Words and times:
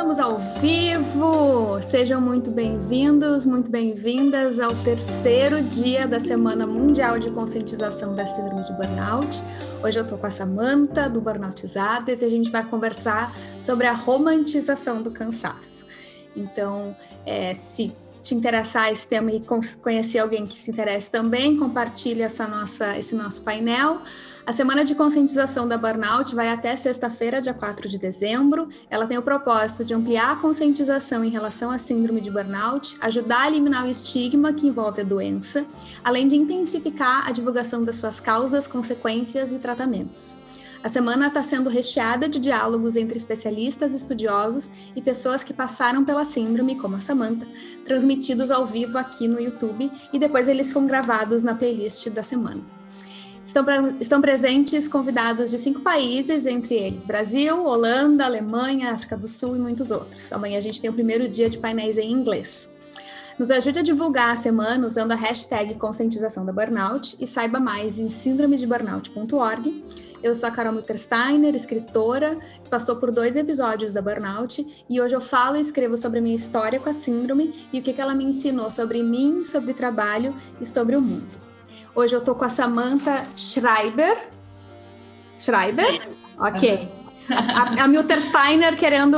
Estamos 0.00 0.18
ao 0.18 0.38
vivo! 0.62 1.78
Sejam 1.82 2.22
muito 2.22 2.50
bem-vindos, 2.50 3.44
muito 3.44 3.70
bem-vindas 3.70 4.58
ao 4.58 4.74
terceiro 4.76 5.62
dia 5.62 6.08
da 6.08 6.18
Semana 6.18 6.66
Mundial 6.66 7.18
de 7.18 7.30
Conscientização 7.30 8.14
da 8.14 8.26
Síndrome 8.26 8.62
de 8.62 8.72
Burnout. 8.72 9.42
Hoje 9.84 9.98
eu 9.98 10.02
estou 10.02 10.16
com 10.16 10.26
a 10.26 10.30
Samanta, 10.30 11.06
do 11.06 11.20
Burnoutizadas, 11.20 12.22
e 12.22 12.24
a 12.24 12.30
gente 12.30 12.50
vai 12.50 12.64
conversar 12.64 13.36
sobre 13.60 13.86
a 13.86 13.92
romantização 13.92 15.02
do 15.02 15.10
cansaço. 15.10 15.84
Então, 16.34 16.96
é, 17.26 17.52
se 17.52 17.94
te 18.22 18.34
interessar 18.34 18.90
esse 18.90 19.06
tema 19.06 19.30
e 19.30 19.44
conhecer 19.82 20.18
alguém 20.18 20.46
que 20.46 20.58
se 20.58 20.70
interesse 20.70 21.10
também, 21.10 21.58
compartilhe 21.58 22.22
essa 22.22 22.46
nossa, 22.46 22.96
esse 22.96 23.14
nosso 23.14 23.42
painel. 23.42 24.00
A 24.50 24.52
semana 24.52 24.84
de 24.84 24.96
conscientização 24.96 25.68
da 25.68 25.78
burnout 25.78 26.34
vai 26.34 26.48
até 26.48 26.74
sexta-feira, 26.74 27.40
dia 27.40 27.54
4 27.54 27.88
de 27.88 27.96
dezembro. 27.96 28.68
Ela 28.90 29.06
tem 29.06 29.16
o 29.16 29.22
propósito 29.22 29.84
de 29.84 29.94
ampliar 29.94 30.32
a 30.32 30.34
conscientização 30.34 31.22
em 31.22 31.30
relação 31.30 31.70
à 31.70 31.78
síndrome 31.78 32.20
de 32.20 32.32
burnout, 32.32 32.96
ajudar 33.00 33.42
a 33.42 33.46
eliminar 33.46 33.84
o 33.84 33.88
estigma 33.88 34.52
que 34.52 34.66
envolve 34.66 35.02
a 35.02 35.04
doença, 35.04 35.64
além 36.02 36.26
de 36.26 36.34
intensificar 36.34 37.28
a 37.28 37.30
divulgação 37.30 37.84
das 37.84 37.94
suas 37.94 38.18
causas, 38.18 38.66
consequências 38.66 39.52
e 39.52 39.60
tratamentos. 39.60 40.36
A 40.82 40.88
semana 40.88 41.28
está 41.28 41.44
sendo 41.44 41.70
recheada 41.70 42.28
de 42.28 42.40
diálogos 42.40 42.96
entre 42.96 43.16
especialistas, 43.16 43.94
estudiosos 43.94 44.68
e 44.96 45.00
pessoas 45.00 45.44
que 45.44 45.54
passaram 45.54 46.04
pela 46.04 46.24
síndrome, 46.24 46.74
como 46.74 46.96
a 46.96 47.00
Samantha, 47.00 47.46
transmitidos 47.84 48.50
ao 48.50 48.66
vivo 48.66 48.98
aqui 48.98 49.28
no 49.28 49.40
YouTube 49.40 49.88
e 50.12 50.18
depois 50.18 50.48
eles 50.48 50.66
são 50.66 50.88
gravados 50.88 51.40
na 51.40 51.54
playlist 51.54 52.10
da 52.10 52.24
semana. 52.24 52.79
Estão, 53.50 53.64
estão 53.98 54.20
presentes 54.20 54.86
convidados 54.86 55.50
de 55.50 55.58
cinco 55.58 55.80
países, 55.80 56.46
entre 56.46 56.76
eles 56.76 57.04
Brasil, 57.04 57.64
Holanda, 57.64 58.24
Alemanha, 58.24 58.92
África 58.92 59.16
do 59.16 59.26
Sul 59.26 59.56
e 59.56 59.58
muitos 59.58 59.90
outros. 59.90 60.32
Amanhã 60.32 60.56
a 60.56 60.60
gente 60.60 60.80
tem 60.80 60.88
o 60.88 60.92
primeiro 60.92 61.28
dia 61.28 61.50
de 61.50 61.58
painéis 61.58 61.98
em 61.98 62.12
inglês. 62.12 62.72
Nos 63.36 63.50
ajude 63.50 63.80
a 63.80 63.82
divulgar 63.82 64.30
a 64.30 64.36
semana 64.36 64.86
usando 64.86 65.10
a 65.10 65.16
hashtag 65.16 65.74
conscientização 65.74 66.46
da 66.46 66.52
burnout 66.52 67.16
e 67.18 67.26
saiba 67.26 67.58
mais 67.58 67.98
em 67.98 68.08
síndromedeburnout.org. 68.08 69.84
Eu 70.22 70.32
sou 70.32 70.48
a 70.48 70.52
Carol 70.52 70.72
Mittersteiner, 70.72 71.56
escritora, 71.56 72.38
que 72.62 72.70
passou 72.70 72.98
por 72.98 73.10
dois 73.10 73.34
episódios 73.34 73.90
da 73.90 74.00
Burnout 74.00 74.84
e 74.88 75.00
hoje 75.00 75.16
eu 75.16 75.20
falo 75.20 75.56
e 75.56 75.60
escrevo 75.60 75.98
sobre 75.98 76.20
a 76.20 76.22
minha 76.22 76.36
história 76.36 76.78
com 76.78 76.88
a 76.88 76.92
síndrome 76.92 77.66
e 77.72 77.80
o 77.80 77.82
que 77.82 78.00
ela 78.00 78.14
me 78.14 78.22
ensinou 78.22 78.70
sobre 78.70 79.02
mim, 79.02 79.42
sobre 79.42 79.74
trabalho 79.74 80.36
e 80.60 80.64
sobre 80.64 80.94
o 80.94 81.00
mundo. 81.00 81.49
Hoje 81.94 82.14
eu 82.14 82.20
tô 82.22 82.34
com 82.34 82.44
a 82.44 82.48
Samantha 82.48 83.26
Schreiber. 83.36 84.28
Schreiber? 85.38 85.92
Sim. 85.92 86.00
Ok. 86.38 86.99
A, 87.30 87.84
a 87.84 87.88
Milter 87.88 88.20
Steiner 88.20 88.76
querendo. 88.76 89.16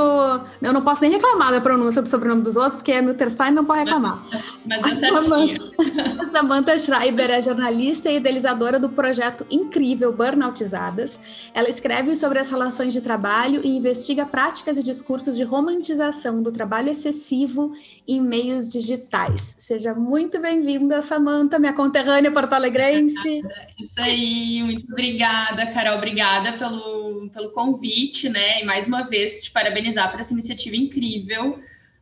Eu 0.60 0.72
não 0.72 0.82
posso 0.82 1.02
nem 1.02 1.10
reclamar 1.10 1.50
da 1.50 1.60
pronúncia 1.60 2.02
do 2.02 2.08
sobrenome 2.08 2.42
dos 2.42 2.56
outros, 2.56 2.76
porque 2.76 2.92
a 2.92 3.02
Milter 3.02 3.30
Steiner 3.30 3.54
não 3.54 3.64
pode 3.64 3.80
reclamar. 3.80 4.22
Mas 4.64 5.02
é 5.02 5.08
a 5.08 5.20
Samantha, 5.20 5.72
a 6.18 6.30
Samantha 6.30 6.78
Schreiber 6.78 7.30
é 7.30 7.40
jornalista 7.40 8.10
e 8.10 8.16
idealizadora 8.16 8.78
do 8.78 8.88
projeto 8.88 9.46
incrível 9.50 10.12
Burnoutizadas. 10.12 11.18
Ela 11.54 11.68
escreve 11.68 12.14
sobre 12.16 12.38
as 12.38 12.50
relações 12.50 12.92
de 12.92 13.00
trabalho 13.00 13.60
e 13.64 13.76
investiga 13.76 14.26
práticas 14.26 14.76
e 14.76 14.82
discursos 14.82 15.36
de 15.36 15.44
romantização 15.44 16.42
do 16.42 16.52
trabalho 16.52 16.90
excessivo 16.90 17.72
em 18.06 18.20
meios 18.20 18.68
digitais. 18.68 19.54
Seja 19.58 19.94
muito 19.94 20.40
bem-vinda, 20.40 21.00
Samantha, 21.02 21.58
minha 21.58 21.72
conterrânea 21.72 22.30
porto-alegrense. 22.30 23.42
Isso 23.80 24.00
aí, 24.00 24.62
muito 24.62 24.90
obrigada, 24.90 25.66
Carol. 25.66 25.96
Obrigada 25.96 26.52
pelo, 26.52 27.30
pelo 27.32 27.50
convite 27.50 28.01
convite, 28.02 28.28
né? 28.28 28.60
E 28.60 28.64
mais 28.64 28.86
uma 28.86 29.02
vez 29.02 29.42
te 29.42 29.50
parabenizar 29.50 30.10
por 30.10 30.20
essa 30.20 30.32
iniciativa 30.32 30.76
incrível. 30.76 31.60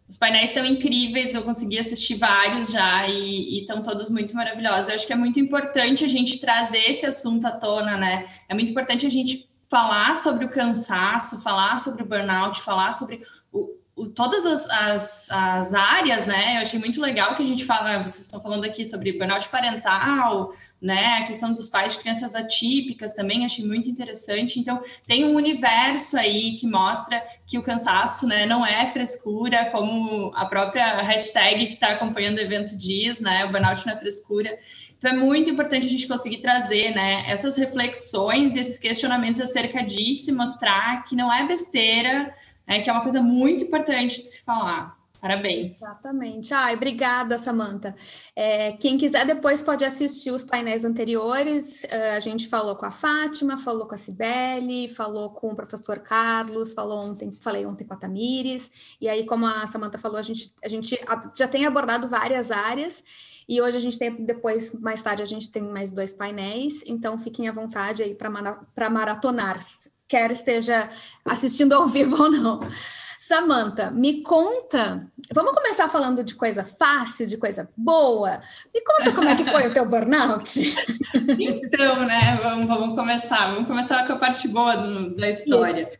Os 0.08 0.16
painéis 0.16 0.50
estão 0.50 0.64
incríveis, 0.64 1.34
eu 1.34 1.42
consegui 1.42 1.78
assistir 1.78 2.16
vários 2.16 2.70
já 2.70 3.06
e 3.06 3.61
estão 3.61 3.83
todos 3.83 4.10
muito 4.10 4.34
maravilhosos. 4.34 4.89
Eu 4.89 4.94
acho 4.96 5.06
que 5.06 5.12
é 5.12 5.16
muito 5.16 5.39
importante 5.39 6.05
a 6.05 6.08
gente 6.08 6.40
trazer 6.40 6.90
esse 6.90 7.06
assunto 7.06 7.46
à 7.46 7.52
tona, 7.52 7.96
né? 7.96 8.27
É 8.48 8.55
muito 8.55 8.70
importante 8.70 9.06
a 9.06 9.10
gente 9.10 9.48
falar 9.70 10.16
sobre 10.16 10.44
o 10.44 10.48
cansaço, 10.48 11.42
falar 11.42 11.78
sobre 11.78 12.02
o 12.02 12.06
burnout, 12.06 12.60
falar 12.60 12.90
sobre 12.90 13.22
o, 13.52 13.77
todas 14.08 14.46
as, 14.46 14.68
as, 14.70 15.30
as, 15.30 15.74
áreas, 15.74 16.27
né? 16.27 16.56
Eu 16.56 16.62
achei 16.62 16.78
muito 16.78 17.00
legal 17.00 17.34
que 17.34 17.42
a 17.42 17.46
gente 17.46 17.64
fala, 17.64 17.98
vocês 17.98 18.20
estão 18.20 18.40
falando 18.40 18.64
aqui 18.64 18.84
sobre 18.84 19.12
burnout 19.12 19.48
parental, 19.48 20.52
né? 20.80 21.18
A 21.18 21.27
questão 21.27 21.52
dos 21.52 21.68
pais 21.68 21.92
de 21.92 21.98
crianças 21.98 22.34
atípicas 22.34 23.12
também 23.12 23.44
achei 23.44 23.64
muito 23.64 23.89
interessante. 23.89 24.58
Então, 24.58 24.83
tem 25.06 25.24
um 25.24 25.34
universo 25.34 26.16
aí 26.16 26.56
que 26.56 26.66
mostra 26.66 27.22
que 27.46 27.58
o 27.58 27.62
cansaço, 27.62 28.27
né, 28.27 28.46
não 28.46 28.64
é 28.64 28.86
frescura, 28.86 29.66
como 29.66 30.33
a 30.34 30.46
própria 30.46 31.02
hashtag 31.02 31.66
que 31.66 31.74
está 31.74 31.89
acompanhando 31.89 32.39
o 32.39 32.40
evento 32.40 32.77
diz, 32.77 33.20
né? 33.20 33.44
O 33.44 33.52
burnout 33.52 33.86
não 33.86 33.92
é 33.92 33.96
frescura. 33.96 34.58
Então, 35.00 35.12
é 35.12 35.14
muito 35.14 35.48
importante 35.48 35.86
a 35.86 35.89
gente 35.89 36.06
conseguir 36.06 36.39
trazer, 36.39 36.94
né, 36.94 37.24
essas 37.27 37.56
reflexões 37.56 38.55
e 38.55 38.60
esses 38.60 38.78
questionamentos 38.78 39.40
acerca 39.40 39.83
disso 39.83 40.30
e 40.30 40.34
mostrar 40.34 41.05
que 41.05 41.16
não 41.16 41.33
é 41.33 41.42
besteira, 41.46 42.34
né, 42.70 42.81
que 42.81 42.89
é 42.89 42.92
uma 42.92 43.03
coisa 43.03 43.20
muito 43.20 43.64
importante 43.64 44.23
de 44.23 44.29
se 44.29 44.42
falar. 44.42 44.97
Parabéns. 45.20 45.83
Exatamente. 45.83 46.55
Ai, 46.55 46.77
obrigada, 46.77 47.36
Samanta. 47.36 47.95
É, 48.35 48.73
quem 48.73 48.97
quiser 48.97 49.27
depois 49.27 49.63
pode 49.63 49.85
assistir 49.85 50.31
os 50.31 50.45
painéis 50.45 50.83
anteriores. 50.83 51.85
Uh, 51.85 52.17
a 52.17 52.20
gente 52.20 52.48
falou 52.48 52.75
com 52.75 52.86
a 52.86 52.91
Fátima, 52.91 53.58
falou 53.58 53.86
com 53.86 53.95
a 53.95 53.98
Cibele, 53.98 54.89
falou 54.89 55.29
com 55.29 55.48
o 55.53 55.57
professor 55.57 55.98
Carlos, 55.98 56.73
falou 56.73 57.01
ontem, 57.01 57.31
falei 57.33 57.67
ontem 57.67 57.85
com 57.85 57.92
a 57.92 57.98
Tamires. 57.98 58.97
E 58.98 59.11
aí, 59.11 59.27
como 59.27 59.45
a 59.45 59.67
Samanta 59.67 59.98
falou, 59.98 60.17
a 60.17 60.23
gente, 60.23 60.55
a 60.64 60.69
gente 60.69 60.98
já 61.37 61.47
tem 61.47 61.67
abordado 61.67 62.08
várias 62.08 62.51
áreas. 62.51 63.05
E 63.47 63.61
hoje 63.61 63.77
a 63.77 63.81
gente 63.81 63.98
tem, 63.98 64.25
depois, 64.25 64.73
mais 64.73 65.02
tarde, 65.02 65.23
a 65.23 65.27
gente 65.27 65.51
tem 65.51 65.61
mais 65.61 65.91
dois 65.92 66.14
painéis. 66.14 66.83
Então, 66.87 67.19
fiquem 67.19 67.47
à 67.47 67.52
vontade 67.52 68.02
aí 68.02 68.14
para 68.14 68.89
maratonar, 68.89 69.58
quer 70.10 70.32
esteja 70.32 70.90
assistindo 71.24 71.72
ao 71.72 71.86
vivo 71.86 72.20
ou 72.20 72.30
não. 72.30 72.60
Samanta, 73.20 73.92
me 73.92 74.22
conta. 74.22 75.06
Vamos 75.32 75.52
começar 75.52 75.88
falando 75.88 76.24
de 76.24 76.34
coisa 76.34 76.64
fácil, 76.64 77.28
de 77.28 77.36
coisa 77.36 77.70
boa. 77.76 78.40
Me 78.74 78.82
conta 78.82 79.12
como 79.12 79.28
é 79.28 79.36
que 79.36 79.44
foi 79.44 79.68
o 79.68 79.72
teu 79.72 79.88
burnout. 79.88 80.60
Então, 81.38 82.06
né? 82.06 82.38
Vamos, 82.42 82.66
vamos 82.66 82.96
começar. 82.96 83.52
Vamos 83.52 83.66
começar 83.66 84.06
com 84.06 84.12
a 84.12 84.16
parte 84.16 84.46
boa 84.46 84.76
do, 84.76 85.14
da 85.16 85.28
história. 85.28 85.90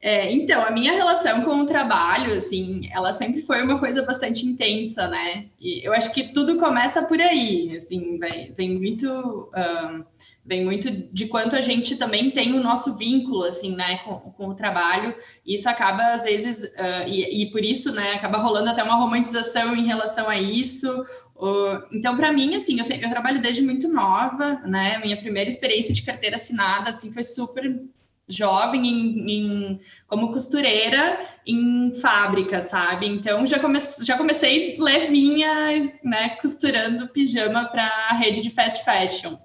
É, 0.00 0.32
então, 0.32 0.64
a 0.64 0.70
minha 0.70 0.92
relação 0.92 1.42
com 1.42 1.60
o 1.60 1.66
trabalho, 1.66 2.34
assim, 2.34 2.88
ela 2.92 3.12
sempre 3.12 3.42
foi 3.42 3.62
uma 3.62 3.78
coisa 3.78 4.02
bastante 4.02 4.46
intensa, 4.46 5.08
né? 5.08 5.46
E 5.60 5.84
eu 5.84 5.92
acho 5.92 6.12
que 6.12 6.32
tudo 6.32 6.56
começa 6.56 7.02
por 7.02 7.20
aí, 7.20 7.76
assim, 7.76 8.18
vem, 8.18 8.52
vem 8.52 8.78
muito. 8.78 9.50
Um, 9.54 10.04
vem 10.50 10.64
muito 10.64 10.90
de 10.90 11.26
quanto 11.26 11.54
a 11.54 11.60
gente 11.60 11.94
também 11.94 12.28
tem 12.28 12.54
o 12.54 12.60
nosso 12.60 12.96
vínculo, 12.96 13.44
assim, 13.44 13.76
né, 13.76 13.98
com, 13.98 14.18
com 14.18 14.48
o 14.48 14.54
trabalho, 14.54 15.14
isso 15.46 15.68
acaba, 15.68 16.10
às 16.10 16.24
vezes, 16.24 16.64
uh, 16.64 17.06
e, 17.06 17.44
e, 17.44 17.50
por 17.52 17.64
isso, 17.64 17.92
né, 17.92 18.14
acaba 18.14 18.38
rolando 18.38 18.68
até 18.68 18.82
uma 18.82 18.96
romantização 18.96 19.76
em 19.76 19.86
relação 19.86 20.28
a 20.28 20.36
isso, 20.36 21.06
uh, 21.36 21.86
então, 21.92 22.16
para 22.16 22.32
mim, 22.32 22.56
assim, 22.56 22.80
eu, 22.80 22.84
eu, 23.00 23.10
trabalho 23.10 23.40
desde 23.40 23.62
muito 23.62 23.86
nova, 23.86 24.54
né, 24.66 24.98
minha 24.98 25.16
primeira 25.16 25.48
experiência 25.48 25.94
de 25.94 26.02
carteira 26.02 26.34
assinada, 26.34 26.90
assim, 26.90 27.12
foi 27.12 27.22
super 27.22 27.80
jovem 28.28 28.88
em, 28.88 29.30
em, 29.30 29.80
como 30.08 30.32
costureira 30.32 31.28
em 31.46 31.94
fábrica, 32.00 32.60
sabe? 32.60 33.06
Então 33.06 33.44
já, 33.44 33.58
come, 33.58 33.78
já 34.04 34.16
comecei 34.16 34.76
levinha, 34.80 35.98
né, 36.04 36.30
costurando 36.40 37.08
pijama 37.08 37.66
para 37.66 37.84
a 38.08 38.14
rede 38.14 38.40
de 38.40 38.50
fast 38.50 38.84
fashion. 38.84 39.36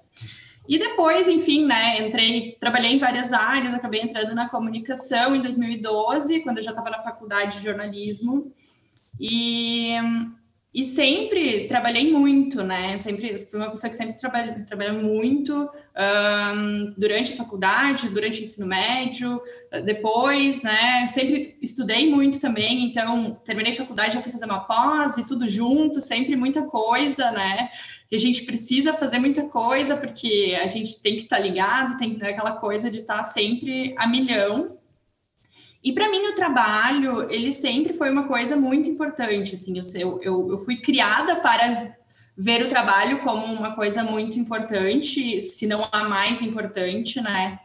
E 0.68 0.78
depois, 0.78 1.28
enfim, 1.28 1.64
né, 1.64 2.06
entrei, 2.06 2.56
trabalhei 2.58 2.92
em 2.92 2.98
várias 2.98 3.32
áreas, 3.32 3.74
acabei 3.74 4.00
entrando 4.00 4.34
na 4.34 4.48
comunicação 4.48 5.34
em 5.34 5.40
2012, 5.40 6.40
quando 6.40 6.58
eu 6.58 6.62
já 6.62 6.70
estava 6.70 6.90
na 6.90 7.00
faculdade 7.00 7.58
de 7.58 7.64
jornalismo. 7.64 8.52
E, 9.20 9.94
e 10.76 10.84
sempre 10.84 11.66
trabalhei 11.66 12.12
muito, 12.12 12.62
né? 12.62 12.98
Sempre 12.98 13.38
fui 13.38 13.58
uma 13.58 13.70
pessoa 13.70 13.88
que 13.88 13.96
sempre 13.96 14.18
trabalhou, 14.18 14.62
trabalhou 14.66 15.02
muito 15.02 15.70
um, 16.54 16.94
durante 16.98 17.32
a 17.32 17.36
faculdade, 17.36 18.10
durante 18.10 18.40
o 18.40 18.42
ensino 18.42 18.66
médio, 18.66 19.40
depois, 19.86 20.62
né? 20.62 21.06
Sempre 21.06 21.56
estudei 21.62 22.10
muito 22.10 22.38
também, 22.42 22.84
então 22.84 23.40
terminei 23.42 23.72
a 23.72 23.76
faculdade, 23.76 24.16
já 24.16 24.20
fui 24.20 24.30
fazer 24.30 24.44
uma 24.44 24.60
pós 24.60 25.16
e 25.16 25.26
tudo 25.26 25.48
junto, 25.48 25.98
sempre 26.02 26.36
muita 26.36 26.60
coisa, 26.64 27.30
né? 27.30 27.70
que 28.08 28.14
a 28.14 28.18
gente 28.18 28.44
precisa 28.44 28.92
fazer 28.92 29.18
muita 29.18 29.44
coisa, 29.44 29.96
porque 29.96 30.56
a 30.62 30.68
gente 30.68 31.00
tem 31.00 31.16
que 31.16 31.22
estar 31.22 31.38
tá 31.38 31.42
ligado, 31.42 31.96
tem 31.96 32.16
aquela 32.22 32.52
coisa 32.52 32.90
de 32.90 32.98
estar 32.98 33.16
tá 33.16 33.24
sempre 33.24 33.94
a 33.96 34.06
milhão. 34.06 34.78
E 35.86 35.92
para 35.92 36.10
mim 36.10 36.26
o 36.26 36.34
trabalho, 36.34 37.30
ele 37.30 37.52
sempre 37.52 37.92
foi 37.92 38.10
uma 38.10 38.24
coisa 38.24 38.56
muito 38.56 38.90
importante, 38.90 39.54
assim, 39.54 39.78
eu, 39.78 40.20
eu, 40.20 40.50
eu 40.50 40.58
fui 40.58 40.78
criada 40.78 41.36
para 41.36 41.94
ver 42.36 42.64
o 42.64 42.68
trabalho 42.68 43.20
como 43.20 43.46
uma 43.46 43.72
coisa 43.72 44.02
muito 44.02 44.36
importante, 44.36 45.40
se 45.40 45.64
não 45.64 45.88
a 45.92 46.08
mais 46.08 46.42
importante, 46.42 47.20
né? 47.20 47.60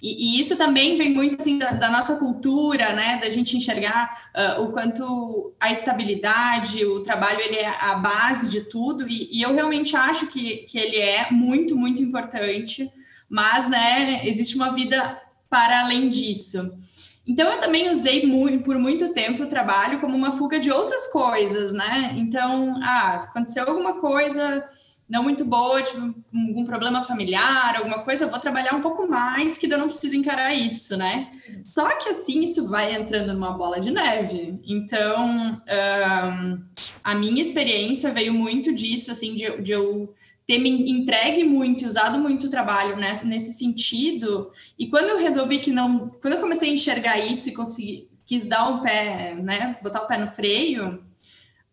E, 0.00 0.36
e, 0.36 0.40
isso 0.40 0.56
também 0.56 0.96
vem 0.96 1.12
muito 1.12 1.36
assim 1.36 1.58
da, 1.58 1.72
da, 1.72 1.90
nossa 1.90 2.14
cultura, 2.14 2.92
né? 2.92 3.18
Da 3.18 3.28
gente 3.28 3.56
enxergar 3.56 4.30
uh, 4.36 4.62
o 4.62 4.70
quanto 4.70 5.52
a 5.58 5.72
estabilidade, 5.72 6.84
o 6.84 7.02
trabalho 7.02 7.40
ele 7.40 7.56
é 7.56 7.72
a 7.80 7.96
base 7.96 8.48
de 8.48 8.60
tudo. 8.60 9.08
E, 9.08 9.36
e, 9.36 9.42
eu 9.42 9.52
realmente 9.52 9.96
acho 9.96 10.28
que, 10.28 10.58
que 10.68 10.78
ele 10.78 10.98
é 10.98 11.26
muito, 11.32 11.74
muito 11.74 12.00
importante. 12.00 12.88
Mas, 13.28 13.68
né? 13.68 14.24
Existe 14.24 14.54
uma 14.54 14.72
vida 14.72 15.20
para 15.50 15.80
além 15.80 16.08
disso. 16.08 16.76
Então, 17.26 17.50
eu 17.50 17.58
também 17.58 17.90
usei 17.90 18.26
muito, 18.26 18.64
por 18.64 18.78
muito 18.78 19.14
tempo 19.14 19.42
o 19.42 19.48
trabalho 19.48 20.00
como 20.00 20.16
uma 20.16 20.32
fuga 20.32 20.58
de 20.58 20.70
outras 20.70 21.10
coisas, 21.10 21.72
né? 21.72 22.14
Então, 22.16 22.78
ah, 22.82 23.14
aconteceu 23.24 23.66
alguma 23.66 23.94
coisa 24.00 24.68
não 25.08 25.22
muito 25.22 25.44
boa, 25.44 25.82
tive 25.82 26.14
algum 26.34 26.64
problema 26.64 27.02
familiar, 27.02 27.76
alguma 27.76 28.02
coisa, 28.02 28.24
eu 28.24 28.30
vou 28.30 28.38
trabalhar 28.38 28.74
um 28.74 28.80
pouco 28.80 29.06
mais, 29.06 29.58
que 29.58 29.70
eu 29.70 29.78
não 29.78 29.88
preciso 29.88 30.16
encarar 30.16 30.54
isso, 30.54 30.96
né? 30.96 31.30
Só 31.74 31.88
que 31.98 32.08
assim 32.08 32.42
isso 32.42 32.68
vai 32.68 32.94
entrando 32.94 33.34
numa 33.34 33.52
bola 33.52 33.80
de 33.80 33.90
neve. 33.90 34.58
Então, 34.66 35.26
um, 35.26 36.64
a 37.02 37.14
minha 37.14 37.42
experiência 37.42 38.12
veio 38.12 38.32
muito 38.32 38.74
disso, 38.74 39.12
assim, 39.12 39.36
de, 39.36 39.60
de 39.60 39.72
eu 39.72 40.14
ter 40.46 40.58
me 40.58 40.90
entregue 40.90 41.44
muito, 41.44 41.86
usado 41.86 42.18
muito 42.18 42.46
o 42.46 42.50
trabalho 42.50 42.96
nesse, 42.96 43.26
nesse 43.26 43.52
sentido. 43.52 44.50
E 44.78 44.88
quando 44.88 45.08
eu 45.08 45.18
resolvi 45.18 45.58
que 45.58 45.70
não, 45.70 46.10
quando 46.20 46.34
eu 46.34 46.40
comecei 46.40 46.70
a 46.70 46.74
enxergar 46.74 47.18
isso 47.18 47.48
e 47.48 47.54
consegui, 47.54 48.08
quis 48.26 48.46
dar 48.46 48.68
o 48.68 48.82
pé, 48.82 49.34
né, 49.34 49.78
botar 49.82 50.02
o 50.02 50.06
pé 50.06 50.18
no 50.18 50.28
freio, 50.28 51.02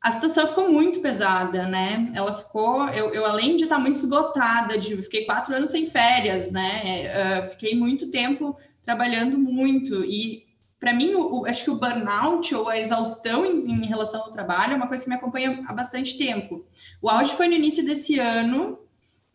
a 0.02 0.12
situação 0.12 0.48
ficou 0.48 0.72
muito 0.72 1.00
pesada, 1.00 1.68
né? 1.68 2.12
Ela 2.16 2.34
ficou, 2.34 2.90
eu, 2.90 3.14
eu 3.14 3.24
além 3.24 3.56
de 3.56 3.66
estar 3.66 3.78
muito 3.78 3.98
esgotada, 3.98 4.76
de 4.76 4.98
fiquei 5.04 5.26
quatro 5.26 5.56
anos 5.56 5.70
sem 5.70 5.86
férias, 5.86 6.52
né? 6.52 7.44
Uh, 7.46 7.50
fiquei 7.52 7.76
muito 7.76 8.10
tempo 8.10 8.58
trabalhando 8.84 9.38
muito 9.38 10.04
e 10.04 10.44
para 10.82 10.94
mim, 10.94 11.14
o, 11.14 11.46
acho 11.46 11.64
que 11.64 11.70
o 11.70 11.76
burnout 11.76 12.56
ou 12.56 12.68
a 12.68 12.76
exaustão 12.76 13.46
em, 13.46 13.72
em, 13.72 13.86
relação 13.86 14.24
ao 14.24 14.32
trabalho 14.32 14.74
é 14.74 14.76
uma 14.76 14.88
coisa 14.88 15.04
que 15.04 15.10
me 15.12 15.16
acompanha 15.16 15.64
há 15.68 15.74
bastante 15.74 16.18
tempo. 16.18 16.66
O 17.00 17.08
auge 17.08 17.36
foi 17.36 17.48
no 17.48 17.54
início 17.54 17.86
desse 17.86 18.18
ano, 18.18 18.80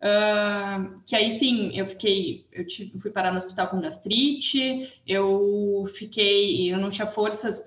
uh, 0.03 1.01
que 1.07 1.15
aí 1.15 1.31
sim, 1.31 1.71
eu 1.73 1.87
fiquei, 1.87 2.49
eu 2.53 2.67
tive, 2.67 2.99
fui 2.99 3.13
parar 3.13 3.31
no 3.31 3.37
hospital 3.37 3.69
com 3.69 3.81
gastrite, 3.81 4.93
eu 5.07 5.87
fiquei, 5.95 6.73
eu 6.73 6.79
não 6.79 6.91
tinha 6.91 7.07
forças 7.07 7.65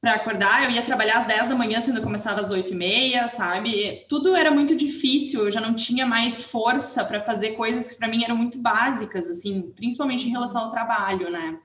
para 0.00 0.14
acordar, 0.14 0.64
eu 0.64 0.72
ia 0.72 0.82
trabalhar 0.82 1.18
às 1.18 1.26
10 1.26 1.48
da 1.48 1.54
manhã, 1.54 1.80
sendo 1.80 2.02
começava 2.02 2.40
às 2.40 2.50
8 2.50 2.72
e 2.72 2.74
meia, 2.74 3.28
sabe? 3.28 4.04
Tudo 4.08 4.34
era 4.34 4.50
muito 4.50 4.74
difícil, 4.74 5.44
eu 5.44 5.50
já 5.52 5.60
não 5.60 5.74
tinha 5.74 6.04
mais 6.04 6.42
força 6.42 7.04
para 7.04 7.20
fazer 7.20 7.52
coisas 7.52 7.92
que 7.92 7.98
para 8.00 8.08
mim 8.08 8.24
eram 8.24 8.36
muito 8.36 8.58
básicas, 8.58 9.28
assim, 9.28 9.72
principalmente 9.76 10.26
em 10.26 10.32
relação 10.32 10.64
ao 10.64 10.70
trabalho, 10.70 11.30
né? 11.30 11.60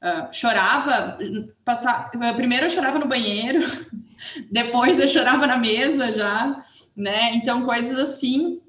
Uh, 0.00 0.32
chorava, 0.32 1.18
passar, 1.64 2.10
primeiro 2.36 2.66
eu 2.66 2.70
chorava 2.70 3.00
no 3.00 3.08
banheiro, 3.08 3.60
depois 4.50 5.00
eu 5.00 5.08
chorava 5.08 5.44
na 5.44 5.56
mesa 5.56 6.12
já, 6.12 6.64
né? 6.96 7.34
Então, 7.34 7.64
coisas 7.64 7.98
assim. 7.98 8.60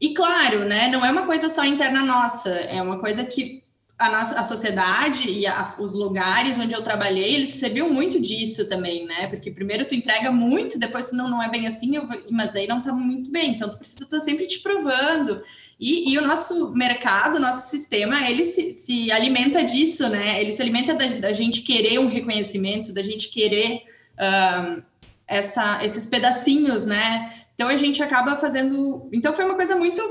E 0.00 0.14
claro, 0.14 0.64
né? 0.64 0.88
Não 0.88 1.04
é 1.04 1.10
uma 1.10 1.26
coisa 1.26 1.48
só 1.48 1.64
interna 1.64 2.02
nossa, 2.02 2.50
é 2.50 2.80
uma 2.80 3.00
coisa 3.00 3.24
que 3.24 3.65
a 3.98 4.10
nossa 4.10 4.38
a 4.38 4.44
sociedade 4.44 5.28
e 5.28 5.46
a, 5.46 5.74
os 5.78 5.94
lugares 5.94 6.58
onde 6.58 6.72
eu 6.72 6.82
trabalhei, 6.82 7.34
eles 7.34 7.50
serviam 7.54 7.88
muito 7.88 8.20
disso 8.20 8.68
também, 8.68 9.06
né? 9.06 9.26
Porque 9.28 9.50
primeiro 9.50 9.86
tu 9.86 9.94
entrega 9.94 10.30
muito, 10.30 10.78
depois 10.78 11.10
tu 11.10 11.16
não, 11.16 11.30
não 11.30 11.42
é 11.42 11.48
bem 11.48 11.66
assim, 11.66 11.96
eu, 11.96 12.06
mas 12.30 12.52
daí 12.52 12.66
não 12.66 12.82
tá 12.82 12.92
muito 12.92 13.30
bem, 13.30 13.52
então 13.52 13.70
tu 13.70 13.78
precisa 13.78 14.04
estar 14.04 14.20
sempre 14.20 14.46
te 14.46 14.58
provando. 14.58 15.42
E, 15.80 16.12
e, 16.12 16.18
o 16.18 16.26
nosso 16.26 16.72
mercado, 16.72 17.38
nosso 17.38 17.68
sistema, 17.68 18.28
ele 18.28 18.44
se, 18.44 18.72
se 18.72 19.12
alimenta 19.12 19.62
disso, 19.62 20.08
né? 20.08 20.40
Ele 20.40 20.52
se 20.52 20.60
alimenta 20.60 20.94
da, 20.94 21.06
da, 21.06 21.32
gente 21.32 21.60
querer 21.62 21.98
um 21.98 22.08
reconhecimento, 22.08 22.94
da 22.94 23.02
gente 23.02 23.28
querer 23.28 23.82
um, 24.18 24.82
essa, 25.26 25.84
esses 25.84 26.06
pedacinhos, 26.06 26.86
né? 26.86 27.30
Então 27.54 27.68
a 27.68 27.76
gente 27.76 28.02
acaba 28.02 28.36
fazendo. 28.36 29.08
Então 29.12 29.34
foi 29.34 29.44
uma 29.44 29.54
coisa 29.54 29.76
muito 29.76 30.02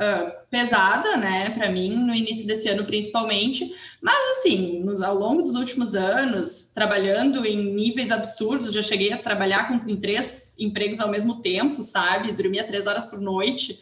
uh, 0.00 0.32
pesada, 0.50 1.16
né, 1.16 1.50
para 1.50 1.70
mim, 1.70 1.94
no 1.96 2.14
início 2.14 2.46
desse 2.46 2.68
ano 2.68 2.84
principalmente. 2.84 3.70
Mas 4.00 4.38
assim, 4.38 4.80
nos, 4.80 5.02
ao 5.02 5.14
longo 5.14 5.42
dos 5.42 5.54
últimos 5.54 5.94
anos, 5.94 6.72
trabalhando 6.74 7.44
em 7.44 7.74
níveis 7.74 8.10
absurdos, 8.10 8.72
já 8.72 8.82
cheguei 8.82 9.12
a 9.12 9.18
trabalhar 9.18 9.68
com, 9.68 9.78
com 9.78 9.96
três 9.96 10.58
empregos 10.58 11.00
ao 11.00 11.10
mesmo 11.10 11.40
tempo, 11.42 11.82
sabe? 11.82 12.32
Dormia 12.32 12.64
três 12.64 12.86
horas 12.86 13.04
por 13.04 13.20
noite. 13.20 13.78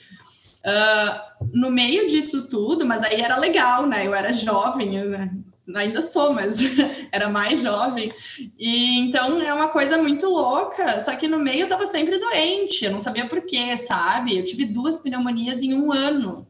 Uh, 0.59 1.49
no 1.53 1.71
meio 1.71 2.09
disso 2.09 2.49
tudo, 2.51 2.85
mas 2.85 3.03
aí 3.03 3.21
era 3.21 3.39
legal, 3.39 3.87
né? 3.87 4.07
Eu 4.07 4.15
era 4.15 4.33
jovem, 4.33 4.97
eu, 4.97 5.09
né? 5.09 5.31
Ainda 5.75 6.01
sou, 6.01 6.33
mas 6.33 6.59
era 7.13 7.29
mais 7.29 7.61
jovem. 7.61 8.13
E 8.59 8.99
então 8.99 9.41
é 9.41 9.53
uma 9.53 9.69
coisa 9.69 9.99
muito 9.99 10.27
louca. 10.27 11.01
Só 11.01 11.15
que 11.17 11.29
no 11.29 11.39
meio 11.39 11.63
eu 11.63 11.69
tava 11.69 11.87
sempre 11.87 12.19
doente, 12.19 12.85
eu 12.85 12.91
não 12.91 13.01
sabia 13.01 13.27
por 13.27 13.43
quê, 13.43 13.77
sabe? 13.77 14.39
Eu 14.39 14.45
tive 14.45 14.65
duas 14.65 14.99
pneumonias 14.99 15.63
em 15.63 15.75
um 15.75 15.93
ano 15.93 16.47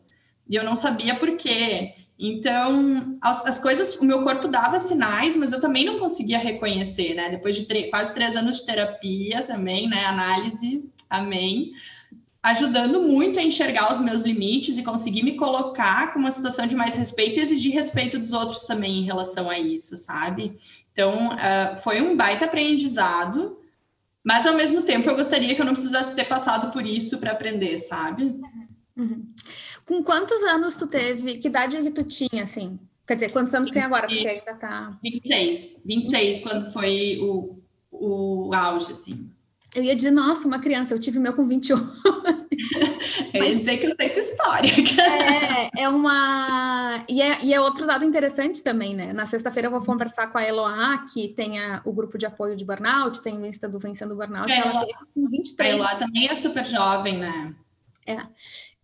e 0.49 0.57
eu 0.57 0.65
não 0.65 0.77
sabia 0.77 1.15
por 1.17 1.37
quê. 1.37 1.95
Então, 2.19 3.17
as, 3.21 3.47
as 3.47 3.61
coisas, 3.61 3.95
o 4.01 4.05
meu 4.05 4.25
corpo 4.25 4.49
dava 4.49 4.79
sinais, 4.81 5.37
mas 5.37 5.53
eu 5.53 5.61
também 5.61 5.85
não 5.85 6.01
conseguia 6.01 6.39
reconhecer, 6.39 7.15
né? 7.15 7.31
Depois 7.31 7.55
de 7.55 7.91
quase 7.91 8.13
três 8.13 8.35
anos 8.35 8.57
de 8.57 8.67
terapia 8.67 9.43
também, 9.43 9.89
né? 9.89 10.05
Análise, 10.05 10.85
amém 11.09 11.73
ajudando 12.51 13.01
muito 13.01 13.39
a 13.39 13.43
enxergar 13.43 13.93
os 13.93 13.99
meus 13.99 14.23
limites 14.23 14.79
e 14.79 14.83
conseguir 14.83 15.23
me 15.23 15.37
colocar 15.37 16.13
com 16.13 16.19
uma 16.19 16.31
situação 16.31 16.67
de 16.67 16.75
mais 16.75 16.95
respeito 16.95 17.39
e 17.39 17.43
exigir 17.43 17.73
respeito 17.73 18.19
dos 18.19 18.33
outros 18.33 18.65
também 18.65 18.99
em 18.99 19.05
relação 19.05 19.51
a 19.51 19.59
isso, 19.59 19.97
sabe? 19.97 20.55
Então, 20.93 21.29
uh, 21.29 21.79
foi 21.83 22.01
um 22.01 22.17
baita 22.17 22.47
aprendizado, 22.47 23.59
mas 24.25 24.47
ao 24.47 24.55
mesmo 24.55 24.83
tempo 24.83 25.09
eu 25.09 25.17
gostaria 25.17 25.55
que 25.55 25.61
eu 25.61 25.67
não 25.67 25.73
precisasse 25.73 26.15
ter 26.15 26.25
passado 26.25 26.73
por 26.73 26.85
isso 26.85 27.19
para 27.19 27.33
aprender, 27.33 27.79
sabe? 27.79 28.25
Uhum. 28.25 28.43
uhum. 28.97 29.27
Com 29.85 30.03
quantos 30.03 30.43
anos 30.43 30.77
tu 30.77 30.87
teve? 30.87 31.39
Que 31.39 31.49
idade 31.49 31.81
que 31.83 31.91
tu 31.91 32.05
tinha, 32.05 32.43
assim? 32.43 32.79
Quer 33.07 33.15
dizer, 33.15 33.29
quantos 33.31 33.55
anos 33.55 33.71
tem 33.71 33.83
agora? 33.83 34.07
Porque 34.07 34.27
ainda 34.27 34.55
tá. 34.55 34.97
26. 35.03 35.85
26, 35.87 36.41
quando 36.41 36.73
foi 36.73 37.19
o, 37.23 37.59
o 37.91 38.55
auge, 38.55 38.93
assim. 38.93 39.31
Eu 39.75 39.83
ia 39.83 39.95
dizer, 39.95 40.11
nossa, 40.11 40.49
uma 40.49 40.59
criança, 40.59 40.95
eu 40.95 40.99
tive 40.99 41.19
meu 41.19 41.35
com 41.35 41.47
21. 41.47 41.77
eu 43.35 43.45
ia 43.45 43.57
dizer 43.57 43.79
que 43.79 43.87
não 43.87 43.97
tem 43.97 44.09
história. 44.19 44.71
é, 45.77 45.83
é 45.83 45.89
uma. 45.89 47.05
E 47.09 47.21
é, 47.21 47.45
e 47.45 47.55
é 47.55 47.61
outro 47.61 47.87
dado 47.87 48.05
interessante 48.05 48.63
também, 48.63 48.95
né? 48.95 49.13
Na 49.13 49.27
sexta-feira 49.27 49.69
eu 49.69 49.73
vou 49.73 49.85
conversar 49.85 50.29
com 50.29 50.39
a 50.39 50.43
Eloá, 50.43 51.05
que 51.13 51.29
tem 51.29 51.61
a, 51.61 51.81
o 51.85 51.93
grupo 51.93 52.17
de 52.19 52.27
apoio 52.27 52.57
de 52.57 52.65
burnout, 52.65 53.23
tem 53.23 53.39
o 53.39 53.47
Insta 53.47 53.69
do 53.69 53.79
Vencendo 53.79 54.17
Burnout. 54.17 54.51
É, 54.51 54.59
ela 54.59 54.87
com 55.15 55.27
23. 55.27 55.71
A 55.71 55.77
Eloá 55.77 55.95
também 55.97 56.29
é 56.29 56.35
super 56.35 56.65
jovem, 56.65 57.19
né? 57.19 57.55
É. 58.07 58.17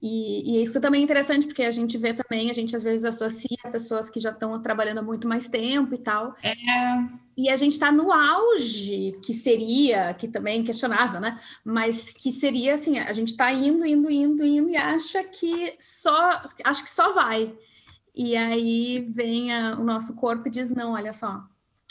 E, 0.07 0.59
e, 0.59 0.63
isso 0.63 0.83
também 0.83 1.01
é 1.01 1.05
interessante, 1.05 1.47
porque 1.47 1.63
a 1.63 1.71
gente 1.71 1.97
vê 1.97 2.13
também, 2.13 2.51
a 2.51 2.53
gente 2.53 2.77
às 2.77 2.83
vezes 2.83 3.07
associa 3.07 3.57
pessoas 3.73 4.11
que 4.11 4.21
já 4.21 4.29
estão 4.29 4.61
trabalhando 4.61 4.99
há 4.99 5.03
muito 5.03 5.27
mais 5.27 5.49
tempo 5.49 5.95
e 5.95 5.99
tal. 5.99 6.37
É. 6.43 6.53
E 7.35 7.49
a 7.49 7.57
gente 7.57 7.73
está 7.73 7.91
no 7.91 8.13
auge, 8.13 9.19
que 9.25 9.33
seria, 9.33 10.13
que 10.13 10.29
também 10.29 10.63
questionável, 10.63 11.21
né? 11.21 11.41
Mas 11.65 12.13
que 12.13 12.31
seria 12.31 12.75
assim, 12.75 12.99
a 12.99 13.15
gente 13.15 13.29
está 13.29 13.51
indo, 13.51 13.83
indo, 13.87 14.11
indo, 14.11 14.45
indo 14.45 14.69
e 14.69 14.77
acha 14.77 15.25
que 15.25 15.75
só, 15.79 16.43
acho 16.67 16.85
que 16.85 16.91
só 16.91 17.15
vai. 17.15 17.55
E 18.15 18.37
aí 18.37 19.11
vem 19.11 19.55
a, 19.55 19.75
o 19.79 19.85
nosso 19.85 20.17
corpo 20.17 20.49
e 20.49 20.51
diz, 20.51 20.71
não, 20.71 20.93
olha 20.93 21.15
só, 21.15 21.43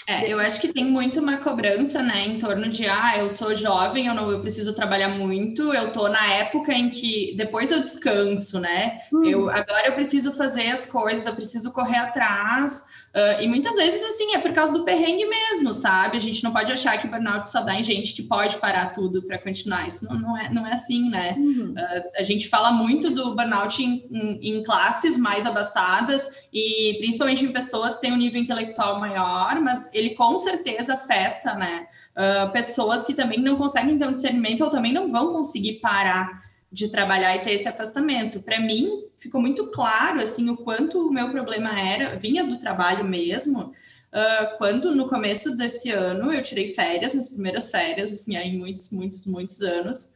é, 0.07 0.31
eu 0.31 0.39
acho 0.39 0.59
que 0.59 0.73
tem 0.73 0.83
muito 0.83 1.19
uma 1.19 1.37
cobrança, 1.37 2.01
né, 2.01 2.27
em 2.27 2.37
torno 2.37 2.67
de, 2.67 2.85
ah, 2.87 3.17
eu 3.17 3.29
sou 3.29 3.55
jovem, 3.55 4.07
eu 4.07 4.13
não, 4.13 4.29
eu 4.29 4.41
preciso 4.41 4.73
trabalhar 4.73 5.09
muito, 5.09 5.73
eu 5.73 5.91
tô 5.91 6.07
na 6.09 6.33
época 6.33 6.73
em 6.73 6.89
que 6.89 7.33
depois 7.37 7.71
eu 7.71 7.81
descanso, 7.81 8.59
né? 8.59 8.97
Hum. 9.13 9.23
Eu 9.25 9.49
agora 9.49 9.87
eu 9.87 9.93
preciso 9.93 10.33
fazer 10.33 10.67
as 10.67 10.85
coisas, 10.85 11.25
eu 11.25 11.33
preciso 11.33 11.71
correr 11.71 11.97
atrás. 11.97 12.85
Uh, 13.13 13.43
e 13.43 13.47
muitas 13.47 13.75
vezes, 13.75 14.03
assim, 14.03 14.33
é 14.33 14.39
por 14.39 14.51
causa 14.53 14.73
do 14.73 14.83
perrengue 14.83 15.27
mesmo, 15.27 15.71
sabe? 15.71 16.17
A 16.17 16.19
gente 16.19 16.43
não 16.43 16.51
pode 16.51 16.71
achar 16.71 16.97
que 16.97 17.07
burnout 17.07 17.47
só 17.47 17.61
dá 17.61 17.75
em 17.75 17.83
gente 17.83 18.11
que 18.11 18.23
pode 18.23 18.57
parar 18.57 18.87
tudo 18.87 19.21
para 19.21 19.37
continuar. 19.37 19.87
Isso 19.87 20.05
não, 20.05 20.19
não, 20.19 20.37
é, 20.37 20.49
não 20.49 20.65
é 20.65 20.73
assim, 20.73 21.11
né? 21.11 21.35
Uhum. 21.37 21.75
Uh, 21.77 22.09
a 22.17 22.23
gente 22.23 22.49
fala 22.49 22.71
muito 22.71 23.11
do 23.11 23.35
burnout 23.35 23.83
em, 23.83 24.03
em, 24.11 24.57
em, 24.57 24.63
classes 24.63 25.15
mais 25.15 25.45
abastadas 25.45 26.27
e 26.51 26.95
principalmente 26.97 27.45
em 27.45 27.51
pessoas 27.51 27.95
que 27.95 28.01
têm 28.01 28.13
um 28.13 28.17
nível 28.17 28.41
intelectual 28.41 28.99
maior, 28.99 29.61
mas 29.61 29.91
ele 29.93 30.15
com 30.15 30.35
certeza 30.39 30.95
afeta, 30.95 31.53
né? 31.53 31.85
Uh, 32.17 32.51
pessoas 32.51 33.03
que 33.03 33.13
também 33.13 33.39
não 33.39 33.57
conseguem 33.57 33.95
ter 33.95 34.07
um 34.07 34.11
discernimento 34.11 34.61
ou 34.61 34.71
também 34.71 34.91
não 34.91 35.11
vão 35.11 35.33
conseguir 35.33 35.73
parar 35.73 36.41
de 36.73 36.89
trabalhar 36.89 37.35
e 37.35 37.39
ter 37.43 37.51
esse 37.51 37.67
afastamento. 37.67 38.41
Para 38.41 38.59
mim, 38.59 39.03
ficou 39.15 39.39
muito 39.39 39.67
claro 39.67 40.19
assim 40.19 40.49
o 40.49 40.57
quanto 40.57 41.07
o 41.07 41.13
meu 41.13 41.29
problema 41.29 41.79
era, 41.79 42.17
vinha 42.17 42.43
do 42.43 42.57
trabalho 42.57 43.05
mesmo. 43.05 43.71
Uh, 44.11 44.57
quando 44.57 44.95
no 44.95 45.07
começo 45.07 45.55
desse 45.55 45.91
ano 45.91 46.33
eu 46.33 46.41
tirei 46.41 46.67
férias, 46.67 47.13
minhas 47.13 47.29
primeiras 47.29 47.69
férias, 47.69 48.11
assim, 48.11 48.35
em 48.35 48.57
muitos, 48.57 48.89
muitos, 48.91 49.25
muitos 49.25 49.61
anos, 49.61 50.13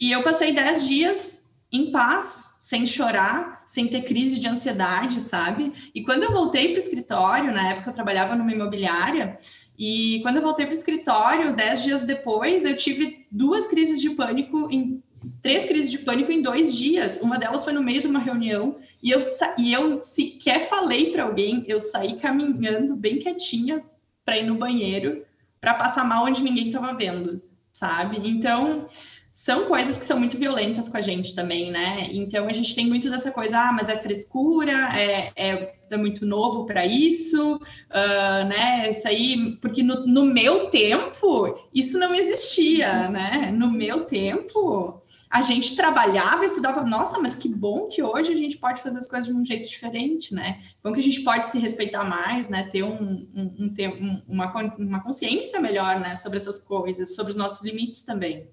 e 0.00 0.12
eu 0.12 0.22
passei 0.22 0.52
dez 0.52 0.86
dias 0.86 1.48
em 1.70 1.90
paz, 1.90 2.56
sem 2.60 2.86
chorar, 2.86 3.62
sem 3.66 3.86
ter 3.86 4.02
crise 4.02 4.38
de 4.38 4.48
ansiedade, 4.48 5.20
sabe? 5.20 5.90
E 5.94 6.02
quando 6.02 6.22
eu 6.22 6.32
voltei 6.32 6.68
para 6.68 6.76
o 6.76 6.78
escritório, 6.78 7.52
na 7.52 7.68
época 7.70 7.90
eu 7.90 7.94
trabalhava 7.94 8.34
numa 8.34 8.52
imobiliária, 8.52 9.36
e 9.78 10.20
quando 10.22 10.36
eu 10.36 10.42
voltei 10.42 10.64
para 10.64 10.72
o 10.72 10.76
escritório, 10.76 11.54
dez 11.54 11.82
dias 11.82 12.04
depois, 12.04 12.64
eu 12.64 12.76
tive 12.76 13.26
duas 13.30 13.66
crises 13.66 14.00
de 14.00 14.10
pânico 14.10 14.68
em 14.70 15.02
três 15.42 15.64
crises 15.64 15.90
de 15.90 15.98
pânico 15.98 16.32
em 16.32 16.42
dois 16.42 16.76
dias. 16.76 17.20
Uma 17.22 17.38
delas 17.38 17.64
foi 17.64 17.72
no 17.72 17.82
meio 17.82 18.00
de 18.00 18.08
uma 18.08 18.18
reunião 18.18 18.76
e 19.02 19.10
eu 19.10 19.18
e 19.56 19.72
eu 19.72 20.00
sequer 20.00 20.68
falei 20.68 21.10
para 21.10 21.24
alguém. 21.24 21.64
Eu 21.68 21.80
saí 21.80 22.16
caminhando 22.16 22.96
bem 22.96 23.18
quietinha 23.18 23.82
para 24.24 24.38
ir 24.38 24.46
no 24.46 24.56
banheiro 24.56 25.24
para 25.60 25.74
passar 25.74 26.04
mal 26.04 26.24
onde 26.24 26.42
ninguém 26.42 26.68
estava 26.68 26.94
vendo, 26.94 27.42
sabe? 27.72 28.20
Então 28.28 28.86
são 29.38 29.66
coisas 29.66 29.96
que 29.96 30.04
são 30.04 30.18
muito 30.18 30.36
violentas 30.36 30.88
com 30.88 30.96
a 30.96 31.00
gente 31.00 31.32
também, 31.32 31.70
né? 31.70 32.08
Então 32.10 32.48
a 32.48 32.52
gente 32.52 32.74
tem 32.74 32.88
muito 32.88 33.08
dessa 33.08 33.30
coisa, 33.30 33.60
ah, 33.60 33.72
mas 33.72 33.88
é 33.88 33.96
frescura, 33.96 34.72
é, 34.98 35.30
é, 35.36 35.74
é 35.88 35.96
muito 35.96 36.26
novo 36.26 36.66
para 36.66 36.84
isso, 36.84 37.54
uh, 37.54 38.48
né? 38.48 38.90
Isso 38.90 39.06
aí, 39.06 39.56
porque 39.60 39.80
no, 39.80 40.04
no, 40.06 40.24
meu 40.24 40.68
tempo 40.70 41.56
isso 41.72 42.00
não 42.00 42.12
existia, 42.16 43.08
né? 43.10 43.52
No 43.52 43.70
meu 43.70 44.06
tempo 44.06 44.97
a 45.30 45.42
gente 45.42 45.76
trabalhava 45.76 46.42
e 46.42 46.46
estudava, 46.46 46.82
nossa, 46.82 47.18
mas 47.18 47.34
que 47.34 47.48
bom 47.48 47.86
que 47.86 48.02
hoje 48.02 48.32
a 48.32 48.36
gente 48.36 48.56
pode 48.56 48.80
fazer 48.80 48.98
as 48.98 49.08
coisas 49.08 49.28
de 49.28 49.34
um 49.34 49.44
jeito 49.44 49.68
diferente, 49.68 50.34
né? 50.34 50.62
Bom 50.82 50.92
que 50.92 51.00
a 51.00 51.02
gente 51.02 51.20
pode 51.22 51.46
se 51.46 51.58
respeitar 51.58 52.04
mais, 52.04 52.48
né? 52.48 52.68
Ter 52.70 52.82
um, 52.82 53.28
um, 53.34 53.74
um 53.76 54.22
uma, 54.26 54.52
uma 54.78 55.02
consciência 55.02 55.60
melhor, 55.60 56.00
né? 56.00 56.16
Sobre 56.16 56.38
essas 56.38 56.60
coisas, 56.60 57.14
sobre 57.14 57.32
os 57.32 57.36
nossos 57.36 57.62
limites 57.62 58.02
também. 58.02 58.48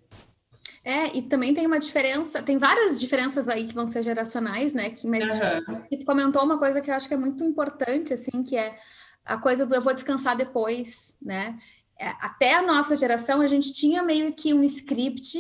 É, 0.84 1.18
e 1.18 1.22
também 1.24 1.54
tem 1.54 1.66
uma 1.66 1.80
diferença, 1.80 2.44
tem 2.44 2.60
várias 2.60 3.00
diferenças 3.00 3.50
aí 3.50 3.66
que 3.66 3.74
vão 3.74 3.88
ser 3.88 4.04
geracionais, 4.04 4.74
né? 4.74 4.90
Que, 4.90 5.08
mas 5.08 5.28
uhum. 5.28 5.82
que 5.90 5.98
tu 5.98 6.06
comentou 6.06 6.44
uma 6.44 6.60
coisa 6.60 6.82
que 6.82 6.92
eu 6.92 6.94
acho 6.94 7.08
que 7.08 7.14
é 7.14 7.18
muito 7.18 7.44
importante, 7.44 8.14
assim, 8.14 8.44
que 8.44 8.56
é 8.56 8.78
a 9.26 9.38
coisa 9.38 9.66
do 9.66 9.74
eu 9.74 9.82
vou 9.82 9.94
descansar 9.94 10.36
depois, 10.36 11.18
né? 11.22 11.58
É, 12.00 12.10
até 12.20 12.54
a 12.54 12.62
nossa 12.62 12.96
geração, 12.96 13.42
a 13.42 13.48
gente 13.48 13.74
tinha 13.74 14.04
meio 14.04 14.34
que 14.34 14.54
um 14.54 14.64
script 14.64 15.40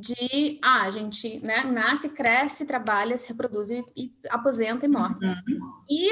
de 0.00 0.58
ah, 0.62 0.82
a 0.82 0.90
gente 0.90 1.40
né, 1.40 1.64
nasce, 1.64 2.08
cresce, 2.08 2.64
trabalha, 2.64 3.16
se 3.16 3.28
reproduz 3.28 3.70
e, 3.70 3.84
e 3.96 4.12
aposenta 4.30 4.86
e 4.86 4.88
morre. 4.88 5.14
Uhum. 5.22 5.82
E 5.88 6.08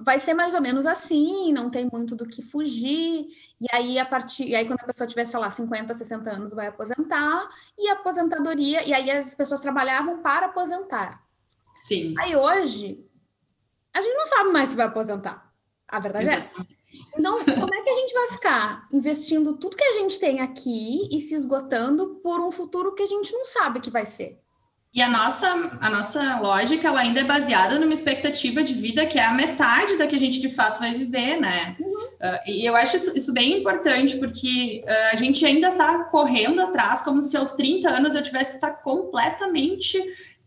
vai 0.00 0.18
ser 0.18 0.34
mais 0.34 0.54
ou 0.54 0.60
menos 0.60 0.86
assim, 0.86 1.52
não 1.52 1.70
tem 1.70 1.88
muito 1.92 2.14
do 2.14 2.26
que 2.26 2.42
fugir. 2.42 3.28
E 3.60 3.66
aí, 3.72 3.98
a 3.98 4.04
partir, 4.04 4.48
e 4.48 4.54
aí, 4.54 4.66
quando 4.66 4.80
a 4.80 4.86
pessoa 4.86 5.06
tiver, 5.06 5.24
sei 5.24 5.38
lá, 5.38 5.50
50, 5.50 5.94
60 5.94 6.30
anos, 6.30 6.54
vai 6.54 6.68
aposentar, 6.68 7.48
e 7.78 7.88
a 7.88 7.94
aposentadoria, 7.94 8.86
e 8.86 8.92
aí 8.92 9.10
as 9.10 9.34
pessoas 9.34 9.60
trabalhavam 9.60 10.22
para 10.22 10.46
aposentar. 10.46 11.22
Sim. 11.74 12.14
Aí 12.18 12.34
hoje, 12.36 13.04
a 13.94 14.00
gente 14.00 14.14
não 14.14 14.26
sabe 14.26 14.50
mais 14.50 14.70
se 14.70 14.76
vai 14.76 14.86
aposentar. 14.86 15.52
A 15.88 16.00
verdade 16.00 16.28
é 16.28 16.32
essa. 16.34 16.66
Então, 17.18 17.44
como 17.44 17.74
é 17.74 17.82
que 17.82 17.90
a 17.90 17.94
gente 17.94 18.14
vai 18.14 18.28
ficar 18.28 18.88
investindo 18.92 19.56
tudo 19.56 19.76
que 19.76 19.84
a 19.84 19.92
gente 19.94 20.18
tem 20.18 20.40
aqui 20.40 21.08
e 21.12 21.20
se 21.20 21.34
esgotando 21.34 22.20
por 22.22 22.40
um 22.40 22.50
futuro 22.50 22.94
que 22.94 23.02
a 23.02 23.06
gente 23.06 23.32
não 23.32 23.44
sabe 23.44 23.80
que 23.80 23.90
vai 23.90 24.06
ser? 24.06 24.40
E 24.92 25.02
a 25.02 25.08
nossa, 25.08 25.78
a 25.80 25.90
nossa 25.90 26.40
lógica 26.40 26.88
ela 26.88 27.00
ainda 27.00 27.20
é 27.20 27.24
baseada 27.24 27.78
numa 27.78 27.92
expectativa 27.92 28.62
de 28.62 28.72
vida 28.72 29.04
que 29.04 29.18
é 29.18 29.24
a 29.24 29.34
metade 29.34 29.98
da 29.98 30.06
que 30.06 30.16
a 30.16 30.18
gente 30.18 30.40
de 30.40 30.48
fato 30.48 30.80
vai 30.80 30.92
viver, 30.96 31.36
né? 31.36 31.76
Uhum. 31.78 32.04
Uh, 32.20 32.40
e 32.46 32.64
eu 32.64 32.74
acho 32.74 32.96
isso, 32.96 33.16
isso 33.16 33.32
bem 33.32 33.58
importante, 33.58 34.16
porque 34.16 34.82
uh, 34.84 35.12
a 35.12 35.16
gente 35.16 35.44
ainda 35.44 35.68
está 35.68 36.04
correndo 36.04 36.60
atrás 36.60 37.02
como 37.02 37.20
se 37.20 37.36
aos 37.36 37.52
30 37.52 37.88
anos 37.88 38.14
eu 38.14 38.22
tivesse 38.22 38.52
que 38.52 38.56
estar 38.56 38.82
completamente 38.82 40.02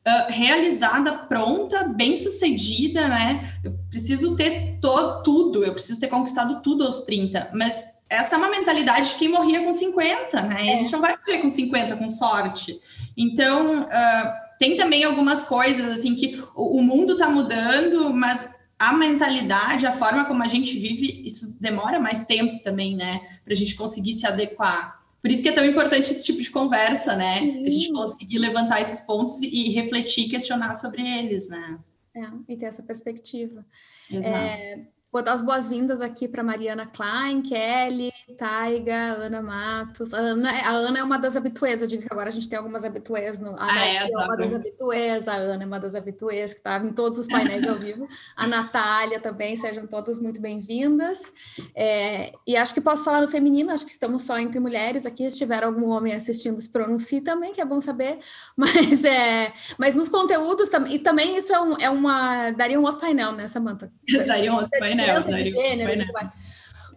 uh, 0.08 0.32
realizada, 0.32 1.14
pronta, 1.14 1.84
bem 1.84 2.16
sucedida, 2.16 3.08
né? 3.08 3.58
Eu 3.64 3.74
preciso 3.90 4.36
ter 4.36 4.80
tudo, 5.24 5.64
eu 5.64 5.74
preciso 5.74 6.00
ter 6.00 6.08
conquistado 6.08 6.62
tudo 6.62 6.86
aos 6.86 7.00
30, 7.00 7.52
mas 7.54 8.02
essa 8.10 8.36
é 8.36 8.38
uma 8.38 8.50
mentalidade 8.50 9.10
de 9.10 9.16
quem 9.16 9.30
morria 9.30 9.64
com 9.64 9.72
50, 9.72 10.42
né? 10.42 10.68
É. 10.68 10.76
a 10.76 10.78
gente 10.80 10.92
não 10.92 11.02
vai 11.02 11.16
morrer 11.18 11.42
com 11.42 11.50
50 11.50 11.96
com 11.96 12.10
sorte. 12.10 12.80
Então, 13.16 13.84
uh, 13.84 14.52
tem 14.60 14.76
também 14.76 15.04
algumas 15.04 15.44
coisas 15.44 15.92
assim 15.92 16.16
que 16.16 16.44
o, 16.56 16.80
o 16.80 16.84
mundo 16.84 17.14
está 17.14 17.30
mudando, 17.30 18.14
mas 18.14 18.50
a 18.78 18.94
mentalidade, 18.94 19.86
a 19.86 19.94
forma 19.94 20.26
como 20.26 20.42
a 20.42 20.48
gente 20.48 20.78
vive, 20.78 21.22
isso 21.24 21.56
demora 21.60 22.00
mais 22.00 22.26
tempo 22.26 22.62
também, 22.64 22.96
né? 22.96 23.22
Para 23.46 23.54
a 23.54 23.56
gente 23.56 23.76
conseguir 23.76 24.14
se 24.14 24.26
adequar. 24.26 25.01
Por 25.22 25.30
isso 25.30 25.44
que 25.44 25.50
é 25.50 25.52
tão 25.52 25.66
importante 25.66 26.12
esse 26.12 26.26
tipo 26.26 26.42
de 26.42 26.50
conversa, 26.50 27.16
né? 27.16 27.40
Sim. 27.40 27.66
A 27.66 27.70
gente 27.70 27.92
conseguir 27.92 28.40
levantar 28.40 28.82
esses 28.82 29.02
pontos 29.02 29.42
e, 29.44 29.70
refletir, 29.70 30.30
questionar 30.30 30.74
sobre 30.74 31.02
eles, 31.02 31.48
né? 31.48 31.80
É, 32.16 32.22
e 32.50 32.58
ter 32.58 32.66
essa 32.66 32.82
perspectiva. 32.82 33.66
Exato. 34.10 34.36
É, 34.36 34.88
Vou 35.12 35.22
dar 35.22 35.34
as 35.34 35.42
boas-vindas 35.42 36.00
aqui 36.00 36.26
para 36.26 36.42
Mariana 36.42 36.86
Klein, 36.86 37.42
Kelly, 37.42 38.14
Taiga, 38.38 38.96
Ana 38.96 39.42
Matos. 39.42 40.14
A 40.14 40.18
Ana, 40.18 40.50
a 40.50 40.72
Ana 40.72 41.00
é 41.00 41.04
uma 41.04 41.20
das 41.20 41.36
habituês, 41.36 41.82
eu 41.82 41.88
digo 41.88 42.04
que 42.04 42.08
agora 42.10 42.30
a 42.30 42.32
gente 42.32 42.48
tem 42.48 42.58
algumas 42.58 42.86
habituês. 42.86 43.38
No, 43.38 43.50
a 43.58 43.58
ah, 43.60 43.86
é, 43.86 44.10
é 44.10 44.18
uma 44.18 44.38
das 44.38 44.54
habituês, 44.54 45.28
a 45.28 45.34
Ana 45.34 45.64
é 45.64 45.66
uma 45.66 45.82
das 45.82 45.96
habituês, 45.96 46.54
que 46.54 46.62
está 46.62 46.78
em 46.78 46.94
todos 46.94 47.20
os 47.20 47.28
painéis 47.28 47.68
ao 47.68 47.78
vivo. 47.78 48.08
A 48.38 48.48
Natália 48.48 49.20
também, 49.20 49.58
sejam 49.58 49.86
todas 49.86 50.18
muito 50.18 50.40
bem-vindas. 50.40 51.34
É, 51.76 52.32
e 52.48 52.56
acho 52.56 52.74
que 52.74 52.80
posso 52.80 53.04
falar 53.04 53.20
no 53.20 53.28
feminino, 53.28 53.72
acho 53.72 53.86
que 53.86 53.92
estamos 53.92 54.22
só 54.22 54.40
entre 54.40 54.62
mulheres 54.62 55.06
aqui. 55.06 55.30
Se 55.30 55.38
tiver 55.38 55.62
algum 55.66 55.90
homem 55.90 56.14
assistindo, 56.14 56.58
se 56.62 56.72
pronuncie 56.72 57.20
também, 57.20 57.52
que 57.52 57.60
é 57.60 57.66
bom 57.66 57.82
saber. 57.82 58.18
Mas, 58.56 59.04
é, 59.04 59.52
mas 59.78 59.96
nos 59.96 60.08
conteúdos, 60.08 60.70
e 60.90 61.00
também 61.00 61.36
isso 61.36 61.52
é, 61.52 61.60
um, 61.60 61.74
é 61.80 61.90
uma. 61.90 62.52
Daria 62.52 62.80
um 62.80 62.84
outro 62.84 63.00
painel, 63.00 63.32
né, 63.32 63.48
Samanta? 63.48 63.92
Daria 64.28 64.54
um 64.54 64.58
outro 64.58 64.70
painel 64.80 65.01
diferença 65.02 65.34
de 65.34 65.52
gênero 65.52 65.94
e 65.94 65.98
tudo 65.98 66.14
mais. 66.14 66.34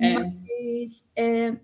É. 0.01 0.15
Mas, 0.15 1.05
é, 1.17 1.57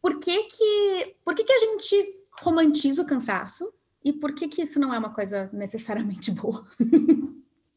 por 0.00 0.18
que 0.18 0.44
que, 0.44 1.16
por 1.24 1.34
que 1.34 1.44
que 1.44 1.52
a 1.52 1.58
gente 1.58 1.96
romantiza 2.40 3.02
o 3.02 3.06
cansaço 3.06 3.72
e 4.04 4.12
por 4.12 4.34
que 4.34 4.48
que 4.48 4.62
isso 4.62 4.80
não 4.80 4.92
é 4.92 4.98
uma 4.98 5.12
coisa 5.12 5.48
necessariamente 5.52 6.30
boa? 6.30 6.66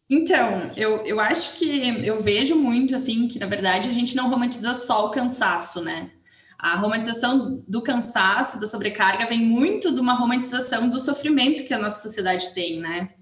Então, 0.08 0.70
eu, 0.77 0.98
eu 1.06 1.20
acho 1.20 1.58
que 1.58 2.06
eu 2.06 2.22
vejo 2.22 2.56
muito 2.56 2.96
assim 2.96 3.27
que, 3.27 3.39
na 3.39 3.48
verdade, 3.48 3.89
a 3.89 3.94
gente 3.94 4.15
não 4.15 4.30
romantiza 4.30 4.75
só 4.75 5.08
o 5.08 5.10
cansaço, 5.10 5.84
né? 5.84 6.12
A 6.60 6.75
romantização 6.75 7.63
do 7.68 7.82
cansaço, 7.82 8.60
da 8.60 8.68
sobrecarga, 8.68 9.25
vem 9.25 9.39
muito 9.39 9.92
de 9.92 10.00
uma 10.00 10.13
romantização 10.13 10.89
do 10.89 11.00
sofrimento 11.00 11.63
que 11.65 11.74
a 11.74 11.80
nossa 11.80 12.08
sociedade 12.08 12.54
tem, 12.54 12.80
né? 12.80 13.15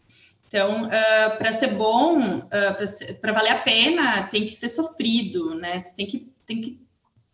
Então, 0.53 0.83
uh, 0.83 0.89
ah, 0.91 1.35
para 1.35 1.51
ser 1.51 1.73
bom, 1.73 2.19
uh, 2.19 2.47
ah, 2.51 2.77
para 3.19 3.33
valer 3.33 3.53
a 3.53 3.57
pena, 3.57 4.27
tem 4.27 4.45
que 4.45 4.51
ser 4.51 4.69
sofrido, 4.69 5.55
né? 5.55 5.81
Você 5.83 5.95
tem 5.95 6.05
que, 6.05 6.31
tem 6.45 6.61
que 6.61 6.79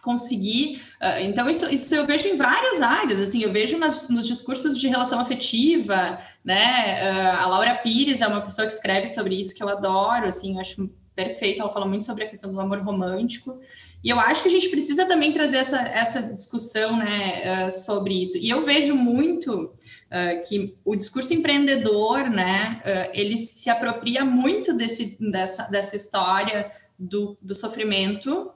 conseguir. 0.01 0.81
Uh, 1.01 1.19
então, 1.23 1.49
isso, 1.49 1.69
isso 1.69 1.93
eu 1.93 2.05
vejo 2.05 2.29
em 2.29 2.37
várias 2.37 2.79
áreas. 2.79 3.19
Assim, 3.19 3.43
eu 3.43 3.51
vejo 3.51 3.77
nas, 3.77 4.09
nos 4.09 4.25
discursos 4.25 4.79
de 4.79 4.87
relação 4.87 5.19
afetiva, 5.19 6.17
né? 6.45 7.29
a 7.31 7.45
Laura 7.45 7.75
Pires 7.75 8.21
é 8.21 8.27
uma 8.27 8.39
pessoa 8.39 8.65
que 8.65 8.73
escreve 8.73 9.07
sobre 9.07 9.37
isso 9.37 9.53
que 9.53 9.61
eu 9.61 9.67
adoro, 9.67 10.25
assim, 10.25 10.53
eu 10.53 10.61
acho 10.61 10.89
perfeito. 11.13 11.61
Ela 11.61 11.69
fala 11.69 11.85
muito 11.85 12.05
sobre 12.05 12.23
a 12.23 12.29
questão 12.29 12.53
do 12.53 12.61
amor 12.61 12.79
romântico. 12.79 13.59
E 14.03 14.09
eu 14.09 14.19
acho 14.19 14.43
que 14.43 14.47
a 14.47 14.51
gente 14.51 14.69
precisa 14.69 15.05
também 15.05 15.31
trazer 15.31 15.57
essa, 15.57 15.79
essa 15.81 16.21
discussão 16.21 16.97
né, 16.97 17.65
uh, 17.67 17.71
sobre 17.71 18.21
isso. 18.21 18.37
E 18.37 18.49
eu 18.49 18.63
vejo 18.63 18.95
muito 18.95 19.63
uh, 19.63 20.47
que 20.47 20.75
o 20.85 20.95
discurso 20.95 21.33
empreendedor, 21.33 22.29
né, 22.29 22.81
uh, 22.85 23.11
ele 23.13 23.37
se 23.37 23.69
apropria 23.69 24.23
muito 24.23 24.73
desse, 24.73 25.17
dessa, 25.19 25.63
dessa 25.63 25.95
história 25.95 26.71
do, 26.97 27.37
do 27.41 27.55
sofrimento 27.55 28.51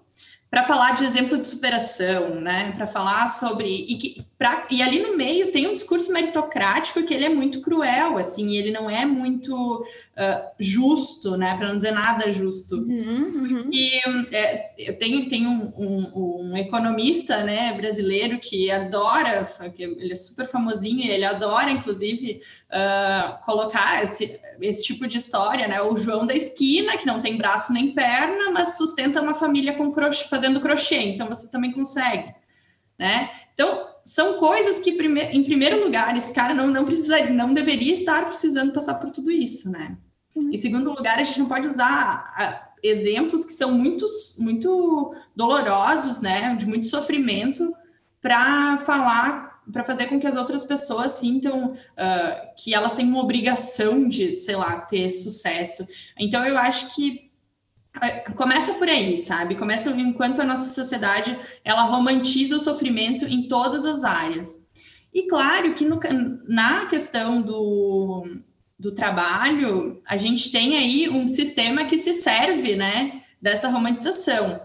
para 0.53 0.63
falar 0.63 0.91
de 0.95 1.03
exemplo 1.03 1.35
de 1.35 1.47
superação, 1.47 2.39
né? 2.39 2.71
Para 2.73 2.85
falar 2.85 3.27
sobre 3.27 3.67
e, 3.67 3.95
que, 3.97 4.25
pra, 4.38 4.67
e 4.69 4.83
ali 4.83 5.00
no 5.00 5.17
meio 5.17 5.51
tem 5.51 5.67
um 5.67 5.73
discurso 5.73 6.13
meritocrático 6.13 7.01
que 7.01 7.12
ele 7.12 7.25
é 7.25 7.29
muito 7.29 7.59
cruel, 7.59 8.19
assim, 8.19 8.55
ele 8.55 8.69
não 8.69 8.88
é 8.88 9.03
muito 9.03 9.83
uh, 10.17 10.51
justo, 10.60 11.36
né? 11.38 11.55
Para 11.58 11.70
não 11.70 11.77
dizer 11.77 11.91
nada 11.91 12.32
justo. 12.32 12.77
Uhum, 12.77 13.32
uhum. 13.36 13.70
E 13.72 14.00
é, 14.32 14.74
eu 14.77 14.98
tenho, 14.98 15.27
tenho 15.27 15.50
um, 15.50 15.74
um, 15.75 16.51
um, 16.51 16.58
economista, 16.58 17.43
né, 17.43 17.74
brasileiro 17.74 18.39
que 18.39 18.70
adora, 18.70 19.48
que 19.75 19.84
ele 19.84 20.13
é 20.13 20.15
super 20.15 20.48
famosinho, 20.48 21.01
e 21.01 21.10
ele 21.10 21.25
adora, 21.25 21.72
inclusive, 21.72 22.41
uh, 22.70 23.43
colocar 23.46 24.03
esse, 24.03 24.39
esse 24.62 24.84
tipo 24.84 25.08
de 25.08 25.17
história, 25.17 25.67
né? 25.67 25.82
O 25.82 25.96
João 25.98 26.25
da 26.25 26.36
esquina 26.36 26.98
que 26.98 27.05
não 27.05 27.22
tem 27.22 27.38
braço 27.38 27.74
nem 27.74 27.91
perna, 27.91 28.51
mas 28.51 28.77
sustenta 28.77 29.22
uma 29.22 29.34
família 29.34 29.74
com 29.74 29.91
crochê, 29.91 30.27
fazendo 30.27 30.62
crochê, 30.62 30.98
então 30.98 31.27
você 31.27 31.50
também 31.50 31.72
consegue, 31.72 32.34
né? 32.98 33.29
Então, 33.53 33.92
são 34.03 34.38
coisas 34.38 34.79
que, 34.79 34.91
em 34.91 35.43
primeiro 35.43 35.83
lugar, 35.83 36.15
esse 36.17 36.33
cara 36.33 36.53
não, 36.53 36.67
não 36.67 36.83
precisa, 36.83 37.29
não 37.29 37.53
deveria 37.53 37.93
estar 37.93 38.25
precisando 38.25 38.74
passar 38.74 38.95
por 38.95 39.12
tudo 39.12 39.31
isso, 39.31 39.72
né? 39.72 39.98
Uhum. 40.36 40.51
Em 40.51 40.57
segundo 40.57 40.91
lugar, 40.91 41.19
a 41.19 41.24
gente 41.24 41.39
não 41.39 41.48
pode 41.48 41.67
usar 41.67 42.74
exemplos 42.83 43.45
que 43.45 43.53
são 43.53 43.72
muito, 43.72 44.05
muito 44.39 45.15
dolorosos, 45.36 46.19
né? 46.19 46.55
De 46.55 46.65
muito 46.65 46.88
sofrimento, 46.88 47.74
para 48.22 48.77
falar 48.79 49.53
para 49.72 49.83
fazer 49.83 50.07
com 50.07 50.19
que 50.19 50.27
as 50.27 50.36
outras 50.36 50.63
pessoas 50.63 51.13
sintam 51.13 51.72
uh, 51.72 52.53
que 52.57 52.74
elas 52.74 52.95
têm 52.95 53.07
uma 53.07 53.22
obrigação 53.22 54.10
de, 54.10 54.33
sei 54.36 54.57
lá, 54.57 54.81
ter 54.81 55.10
sucesso. 55.10 55.88
Então 56.19 56.45
eu 56.45 56.57
acho 56.57 56.93
que 56.93 57.31
começa 58.35 58.73
por 58.73 58.88
aí, 58.88 59.21
sabe? 59.21 59.55
Começa 59.55 59.89
enquanto 59.91 60.41
a 60.41 60.45
nossa 60.45 60.73
sociedade 60.73 61.38
ela 61.63 61.83
romantiza 61.83 62.55
o 62.55 62.59
sofrimento 62.59 63.25
em 63.25 63.47
todas 63.47 63.85
as 63.85 64.03
áreas. 64.03 64.65
E 65.13 65.23
claro 65.27 65.73
que 65.75 65.85
no, 65.85 66.00
na 66.47 66.88
questão 66.88 67.41
do, 67.41 68.25
do 68.79 68.91
trabalho, 68.91 70.01
a 70.05 70.17
gente 70.17 70.51
tem 70.51 70.75
aí 70.75 71.07
um 71.07 71.27
sistema 71.27 71.85
que 71.85 71.97
se 71.97 72.13
serve, 72.13 72.75
né, 72.75 73.21
dessa 73.39 73.69
romantização. 73.69 74.59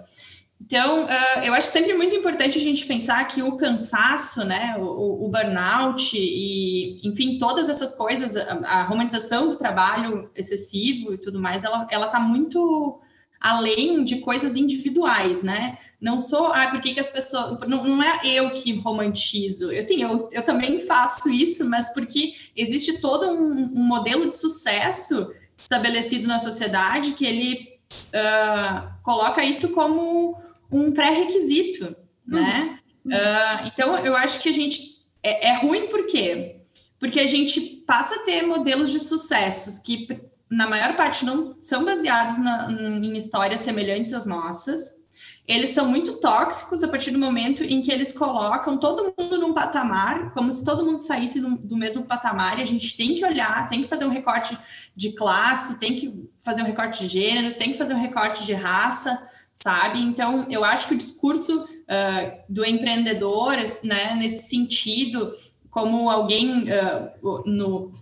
Então, 0.61 1.04
uh, 1.04 1.40
eu 1.44 1.54
acho 1.54 1.68
sempre 1.68 1.94
muito 1.94 2.14
importante 2.14 2.58
a 2.58 2.62
gente 2.62 2.85
pensar 2.85 3.25
que 3.28 3.42
o 3.42 3.56
cansaço, 3.56 4.44
né, 4.44 4.75
o, 4.78 5.26
o 5.26 5.28
burnout 5.28 6.16
e, 6.16 7.00
enfim, 7.06 7.38
todas 7.38 7.68
essas 7.68 7.94
coisas, 7.94 8.37
a, 8.37 8.54
a, 8.64 8.82
romantização 8.82 9.49
do 9.49 9.56
trabalho 9.56 10.30
excessivo 10.35 11.14
e 11.14 11.18
tudo 11.18 11.38
mais, 11.38 11.62
ela 11.62 12.06
está 12.06 12.18
muito 12.18 13.00
além 13.40 14.04
de 14.04 14.18
coisas 14.18 14.57
individuais, 14.57 15.42
né? 15.42 15.78
Não 16.00 16.18
sou, 16.18 16.47
ah, 16.47 16.68
por 16.68 16.80
que, 16.80 16.95
que 16.95 17.00
as 17.00 17.09
pessoas. 17.09 17.59
Não, 17.68 17.85
não, 17.85 18.02
é 18.02 18.21
eu 18.25 18.50
que 18.52 18.78
romantizo. 18.78 19.73
Eu, 19.73 19.83
sim, 19.83 20.02
eu, 20.02 20.28
eu 20.33 20.42
também 20.42 20.78
faço 20.78 21.28
isso, 21.30 21.68
mas 21.68 21.92
porque 21.92 22.35
existe 22.54 23.00
todo 23.00 23.26
um, 23.30 23.78
um 23.78 23.83
modelo 23.83 24.28
de 24.28 24.37
sucesso 24.37 25.33
estabelecido 25.57 26.26
na 26.28 26.38
sociedade 26.38 27.12
que 27.12 27.26
ele 27.26 27.78
uh, 28.14 28.88
coloca 29.02 29.45
isso 29.45 29.73
como 29.73 30.40
um 30.71 30.92
pré-requisito, 30.92 31.85
uhum. 31.85 31.95
né? 32.40 32.78
Uh, 33.04 33.66
então, 33.66 33.97
eu 33.99 34.16
acho 34.16 34.40
que 34.40 34.49
a 34.49 34.52
gente 34.52 34.99
é, 35.23 35.49
é, 35.49 35.52
ruim 35.59 35.88
por 35.88 36.07
quê? 36.07 36.57
Porque 36.99 37.21
a 37.21 37.26
gente 37.26 37.61
passa 37.87 38.16
a 38.16 38.25
ter 38.25 38.42
modelos 38.42 38.90
de 38.90 39.00
sucessos 39.00 39.78
que, 39.78 40.21
na 40.50 40.69
maior 40.69 40.97
parte, 40.97 41.25
não 41.25 41.57
são 41.61 41.85
baseados 41.85 42.38
na, 42.38 42.71
em 42.71 43.17
histórias 43.17 43.61
semelhantes 43.61 44.12
às 44.12 44.26
nossas. 44.26 44.99
Eles 45.47 45.71
são 45.71 45.88
muito 45.88 46.21
tóxicos 46.21 46.85
a 46.85 46.88
partir 46.88 47.11
do 47.11 47.19
momento 47.19 47.64
em 47.64 47.81
que 47.81 47.90
eles 47.90 48.12
colocam 48.12 48.76
todo 48.76 49.14
mundo 49.19 49.38
num 49.38 49.55
patamar, 49.55 50.33
como 50.35 50.52
se 50.52 50.62
todo 50.64 50.85
mundo 50.85 50.99
saísse 50.99 51.40
do, 51.40 51.57
do 51.57 51.76
mesmo 51.76 52.05
patamar, 52.05 52.59
e 52.59 52.62
a 52.62 52.67
gente 52.67 52.97
tem 52.97 53.14
que 53.14 53.25
olhar, 53.25 53.67
tem 53.69 53.83
que 53.83 53.88
fazer 53.88 54.05
um 54.05 54.11
recorte 54.11 54.59
de 54.95 55.12
classe, 55.12 55.78
tem 55.78 55.97
que 55.97 56.28
fazer 56.45 56.62
um 56.62 56.67
recorte 56.67 57.00
de 57.00 57.09
gênero, 57.09 57.55
tem 57.55 57.73
que 57.73 57.78
fazer 57.78 57.95
um 57.95 58.00
recorte 58.00 58.45
de 58.45 58.52
raça 58.52 59.19
sabe? 59.59 60.00
Então, 60.00 60.47
eu 60.49 60.64
acho 60.64 60.87
que 60.87 60.95
o 60.95 60.99
discurso 60.99 61.64
uh, 61.64 62.38
do 62.49 62.64
empreendedor, 62.64 63.57
né, 63.83 64.14
nesse 64.14 64.49
sentido, 64.49 65.33
como 65.69 66.09
alguém, 66.09 66.62
uh, 66.62 67.43
no, 67.45 67.93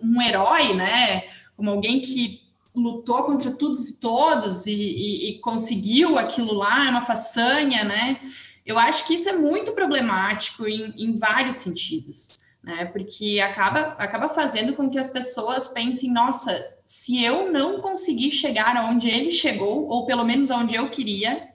um 0.00 0.22
herói, 0.22 0.74
né, 0.74 1.24
como 1.56 1.70
alguém 1.70 2.00
que 2.00 2.42
lutou 2.74 3.22
contra 3.24 3.50
todos 3.50 3.88
e 3.88 4.00
todos 4.00 4.66
e, 4.66 4.74
e, 4.74 5.30
e 5.30 5.38
conseguiu 5.40 6.18
aquilo 6.18 6.52
lá, 6.52 6.86
é 6.86 6.90
uma 6.90 7.06
façanha, 7.06 7.84
né? 7.84 8.20
Eu 8.64 8.78
acho 8.78 9.06
que 9.06 9.14
isso 9.14 9.28
é 9.28 9.32
muito 9.32 9.72
problemático 9.72 10.66
em, 10.66 10.92
em 10.98 11.14
vários 11.14 11.56
sentidos 11.56 12.44
né? 12.66 12.84
Porque 12.86 13.38
acaba, 13.38 13.94
acaba 13.96 14.28
fazendo 14.28 14.74
com 14.74 14.90
que 14.90 14.98
as 14.98 15.08
pessoas 15.08 15.68
pensem, 15.68 16.12
nossa, 16.12 16.52
se 16.84 17.22
eu 17.22 17.52
não 17.52 17.80
conseguir 17.80 18.32
chegar 18.32 18.76
aonde 18.76 19.08
ele 19.08 19.30
chegou, 19.30 19.86
ou 19.86 20.04
pelo 20.04 20.24
menos 20.24 20.50
aonde 20.50 20.74
eu 20.74 20.90
queria, 20.90 21.48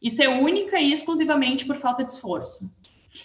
isso 0.00 0.22
é 0.22 0.28
única 0.28 0.78
e 0.78 0.92
exclusivamente 0.92 1.64
por 1.64 1.76
falta 1.76 2.04
de 2.04 2.12
esforço. 2.12 2.70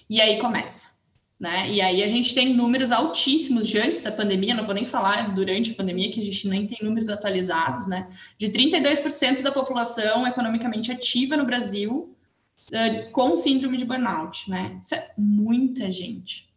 E 0.09 0.21
aí 0.21 0.39
começa. 0.39 0.92
Né? 1.39 1.71
E 1.71 1.81
aí 1.81 2.03
a 2.03 2.07
gente 2.07 2.33
tem 2.33 2.53
números 2.53 2.91
altíssimos 2.91 3.67
de 3.67 3.77
antes 3.77 4.01
da 4.01 4.11
pandemia, 4.11 4.53
não 4.53 4.65
vou 4.65 4.75
nem 4.75 4.85
falar 4.85 5.33
durante 5.33 5.71
a 5.71 5.75
pandemia, 5.75 6.11
que 6.11 6.19
a 6.19 6.23
gente 6.23 6.47
nem 6.47 6.65
tem 6.65 6.77
números 6.81 7.09
atualizados, 7.09 7.85
né? 7.87 8.07
De 8.37 8.47
32% 8.47 9.41
da 9.41 9.51
população 9.51 10.25
economicamente 10.25 10.91
ativa 10.91 11.35
no 11.35 11.45
Brasil 11.45 12.15
uh, 12.71 13.11
com 13.11 13.35
síndrome 13.35 13.77
de 13.77 13.83
burnout, 13.83 14.49
né? 14.49 14.79
Isso 14.81 14.95
é 14.95 15.12
muita 15.17 15.91
gente. 15.91 16.53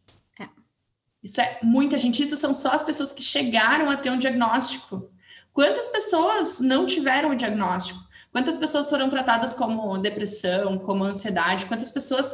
Isso 1.27 1.41
é 1.41 1.59
muita 1.61 1.99
gente. 1.99 2.23
Isso 2.23 2.37
são 2.37 2.55
só 2.55 2.71
as 2.71 2.85
pessoas 2.85 3.13
que 3.13 3.21
chegaram 3.21 3.91
a 3.91 3.97
ter 3.97 4.11
um 4.11 4.19
diagnóstico. 4.19 5.11
Quantas 5.53 5.89
pessoas 5.89 6.61
não 6.61 6.87
tiveram 6.87 7.31
o 7.31 7.35
diagnóstico? 7.35 7.99
Quantas 8.31 8.57
pessoas 8.57 8.89
foram 8.89 9.11
tratadas 9.11 9.53
como 9.53 9.99
depressão, 9.99 10.79
como 10.79 11.03
ansiedade? 11.03 11.67
Quantas 11.67 11.91
pessoas 11.91 12.33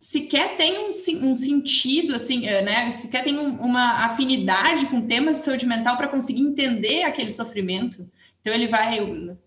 sequer 0.00 0.56
têm 0.56 0.78
um, 0.78 0.90
um 1.30 1.36
sentido, 1.36 2.16
assim, 2.16 2.46
eh, 2.46 2.62
né? 2.62 2.90
Sequer 2.90 3.22
têm 3.22 3.38
um, 3.38 3.56
uma 3.60 4.06
afinidade 4.06 4.86
com 4.86 5.06
temas 5.06 5.38
de 5.38 5.44
saúde 5.44 5.66
mental 5.66 5.98
para 5.98 6.08
conseguir 6.08 6.40
entender 6.40 7.02
aquele 7.02 7.30
sofrimento. 7.30 8.08
Então, 8.40 8.54
ele 8.54 8.68
vai 8.68 8.98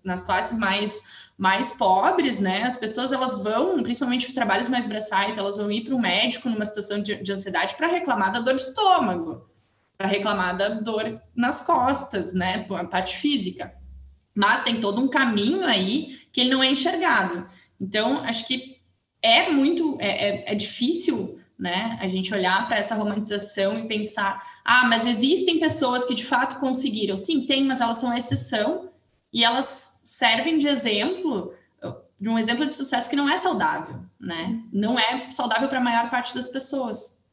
nas 0.03 0.23
classes 0.23 0.57
mais 0.57 1.01
mais 1.35 1.71
pobres, 1.71 2.39
né? 2.39 2.61
As 2.61 2.77
pessoas 2.77 3.11
elas 3.11 3.43
vão, 3.43 3.81
principalmente 3.81 4.31
trabalhos 4.33 4.69
mais 4.69 4.85
braçais, 4.85 5.35
elas 5.35 5.57
vão 5.57 5.71
ir 5.71 5.83
para 5.83 5.95
o 5.95 5.99
médico 5.99 6.47
numa 6.47 6.63
situação 6.63 7.01
de, 7.01 7.15
de 7.15 7.31
ansiedade 7.33 7.75
para 7.75 7.87
reclamar 7.87 8.31
da 8.31 8.39
dor 8.39 8.55
de 8.55 8.61
estômago, 8.61 9.49
para 9.97 10.07
reclamar 10.07 10.55
da 10.55 10.69
dor 10.69 11.19
nas 11.35 11.61
costas, 11.65 12.33
né? 12.33 12.67
A 12.69 12.85
parte 12.85 13.17
física. 13.17 13.73
Mas 14.35 14.63
tem 14.63 14.79
todo 14.79 15.01
um 15.01 15.07
caminho 15.07 15.65
aí 15.65 16.19
que 16.31 16.41
ele 16.41 16.51
não 16.51 16.63
é 16.63 16.67
enxergado. 16.69 17.47
Então, 17.81 18.23
acho 18.23 18.47
que 18.47 18.72
é 19.23 19.49
muito 19.49 19.97
é, 19.99 20.07
é, 20.07 20.51
é 20.51 20.55
difícil 20.55 21.39
né? 21.57 21.97
A 22.01 22.07
gente 22.07 22.33
olhar 22.33 22.67
para 22.67 22.77
essa 22.77 22.93
romantização 22.93 23.79
e 23.79 23.87
pensar, 23.87 24.43
ah, 24.65 24.85
mas 24.85 25.05
existem 25.05 25.61
pessoas 25.61 26.03
que 26.03 26.13
de 26.13 26.25
fato 26.25 26.59
conseguiram. 26.59 27.15
Sim, 27.15 27.45
tem, 27.45 27.63
mas 27.63 27.79
elas 27.79 27.97
são 27.97 28.11
a 28.11 28.17
exceção 28.17 28.89
e 29.31 29.43
elas 29.45 30.01
servem 30.03 30.57
de 30.57 30.67
exemplo, 30.67 31.53
de 32.19 32.29
um 32.29 32.37
exemplo 32.37 32.65
de 32.65 32.75
sucesso 32.75 33.09
que 33.09 33.15
não 33.15 33.29
é 33.29 33.37
saudável, 33.37 33.99
né? 34.19 34.61
Não 34.71 34.99
é 34.99 35.31
saudável 35.31 35.69
para 35.69 35.79
a 35.79 35.83
maior 35.83 36.09
parte 36.09 36.35
das 36.35 36.47
pessoas. 36.47 37.25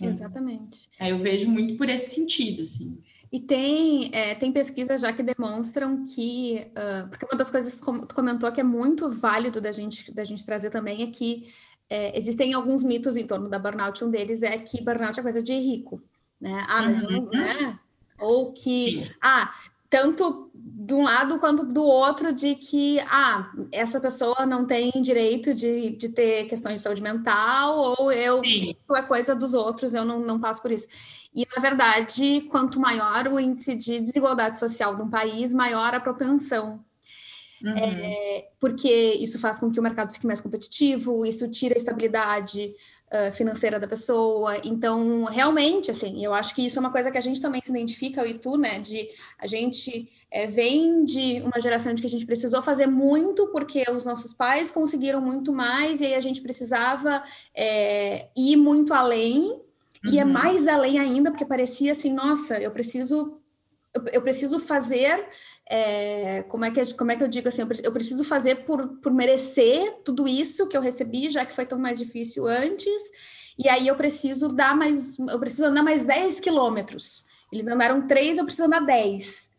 Exatamente. 0.00 0.88
Aí 1.00 1.10
eu 1.10 1.18
vejo 1.18 1.50
muito 1.50 1.76
por 1.76 1.88
esse 1.88 2.14
sentido, 2.14 2.62
assim. 2.62 3.02
E 3.30 3.40
tem, 3.40 4.10
é, 4.14 4.34
tem 4.34 4.50
pesquisas 4.50 5.02
já 5.02 5.12
que 5.12 5.22
demonstram 5.22 6.04
que, 6.04 6.66
uh, 6.70 7.08
porque 7.08 7.26
uma 7.26 7.36
das 7.36 7.50
coisas 7.50 7.78
que 7.78 8.06
tu 8.06 8.14
comentou 8.14 8.50
que 8.50 8.60
é 8.60 8.64
muito 8.64 9.10
válido 9.12 9.60
da 9.60 9.70
gente, 9.70 10.10
da 10.12 10.24
gente 10.24 10.44
trazer 10.44 10.70
também 10.70 11.02
é 11.02 11.06
que 11.08 11.52
é, 11.90 12.16
existem 12.18 12.54
alguns 12.54 12.82
mitos 12.82 13.16
em 13.16 13.26
torno 13.26 13.48
da 13.48 13.58
burnout. 13.58 14.02
Um 14.04 14.10
deles 14.10 14.42
é 14.42 14.56
que 14.58 14.82
burnout 14.82 15.18
é 15.18 15.22
coisa 15.22 15.42
de 15.42 15.52
rico, 15.52 16.02
né? 16.40 16.64
Ah, 16.68 16.82
mas 16.82 17.02
uhum. 17.02 17.10
não, 17.10 17.30
né? 17.30 17.78
Ou 18.18 18.52
que, 18.52 19.04
Sim. 19.04 19.10
ah, 19.22 19.52
tanto 19.90 20.50
de 20.54 20.94
um 20.94 21.02
lado 21.02 21.38
quanto 21.38 21.64
do 21.64 21.82
outro 21.82 22.32
de 22.32 22.54
que 22.54 22.98
ah, 23.10 23.52
essa 23.70 24.00
pessoa 24.00 24.46
não 24.46 24.66
tem 24.66 24.90
direito 25.02 25.52
de, 25.52 25.90
de 25.90 26.08
ter 26.08 26.46
questões 26.46 26.74
de 26.74 26.80
saúde 26.80 27.02
mental, 27.02 27.94
ou 27.98 28.10
eu 28.10 28.40
Sim. 28.40 28.70
isso 28.70 28.96
é 28.96 29.02
coisa 29.02 29.34
dos 29.34 29.52
outros, 29.52 29.92
eu 29.92 30.04
não, 30.04 30.20
não 30.20 30.40
passo 30.40 30.62
por 30.62 30.70
isso. 30.70 30.88
E 31.34 31.46
na 31.54 31.60
verdade, 31.60 32.46
quanto 32.50 32.80
maior 32.80 33.28
o 33.28 33.38
índice 33.38 33.74
de 33.74 34.00
desigualdade 34.00 34.58
social 34.58 34.96
de 34.96 35.02
um 35.02 35.10
país, 35.10 35.52
maior 35.52 35.94
a 35.94 36.00
propensão. 36.00 36.82
Uhum. 37.62 37.76
É, 37.76 38.48
porque 38.60 38.88
isso 39.20 39.38
faz 39.38 39.58
com 39.58 39.70
que 39.70 39.80
o 39.80 39.82
mercado 39.82 40.12
fique 40.12 40.26
mais 40.26 40.40
competitivo, 40.40 41.26
isso 41.26 41.50
tira 41.50 41.74
a 41.74 41.76
estabilidade, 41.76 42.72
uh, 43.12 43.32
financeira 43.32 43.78
da 43.78 43.86
pessoa. 43.86 44.58
Então, 44.64 45.24
realmente, 45.24 45.90
assim, 45.90 46.24
eu 46.24 46.34
acho 46.34 46.54
que 46.54 46.64
isso 46.64 46.78
é 46.78 46.80
uma 46.80 46.92
coisa 46.92 47.10
que 47.10 47.18
a 47.18 47.22
gente 47.22 47.40
também 47.40 47.60
se 47.62 47.70
identifica, 47.70 48.22
eu 48.22 48.26
e 48.26 48.34
tu, 48.34 48.56
né? 48.56 48.78
De 48.78 49.08
a 49.38 49.46
gente 49.46 50.08
é, 50.30 50.46
vem 50.46 51.04
de 51.04 51.40
uma 51.42 51.60
geração 51.60 51.94
de 51.94 52.00
que 52.00 52.06
a 52.06 52.10
gente 52.10 52.26
precisou 52.26 52.62
fazer 52.62 52.86
muito 52.86 53.48
porque 53.48 53.84
os 53.90 54.04
nossos 54.04 54.32
pais 54.32 54.70
conseguiram 54.70 55.20
muito 55.20 55.52
mais 55.52 56.00
e 56.00 56.06
aí 56.06 56.14
a 56.14 56.20
gente 56.20 56.40
precisava 56.40 57.22
é, 57.54 58.28
ir 58.36 58.56
muito 58.56 58.92
além. 58.92 59.52
Uhum. 60.04 60.12
E 60.12 60.18
é 60.18 60.24
uhum. 60.24 60.32
mais 60.32 60.68
além 60.68 60.98
ainda, 60.98 61.30
porque 61.30 61.44
parecia 61.44 61.92
assim, 61.92 62.12
nossa, 62.12 62.56
eu 62.58 62.70
preciso 62.70 63.37
eu 64.12 64.22
preciso 64.22 64.60
fazer 64.60 65.26
é, 65.68 66.42
como, 66.44 66.64
é 66.64 66.70
que, 66.70 66.94
como 66.94 67.12
é 67.12 67.16
que 67.16 67.22
eu 67.22 67.28
digo 67.28 67.48
assim? 67.48 67.62
Eu 67.82 67.92
preciso 67.92 68.24
fazer 68.24 68.64
por, 68.64 68.88
por 69.00 69.12
merecer 69.12 70.00
tudo 70.04 70.26
isso 70.26 70.66
que 70.66 70.76
eu 70.76 70.80
recebi, 70.80 71.28
já 71.28 71.44
que 71.44 71.54
foi 71.54 71.66
tão 71.66 71.78
mais 71.78 71.98
difícil 71.98 72.46
antes, 72.46 73.02
e 73.58 73.68
aí 73.68 73.86
eu 73.88 73.96
preciso 73.96 74.48
dar 74.48 74.76
mais, 74.76 75.18
eu 75.18 75.38
preciso 75.38 75.66
andar 75.66 75.82
mais 75.82 76.04
10 76.04 76.40
quilômetros. 76.40 77.24
Eles 77.52 77.66
andaram 77.66 78.06
3, 78.06 78.38
eu 78.38 78.44
preciso 78.44 78.66
andar 78.66 78.80
10. 78.80 79.50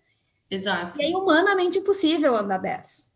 Exato. 0.50 1.00
E 1.00 1.06
aí, 1.06 1.14
humanamente 1.14 1.80
impossível 1.80 2.36
andar 2.36 2.58
10. 2.58 3.10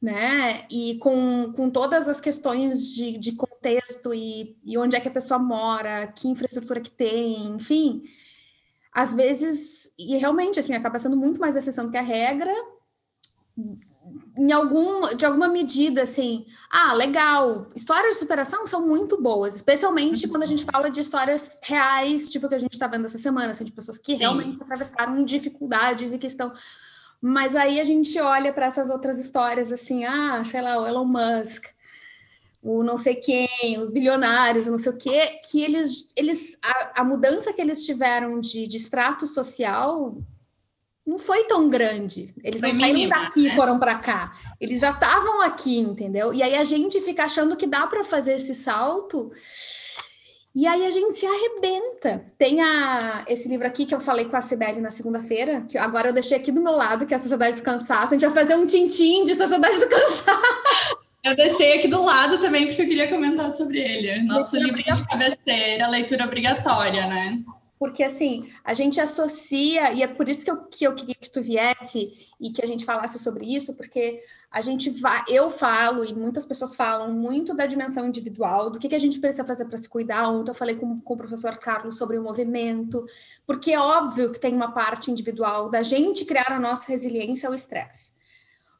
Né? 0.00 0.64
E 0.70 0.96
com, 0.98 1.52
com 1.54 1.68
todas 1.68 2.08
as 2.08 2.20
questões 2.20 2.94
de, 2.94 3.18
de 3.18 3.32
contexto 3.32 4.14
e, 4.14 4.56
e 4.64 4.78
onde 4.78 4.94
é 4.94 5.00
que 5.00 5.08
a 5.08 5.12
pessoa 5.12 5.40
mora, 5.40 6.06
que 6.06 6.28
infraestrutura 6.28 6.80
que 6.80 6.90
tem, 6.90 7.48
enfim 7.48 8.04
às 8.98 9.14
vezes, 9.14 9.92
e 9.96 10.16
realmente, 10.16 10.58
assim, 10.58 10.74
acaba 10.74 10.98
sendo 10.98 11.16
muito 11.16 11.40
mais 11.40 11.54
exceção 11.54 11.86
do 11.86 11.92
que 11.92 11.96
a 11.96 12.02
regra, 12.02 12.52
em 14.36 14.50
algum, 14.50 15.14
de 15.14 15.24
alguma 15.24 15.46
medida, 15.46 16.02
assim, 16.02 16.44
ah, 16.68 16.94
legal, 16.94 17.68
histórias 17.76 18.14
de 18.14 18.18
superação 18.18 18.66
são 18.66 18.84
muito 18.84 19.22
boas, 19.22 19.54
especialmente 19.54 20.26
quando 20.26 20.42
a 20.42 20.46
gente 20.46 20.64
fala 20.64 20.90
de 20.90 21.00
histórias 21.00 21.60
reais, 21.62 22.28
tipo 22.28 22.48
que 22.48 22.56
a 22.56 22.58
gente 22.58 22.72
está 22.72 22.88
vendo 22.88 23.06
essa 23.06 23.18
semana, 23.18 23.52
assim, 23.52 23.64
de 23.64 23.70
pessoas 23.70 23.98
que 23.98 24.16
Sim. 24.16 24.22
realmente 24.24 24.60
atravessaram 24.60 25.24
dificuldades 25.24 26.12
e 26.12 26.18
que 26.18 26.26
estão. 26.26 26.52
Mas 27.20 27.54
aí 27.54 27.78
a 27.78 27.84
gente 27.84 28.18
olha 28.20 28.52
para 28.52 28.66
essas 28.66 28.90
outras 28.90 29.16
histórias, 29.20 29.70
assim, 29.70 30.06
ah, 30.06 30.42
sei 30.44 30.60
lá, 30.60 30.76
o 30.80 30.88
Elon 30.88 31.04
Musk, 31.04 31.66
o 32.62 32.82
não 32.82 32.98
sei 32.98 33.14
quem, 33.14 33.80
os 33.80 33.90
bilionários, 33.90 34.66
não 34.66 34.78
sei 34.78 34.92
o 34.92 34.96
quê, 34.96 35.40
que 35.48 35.62
eles, 35.62 36.10
eles 36.16 36.58
a, 36.62 37.02
a 37.02 37.04
mudança 37.04 37.52
que 37.52 37.60
eles 37.60 37.84
tiveram 37.86 38.40
de, 38.40 38.66
de 38.66 38.76
extrato 38.76 39.26
social 39.26 40.16
não 41.06 41.18
foi 41.18 41.44
tão 41.44 41.70
grande. 41.70 42.34
Eles 42.44 42.60
foi 42.60 42.72
não 42.72 42.80
saíram 42.80 43.08
daqui 43.08 43.46
e 43.46 43.48
né? 43.48 43.54
foram 43.54 43.78
para 43.78 43.94
cá. 43.94 44.36
Eles 44.60 44.80
já 44.80 44.90
estavam 44.90 45.40
aqui, 45.40 45.78
entendeu? 45.78 46.34
E 46.34 46.42
aí 46.42 46.54
a 46.54 46.64
gente 46.64 47.00
fica 47.00 47.24
achando 47.24 47.56
que 47.56 47.66
dá 47.66 47.86
para 47.86 48.04
fazer 48.04 48.34
esse 48.34 48.54
salto. 48.54 49.32
E 50.54 50.66
aí 50.66 50.84
a 50.84 50.90
gente 50.90 51.14
se 51.14 51.24
arrebenta. 51.24 52.26
Tem 52.36 52.60
a, 52.60 53.24
esse 53.26 53.48
livro 53.48 53.66
aqui 53.66 53.86
que 53.86 53.94
eu 53.94 54.00
falei 54.00 54.26
com 54.26 54.36
a 54.36 54.42
Sibeli 54.42 54.82
na 54.82 54.90
segunda-feira, 54.90 55.64
que 55.66 55.78
agora 55.78 56.08
eu 56.08 56.12
deixei 56.12 56.36
aqui 56.36 56.52
do 56.52 56.60
meu 56.60 56.72
lado, 56.72 57.06
que 57.06 57.14
é 57.14 57.16
a 57.16 57.20
Sociedade 57.20 57.56
do 57.56 57.62
Cansaço. 57.62 58.08
A 58.08 58.18
gente 58.18 58.26
vai 58.26 58.44
fazer 58.44 58.56
um 58.56 58.66
tintim 58.66 59.24
de 59.24 59.34
Sociedade 59.34 59.80
do 59.80 59.88
Cansaço. 59.88 60.98
Eu 61.28 61.36
deixei 61.36 61.78
aqui 61.78 61.88
do 61.88 62.02
lado 62.02 62.38
também, 62.38 62.66
porque 62.66 62.82
eu 62.82 62.88
queria 62.88 63.08
comentar 63.08 63.52
sobre 63.52 63.78
ele. 63.78 64.22
Nosso 64.22 64.56
livro 64.56 64.82
de 64.82 65.06
cabeceira, 65.06 65.86
leitura 65.88 66.24
obrigatória, 66.24 67.06
né? 67.06 67.42
Porque, 67.78 68.02
assim, 68.02 68.50
a 68.64 68.74
gente 68.74 69.00
associa, 69.00 69.92
e 69.92 70.02
é 70.02 70.08
por 70.08 70.28
isso 70.28 70.44
que 70.44 70.50
eu, 70.50 70.64
que 70.64 70.84
eu 70.84 70.94
queria 70.96 71.14
que 71.14 71.30
tu 71.30 71.40
viesse 71.40 72.10
e 72.40 72.50
que 72.50 72.64
a 72.64 72.66
gente 72.66 72.84
falasse 72.84 73.20
sobre 73.20 73.46
isso, 73.46 73.76
porque 73.76 74.20
a 74.50 74.60
gente 74.60 74.90
vai, 74.90 75.22
eu 75.28 75.48
falo, 75.48 76.04
e 76.04 76.12
muitas 76.12 76.44
pessoas 76.44 76.74
falam 76.74 77.12
muito 77.12 77.54
da 77.54 77.66
dimensão 77.66 78.04
individual, 78.04 78.68
do 78.68 78.80
que, 78.80 78.88
que 78.88 78.96
a 78.96 78.98
gente 78.98 79.20
precisa 79.20 79.46
fazer 79.46 79.66
para 79.66 79.78
se 79.78 79.88
cuidar. 79.88 80.28
Ontem 80.28 80.50
eu 80.50 80.54
falei 80.54 80.74
com, 80.74 81.00
com 81.00 81.14
o 81.14 81.16
professor 81.16 81.56
Carlos 81.58 81.96
sobre 81.96 82.18
o 82.18 82.22
movimento, 82.22 83.06
porque 83.46 83.70
é 83.70 83.78
óbvio 83.78 84.32
que 84.32 84.40
tem 84.40 84.54
uma 84.54 84.72
parte 84.72 85.12
individual 85.12 85.70
da 85.70 85.82
gente 85.82 86.24
criar 86.24 86.50
a 86.50 86.58
nossa 86.58 86.90
resiliência 86.90 87.48
ao 87.48 87.54
estresse. 87.54 88.12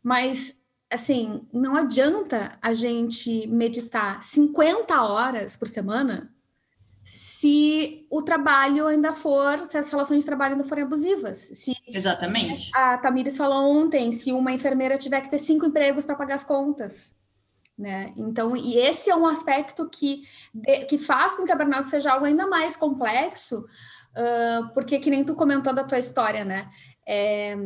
Mas, 0.02 0.57
assim, 0.90 1.46
não 1.52 1.76
adianta 1.76 2.58
a 2.62 2.72
gente 2.72 3.46
meditar 3.46 4.22
50 4.22 5.02
horas 5.02 5.56
por 5.56 5.68
semana 5.68 6.32
se 7.04 8.06
o 8.10 8.22
trabalho 8.22 8.86
ainda 8.86 9.14
for, 9.14 9.58
se 9.66 9.78
as 9.78 9.90
relações 9.90 10.20
de 10.20 10.26
trabalho 10.26 10.52
ainda 10.52 10.64
forem 10.64 10.84
abusivas. 10.84 11.38
Se 11.38 11.72
Exatamente. 11.86 12.70
A 12.74 12.98
Tamires 12.98 13.36
falou 13.36 13.70
ontem, 13.70 14.12
se 14.12 14.30
uma 14.30 14.52
enfermeira 14.52 14.98
tiver 14.98 15.22
que 15.22 15.30
ter 15.30 15.38
cinco 15.38 15.64
empregos 15.64 16.04
para 16.04 16.16
pagar 16.16 16.34
as 16.34 16.44
contas. 16.44 17.16
Né? 17.78 18.12
Então, 18.16 18.54
e 18.56 18.76
esse 18.76 19.08
é 19.08 19.16
um 19.16 19.26
aspecto 19.26 19.88
que, 19.88 20.22
que 20.88 20.98
faz 20.98 21.34
com 21.34 21.44
que 21.44 21.52
a 21.52 21.56
burnout 21.56 21.88
seja 21.88 22.12
algo 22.12 22.26
ainda 22.26 22.46
mais 22.46 22.76
complexo, 22.76 23.60
uh, 23.60 24.68
porque 24.74 24.98
que 24.98 25.08
nem 25.08 25.24
tu 25.24 25.34
comentou 25.34 25.72
da 25.72 25.84
tua 25.84 25.98
história, 25.98 26.44
né? 26.44 26.68
É, 27.06 27.52
é 27.52 27.58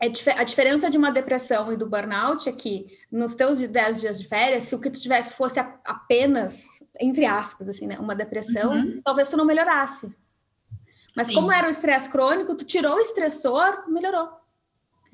a 0.00 0.44
diferença 0.44 0.90
de 0.90 0.98
uma 0.98 1.10
depressão 1.10 1.72
e 1.72 1.76
do 1.76 1.88
burnout 1.88 2.48
é 2.48 2.52
que 2.52 2.86
nos 3.10 3.34
teus 3.34 3.60
10 3.62 4.00
dias 4.00 4.18
de 4.20 4.28
férias, 4.28 4.64
se 4.64 4.74
o 4.74 4.80
que 4.80 4.90
tu 4.90 5.00
tivesse 5.00 5.34
fosse 5.34 5.58
apenas, 5.58 6.64
entre 7.00 7.24
aspas, 7.24 7.68
assim, 7.68 7.86
né, 7.86 7.98
uma 7.98 8.14
depressão, 8.14 8.74
uhum. 8.74 9.00
talvez 9.02 9.30
tu 9.30 9.36
não 9.36 9.44
melhorasse. 9.46 10.10
Mas 11.16 11.28
Sim. 11.28 11.34
como 11.34 11.50
era 11.50 11.66
o 11.66 11.70
estresse 11.70 12.10
crônico, 12.10 12.54
tu 12.54 12.64
tirou 12.66 12.96
o 12.96 13.00
estressor, 13.00 13.84
melhorou. 13.88 14.28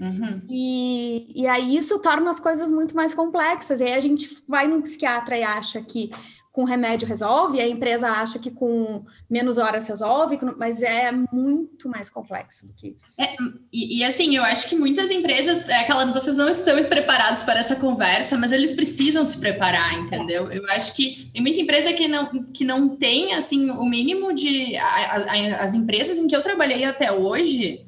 Uhum. 0.00 0.42
E, 0.50 1.42
e 1.42 1.46
aí 1.46 1.76
isso 1.76 2.00
torna 2.00 2.28
as 2.28 2.40
coisas 2.40 2.68
muito 2.72 2.96
mais 2.96 3.14
complexas. 3.14 3.80
E 3.80 3.84
aí 3.84 3.94
a 3.94 4.00
gente 4.00 4.42
vai 4.48 4.66
num 4.66 4.82
psiquiatra 4.82 5.38
e 5.38 5.44
acha 5.44 5.80
que 5.80 6.10
com 6.52 6.64
remédio 6.64 7.08
resolve, 7.08 7.60
a 7.60 7.66
empresa 7.66 8.08
acha 8.08 8.38
que 8.38 8.50
com 8.50 9.02
menos 9.28 9.56
horas 9.56 9.88
resolve, 9.88 10.38
mas 10.58 10.82
é 10.82 11.10
muito 11.10 11.88
mais 11.88 12.10
complexo 12.10 12.66
do 12.66 12.74
que 12.74 12.88
isso. 12.88 13.18
É, 13.18 13.34
e, 13.72 13.98
e, 13.98 14.04
assim, 14.04 14.36
eu 14.36 14.44
acho 14.44 14.68
que 14.68 14.76
muitas 14.76 15.10
empresas, 15.10 15.70
é 15.70 15.80
aquela, 15.80 16.04
vocês 16.12 16.36
não 16.36 16.50
estão 16.50 16.84
preparados 16.84 17.42
para 17.42 17.58
essa 17.58 17.74
conversa, 17.74 18.36
mas 18.36 18.52
eles 18.52 18.72
precisam 18.72 19.24
se 19.24 19.40
preparar, 19.40 19.94
entendeu? 19.94 20.52
Eu 20.52 20.70
acho 20.70 20.94
que 20.94 21.30
tem 21.32 21.40
muita 21.40 21.60
empresa 21.60 21.90
que 21.94 22.06
não, 22.06 22.26
que 22.52 22.64
não 22.64 22.96
tem, 22.96 23.32
assim, 23.32 23.70
o 23.70 23.84
mínimo 23.86 24.34
de... 24.34 24.76
A, 24.76 25.16
a, 25.16 25.64
as 25.64 25.74
empresas 25.74 26.18
em 26.18 26.26
que 26.26 26.36
eu 26.36 26.42
trabalhei 26.42 26.84
até 26.84 27.10
hoje, 27.10 27.86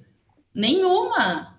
nenhuma 0.55 1.54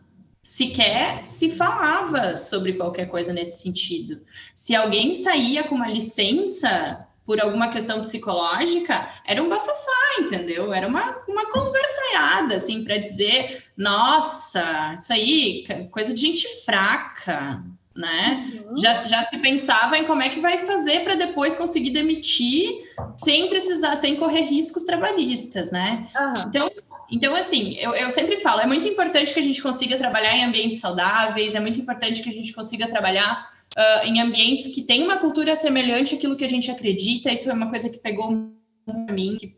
sequer 0.45 1.23
se 1.25 1.49
falava 1.49 2.37
sobre 2.37 2.73
qualquer 2.73 3.07
coisa 3.07 3.33
nesse 3.33 3.63
sentido. 3.63 4.21
Se 4.53 4.75
alguém 4.75 5.11
saía 5.11 5.63
com 5.63 5.73
uma 5.73 5.87
licença 5.87 7.03
por 7.25 7.41
alguma 7.41 7.69
questão 7.69 7.99
psicológica, 8.01 9.09
era 9.25 9.41
um 9.41 9.49
bafafá, 9.49 10.19
entendeu? 10.19 10.71
Era 10.71 10.87
uma, 10.87 11.17
uma 11.27 11.51
conversaiada, 11.51 12.57
assim, 12.57 12.83
para 12.83 12.97
dizer, 12.97 13.63
nossa, 13.75 14.93
isso 14.93 15.11
aí, 15.11 15.65
coisa 15.89 16.13
de 16.13 16.21
gente 16.21 16.47
fraca, 16.63 17.63
né? 17.95 18.51
Uhum. 18.53 18.77
Já, 18.77 18.93
já 18.93 19.23
se 19.23 19.39
pensava 19.39 19.97
em 19.97 20.05
como 20.05 20.21
é 20.21 20.29
que 20.29 20.41
vai 20.41 20.59
fazer 20.59 20.99
para 21.03 21.15
depois 21.15 21.55
conseguir 21.55 21.89
demitir 21.89 22.83
sem 23.17 23.49
precisar, 23.49 23.95
sem 23.95 24.15
correr 24.17 24.41
riscos 24.41 24.83
trabalhistas, 24.83 25.71
né? 25.71 26.07
Uhum. 26.15 26.33
Então, 26.47 26.71
então, 27.09 27.35
assim, 27.35 27.75
eu, 27.77 27.93
eu 27.93 28.09
sempre 28.09 28.37
falo, 28.37 28.61
é 28.61 28.65
muito 28.65 28.87
importante 28.87 29.33
que 29.33 29.39
a 29.39 29.43
gente 29.43 29.61
consiga 29.61 29.97
trabalhar 29.97 30.35
em 30.35 30.43
ambientes 30.43 30.81
saudáveis, 30.81 31.55
é 31.55 31.59
muito 31.59 31.79
importante 31.79 32.21
que 32.21 32.29
a 32.29 32.33
gente 32.33 32.53
consiga 32.53 32.87
trabalhar 32.87 33.49
uh, 33.77 34.07
em 34.07 34.19
ambientes 34.19 34.67
que 34.73 34.83
têm 34.83 35.03
uma 35.03 35.17
cultura 35.17 35.55
semelhante 35.55 36.15
àquilo 36.15 36.35
que 36.35 36.45
a 36.45 36.49
gente 36.49 36.71
acredita. 36.71 37.31
Isso 37.31 37.49
é 37.49 37.53
uma 37.53 37.69
coisa 37.69 37.89
que 37.89 37.97
pegou 37.97 38.51
para 38.85 39.13
mim, 39.13 39.37
que 39.39 39.55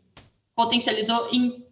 potencializou 0.54 1.28
em, 1.32 1.64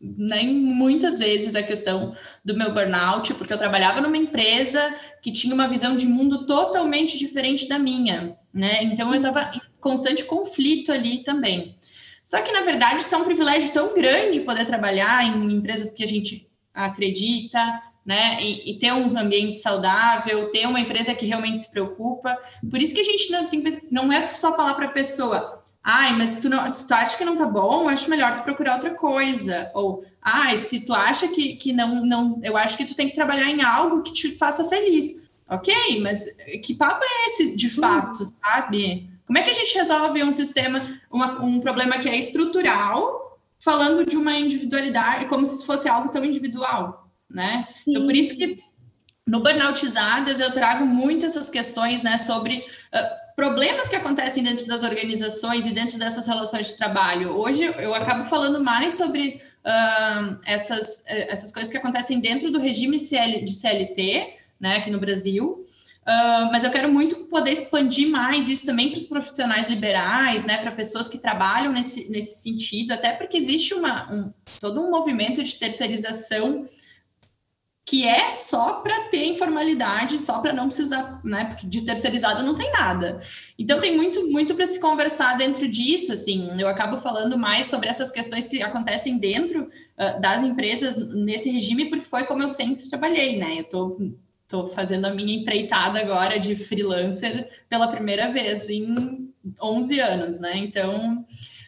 né, 0.00 0.42
muitas 0.44 1.18
vezes 1.18 1.54
a 1.54 1.62
questão 1.62 2.14
do 2.44 2.56
meu 2.56 2.72
burnout, 2.72 3.34
porque 3.34 3.52
eu 3.52 3.58
trabalhava 3.58 4.00
numa 4.00 4.16
empresa 4.16 4.94
que 5.22 5.30
tinha 5.30 5.54
uma 5.54 5.68
visão 5.68 5.96
de 5.96 6.06
mundo 6.06 6.46
totalmente 6.46 7.18
diferente 7.18 7.68
da 7.68 7.78
minha, 7.78 8.36
né? 8.52 8.82
Então 8.84 9.10
eu 9.10 9.16
estava 9.16 9.52
em 9.54 9.60
constante 9.80 10.24
conflito 10.24 10.90
ali 10.90 11.22
também. 11.22 11.76
Só 12.24 12.40
que, 12.40 12.52
na 12.52 12.62
verdade, 12.62 13.02
isso 13.02 13.14
é 13.14 13.18
um 13.18 13.24
privilégio 13.24 13.72
tão 13.72 13.94
grande 13.94 14.40
poder 14.40 14.64
trabalhar 14.64 15.24
em 15.24 15.52
empresas 15.52 15.90
que 15.90 16.04
a 16.04 16.08
gente 16.08 16.48
acredita, 16.72 17.82
né? 18.04 18.42
E, 18.42 18.72
e, 18.72 18.78
ter 18.78 18.92
um 18.92 19.16
ambiente 19.16 19.58
saudável, 19.58 20.50
ter 20.50 20.66
uma 20.66 20.80
empresa 20.80 21.14
que 21.14 21.26
realmente 21.26 21.62
se 21.62 21.70
preocupa. 21.70 22.36
Por 22.68 22.80
isso 22.80 22.94
que 22.94 23.00
a 23.00 23.04
gente 23.04 23.30
não 23.30 23.48
tem 23.48 23.62
não 23.90 24.12
é 24.12 24.26
só 24.28 24.56
falar 24.56 24.74
para 24.74 24.86
a 24.86 24.92
pessoa, 24.92 25.62
ai, 25.82 26.12
mas 26.16 26.30
se 26.30 26.40
tu, 26.40 26.48
não, 26.48 26.70
se 26.70 26.86
tu 26.86 26.94
acha 26.94 27.16
que 27.16 27.24
não 27.24 27.36
tá 27.36 27.46
bom, 27.46 27.88
acho 27.88 28.10
melhor 28.10 28.36
tu 28.36 28.44
procurar 28.44 28.74
outra 28.74 28.90
coisa. 28.90 29.70
Ou, 29.74 30.04
ai, 30.20 30.56
se 30.58 30.80
tu 30.80 30.92
acha 30.92 31.28
que, 31.28 31.56
que 31.56 31.72
não, 31.72 32.04
não, 32.04 32.40
eu 32.42 32.56
acho 32.56 32.76
que 32.76 32.84
tu 32.84 32.94
tem 32.94 33.08
que 33.08 33.14
trabalhar 33.14 33.48
em 33.50 33.62
algo 33.62 34.02
que 34.02 34.12
te 34.12 34.36
faça 34.36 34.64
feliz. 34.68 35.30
Ok, 35.48 36.00
mas 36.00 36.24
que 36.62 36.74
papo 36.74 37.04
é 37.04 37.26
esse 37.28 37.54
de 37.54 37.68
fato, 37.68 38.24
sabe? 38.42 39.11
Como 39.32 39.38
é 39.38 39.44
que 39.44 39.50
a 39.50 39.54
gente 39.54 39.74
resolve 39.74 40.22
um 40.22 40.30
sistema, 40.30 41.00
uma, 41.10 41.42
um 41.42 41.58
problema 41.58 41.98
que 41.98 42.06
é 42.06 42.18
estrutural, 42.18 43.40
falando 43.58 44.04
de 44.04 44.14
uma 44.14 44.36
individualidade, 44.36 45.24
como 45.24 45.46
se 45.46 45.64
fosse 45.64 45.88
algo 45.88 46.10
tão 46.10 46.22
individual, 46.22 47.10
né? 47.30 47.66
Sim. 47.76 47.92
Então, 47.92 48.04
por 48.04 48.14
isso 48.14 48.36
que 48.36 48.58
no 49.26 49.42
Burnoutizadas 49.42 50.38
eu 50.38 50.52
trago 50.52 50.84
muito 50.84 51.24
essas 51.24 51.48
questões, 51.48 52.02
né, 52.02 52.18
sobre 52.18 52.58
uh, 52.58 53.34
problemas 53.34 53.88
que 53.88 53.96
acontecem 53.96 54.42
dentro 54.42 54.66
das 54.66 54.82
organizações 54.82 55.64
e 55.64 55.70
dentro 55.70 55.98
dessas 55.98 56.26
relações 56.26 56.66
de 56.66 56.76
trabalho. 56.76 57.30
Hoje 57.30 57.64
eu 57.78 57.94
acabo 57.94 58.24
falando 58.24 58.62
mais 58.62 58.98
sobre 58.98 59.40
uh, 59.64 60.38
essas, 60.44 61.06
essas 61.06 61.50
coisas 61.50 61.72
que 61.72 61.78
acontecem 61.78 62.20
dentro 62.20 62.50
do 62.50 62.58
regime 62.58 62.98
CL, 62.98 63.42
de 63.46 63.54
CLT, 63.54 64.34
né, 64.60 64.76
aqui 64.76 64.90
no 64.90 65.00
Brasil, 65.00 65.64
Uh, 66.02 66.50
mas 66.50 66.64
eu 66.64 66.70
quero 66.70 66.92
muito 66.92 67.14
poder 67.26 67.52
expandir 67.52 68.08
mais 68.08 68.48
isso 68.48 68.66
também 68.66 68.90
para 68.90 68.96
os 68.96 69.06
profissionais 69.06 69.68
liberais, 69.68 70.44
né, 70.44 70.58
para 70.58 70.72
pessoas 70.72 71.08
que 71.08 71.16
trabalham 71.16 71.72
nesse, 71.72 72.10
nesse 72.10 72.42
sentido, 72.42 72.90
até 72.90 73.12
porque 73.12 73.38
existe 73.38 73.72
uma, 73.72 74.12
um, 74.12 74.32
todo 74.60 74.80
um 74.80 74.90
movimento 74.90 75.44
de 75.44 75.54
terceirização 75.54 76.66
que 77.84 78.06
é 78.06 78.30
só 78.30 78.74
para 78.74 79.08
ter 79.10 79.26
informalidade, 79.26 80.18
só 80.18 80.40
para 80.40 80.52
não 80.52 80.66
precisar, 80.66 81.20
né, 81.24 81.44
porque 81.44 81.68
de 81.68 81.82
terceirizado 81.82 82.42
não 82.42 82.54
tem 82.54 82.72
nada. 82.72 83.20
Então 83.56 83.80
tem 83.80 83.96
muito, 83.96 84.28
muito 84.28 84.56
para 84.56 84.66
se 84.66 84.80
conversar 84.80 85.36
dentro 85.36 85.68
disso, 85.68 86.12
assim, 86.12 86.60
eu 86.60 86.66
acabo 86.66 86.96
falando 86.96 87.38
mais 87.38 87.66
sobre 87.68 87.88
essas 87.88 88.10
questões 88.10 88.48
que 88.48 88.60
acontecem 88.60 89.18
dentro 89.18 89.64
uh, 89.64 90.20
das 90.20 90.42
empresas 90.42 90.96
nesse 91.14 91.48
regime, 91.48 91.88
porque 91.88 92.04
foi 92.04 92.24
como 92.24 92.42
eu 92.42 92.48
sempre 92.48 92.88
trabalhei, 92.88 93.36
né, 93.38 93.54
eu 93.58 93.62
estou 93.62 93.98
Estou 94.52 94.68
fazendo 94.68 95.06
a 95.06 95.14
minha 95.14 95.34
empreitada 95.34 95.98
agora 95.98 96.38
de 96.38 96.54
freelancer 96.54 97.48
pela 97.70 97.88
primeira 97.88 98.28
vez 98.28 98.68
em 98.68 99.32
11 99.58 99.98
anos, 99.98 100.38
né? 100.38 100.58
Então, 100.58 101.24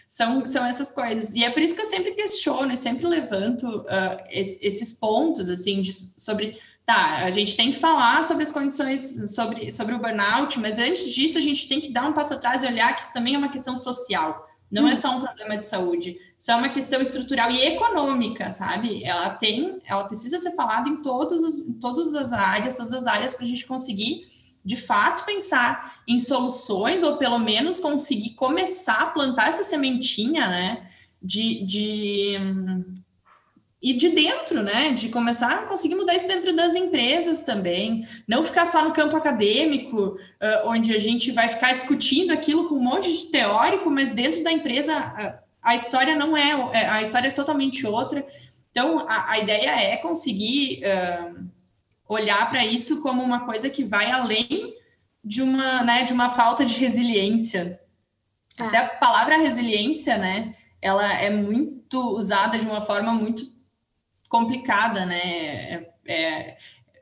são, 0.07 0.45
são 0.45 0.67
essas 0.67 0.91
coisas. 0.91 1.31
E 1.31 1.43
é 1.43 1.51
por 1.51 1.63
isso 1.63 1.75
que 1.75 1.81
eu 1.81 1.87
sempre 1.87 2.11
questiono 2.11 2.71
e 2.71 2.77
sempre 2.77 3.07
levanto 3.07 3.67
uh, 3.67 4.23
esses 4.31 4.93
pontos, 5.01 5.49
assim, 5.49 5.81
de, 5.81 5.95
sobre 5.95 6.59
tá, 6.85 7.25
a 7.25 7.31
gente 7.31 7.57
tem 7.57 7.73
que 7.73 7.79
falar 7.79 8.23
sobre 8.23 8.43
as 8.43 8.53
condições, 8.53 9.35
sobre, 9.35 9.73
sobre 9.73 9.95
o 9.95 9.99
burnout, 9.99 10.61
mas 10.61 10.79
antes 10.79 11.09
disso 11.09 11.39
a 11.39 11.41
gente 11.41 11.67
tem 11.67 11.81
que 11.81 11.91
dar 11.91 12.07
um 12.07 12.13
passo 12.13 12.35
atrás 12.35 12.63
e 12.63 12.67
olhar 12.67 12.95
que 12.95 13.01
isso 13.01 13.15
também 13.15 13.35
é 13.35 13.39
uma 13.39 13.51
questão 13.51 13.79
social. 13.79 14.47
Não 14.71 14.85
hum. 14.85 14.89
é 14.89 14.97
só 14.97 15.17
um 15.17 15.21
problema 15.21 15.57
de 15.57 15.67
saúde, 15.67 16.19
isso 16.39 16.51
é 16.51 16.57
uma 16.57 16.69
questão 16.69 17.01
estrutural 17.01 17.51
e 17.51 17.63
econômica, 17.65 18.51
sabe? 18.51 19.05
Ela 19.05 19.31
tem, 19.31 19.81
ela 19.87 20.05
precisa 20.05 20.39
ser 20.39 20.53
falada 20.53 20.89
em, 20.89 21.01
todos 21.01 21.43
os, 21.43 21.59
em 21.59 21.73
todas 21.75 22.15
as 22.15 22.33
áreas, 22.33 22.75
todas 22.75 22.93
as 22.93 23.07
áreas 23.07 23.35
para 23.35 23.45
a 23.45 23.49
gente 23.49 23.67
conseguir 23.67 24.27
de 24.65 24.77
fato 24.77 25.27
pensar 25.27 26.03
em 26.09 26.19
soluções 26.19 27.03
ou 27.03 27.19
pelo 27.19 27.39
menos 27.39 27.81
conseguir 27.81 28.31
começar 28.31 29.03
a 29.03 29.07
plantar 29.07 29.49
essa 29.49 29.63
sementinha, 29.63 30.49
né? 30.49 30.91
De, 31.23 31.65
de 31.65 32.37
e 33.85 33.93
de 33.93 34.09
dentro, 34.09 34.63
né? 34.63 34.93
De 34.93 35.11
começar 35.11 35.59
a 35.59 35.67
conseguir 35.67 35.95
mudar 35.95 36.15
isso 36.15 36.27
dentro 36.27 36.57
das 36.57 36.75
empresas 36.75 37.43
também, 37.43 38.09
não 38.27 38.43
ficar 38.43 38.65
só 38.65 38.83
no 38.83 38.95
campo 38.95 39.15
acadêmico, 39.15 40.17
onde 40.65 40.97
a 40.97 40.99
gente 40.99 41.31
vai 41.31 41.51
ficar 41.51 41.75
discutindo 41.75 42.33
aquilo 42.33 42.67
com 42.67 42.77
um 42.77 42.83
monte 42.83 43.13
de 43.13 43.27
teórico, 43.27 43.91
mas 43.91 44.13
dentro 44.13 44.43
da 44.43 44.51
empresa 44.51 45.43
a, 45.63 45.75
história 45.75 46.17
não 46.17 46.35
é, 46.35 46.51
é, 46.73 46.89
a 46.89 47.03
história 47.03 47.29
é 47.29 47.31
totalmente 47.33 47.87
outra. 47.87 48.27
Então, 48.71 49.07
a, 49.09 49.33
a 49.33 49.39
ideia 49.39 49.71
é 49.71 49.97
conseguir 49.99 50.81
uh, 50.85 51.45
olhar 52.09 52.49
para 52.51 52.65
isso 52.65 53.03
como 53.03 53.23
uma 53.23 53.45
coisa 53.45 53.69
que 53.69 53.85
vai 53.85 54.11
além 54.11 54.75
de 55.23 55.43
uma, 55.43 55.83
né, 55.83 56.05
de 56.05 56.13
uma 56.13 56.29
falta 56.29 56.65
de 56.65 56.79
resiliência. 56.79 57.81
É. 58.59 58.63
Até 58.63 58.79
a 58.79 58.89
palavra 58.97 59.37
resiliência, 59.37 60.17
né? 60.17 60.55
Ela 60.81 61.13
é 61.15 61.31
muito 61.31 61.99
usada 62.15 62.59
de 62.59 62.65
uma 62.67 62.81
forma 62.81 63.13
muito 63.13 63.54
complicada, 64.29 65.07
né? 65.07 65.19
É, 65.19 65.91
é, 66.07 66.57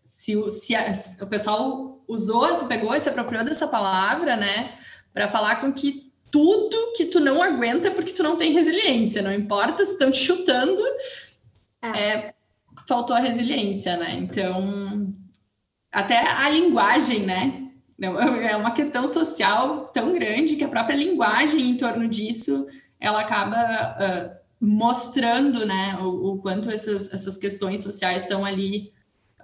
se, 0.04 0.50
se, 0.50 0.74
a, 0.74 0.92
se, 0.92 1.22
o 1.22 1.26
pessoal 1.26 2.02
usou, 2.06 2.54
se 2.54 2.66
pegou, 2.66 2.98
se 2.98 3.08
apropriou 3.08 3.44
dessa 3.44 3.66
palavra, 3.66 4.36
né? 4.36 4.78
Para 5.12 5.28
falar 5.28 5.56
com 5.56 5.72
que 5.72 6.12
tudo 6.30 6.92
que 6.96 7.06
tu 7.06 7.20
não 7.20 7.42
aguenta 7.42 7.90
porque 7.90 8.12
tu 8.12 8.22
não 8.22 8.36
tem 8.36 8.52
resiliência, 8.52 9.22
não 9.22 9.32
importa 9.32 9.84
se 9.84 9.92
estão 9.92 10.10
te 10.10 10.18
chutando, 10.18 10.82
é. 11.82 11.88
é. 11.88 12.34
faltou 12.88 13.14
a 13.14 13.20
resiliência, 13.20 13.96
né? 13.96 14.14
Então, 14.14 15.14
até 15.90 16.18
a 16.18 16.48
linguagem, 16.48 17.20
né? 17.20 17.58
É 18.02 18.56
uma 18.56 18.72
questão 18.72 19.06
social 19.06 19.86
tão 19.94 20.12
grande 20.12 20.56
que 20.56 20.64
a 20.64 20.68
própria 20.68 20.96
linguagem 20.96 21.70
em 21.70 21.76
torno 21.76 22.08
disso 22.08 22.66
ela 22.98 23.20
acaba 23.20 23.96
uh, 23.96 24.41
mostrando 24.64 25.66
né, 25.66 25.98
o, 26.00 26.34
o, 26.34 26.38
quanto 26.38 26.70
essas, 26.70 27.12
essas 27.12 27.36
questões 27.36 27.82
sociais 27.82 28.22
estão 28.22 28.44
ali 28.44 28.92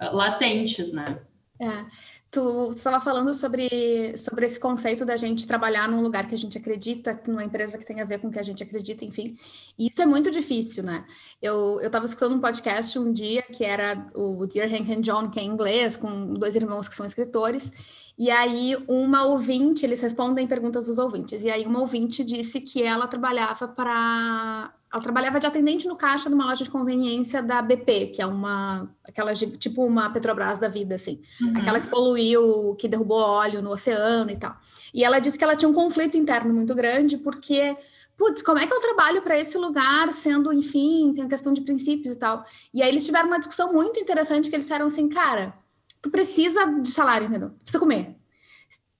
uh, 0.01 0.15
latentes, 0.15 0.93
né? 0.93 1.19
É. 1.61 1.85
Tu 2.31 2.71
estava 2.71 3.01
falando 3.01 3.33
sobre, 3.33 4.15
sobre 4.15 4.45
esse 4.45 4.59
conceito 4.59 5.03
da 5.03 5.17
gente 5.17 5.47
trabalhar 5.47 5.89
num 5.89 5.99
lugar 5.99 6.27
que 6.27 6.35
a 6.35 6.37
gente 6.37 6.57
acredita, 6.57 7.19
numa 7.27 7.43
empresa 7.43 7.77
que 7.77 7.85
tem 7.85 7.99
a 7.99 8.05
ver 8.05 8.19
com 8.19 8.27
o 8.27 8.31
que 8.31 8.39
a 8.39 8.43
gente 8.43 8.61
acredita, 8.63 9.03
enfim. 9.03 9.35
E 9.77 9.87
isso 9.87 10.01
é 10.01 10.05
muito 10.05 10.29
difícil, 10.29 10.83
né? 10.83 11.03
Eu 11.41 11.81
estava 11.81 12.05
escutando 12.05 12.35
um 12.35 12.39
podcast 12.39 12.97
um 12.99 13.11
dia 13.11 13.41
que 13.41 13.65
era 13.65 14.09
o 14.13 14.45
Dear 14.45 14.71
Hank 14.71 14.93
and 14.93 15.01
John, 15.01 15.29
que 15.31 15.39
é 15.39 15.43
em 15.43 15.47
inglês, 15.47 15.97
com 15.97 16.33
dois 16.35 16.55
irmãos 16.55 16.87
que 16.87 16.95
são 16.95 17.05
escritores, 17.05 18.08
e 18.19 18.29
aí, 18.29 18.75
uma 18.85 19.23
ouvinte, 19.23 19.85
eles 19.85 20.01
respondem 20.01 20.45
perguntas 20.45 20.87
dos 20.87 20.99
ouvintes. 20.99 21.41
E 21.45 21.49
aí, 21.49 21.65
uma 21.65 21.79
ouvinte 21.79 22.21
disse 22.21 22.59
que 22.59 22.83
ela 22.83 23.07
trabalhava 23.07 23.65
para. 23.65 24.73
Ela 24.91 25.01
trabalhava 25.01 25.39
de 25.39 25.47
atendente 25.47 25.87
no 25.87 25.95
caixa 25.95 26.27
de 26.27 26.35
uma 26.35 26.47
loja 26.47 26.65
de 26.65 26.69
conveniência 26.69 27.41
da 27.41 27.61
BP, 27.61 28.07
que 28.07 28.21
é 28.21 28.25
uma. 28.25 28.93
aquela 29.07 29.33
tipo 29.33 29.85
uma 29.85 30.09
Petrobras 30.09 30.59
da 30.59 30.67
vida, 30.67 30.95
assim. 30.95 31.21
Uhum. 31.39 31.59
Aquela 31.59 31.79
que 31.79 31.87
poluiu, 31.87 32.75
que 32.75 32.89
derrubou 32.89 33.21
óleo 33.21 33.61
no 33.61 33.71
oceano 33.71 34.29
e 34.29 34.35
tal. 34.35 34.53
E 34.93 35.01
ela 35.05 35.19
disse 35.19 35.37
que 35.37 35.43
ela 35.45 35.55
tinha 35.55 35.69
um 35.69 35.73
conflito 35.73 36.17
interno 36.17 36.53
muito 36.53 36.75
grande, 36.75 37.17
porque 37.17 37.77
putz, 38.17 38.41
como 38.41 38.59
é 38.59 38.67
que 38.67 38.73
eu 38.73 38.81
trabalho 38.81 39.21
para 39.21 39.39
esse 39.39 39.57
lugar, 39.57 40.11
sendo, 40.11 40.51
enfim, 40.51 41.13
tem 41.15 41.23
a 41.23 41.29
questão 41.29 41.53
de 41.53 41.61
princípios 41.61 42.15
e 42.15 42.17
tal. 42.17 42.43
E 42.73 42.83
aí 42.83 42.89
eles 42.89 43.05
tiveram 43.05 43.27
uma 43.27 43.39
discussão 43.39 43.71
muito 43.71 43.97
interessante 43.97 44.49
que 44.49 44.55
eles 44.57 44.65
disseram 44.65 44.87
assim, 44.87 45.07
cara, 45.07 45.53
tu 46.01 46.09
precisa 46.09 46.65
de 46.65 46.89
salário, 46.89 47.27
entendeu? 47.27 47.51
Precisa 47.51 47.79
comer. 47.79 48.15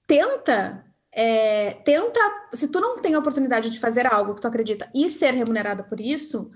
Tenta, 0.06 0.84
é, 1.12 1.72
tenta, 1.84 2.20
se 2.52 2.68
tu 2.68 2.80
não 2.80 2.96
tem 2.98 3.14
a 3.14 3.18
oportunidade 3.18 3.70
de 3.70 3.80
fazer 3.80 4.06
algo 4.06 4.34
que 4.34 4.40
tu 4.40 4.48
acredita 4.48 4.90
e 4.94 5.08
ser 5.08 5.32
remunerada 5.32 5.82
por 5.82 6.00
isso, 6.00 6.50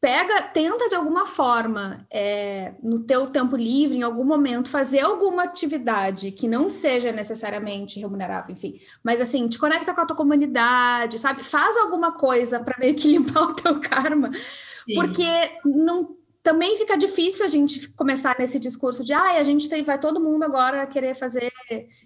pega, 0.00 0.42
tenta 0.42 0.88
de 0.88 0.94
alguma 0.94 1.26
forma, 1.26 2.06
é, 2.10 2.74
no 2.82 3.00
teu 3.00 3.30
tempo 3.30 3.56
livre, 3.56 3.96
em 3.98 4.02
algum 4.02 4.24
momento, 4.24 4.68
fazer 4.68 5.00
alguma 5.00 5.44
atividade 5.44 6.30
que 6.30 6.46
não 6.46 6.68
seja 6.68 7.10
necessariamente 7.12 7.98
remunerável, 7.98 8.52
enfim, 8.52 8.78
mas 9.02 9.20
assim, 9.20 9.48
te 9.48 9.58
conecta 9.58 9.94
com 9.94 10.00
a 10.00 10.06
tua 10.06 10.16
comunidade, 10.16 11.18
sabe? 11.18 11.42
Faz 11.42 11.76
alguma 11.76 12.12
coisa 12.12 12.60
para 12.60 12.78
meio 12.78 12.94
que 12.94 13.08
limpar 13.18 13.42
o 13.42 13.54
teu 13.54 13.80
karma, 13.80 14.30
Sim. 14.32 14.94
porque 14.94 15.26
não 15.64 16.15
também 16.46 16.78
fica 16.78 16.96
difícil 16.96 17.44
a 17.44 17.48
gente 17.48 17.88
começar 17.88 18.36
nesse 18.38 18.60
discurso 18.60 19.02
de 19.02 19.12
ah, 19.12 19.32
a 19.32 19.42
gente 19.42 19.68
tem, 19.68 19.82
vai 19.82 19.98
todo 19.98 20.22
mundo 20.22 20.44
agora 20.44 20.86
querer 20.86 21.12
fazer, 21.12 21.52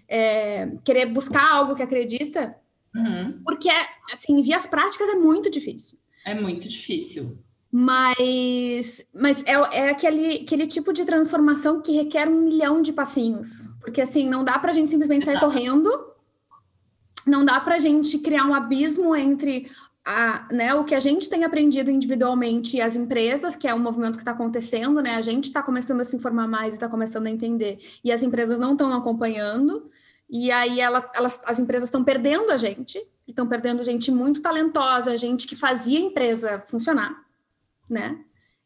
é, 0.09 0.65
querer 0.83 1.05
buscar 1.05 1.47
algo 1.47 1.75
que 1.75 1.83
acredita, 1.83 2.55
uhum. 2.95 3.39
porque 3.45 3.69
assim, 4.11 4.41
vias 4.41 4.65
práticas 4.65 5.09
é 5.09 5.13
muito 5.13 5.47
difícil. 5.47 5.99
É 6.25 6.33
muito 6.33 6.67
difícil. 6.67 7.37
Mas, 7.71 9.05
mas 9.13 9.43
é, 9.43 9.53
é 9.77 9.89
aquele, 9.91 10.41
aquele 10.41 10.65
tipo 10.65 10.91
de 10.91 11.05
transformação 11.05 11.79
que 11.79 11.91
requer 11.91 12.27
um 12.27 12.41
milhão 12.41 12.81
de 12.81 12.91
passinhos. 12.91 13.69
Porque 13.79 14.01
assim, 14.01 14.27
não 14.27 14.43
dá 14.43 14.57
para 14.57 14.71
a 14.71 14.73
gente 14.73 14.89
simplesmente 14.89 15.23
sair 15.23 15.39
correndo, 15.39 15.87
não 17.27 17.45
dá 17.45 17.59
para 17.59 17.75
a 17.75 17.79
gente 17.79 18.17
criar 18.17 18.45
um 18.45 18.55
abismo 18.55 19.15
entre 19.15 19.69
a, 20.05 20.47
né, 20.51 20.73
o 20.73 20.83
que 20.83 20.95
a 20.95 20.99
gente 20.99 21.29
tem 21.29 21.43
aprendido 21.43 21.91
individualmente 21.91 22.77
e 22.77 22.81
as 22.81 22.95
empresas, 22.95 23.55
que 23.55 23.67
é 23.67 23.73
um 23.73 23.79
movimento 23.79 24.13
que 24.13 24.21
está 24.21 24.31
acontecendo, 24.31 25.01
né? 25.01 25.15
A 25.15 25.21
gente 25.21 25.45
está 25.45 25.61
começando 25.61 26.01
a 26.01 26.03
se 26.03 26.15
informar 26.15 26.47
mais 26.47 26.73
e 26.73 26.77
está 26.77 26.89
começando 26.89 27.27
a 27.27 27.29
entender, 27.29 27.79
e 28.03 28.11
as 28.11 28.23
empresas 28.23 28.57
não 28.57 28.71
estão 28.71 28.91
acompanhando, 28.93 29.89
e 30.29 30.51
aí 30.51 30.79
ela, 30.79 31.09
elas, 31.13 31.39
as 31.45 31.59
empresas 31.59 31.87
estão 31.87 32.03
perdendo 32.03 32.51
a 32.51 32.57
gente, 32.57 33.05
estão 33.27 33.47
perdendo 33.47 33.83
gente 33.83 34.11
muito 34.11 34.41
talentosa, 34.41 35.15
gente 35.17 35.45
que 35.45 35.55
fazia 35.55 35.99
a 35.99 36.03
empresa 36.03 36.63
funcionar, 36.67 37.23
né? 37.87 38.19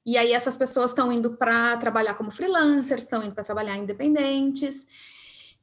E 0.06 0.18
aí 0.18 0.32
essas 0.32 0.56
pessoas 0.56 0.92
estão 0.92 1.12
indo 1.12 1.32
para 1.32 1.76
trabalhar 1.78 2.14
como 2.14 2.32
freelancers, 2.32 3.04
estão 3.04 3.24
indo 3.24 3.34
para 3.34 3.44
trabalhar 3.44 3.76
independentes, 3.76 4.88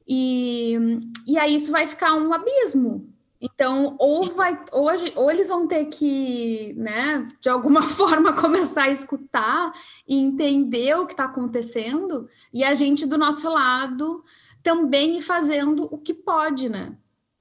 e, 0.07 0.77
e 1.25 1.39
aí 1.39 1.55
isso 1.55 1.71
vai 1.71 1.87
ficar 1.87 2.13
um 2.13 2.31
abismo, 2.31 3.12
então, 3.43 3.97
ou 3.99 4.33
vai, 4.33 4.57
hoje, 4.71 5.11
ou 5.17 5.29
eles 5.29 5.49
vão 5.49 5.67
ter 5.67 5.83
que, 5.85 6.73
né, 6.77 7.25
de 7.41 7.49
alguma 7.49 7.81
forma 7.83 8.31
começar 8.31 8.83
a 8.83 8.91
escutar 8.91 9.73
e 10.07 10.17
entender 10.17 10.95
o 10.95 11.05
que 11.05 11.11
está 11.11 11.25
acontecendo, 11.25 12.29
e 12.53 12.63
a 12.63 12.73
gente 12.73 13.05
do 13.05 13.17
nosso 13.17 13.49
lado 13.49 14.23
também 14.63 15.17
ir 15.17 15.21
fazendo 15.21 15.93
o 15.93 15.97
que 15.97 16.13
pode, 16.13 16.69
né? 16.69 16.95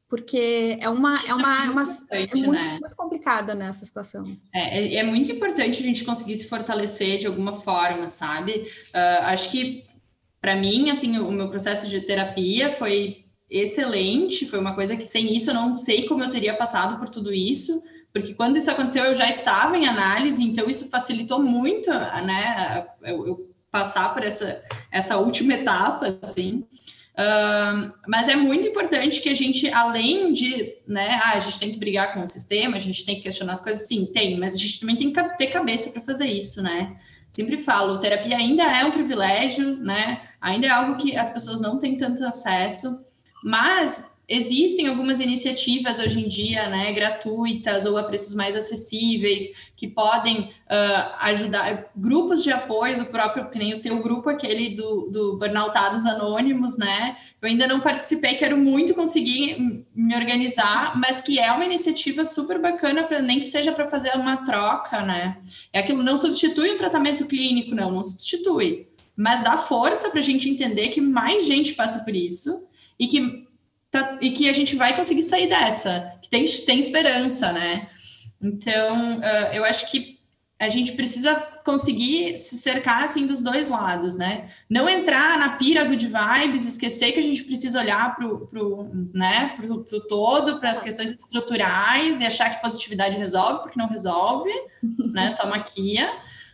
Porque 0.09 0.77
é 0.81 0.89
uma, 0.89 1.23
é 1.25 1.33
uma, 1.33 1.65
é, 1.65 1.71
uma, 1.71 1.83
é 2.11 2.27
muito, 2.35 2.51
né? 2.51 2.79
muito 2.81 2.97
complicada 2.97 3.55
nessa 3.55 3.87
situação. 3.87 4.37
É, 4.53 4.79
é, 4.79 4.97
é, 4.97 5.03
muito 5.05 5.31
importante 5.31 5.81
a 5.81 5.87
gente 5.87 6.05
conseguir 6.05 6.37
se 6.37 6.49
fortalecer 6.49 7.21
de 7.21 7.29
alguma 7.29 7.55
forma, 7.55 8.09
sabe? 8.09 8.69
Uh, 8.89 9.23
acho 9.23 9.51
que 9.53 9.85
para 10.41 10.57
mim, 10.57 10.91
assim, 10.91 11.17
o 11.19 11.31
meu 11.31 11.49
processo 11.49 11.89
de 11.89 12.01
terapia 12.01 12.73
foi 12.73 13.25
excelente, 13.53 14.47
foi 14.47 14.59
uma 14.59 14.75
coisa 14.75 14.97
que 14.97 15.05
sem 15.05 15.37
isso 15.37 15.51
eu 15.51 15.55
não 15.55 15.77
sei 15.77 16.07
como 16.07 16.25
eu 16.25 16.31
teria 16.31 16.57
passado 16.57 16.99
por 16.99 17.09
tudo 17.09 17.33
isso, 17.33 17.83
porque 18.13 18.35
quando 18.35 18.57
isso 18.57 18.71
aconteceu 18.71 19.05
eu 19.05 19.15
já 19.15 19.29
estava 19.29 19.77
em 19.77 19.87
análise, 19.87 20.43
então 20.43 20.69
isso 20.69 20.89
facilitou 20.89 21.43
muito, 21.43 21.91
né, 21.91 22.87
eu, 23.03 23.27
eu 23.27 23.53
passar 23.71 24.13
por 24.13 24.23
essa, 24.23 24.63
essa 24.91 25.17
última 25.17 25.55
etapa, 25.55 26.19
assim. 26.23 26.65
Uh, 27.13 27.93
mas 28.09 28.27
é 28.29 28.37
muito 28.37 28.67
importante 28.67 29.21
que 29.21 29.29
a 29.29 29.35
gente, 29.35 29.71
além 29.71 30.33
de, 30.33 30.75
né, 30.87 31.21
ah, 31.23 31.33
a 31.33 31.41
gente 31.41 31.59
tem 31.59 31.71
que 31.71 31.79
brigar 31.79 32.15
com 32.15 32.21
o 32.21 32.27
sistema, 32.27 32.77
a 32.77 32.81
gente 32.81 33.05
tem 33.05 33.17
que 33.17 33.23
questionar 33.23 33.55
as 33.55 33.61
coisas, 33.61 33.87
sim, 33.87 34.07
tem, 34.07 34.39
mas 34.39 34.55
a 34.55 34.59
gente 34.59 34.81
também 34.81 34.97
tem 34.97 35.13
que 35.13 35.37
ter 35.37 35.49
cabeça 35.49 35.91
para 35.91 36.01
fazer 36.03 36.27
isso, 36.27 36.63
né? 36.63 36.95
Sempre 37.31 37.57
falo, 37.57 37.99
terapia 37.99 38.37
ainda 38.37 38.65
é 38.65 38.85
um 38.85 38.91
privilégio, 38.91 39.77
né? 39.77 40.21
Ainda 40.39 40.67
é 40.67 40.71
algo 40.71 40.97
que 40.97 41.17
as 41.17 41.31
pessoas 41.31 41.61
não 41.61 41.79
têm 41.79 41.97
tanto 41.97 42.25
acesso. 42.25 43.03
Mas 43.43 44.13
existem 44.29 44.87
algumas 44.87 45.21
iniciativas 45.21 45.99
hoje 45.99 46.25
em 46.25 46.29
dia, 46.29 46.67
né, 46.69 46.91
gratuitas 46.93 47.85
ou 47.85 47.99
a 47.99 48.05
preços 48.05 48.35
mais 48.35 48.57
acessíveis, 48.57 49.49
que 49.77 49.87
podem 49.87 50.45
uh, 50.45 51.15
ajudar, 51.21 51.91
grupos 51.95 52.43
de 52.43 52.51
apoio, 52.51 53.03
o 53.03 53.07
próprio, 53.07 53.51
que 53.51 53.59
nem 53.59 53.75
o 53.75 53.81
teu 53.83 54.01
grupo, 54.03 54.31
aquele 54.31 54.75
do, 54.75 55.11
do 55.11 55.39
Burnoutados 55.39 56.07
Anônimos, 56.07 56.79
né, 56.79 57.17
eu 57.43 57.49
ainda 57.49 57.67
não 57.67 57.81
participei, 57.81 58.35
quero 58.35 58.57
muito 58.57 58.95
conseguir 58.95 59.85
me 59.95 60.15
organizar, 60.15 60.99
mas 60.99 61.21
que 61.21 61.39
é 61.39 61.53
uma 61.53 61.65
iniciativa 61.65 62.25
super 62.25 62.59
bacana, 62.59 63.03
para 63.03 63.21
nem 63.21 63.41
que 63.41 63.47
seja 63.47 63.73
para 63.73 63.89
fazer 63.89 64.13
uma 64.15 64.39
troca, 64.39 65.03
né, 65.03 65.37
é 65.73 65.81
aquilo, 65.81 66.03
não 66.03 66.17
substitui 66.17 66.73
um 66.73 66.79
tratamento 66.79 67.27
clínico, 67.27 67.75
não, 67.75 67.91
não 67.91 68.03
substitui, 68.03 68.87
mas 69.15 69.43
dá 69.43 69.59
força 69.59 70.09
para 70.09 70.21
a 70.21 70.23
gente 70.23 70.49
entender 70.49 70.89
que 70.89 71.03
mais 71.03 71.45
gente 71.45 71.75
passa 71.75 72.03
por 72.03 72.15
isso 72.15 72.72
e 73.03 73.09
que, 73.09 73.47
tá, 73.91 74.19
e 74.21 74.31
que 74.31 74.49
a 74.49 74.53
gente 74.53 74.77
vai 74.77 74.95
conseguir 74.95 75.25
sair 75.25 75.49
dessa, 75.49 76.15
que 76.23 76.31
tem, 76.31 76.45
tem 76.45 76.79
esperança, 76.79 77.51
né? 77.51 77.89
Então, 78.41 79.19
uh, 79.19 79.53
eu 79.53 79.65
acho 79.65 79.91
que 79.91 80.21
a 80.57 80.69
gente 80.69 80.93
precisa 80.93 81.35
conseguir 81.65 82.37
se 82.37 82.57
cercar 82.57 83.03
assim 83.03 83.27
dos 83.27 83.43
dois 83.43 83.69
lados, 83.69 84.17
né? 84.17 84.51
Não 84.71 84.89
entrar 84.89 85.37
na 85.37 85.57
pira 85.57 85.85
de 85.97 86.07
vibes, 86.07 86.65
esquecer 86.65 87.11
que 87.11 87.19
a 87.19 87.23
gente 87.23 87.43
precisa 87.43 87.81
olhar 87.81 88.15
para 88.15 88.29
o 88.29 88.89
né, 89.13 89.55
pro, 89.57 89.83
pro 89.83 90.07
todo, 90.07 90.61
para 90.61 90.71
as 90.71 90.81
questões 90.81 91.11
estruturais 91.11 92.21
e 92.21 92.25
achar 92.25 92.55
que 92.55 92.63
positividade 92.63 93.19
resolve, 93.19 93.63
porque 93.63 93.79
não 93.79 93.89
resolve, 93.89 94.51
né? 95.13 95.33
Só 95.35 95.49
maquia, 95.49 96.09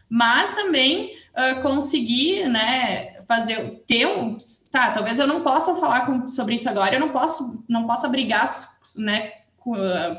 mas 0.09 0.55
também 0.55 1.15
uh, 1.35 1.61
conseguir, 1.61 2.49
né, 2.49 3.18
fazer 3.29 3.85
ter 3.87 4.07
um, 4.07 4.39
tá, 4.73 4.91
talvez 4.91 5.19
eu 5.19 5.27
não 5.27 5.43
possa 5.43 5.77
falar 5.77 6.07
com, 6.07 6.27
sobre 6.29 6.55
isso 6.55 6.69
agora, 6.69 6.97
eu 6.97 7.01
não 7.01 7.11
posso 7.11 7.63
não 7.69 7.87
possa 7.87 8.09
brigar, 8.09 8.47
né, 8.97 9.33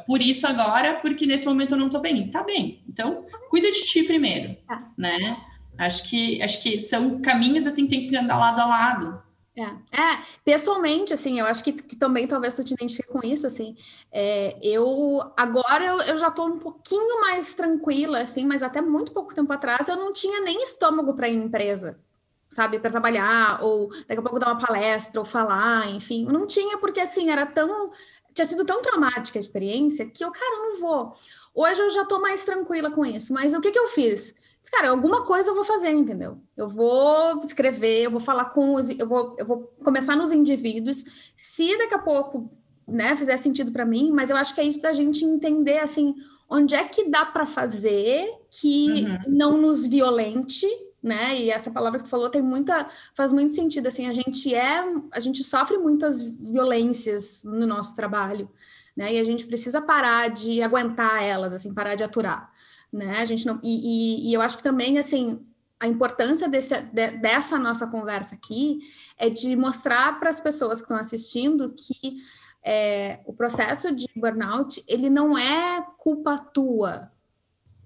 por 0.05 0.21
isso 0.21 0.45
agora, 0.45 0.95
porque 0.95 1.25
nesse 1.25 1.45
momento 1.45 1.73
eu 1.73 1.77
não 1.77 1.89
tô 1.89 1.99
bem. 1.99 2.29
Tá 2.29 2.43
bem. 2.43 2.83
Então, 2.87 3.25
cuida 3.49 3.71
de 3.71 3.81
ti 3.83 4.03
primeiro, 4.03 4.55
tá. 4.67 4.91
né? 4.97 5.37
Acho 5.77 6.07
que 6.09 6.41
acho 6.41 6.61
que 6.61 6.81
são 6.81 7.21
caminhos 7.21 7.65
assim 7.65 7.85
que 7.85 7.89
tem 7.89 8.07
que 8.07 8.15
andar 8.15 8.37
lado 8.37 8.59
a 8.59 8.65
lado. 8.65 9.23
É, 9.57 9.63
é 9.63 10.19
pessoalmente, 10.45 11.13
assim, 11.13 11.39
eu 11.39 11.45
acho 11.45 11.63
que, 11.63 11.73
que, 11.73 11.95
também 11.95 12.25
talvez 12.27 12.53
tu 12.53 12.63
te 12.63 12.73
identifique 12.73 13.09
com 13.09 13.19
isso, 13.25 13.45
assim, 13.45 13.75
é, 14.09 14.57
eu, 14.61 15.21
agora 15.35 15.83
eu, 15.83 16.01
eu 16.03 16.17
já 16.17 16.31
tô 16.31 16.45
um 16.45 16.59
pouquinho 16.59 17.19
mais 17.19 17.53
tranquila, 17.55 18.21
assim, 18.21 18.45
mas 18.45 18.63
até 18.63 18.79
muito 18.79 19.11
pouco 19.11 19.35
tempo 19.35 19.51
atrás 19.51 19.89
eu 19.89 19.97
não 19.97 20.13
tinha 20.13 20.39
nem 20.39 20.63
estômago 20.63 21.13
para 21.13 21.27
ir 21.27 21.35
em 21.35 21.43
empresa, 21.43 21.99
sabe, 22.49 22.79
para 22.79 22.89
trabalhar, 22.89 23.63
ou 23.63 23.89
daqui 24.07 24.19
a 24.19 24.21
pouco 24.21 24.39
dar 24.39 24.47
uma 24.47 24.57
palestra, 24.59 25.19
ou 25.19 25.25
falar, 25.25 25.89
enfim, 25.89 26.25
não 26.25 26.47
tinha, 26.47 26.77
porque, 26.77 26.99
assim, 26.99 27.29
era 27.29 27.45
tão, 27.45 27.91
tinha 28.33 28.45
sido 28.45 28.65
tão 28.65 28.81
traumática 28.81 29.37
a 29.37 29.41
experiência 29.41 30.05
que 30.05 30.23
eu, 30.23 30.31
cara, 30.31 30.55
eu 30.55 30.69
não 30.69 30.79
vou. 30.79 31.13
Hoje 31.53 31.81
eu 31.81 31.89
já 31.89 32.05
tô 32.05 32.19
mais 32.19 32.43
tranquila 32.43 32.89
com 32.89 33.05
isso, 33.05 33.33
mas 33.33 33.53
o 33.53 33.61
que 33.61 33.71
que 33.71 33.79
eu 33.79 33.87
fiz? 33.87 34.33
Cara, 34.71 34.89
alguma 34.89 35.25
coisa 35.25 35.49
eu 35.49 35.55
vou 35.55 35.63
fazer, 35.63 35.89
entendeu? 35.89 36.37
Eu 36.55 36.69
vou 36.69 37.37
escrever, 37.43 38.03
eu 38.03 38.11
vou 38.11 38.19
falar 38.19 38.45
com 38.45 38.75
os, 38.75 38.89
eu 38.89 39.07
vou, 39.07 39.35
eu 39.39 39.45
vou 39.45 39.73
começar 39.83 40.15
nos 40.15 40.31
indivíduos. 40.31 41.03
Se 41.35 41.75
daqui 41.77 41.93
a 41.95 41.99
pouco, 41.99 42.49
né, 42.87 43.15
fizer 43.15 43.37
sentido 43.37 43.71
para 43.71 43.85
mim, 43.85 44.11
mas 44.11 44.29
eu 44.29 44.37
acho 44.37 44.53
que 44.53 44.61
é 44.61 44.63
isso 44.65 44.81
da 44.81 44.93
gente 44.93 45.25
entender 45.25 45.79
assim, 45.79 46.13
onde 46.47 46.75
é 46.75 46.83
que 46.83 47.09
dá 47.09 47.25
para 47.25 47.45
fazer 47.45 48.31
que 48.49 49.05
uhum. 49.05 49.17
não 49.27 49.57
nos 49.57 49.85
violente, 49.85 50.67
né? 51.01 51.35
E 51.37 51.49
essa 51.49 51.71
palavra 51.71 51.99
que 51.99 52.05
tu 52.05 52.09
falou 52.09 52.29
tem 52.29 52.41
muita, 52.41 52.87
faz 53.15 53.31
muito 53.31 53.53
sentido. 53.53 53.87
Assim, 53.87 54.07
a 54.07 54.13
gente 54.13 54.53
é, 54.53 54.83
a 55.11 55.19
gente 55.19 55.43
sofre 55.43 55.77
muitas 55.77 56.21
violências 56.21 57.43
no 57.43 57.65
nosso 57.65 57.95
trabalho, 57.95 58.49
né? 58.95 59.13
E 59.13 59.19
a 59.19 59.23
gente 59.23 59.45
precisa 59.45 59.81
parar 59.81 60.29
de 60.29 60.61
aguentar 60.61 61.23
elas, 61.23 61.53
assim, 61.53 61.73
parar 61.73 61.95
de 61.95 62.03
aturar, 62.03 62.51
né? 62.91 63.19
A 63.19 63.25
gente 63.25 63.45
não, 63.45 63.59
e, 63.63 64.27
e, 64.27 64.29
e 64.29 64.33
eu 64.33 64.41
acho 64.41 64.57
que 64.57 64.63
também, 64.63 64.97
assim, 64.97 65.45
a 65.79 65.87
importância 65.87 66.47
desse, 66.49 66.79
de, 66.81 67.11
dessa 67.11 67.57
nossa 67.57 67.87
conversa 67.87 68.35
aqui 68.35 68.79
é 69.17 69.29
de 69.29 69.55
mostrar 69.55 70.19
para 70.19 70.29
as 70.29 70.41
pessoas 70.41 70.79
que 70.79 70.85
estão 70.85 70.97
assistindo 70.97 71.73
que 71.73 72.17
é, 72.63 73.21
o 73.25 73.33
processo 73.33 73.95
de 73.95 74.05
burnout 74.15 74.83
ele 74.87 75.09
não 75.09 75.37
é 75.37 75.81
culpa 75.97 76.37
tua, 76.37 77.09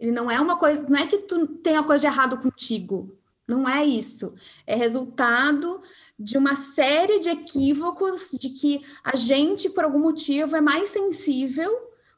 ele 0.03 0.11
não 0.11 0.29
é 0.29 0.37
uma 0.37 0.57
coisa, 0.57 0.85
não 0.89 0.99
é 0.99 1.07
que 1.07 1.19
tu 1.19 1.47
tenha 1.47 1.81
coisa 1.81 2.01
de 2.01 2.07
errado 2.07 2.37
contigo. 2.37 3.17
Não 3.47 3.67
é 3.67 3.85
isso. 3.85 4.33
É 4.67 4.75
resultado 4.75 5.81
de 6.19 6.37
uma 6.37 6.57
série 6.57 7.21
de 7.21 7.29
equívocos 7.29 8.31
de 8.33 8.49
que 8.49 8.81
a 9.01 9.15
gente, 9.15 9.69
por 9.69 9.85
algum 9.85 9.99
motivo, 9.99 10.57
é 10.57 10.61
mais 10.61 10.89
sensível, 10.89 11.71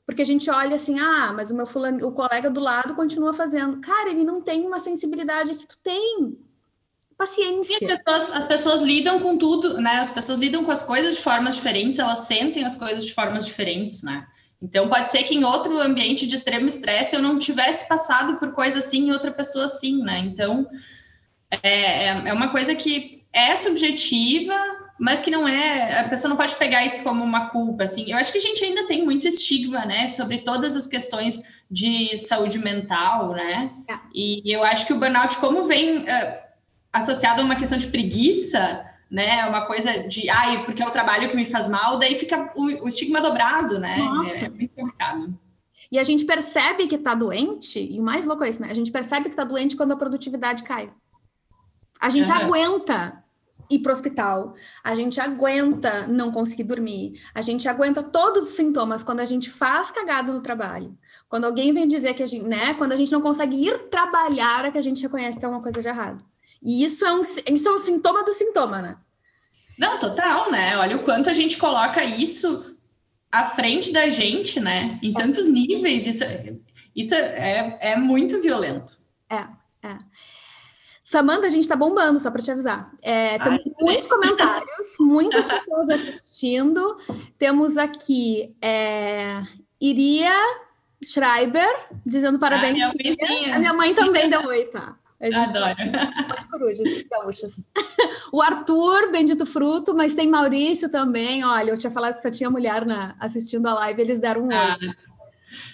porque 0.04 0.24
a 0.24 0.26
gente 0.26 0.50
olha 0.50 0.74
assim, 0.76 0.98
ah, 0.98 1.32
mas 1.32 1.52
o 1.52 1.56
meu 1.56 1.68
fulano, 1.68 2.08
o 2.08 2.12
colega 2.12 2.50
do 2.50 2.60
lado 2.60 2.96
continua 2.96 3.34
fazendo. 3.34 3.80
Cara, 3.82 4.10
ele 4.10 4.24
não 4.24 4.42
tem 4.42 4.66
uma 4.66 4.80
sensibilidade 4.80 5.54
que 5.54 5.68
tu 5.68 5.78
tem. 5.84 6.40
Paciência. 7.16 7.76
As 7.76 8.04
pessoas, 8.04 8.32
as 8.32 8.46
pessoas 8.46 8.82
lidam 8.82 9.20
com 9.20 9.38
tudo, 9.38 9.78
né? 9.78 9.98
As 10.00 10.10
pessoas 10.10 10.40
lidam 10.40 10.66
com 10.66 10.72
as 10.72 10.82
coisas 10.82 11.16
de 11.16 11.22
formas 11.22 11.54
diferentes, 11.54 12.00
elas 12.00 12.20
sentem 12.20 12.66
as 12.66 12.76
coisas 12.76 13.06
de 13.06 13.14
formas 13.14 13.46
diferentes, 13.46 14.02
né? 14.02 14.28
Então, 14.62 14.90
pode 14.90 15.12
ser 15.12 15.24
que 15.24 15.36
em 15.36 15.44
outro 15.44 15.80
ambiente 15.80 16.28
de 16.28 16.36
extremo 16.36 16.68
estresse 16.68 17.16
eu 17.16 17.22
não 17.22 17.38
tivesse 17.38 17.88
passado 17.88 18.38
por 18.38 18.52
coisa 18.54 18.80
assim 18.80 19.08
e 19.08 19.12
outra 19.12 19.32
pessoa 19.32 19.66
assim, 19.66 20.02
né? 20.02 20.20
Então, 20.20 20.68
é, 21.64 22.06
é, 22.06 22.08
é 22.28 22.34
uma 22.34 22.50
coisa 22.50 22.74
que 22.74 23.24
é 23.32 23.56
subjetiva, 23.56 24.56
mas 25.00 25.22
que 25.22 25.30
não 25.30 25.48
é. 25.48 26.00
A 26.00 26.10
pessoa 26.10 26.30
não 26.30 26.38
pode 26.38 26.56
pegar 26.56 26.86
isso 26.86 27.04
como 27.04 27.24
uma 27.24 27.50
culpa, 27.50 27.84
assim. 27.84 28.10
Eu 28.10 28.18
acho 28.18 28.32
que 28.32 28.38
a 28.38 28.42
gente 28.42 28.64
ainda 28.64 28.88
tem 28.88 29.04
muito 29.04 29.28
estigma, 29.28 29.86
né, 29.86 30.08
sobre 30.08 30.40
todas 30.40 30.76
as 30.76 30.88
questões 30.88 31.42
de 31.70 32.18
saúde 32.18 32.60
mental, 32.60 33.32
né? 33.34 33.72
É. 33.90 33.94
E 34.14 34.42
eu 34.46 34.64
acho 34.64 34.88
que 34.88 34.94
o 34.94 35.00
burnout, 35.00 35.38
como 35.38 35.66
vem 35.66 35.98
uh, 35.98 36.06
associado 36.94 37.42
a 37.42 37.46
uma 37.46 37.56
questão 37.56 37.78
de 37.78 37.88
preguiça, 37.88 38.86
né? 39.10 39.46
Uma 39.46 39.66
coisa 39.66 40.08
de, 40.08 40.30
ai, 40.30 40.66
porque 40.66 40.82
é 40.82 40.88
o 40.88 40.92
trabalho 40.92 41.30
que 41.30 41.36
me 41.36 41.46
faz 41.46 41.70
mal, 41.70 41.98
daí 41.98 42.18
fica 42.18 42.52
o, 42.56 42.86
o 42.86 42.88
estigma 42.88 43.22
dobrado, 43.22 43.80
né? 43.80 43.98
Nossa. 43.98 44.46
É 44.46 44.50
muito 44.50 44.74
complicado. 44.76 45.38
E 45.92 46.00
a 46.00 46.04
gente 46.04 46.26
percebe 46.26 46.88
que 46.88 46.98
tá 46.98 47.14
doente, 47.14 47.80
e 47.80 48.00
o 48.00 48.04
mais 48.04 48.26
louco 48.26 48.44
é 48.44 48.50
isso, 48.50 48.62
né? 48.62 48.70
A 48.70 48.74
gente 48.74 48.92
percebe 48.92 49.30
que 49.30 49.36
tá 49.36 49.44
doente 49.44 49.76
quando 49.76 49.92
a 49.92 49.98
produtividade 49.98 50.64
cai. 50.64 50.90
A 52.00 52.10
gente 52.10 52.30
uhum. 52.30 52.38
aguenta 52.38 53.24
ir 53.70 53.80
para 53.80 53.92
o 53.92 53.94
hospital, 53.94 54.54
a 54.84 54.96
gente 54.96 55.20
aguenta 55.20 56.06
não 56.08 56.32
conseguir 56.32 56.64
dormir, 56.64 57.20
a 57.34 57.42
gente 57.42 57.68
aguenta 57.68 58.04
todos 58.04 58.50
os 58.50 58.56
sintomas 58.56 59.04
quando 59.04 59.22
a 59.22 59.26
gente 59.26 59.50
faz 59.50 59.90
cagada 59.92 60.32
no 60.32 60.42
trabalho. 60.42 60.96
Quando 61.28 61.46
alguém 61.46 61.74
vem 61.74 61.88
dizer 61.88 62.14
que 62.14 62.22
a 62.22 62.26
gente, 62.26 62.46
né, 62.46 62.74
quando 62.76 62.92
a 62.92 62.96
gente 62.96 63.12
não 63.12 63.22
consegue 63.22 63.56
ir 63.56 63.90
trabalhar, 63.90 64.66
é 64.66 64.72
que 64.72 64.78
a 64.78 64.84
gente 64.84 65.02
reconhece 65.02 65.34
que 65.34 65.40
tem 65.40 65.48
alguma 65.48 65.64
coisa 65.64 65.82
de 65.82 65.88
errado. 65.88 66.24
E 66.66 66.84
isso 66.84 67.06
é 67.06 67.14
um, 67.14 67.22
isso 67.22 67.70
é 67.70 67.72
um 67.72 67.78
sintoma 67.78 68.24
do 68.24 68.34
sintoma, 68.34 68.82
né? 68.82 68.98
Não, 69.78 70.00
total, 70.00 70.52
né? 70.52 70.76
Olha 70.78 70.98
o 70.98 71.04
quanto 71.04 71.30
a 71.30 71.34
gente 71.34 71.58
coloca 71.58 72.04
isso 72.04 72.76
à 73.32 73.46
frente 73.46 73.94
da 73.94 74.10
gente, 74.10 74.60
né? 74.60 75.00
Em 75.04 75.14
tantos 75.14 75.48
níveis, 75.48 76.08
isso, 76.08 76.24
isso 76.96 77.14
é, 77.14 77.78
é 77.82 77.96
muito 77.96 78.42
violento. 78.42 78.98
É, 79.30 79.42
é. 79.88 79.98
Samanda, 81.04 81.46
a 81.46 81.50
gente 81.52 81.68
tá 81.68 81.76
bombando, 81.76 82.20
só 82.20 82.32
para 82.32 82.42
te 82.42 82.50
avisar. 82.50 82.92
É, 83.04 83.38
temos 83.38 83.60
Ai, 83.64 83.74
muitos 83.80 84.08
comentários, 84.08 84.96
muitas 85.00 85.46
pessoas 85.46 85.90
assistindo. 85.92 86.98
Temos 87.38 87.78
aqui 87.78 88.56
é, 88.60 89.44
Iria 89.80 90.34
Schreiber 91.04 91.70
dizendo 92.04 92.40
parabéns. 92.40 92.82
Ah, 92.82 92.92
minha 92.98 93.56
a 93.56 93.60
minha 93.60 93.74
mãe 93.74 93.94
também 93.94 94.28
deu 94.28 94.48
oi, 94.48 94.66
tá? 94.66 94.98
A 95.20 95.26
gente 95.32 95.56
Adoro. 95.56 95.76
Tá 95.92 96.48
corujas 96.52 97.04
gaúchas. 97.10 97.70
O 98.32 98.42
Arthur, 98.42 99.12
bendito 99.12 99.46
fruto, 99.46 99.96
mas 99.96 100.14
tem 100.14 100.28
Maurício 100.28 100.90
também. 100.90 101.46
Olha, 101.46 101.70
eu 101.70 101.78
tinha 101.78 101.92
falado 101.92 102.16
que 102.16 102.22
só 102.22 102.30
tinha 102.30 102.50
mulher 102.50 102.86
na, 102.86 103.16
assistindo 103.18 103.66
a 103.68 103.74
live, 103.76 104.02
eles 104.02 104.20
deram 104.20 104.48
um 104.48 104.52
ah. 104.52 104.78
oi. 104.82 104.90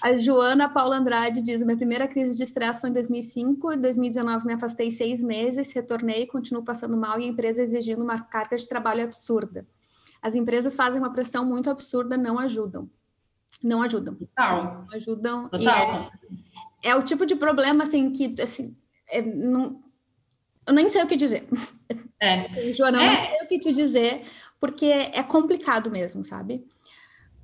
A 0.02 0.18
Joana 0.18 0.70
Paula 0.70 0.98
Andrade 0.98 1.42
diz: 1.42 1.64
minha 1.64 1.78
primeira 1.78 2.08
crise 2.08 2.38
de 2.38 2.44
estresse 2.44 2.82
foi 2.82 2.90
em 2.90 2.94
2005, 2.94 3.74
em 3.74 3.82
2019 3.82 4.46
me 4.46 4.54
afastei 4.54 4.92
seis 4.92 5.22
meses, 5.22 5.74
retornei, 5.74 6.28
continuo 6.28 6.64
passando 6.64 6.98
mal 6.98 7.20
e 7.20 7.24
a 7.24 7.28
empresa 7.28 7.64
exigindo 7.64 8.04
uma 8.04 8.22
carga 8.22 8.56
de 8.56 8.68
trabalho 8.68 9.04
absurda. 9.04 9.66
As 10.22 10.36
empresas 10.36 10.76
fazem 10.76 11.00
uma 11.00 11.12
pressão 11.12 11.44
muito 11.44 11.70
absurda, 11.70 12.16
não 12.16 12.38
ajudam. 12.38 12.90
Não 13.64 13.82
ajudam. 13.82 14.16
Total. 14.16 14.86
Não 14.88 14.96
ajudam. 14.96 15.50
Total. 15.50 16.02
É, 16.84 16.90
é, 16.90 16.96
o 16.96 17.04
tipo 17.04 17.26
de 17.26 17.36
problema 17.36 17.84
assim 17.84 18.12
que 18.12 18.40
assim, 18.42 18.76
é, 19.12 19.22
não, 19.22 19.82
eu 20.68 20.74
nem 20.74 20.88
sei 20.90 21.04
o 21.04 21.08
que 21.08 21.16
dizer. 21.16 21.48
É. 22.20 22.48
Joana, 22.74 22.98
eu 22.98 23.04
é. 23.04 23.08
não 23.08 23.26
sei 23.26 23.46
o 23.46 23.48
que 23.48 23.60
te 23.60 23.74
dizer, 23.74 24.22
porque 24.60 24.86
é 24.86 25.24
complicado 25.24 25.92
mesmo, 25.92 26.24
sabe? 26.24 26.66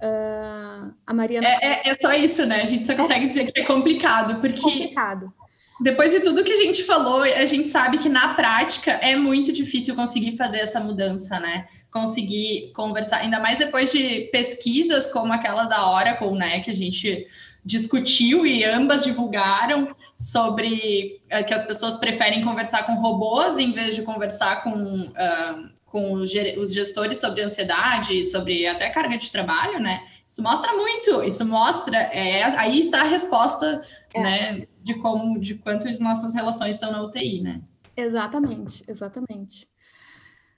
Uh, 0.02 0.94
a 1.06 1.14
Mariana. 1.14 1.48
É, 1.48 1.66
é, 1.66 1.90
é, 1.90 1.96
só 1.96 2.14
isso, 2.14 2.46
né? 2.46 2.62
A 2.62 2.66
gente 2.66 2.86
só 2.86 2.96
consegue 2.96 3.28
dizer 3.28 3.52
que 3.52 3.60
é 3.60 3.66
complicado, 3.66 4.40
porque. 4.40 4.62
Complicado. 4.62 5.34
Depois 5.80 6.12
de 6.12 6.22
tudo 6.22 6.44
que 6.44 6.54
a 6.54 6.56
gente 6.56 6.84
falou, 6.84 7.22
a 7.22 7.46
gente 7.46 7.70
sabe 7.70 8.00
que 8.00 8.10
na 8.10 8.34
prática 8.34 8.94
é 8.94 9.16
muito 9.16 9.52
difícil 9.52 9.96
conseguir 9.96 10.36
fazer 10.36 10.58
essa 10.58 10.80
mudança, 10.80 11.40
né? 11.40 11.68
Conseguir 11.92 12.72
conversar, 12.74 13.18
ainda 13.18 13.40
mais 13.40 13.60
depois 13.60 13.92
de 13.92 14.22
pesquisas 14.32 15.12
como 15.12 15.32
aquela 15.34 15.66
da 15.66 15.88
Oracle, 15.88 16.32
né? 16.32 16.62
Que 16.62 16.72
a 16.72 16.76
gente 16.76 17.28
discutiu 17.64 18.46
e 18.46 18.64
ambas 18.64 19.04
divulgaram 19.04 19.96
sobre 20.18 21.22
uh, 21.26 21.46
que 21.46 21.54
as 21.54 21.64
pessoas 21.64 21.98
preferem 21.98 22.44
conversar 22.44 22.86
com 22.86 22.96
robôs 22.96 23.60
em 23.60 23.72
vez 23.72 23.96
de 23.96 24.02
conversar 24.02 24.64
com, 24.64 24.72
uh, 24.74 25.70
com 25.86 26.14
os 26.14 26.32
gestores 26.74 27.20
sobre 27.20 27.42
ansiedade, 27.42 28.24
sobre 28.24 28.66
até 28.66 28.90
carga 28.90 29.18
de 29.18 29.32
trabalho, 29.32 29.80
né? 29.80 30.04
Isso 30.28 30.42
mostra 30.44 30.74
muito, 30.74 31.24
isso 31.24 31.46
mostra, 31.46 31.98
é, 31.98 32.44
aí 32.58 32.80
está 32.80 33.02
a 33.02 33.08
resposta, 33.08 33.82
é. 34.14 34.22
né, 34.22 34.68
de 34.84 34.96
como, 34.96 35.40
de 35.40 35.56
quanto 35.56 35.88
as 35.88 36.00
nossas 36.00 36.34
relações 36.36 36.76
estão 36.76 36.92
na 36.92 37.02
UTI, 37.02 37.42
né? 37.42 37.62
Exatamente, 37.96 38.84
exatamente. 38.88 39.68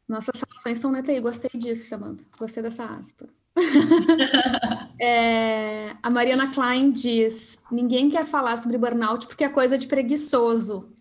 Nossas 0.10 0.42
relações 0.42 0.78
estão 0.78 0.92
na 0.92 1.04
TI. 1.04 1.20
Gostei 1.22 1.52
disso, 1.54 1.88
Samanta. 1.88 2.24
Gostei 2.38 2.64
dessa 2.64 2.84
aspa. 2.84 3.30
é, 5.02 5.96
a 6.04 6.10
Mariana 6.10 6.52
Klein 6.52 6.92
diz: 6.92 7.60
ninguém 7.72 8.10
quer 8.10 8.26
falar 8.26 8.58
sobre 8.58 8.78
burnout 8.78 9.28
porque 9.28 9.44
é 9.44 9.50
coisa 9.50 9.78
de 9.78 9.88
preguiçoso. 9.88 10.94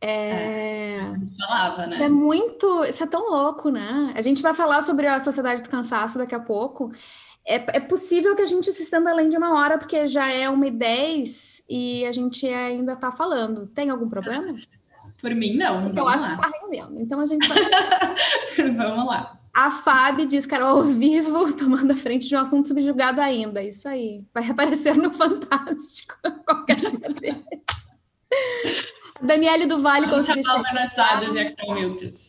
É, 0.00 1.00
é 1.00 1.12
falava, 1.40 1.86
né? 1.86 2.04
É 2.04 2.08
muito. 2.08 2.84
Isso 2.84 3.02
é 3.02 3.06
tão 3.06 3.30
louco, 3.30 3.68
né? 3.68 4.12
A 4.14 4.22
gente 4.22 4.40
vai 4.40 4.54
falar 4.54 4.80
sobre 4.82 5.06
a 5.08 5.18
sociedade 5.18 5.62
do 5.62 5.68
cansaço 5.68 6.18
daqui 6.18 6.34
a 6.34 6.40
pouco. 6.40 6.92
É, 7.44 7.78
é 7.78 7.80
possível 7.80 8.36
que 8.36 8.42
a 8.42 8.46
gente 8.46 8.72
se 8.72 8.82
estenda 8.82 9.10
além 9.10 9.28
de 9.28 9.36
uma 9.36 9.58
hora, 9.58 9.78
porque 9.78 10.06
já 10.06 10.28
é 10.30 10.48
uma 10.48 10.66
e 10.66 10.70
dez 10.70 11.62
e 11.68 12.04
a 12.06 12.12
gente 12.12 12.46
ainda 12.46 12.92
está 12.92 13.10
falando. 13.10 13.66
Tem 13.66 13.90
algum 13.90 14.08
problema? 14.08 14.54
Por 15.20 15.34
mim, 15.34 15.56
não. 15.56 15.92
Eu 15.96 16.06
acho 16.06 16.28
lá. 16.28 16.36
que 16.36 16.42
tá 16.42 16.50
rendendo. 16.62 17.00
Então 17.00 17.18
a 17.18 17.26
gente 17.26 17.48
vai. 17.48 17.58
vamos 18.76 19.06
lá. 19.06 19.37
A 19.54 19.70
Fábio 19.70 20.26
diz 20.26 20.46
que 20.46 20.54
era 20.54 20.64
ao 20.64 20.82
vivo, 20.82 21.52
tomando 21.56 21.92
a 21.92 21.96
frente 21.96 22.28
de 22.28 22.36
um 22.36 22.40
assunto 22.40 22.68
subjugado 22.68 23.20
ainda. 23.20 23.62
Isso 23.62 23.88
aí. 23.88 24.24
Vai 24.32 24.48
aparecer 24.48 24.96
no 24.96 25.10
Fantástico 25.10 26.14
qualquer 26.46 26.76
dia 26.76 27.08
dele. 27.08 27.44
Daniele 29.20 29.66
do 29.66 29.82
Vale 29.82 30.08
conseguiu 30.08 30.44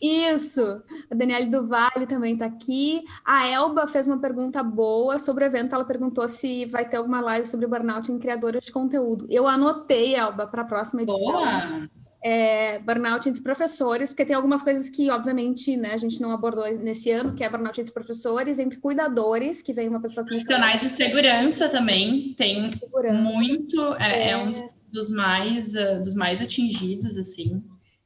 Isso. 0.02 0.82
A 1.08 1.14
Daniele 1.14 1.46
do 1.46 1.68
Vale 1.68 2.06
também 2.06 2.34
está 2.34 2.46
aqui. 2.46 3.04
A 3.24 3.48
Elba 3.48 3.86
fez 3.86 4.08
uma 4.08 4.18
pergunta 4.18 4.62
boa 4.62 5.18
sobre 5.18 5.44
o 5.44 5.46
evento. 5.46 5.74
Ela 5.74 5.84
perguntou 5.84 6.26
se 6.28 6.66
vai 6.66 6.88
ter 6.88 6.96
alguma 6.96 7.20
live 7.20 7.46
sobre 7.46 7.66
burnout 7.66 8.10
em 8.10 8.18
criadoras 8.18 8.64
de 8.64 8.72
conteúdo. 8.72 9.26
Eu 9.30 9.46
anotei, 9.46 10.16
Elba, 10.16 10.48
para 10.48 10.62
a 10.62 10.66
próxima 10.66 11.02
edição. 11.02 11.32
Boa 11.32 11.88
é, 12.22 12.78
burnout 12.80 13.26
entre 13.28 13.42
professores, 13.42 14.10
porque 14.10 14.26
tem 14.26 14.36
algumas 14.36 14.62
coisas 14.62 14.90
que, 14.90 15.10
obviamente, 15.10 15.76
né, 15.76 15.94
a 15.94 15.96
gente 15.96 16.20
não 16.20 16.32
abordou 16.32 16.64
nesse 16.78 17.10
ano, 17.10 17.34
que 17.34 17.42
é 17.42 17.48
burnout 17.48 17.80
entre 17.80 17.92
professores, 17.92 18.58
entre 18.58 18.78
cuidadores, 18.78 19.62
que 19.62 19.72
vem 19.72 19.88
uma 19.88 20.00
pessoa 20.00 20.24
que... 20.24 20.30
Profissionais 20.30 20.80
de 20.80 20.90
segurança 20.90 21.68
também, 21.68 22.34
tem 22.34 22.70
segurança. 22.72 23.22
muito, 23.22 23.94
é, 23.94 24.28
é, 24.28 24.30
é, 24.30 24.36
um 24.36 24.52
dos 24.92 25.10
mais, 25.10 25.74
uh, 25.74 26.02
dos 26.02 26.14
mais 26.14 26.42
atingidos, 26.42 27.16
assim. 27.16 27.64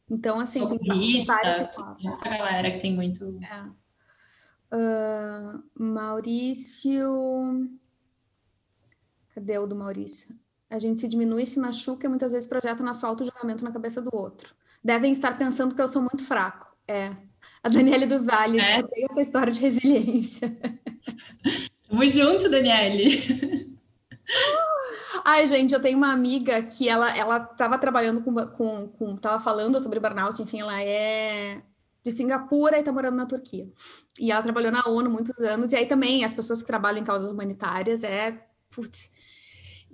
Então, 0.08 0.38
assim, 0.38 0.60
Socorrista, 0.60 1.34
essa 2.04 2.28
galera 2.28 2.70
que 2.70 2.80
tem 2.80 2.94
muito... 2.94 3.38
Uh, 4.72 5.62
Maurício... 5.76 7.68
Cadê 9.34 9.58
o 9.58 9.66
do 9.66 9.74
Maurício? 9.74 10.43
A 10.74 10.78
gente 10.80 11.00
se 11.00 11.06
diminui, 11.06 11.46
se 11.46 11.60
machuca 11.60 12.04
e 12.04 12.08
muitas 12.08 12.32
vezes 12.32 12.48
projeta 12.48 12.82
nosso 12.82 13.06
auto-julgamento 13.06 13.62
na 13.62 13.70
cabeça 13.70 14.02
do 14.02 14.10
outro. 14.12 14.52
Devem 14.82 15.12
estar 15.12 15.38
pensando 15.38 15.72
que 15.72 15.80
eu 15.80 15.86
sou 15.86 16.02
muito 16.02 16.24
fraco. 16.24 16.76
É. 16.88 17.12
A 17.62 17.68
Daniele 17.68 18.06
do 18.06 18.24
Vale 18.24 18.58
é. 18.58 18.82
tem 18.82 19.06
essa 19.08 19.22
história 19.22 19.52
de 19.52 19.60
resiliência. 19.60 20.58
Tamo 21.88 22.08
junto, 22.08 22.50
Daniele. 22.50 23.78
Ai, 25.24 25.46
gente, 25.46 25.72
eu 25.72 25.80
tenho 25.80 25.96
uma 25.96 26.12
amiga 26.12 26.60
que 26.64 26.88
ela 26.88 27.16
ela 27.16 27.36
estava 27.52 27.78
trabalhando 27.78 28.20
com, 28.22 28.34
com, 28.48 28.88
com 28.88 29.14
tava 29.14 29.40
falando 29.40 29.80
sobre 29.80 30.00
burnout, 30.00 30.42
enfim, 30.42 30.60
ela 30.60 30.82
é 30.82 31.62
de 32.02 32.10
Singapura 32.10 32.78
e 32.78 32.80
está 32.80 32.92
morando 32.92 33.16
na 33.16 33.26
Turquia. 33.26 33.68
E 34.18 34.32
ela 34.32 34.42
trabalhou 34.42 34.72
na 34.72 34.88
ONU 34.88 35.08
muitos 35.08 35.38
anos, 35.38 35.70
e 35.70 35.76
aí 35.76 35.86
também 35.86 36.24
as 36.24 36.34
pessoas 36.34 36.62
que 36.62 36.66
trabalham 36.66 37.00
em 37.00 37.04
causas 37.04 37.30
humanitárias 37.30 38.02
é, 38.02 38.44
putz, 38.72 39.12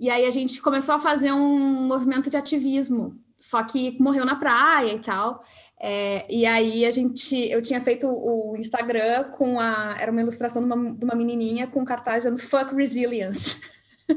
e 0.01 0.09
aí 0.09 0.25
a 0.25 0.31
gente 0.31 0.59
começou 0.63 0.95
a 0.95 0.99
fazer 0.99 1.31
um 1.31 1.59
movimento 1.85 2.27
de 2.27 2.35
ativismo, 2.35 3.15
só 3.37 3.61
que 3.61 3.95
morreu 4.01 4.25
na 4.25 4.35
praia 4.35 4.93
e 4.93 4.99
tal. 4.99 5.45
É, 5.79 6.25
e 6.27 6.43
aí 6.43 6.87
a 6.87 6.89
gente, 6.89 7.35
eu 7.51 7.61
tinha 7.61 7.79
feito 7.79 8.07
o 8.07 8.57
Instagram 8.57 9.25
com 9.25 9.59
a, 9.59 9.95
era 9.99 10.11
uma 10.11 10.21
ilustração 10.21 10.67
de 10.67 10.73
uma, 10.73 10.95
de 10.95 11.05
uma 11.05 11.13
menininha 11.13 11.67
com 11.67 11.85
cartaz 11.85 12.23
dizendo 12.23 12.39
"Fuck 12.39 12.73
Resilience". 12.75 13.61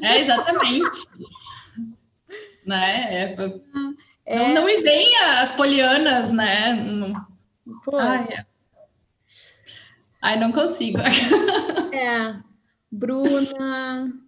É 0.01 0.21
exatamente. 0.21 1.07
né? 2.65 3.15
É, 3.15 3.37
é... 4.25 4.39
Não, 4.39 4.55
não 4.55 4.65
me 4.65 4.81
venha 4.81 5.43
as 5.43 5.53
polianas, 5.53 6.33
né? 6.33 6.83
Pô. 7.85 7.99
Ai, 7.99 8.27
é. 8.31 8.47
Ai, 10.23 10.41
não 10.41 10.51
consigo. 10.51 10.97
É, 11.95 12.35
Bruna 12.91 14.24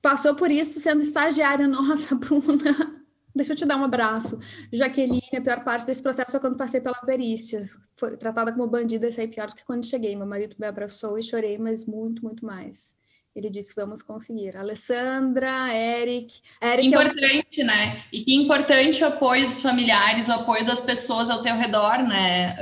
passou 0.00 0.34
por 0.34 0.50
isso 0.50 0.80
sendo 0.80 1.02
estagiária. 1.02 1.66
Nossa, 1.68 2.14
Bruna, 2.14 3.04
deixa 3.34 3.52
eu 3.52 3.56
te 3.56 3.64
dar 3.66 3.76
um 3.76 3.84
abraço. 3.84 4.38
Jaqueline, 4.72 5.20
a 5.36 5.40
pior 5.40 5.64
parte 5.64 5.86
desse 5.86 6.02
processo 6.02 6.30
foi 6.30 6.40
quando 6.40 6.56
passei 6.56 6.80
pela 6.80 6.96
perícia. 6.96 7.68
Foi 7.96 8.16
tratada 8.16 8.52
como 8.52 8.66
bandida 8.66 9.06
e 9.06 9.12
saí 9.12 9.28
pior 9.28 9.48
do 9.48 9.54
que 9.54 9.64
quando 9.64 9.86
cheguei. 9.86 10.16
Meu 10.16 10.26
marido 10.26 10.56
me 10.58 10.66
abraçou 10.66 11.18
e 11.18 11.22
chorei, 11.22 11.58
mas 11.58 11.84
muito, 11.84 12.24
muito 12.24 12.44
mais. 12.44 12.96
Ele 13.36 13.50
disse: 13.50 13.74
vamos 13.76 14.00
conseguir. 14.00 14.56
Alessandra, 14.56 15.70
Eric. 15.74 16.40
Eric 16.62 16.86
importante, 16.88 17.60
é 17.60 17.62
o... 17.62 17.66
né? 17.66 18.02
E 18.10 18.24
que 18.24 18.34
importante 18.34 19.04
o 19.04 19.08
apoio 19.08 19.44
dos 19.44 19.60
familiares, 19.60 20.28
o 20.28 20.32
apoio 20.32 20.64
das 20.64 20.80
pessoas 20.80 21.28
ao 21.28 21.42
teu 21.42 21.54
redor, 21.54 21.98
né? 21.98 22.56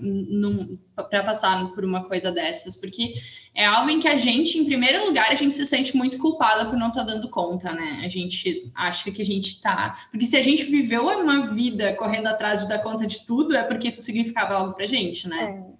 Uh, 0.00 0.78
para 0.94 1.24
passar 1.24 1.66
por 1.72 1.84
uma 1.84 2.04
coisa 2.04 2.30
dessas, 2.30 2.76
porque 2.76 3.14
é 3.52 3.66
algo 3.66 3.90
em 3.90 3.98
que 3.98 4.06
a 4.06 4.16
gente, 4.16 4.56
em 4.56 4.64
primeiro 4.64 5.04
lugar, 5.04 5.32
a 5.32 5.34
gente 5.34 5.56
se 5.56 5.66
sente 5.66 5.96
muito 5.96 6.16
culpada 6.18 6.66
por 6.66 6.78
não 6.78 6.88
estar 6.88 7.04
tá 7.04 7.12
dando 7.12 7.28
conta, 7.28 7.72
né? 7.72 8.02
A 8.04 8.08
gente 8.08 8.70
acha 8.72 9.10
que 9.10 9.20
a 9.20 9.24
gente 9.24 9.60
tá. 9.60 10.06
Porque 10.12 10.26
se 10.26 10.36
a 10.36 10.42
gente 10.42 10.62
viveu 10.62 11.08
uma 11.08 11.42
vida 11.52 11.92
correndo 11.94 12.28
atrás 12.28 12.60
de 12.60 12.68
dar 12.68 12.78
conta 12.78 13.04
de 13.04 13.26
tudo, 13.26 13.56
é 13.56 13.64
porque 13.64 13.88
isso 13.88 14.00
significava 14.00 14.54
algo 14.54 14.74
pra 14.74 14.86
gente, 14.86 15.28
né? 15.28 15.42
É. 15.42 15.74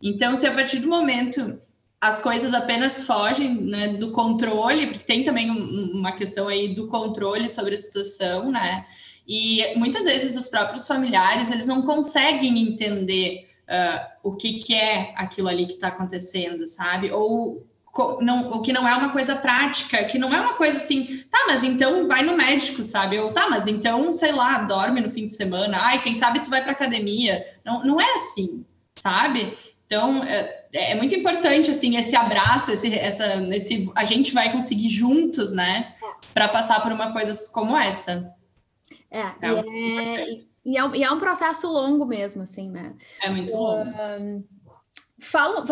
Então, 0.00 0.34
se 0.34 0.46
a 0.46 0.52
partir 0.52 0.78
do 0.78 0.88
momento 0.88 1.58
as 2.06 2.20
coisas 2.20 2.54
apenas 2.54 3.04
fogem 3.04 3.54
né, 3.54 3.88
do 3.88 4.12
controle, 4.12 4.86
porque 4.86 5.04
tem 5.04 5.24
também 5.24 5.50
um, 5.50 5.92
uma 5.92 6.12
questão 6.12 6.48
aí 6.48 6.74
do 6.74 6.86
controle 6.88 7.48
sobre 7.48 7.74
a 7.74 7.76
situação, 7.76 8.50
né? 8.50 8.86
E 9.26 9.74
muitas 9.76 10.04
vezes 10.04 10.36
os 10.36 10.48
próprios 10.48 10.86
familiares 10.86 11.50
eles 11.50 11.66
não 11.66 11.82
conseguem 11.82 12.58
entender 12.60 13.48
uh, 13.68 14.06
o 14.22 14.36
que, 14.36 14.54
que 14.60 14.74
é 14.74 15.12
aquilo 15.16 15.48
ali 15.48 15.66
que 15.66 15.74
está 15.74 15.88
acontecendo, 15.88 16.66
sabe? 16.66 17.10
Ou 17.10 17.66
não, 18.20 18.52
o 18.52 18.62
que 18.62 18.72
não 18.72 18.86
é 18.86 18.94
uma 18.94 19.10
coisa 19.10 19.34
prática, 19.34 20.04
que 20.04 20.18
não 20.18 20.32
é 20.32 20.40
uma 20.40 20.54
coisa 20.54 20.76
assim, 20.76 21.24
tá, 21.30 21.46
mas 21.48 21.64
então 21.64 22.06
vai 22.06 22.22
no 22.22 22.36
médico, 22.36 22.82
sabe? 22.82 23.18
Ou 23.18 23.32
tá, 23.32 23.48
mas 23.48 23.66
então, 23.66 24.12
sei 24.12 24.32
lá, 24.32 24.58
dorme 24.58 25.00
no 25.00 25.10
fim 25.10 25.26
de 25.26 25.34
semana, 25.34 25.78
ai, 25.80 26.02
quem 26.02 26.14
sabe 26.14 26.40
tu 26.40 26.50
vai 26.50 26.62
para 26.62 26.72
academia. 26.72 27.44
Não, 27.64 27.82
não 27.82 28.00
é 28.00 28.14
assim, 28.14 28.64
sabe? 28.94 29.56
Então, 29.86 30.22
é, 30.24 30.66
é, 30.72 30.94
muito 30.96 31.14
importante, 31.14 31.70
assim, 31.70 31.96
esse 31.96 32.16
abraço, 32.16 32.72
esse, 32.72 32.92
essa, 32.92 33.36
esse, 33.54 33.90
a 33.94 34.04
gente 34.04 34.34
vai 34.34 34.50
conseguir 34.50 34.88
juntos, 34.88 35.52
né, 35.52 35.94
para 36.34 36.48
passar 36.48 36.82
por 36.82 36.90
uma 36.90 37.12
coisa 37.12 37.32
como 37.52 37.76
essa. 37.76 38.34
É, 39.08 39.20
é, 39.20 39.34
e, 39.42 39.56
é 39.56 40.30
e, 40.64 40.78
é, 40.78 40.96
e, 40.96 41.04
é, 41.04 41.10
um 41.10 41.20
processo 41.20 41.68
longo 41.68 42.04
mesmo, 42.04 42.42
assim, 42.42 42.68
né? 42.68 42.94
É 43.22 43.30
muito 43.30 43.52
longo. 43.54 43.88
Uh, 43.88 44.44
falo, 45.20 45.64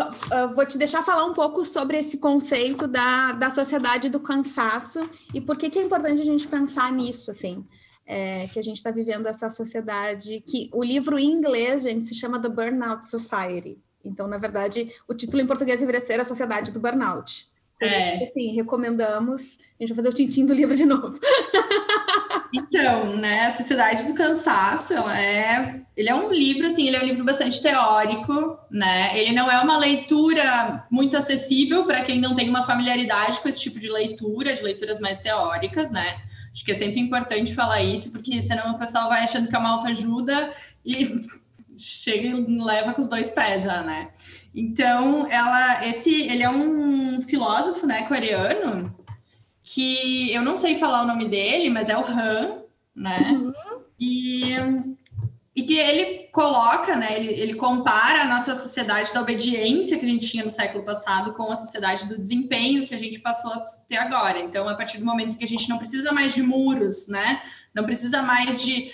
vou 0.54 0.64
te 0.64 0.78
deixar 0.78 1.02
falar 1.02 1.24
um 1.24 1.34
pouco 1.34 1.64
sobre 1.64 1.98
esse 1.98 2.18
conceito 2.18 2.86
da, 2.86 3.32
da 3.32 3.50
sociedade 3.50 4.08
do 4.08 4.20
cansaço 4.20 5.10
e 5.34 5.40
por 5.40 5.58
que, 5.58 5.68
que 5.68 5.78
é 5.78 5.82
importante 5.82 6.22
a 6.22 6.24
gente 6.24 6.46
pensar 6.46 6.92
nisso, 6.92 7.32
assim. 7.32 7.66
É, 8.06 8.46
que 8.48 8.58
a 8.58 8.62
gente 8.62 8.76
está 8.76 8.90
vivendo 8.90 9.26
essa 9.26 9.48
sociedade 9.48 10.44
que 10.46 10.68
o 10.74 10.84
livro 10.84 11.18
em 11.18 11.32
inglês, 11.32 11.84
gente, 11.84 12.04
se 12.04 12.14
chama 12.14 12.40
The 12.40 12.50
Burnout 12.50 13.08
Society. 13.08 13.82
Então, 14.04 14.28
na 14.28 14.38
verdade, 14.38 14.92
o 15.08 15.14
título 15.14 15.42
em 15.42 15.46
português 15.46 15.80
deveria 15.80 16.00
ser 16.00 16.20
A 16.20 16.24
Sociedade 16.24 16.70
do 16.70 16.80
Burnout. 16.80 17.48
É. 17.80 18.24
Sim, 18.26 18.54
recomendamos. 18.54 19.58
A 19.78 19.82
gente 19.82 19.94
vai 19.94 19.96
fazer 19.96 20.08
o 20.08 20.14
tintim 20.14 20.46
do 20.46 20.54
livro 20.54 20.76
de 20.76 20.84
novo. 20.84 21.18
Então, 22.56 23.16
né, 23.16 23.46
a 23.46 23.50
Sociedade 23.50 24.04
do 24.04 24.14
Cansaço, 24.14 24.94
é, 25.10 25.80
ele 25.96 26.08
é 26.08 26.14
um 26.14 26.30
livro, 26.32 26.68
assim, 26.68 26.86
ele 26.86 26.96
é 26.96 27.02
um 27.02 27.06
livro 27.06 27.24
bastante 27.24 27.60
teórico, 27.60 28.56
né? 28.70 29.18
Ele 29.18 29.34
não 29.34 29.50
é 29.50 29.58
uma 29.60 29.76
leitura 29.76 30.86
muito 30.88 31.16
acessível 31.16 31.84
para 31.84 32.02
quem 32.02 32.20
não 32.20 32.32
tem 32.32 32.48
uma 32.48 32.62
familiaridade 32.62 33.40
com 33.40 33.48
esse 33.48 33.60
tipo 33.60 33.80
de 33.80 33.90
leitura, 33.90 34.54
de 34.54 34.62
leituras 34.62 35.00
mais 35.00 35.18
teóricas, 35.18 35.90
né? 35.90 36.22
Acho 36.52 36.64
que 36.64 36.70
é 36.70 36.74
sempre 36.74 37.00
importante 37.00 37.52
falar 37.52 37.82
isso, 37.82 38.12
porque 38.12 38.40
senão 38.40 38.72
o 38.72 38.78
pessoal 38.78 39.08
vai 39.08 39.24
achando 39.24 39.48
que 39.48 39.56
é 39.56 39.58
uma 39.58 39.70
autoajuda 39.70 40.52
e 40.84 41.08
chega 41.76 42.26
e 42.26 42.58
leva 42.62 42.94
com 42.94 43.00
os 43.00 43.08
dois 43.08 43.30
pés 43.30 43.62
já, 43.62 43.82
né? 43.82 44.10
Então, 44.54 45.26
ela, 45.30 45.86
esse, 45.86 46.22
ele 46.22 46.42
é 46.42 46.50
um 46.50 47.20
filósofo, 47.22 47.86
né, 47.86 48.06
coreano, 48.06 48.94
que 49.62 50.32
eu 50.32 50.42
não 50.42 50.56
sei 50.56 50.78
falar 50.78 51.02
o 51.02 51.06
nome 51.06 51.28
dele, 51.28 51.70
mas 51.70 51.88
é 51.88 51.96
o 51.96 52.04
Han, 52.04 52.62
né? 52.94 53.32
Uhum. 53.32 53.52
E 53.98 54.52
e 55.56 55.62
que 55.62 55.78
ele 55.78 56.28
coloca, 56.32 56.96
né, 56.96 57.16
ele, 57.16 57.32
ele 57.32 57.54
compara 57.54 58.22
a 58.22 58.28
nossa 58.28 58.56
sociedade 58.56 59.14
da 59.14 59.20
obediência 59.20 59.96
que 59.96 60.04
a 60.04 60.08
gente 60.08 60.28
tinha 60.28 60.44
no 60.44 60.50
século 60.50 60.82
passado 60.84 61.32
com 61.34 61.50
a 61.50 61.54
sociedade 61.54 62.08
do 62.08 62.18
desempenho 62.18 62.86
que 62.88 62.94
a 62.94 62.98
gente 62.98 63.20
passou 63.20 63.52
a 63.52 63.64
ter 63.88 63.96
agora. 63.96 64.40
Então, 64.40 64.68
a 64.68 64.74
partir 64.74 64.98
do 64.98 65.04
momento 65.04 65.36
que 65.36 65.44
a 65.44 65.48
gente 65.48 65.68
não 65.68 65.78
precisa 65.78 66.10
mais 66.10 66.34
de 66.34 66.42
muros, 66.42 67.06
né, 67.06 67.40
não 67.72 67.84
precisa 67.84 68.20
mais 68.20 68.62
de 68.62 68.90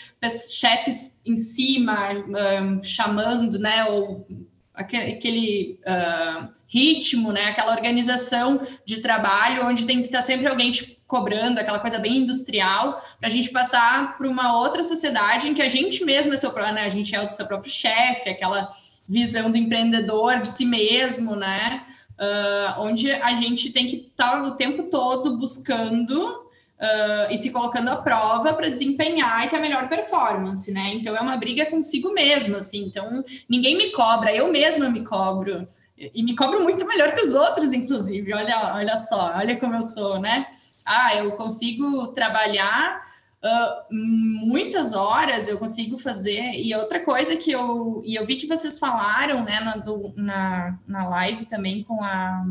chefes 0.50 1.22
em 1.24 1.38
cima 1.38 2.12
um, 2.12 2.82
chamando, 2.82 3.58
né, 3.58 3.86
ou 3.86 4.26
aquele 4.74 5.78
uh, 5.80 6.48
ritmo, 6.66 7.32
né, 7.32 7.46
aquela 7.46 7.72
organização 7.72 8.66
de 8.84 9.00
trabalho 9.00 9.66
onde 9.66 9.86
tem 9.86 10.00
que 10.00 10.06
estar 10.06 10.22
sempre 10.22 10.46
alguém 10.46 10.70
te 10.70 10.99
cobrando, 11.10 11.58
aquela 11.58 11.80
coisa 11.80 11.98
bem 11.98 12.18
industrial, 12.18 13.04
para 13.18 13.28
a 13.28 13.32
gente 13.32 13.50
passar 13.50 14.16
para 14.16 14.28
uma 14.28 14.56
outra 14.56 14.84
sociedade 14.84 15.48
em 15.48 15.54
que 15.54 15.60
a 15.60 15.68
gente 15.68 16.04
mesmo 16.04 16.32
é 16.32 16.36
seu, 16.36 16.54
né, 16.54 16.84
a 16.84 16.88
gente 16.88 17.14
é 17.14 17.20
o 17.20 17.28
seu 17.28 17.46
próprio 17.46 17.70
chefe, 17.70 18.30
aquela 18.30 18.70
visão 19.08 19.50
do 19.50 19.58
empreendedor 19.58 20.40
de 20.40 20.48
si 20.48 20.64
mesmo, 20.64 21.34
né, 21.34 21.84
uh, 22.12 22.80
onde 22.80 23.10
a 23.10 23.34
gente 23.34 23.72
tem 23.72 23.88
que 23.88 23.96
estar 23.96 24.44
o 24.44 24.52
tempo 24.52 24.84
todo 24.84 25.36
buscando 25.36 26.48
Uh, 26.80 27.30
e 27.30 27.36
se 27.36 27.50
colocando 27.50 27.90
à 27.90 27.96
prova 27.96 28.54
para 28.54 28.70
desempenhar 28.70 29.44
e 29.44 29.50
ter 29.50 29.56
a 29.56 29.60
melhor 29.60 29.86
performance, 29.86 30.72
né? 30.72 30.94
Então 30.94 31.14
é 31.14 31.20
uma 31.20 31.36
briga 31.36 31.66
consigo 31.66 32.10
mesmo, 32.14 32.56
assim. 32.56 32.84
Então 32.84 33.22
ninguém 33.46 33.76
me 33.76 33.90
cobra, 33.90 34.34
eu 34.34 34.50
mesma 34.50 34.88
me 34.88 35.04
cobro 35.04 35.68
e 35.98 36.22
me 36.22 36.34
cobro 36.34 36.62
muito 36.62 36.86
melhor 36.86 37.12
que 37.12 37.20
os 37.20 37.34
outros, 37.34 37.74
inclusive. 37.74 38.32
Olha, 38.32 38.74
olha 38.74 38.96
só, 38.96 39.34
olha 39.36 39.56
como 39.56 39.74
eu 39.74 39.82
sou, 39.82 40.18
né? 40.18 40.46
Ah, 40.90 41.14
eu 41.14 41.32
consigo 41.32 42.08
trabalhar 42.08 43.02
uh, 43.44 43.94
muitas 43.94 44.92
horas, 44.92 45.46
eu 45.48 45.58
consigo 45.58 45.98
fazer. 45.98 46.52
E 46.54 46.74
outra 46.74 47.00
coisa 47.00 47.36
que 47.36 47.52
eu 47.52 48.02
e 48.04 48.14
eu 48.14 48.26
vi 48.26 48.36
que 48.36 48.46
vocês 48.46 48.78
falaram, 48.78 49.44
né, 49.44 49.60
na, 49.60 49.76
do, 49.76 50.12
na, 50.16 50.78
na 50.86 51.08
live 51.08 51.44
também 51.44 51.84
com 51.84 52.02
a 52.02 52.42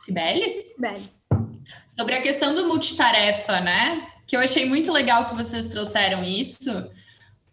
Cibele. 0.00 0.66
Bele 0.78 1.16
sobre 1.86 2.14
a 2.14 2.22
questão 2.22 2.54
do 2.54 2.66
multitarefa, 2.66 3.60
né? 3.60 4.06
Que 4.26 4.36
eu 4.36 4.40
achei 4.40 4.66
muito 4.66 4.92
legal 4.92 5.26
que 5.26 5.34
vocês 5.34 5.68
trouxeram 5.68 6.22
isso, 6.24 6.90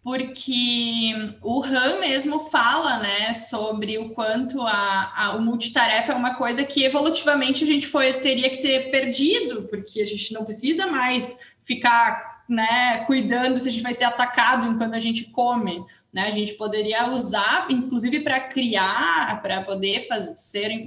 porque 0.04 1.14
o 1.42 1.64
Han 1.64 1.98
mesmo 1.98 2.38
fala, 2.38 2.98
né, 2.98 3.32
sobre 3.32 3.96
o 3.96 4.10
quanto 4.10 4.60
a, 4.60 5.12
a, 5.16 5.36
o 5.36 5.42
multitarefa 5.42 6.12
é 6.12 6.14
uma 6.14 6.34
coisa 6.34 6.62
que 6.62 6.84
evolutivamente 6.84 7.64
a 7.64 7.66
gente 7.66 7.86
foi 7.86 8.12
teria 8.12 8.50
que 8.50 8.58
ter 8.58 8.90
perdido, 8.90 9.62
porque 9.62 10.02
a 10.02 10.06
gente 10.06 10.34
não 10.34 10.44
precisa 10.44 10.88
mais 10.88 11.40
ficar 11.62 12.44
né, 12.46 12.98
cuidando 13.06 13.58
se 13.58 13.66
a 13.66 13.72
gente 13.72 13.82
vai 13.82 13.94
ser 13.94 14.04
atacado 14.04 14.66
enquanto 14.66 14.92
a 14.92 14.98
gente 14.98 15.24
come. 15.30 15.82
Né? 16.12 16.26
A 16.26 16.30
gente 16.30 16.52
poderia 16.52 17.10
usar, 17.10 17.66
inclusive, 17.70 18.20
para 18.20 18.40
criar, 18.40 19.40
para 19.40 19.62
poder 19.62 20.06
fazer, 20.06 20.86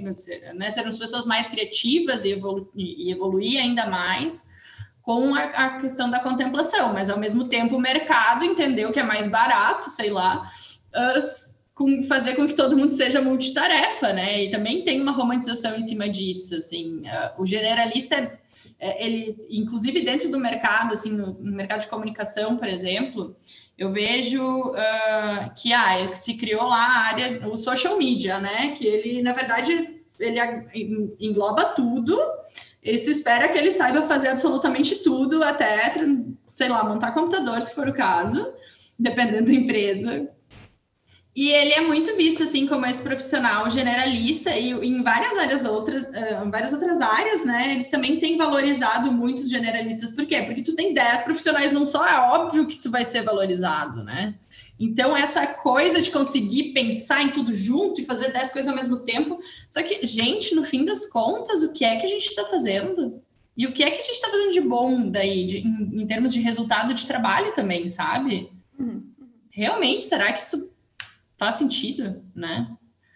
né, 0.54 0.70
sermos 0.70 0.96
pessoas 0.96 1.26
mais 1.26 1.48
criativas 1.48 2.24
e, 2.24 2.30
evolu 2.30 2.70
e 2.76 3.10
evoluir 3.10 3.60
ainda 3.60 3.86
mais 3.86 4.56
com 5.08 5.34
a, 5.34 5.40
a, 5.40 5.80
questão 5.80 6.10
da 6.10 6.20
contemplação, 6.20 6.92
mas 6.92 7.08
ao 7.08 7.18
mesmo 7.18 7.48
tempo 7.48 7.76
o 7.76 7.80
mercado 7.80 8.44
entendeu 8.44 8.92
que 8.92 9.00
é 9.00 9.02
mais 9.02 9.26
barato, 9.26 9.88
sei 9.88 10.10
lá, 10.10 10.46
uh, 10.94 11.20
com, 11.74 12.02
fazer 12.04 12.34
com 12.34 12.46
que 12.46 12.52
todo 12.52 12.76
mundo 12.76 12.92
seja 12.92 13.18
multitarefa, 13.18 14.12
né? 14.12 14.44
E 14.44 14.50
também 14.50 14.84
tem 14.84 15.00
uma 15.00 15.12
romantização 15.12 15.78
em 15.78 15.80
cima 15.80 16.10
disso, 16.10 16.56
assim, 16.56 17.04
uh, 17.06 17.40
o 17.40 17.46
generalista 17.46 18.16
é 18.16 18.38
é, 18.80 19.04
ele, 19.04 19.36
inclusive 19.50 20.02
dentro 20.02 20.30
do 20.30 20.38
mercado, 20.38 20.92
assim, 20.92 21.10
no, 21.10 21.32
no 21.32 21.56
mercado 21.56 21.80
de 21.80 21.88
comunicação, 21.88 22.56
por 22.56 22.68
exemplo, 22.68 23.34
eu 23.76 23.90
vejo 23.90 24.44
uh, 24.44 25.54
que 25.56 25.72
ah, 25.72 26.12
se 26.12 26.34
criou 26.34 26.64
lá 26.64 26.76
a 26.76 26.98
área, 27.06 27.48
o 27.48 27.56
social 27.56 27.96
media, 27.96 28.38
né? 28.38 28.72
Que 28.76 28.86
ele, 28.86 29.22
na 29.22 29.32
verdade, 29.32 29.98
ele 30.20 31.16
engloba 31.18 31.64
tudo. 31.64 32.20
Ele 32.82 32.98
se 32.98 33.10
espera 33.10 33.48
que 33.48 33.58
ele 33.58 33.70
saiba 33.70 34.02
fazer 34.02 34.28
absolutamente 34.28 34.96
tudo, 34.96 35.42
até, 35.42 35.92
sei 36.46 36.68
lá, 36.68 36.84
montar 36.84 37.12
computador, 37.12 37.60
se 37.60 37.74
for 37.74 37.88
o 37.88 37.94
caso, 37.94 38.52
dependendo 38.98 39.46
da 39.46 39.52
empresa. 39.52 40.28
E 41.34 41.50
ele 41.50 41.72
é 41.72 41.80
muito 41.80 42.16
visto 42.16 42.42
assim 42.42 42.66
como 42.66 42.84
esse 42.86 43.00
profissional 43.00 43.70
generalista 43.70 44.50
e 44.56 44.72
em 44.72 45.04
várias 45.04 45.38
áreas 45.38 45.64
outras, 45.64 46.08
em 46.08 46.50
várias 46.50 46.72
outras 46.72 47.00
áreas, 47.00 47.44
né? 47.44 47.74
Eles 47.74 47.86
também 47.86 48.18
têm 48.18 48.36
valorizado 48.36 49.12
muito 49.12 49.42
os 49.42 49.48
generalistas. 49.48 50.10
Por 50.12 50.26
quê? 50.26 50.42
Porque 50.42 50.62
tu 50.62 50.74
tem 50.74 50.92
10 50.92 51.22
profissionais 51.22 51.70
não 51.70 51.86
só, 51.86 52.04
é 52.04 52.18
óbvio 52.32 52.66
que 52.66 52.74
isso 52.74 52.90
vai 52.90 53.04
ser 53.04 53.22
valorizado, 53.22 54.02
né? 54.02 54.34
Então, 54.78 55.16
essa 55.16 55.46
coisa 55.46 56.00
de 56.00 56.10
conseguir 56.10 56.72
pensar 56.72 57.22
em 57.22 57.30
tudo 57.30 57.52
junto 57.52 58.00
e 58.00 58.04
fazer 58.04 58.32
10 58.32 58.52
coisas 58.52 58.68
ao 58.68 58.76
mesmo 58.76 59.00
tempo. 59.00 59.40
Só 59.68 59.82
que, 59.82 60.06
gente, 60.06 60.54
no 60.54 60.62
fim 60.62 60.84
das 60.84 61.06
contas, 61.06 61.62
o 61.62 61.72
que 61.72 61.84
é 61.84 61.96
que 61.96 62.06
a 62.06 62.08
gente 62.08 62.28
está 62.28 62.44
fazendo? 62.44 63.20
E 63.56 63.66
o 63.66 63.72
que 63.72 63.82
é 63.82 63.90
que 63.90 63.98
a 63.98 64.02
gente 64.02 64.14
está 64.14 64.30
fazendo 64.30 64.52
de 64.52 64.60
bom 64.60 65.10
daí, 65.10 65.46
de, 65.46 65.58
em, 65.58 66.02
em, 66.02 66.06
termos 66.06 66.32
de 66.32 66.40
resultado 66.40 66.94
de 66.94 67.06
trabalho 67.06 67.52
também, 67.52 67.88
sabe? 67.88 68.52
Uhum. 68.78 69.04
Realmente, 69.50 70.04
será 70.04 70.32
que 70.32 70.40
isso 70.40 70.76
faz 71.36 71.56
sentido, 71.56 72.22
né? 72.32 72.70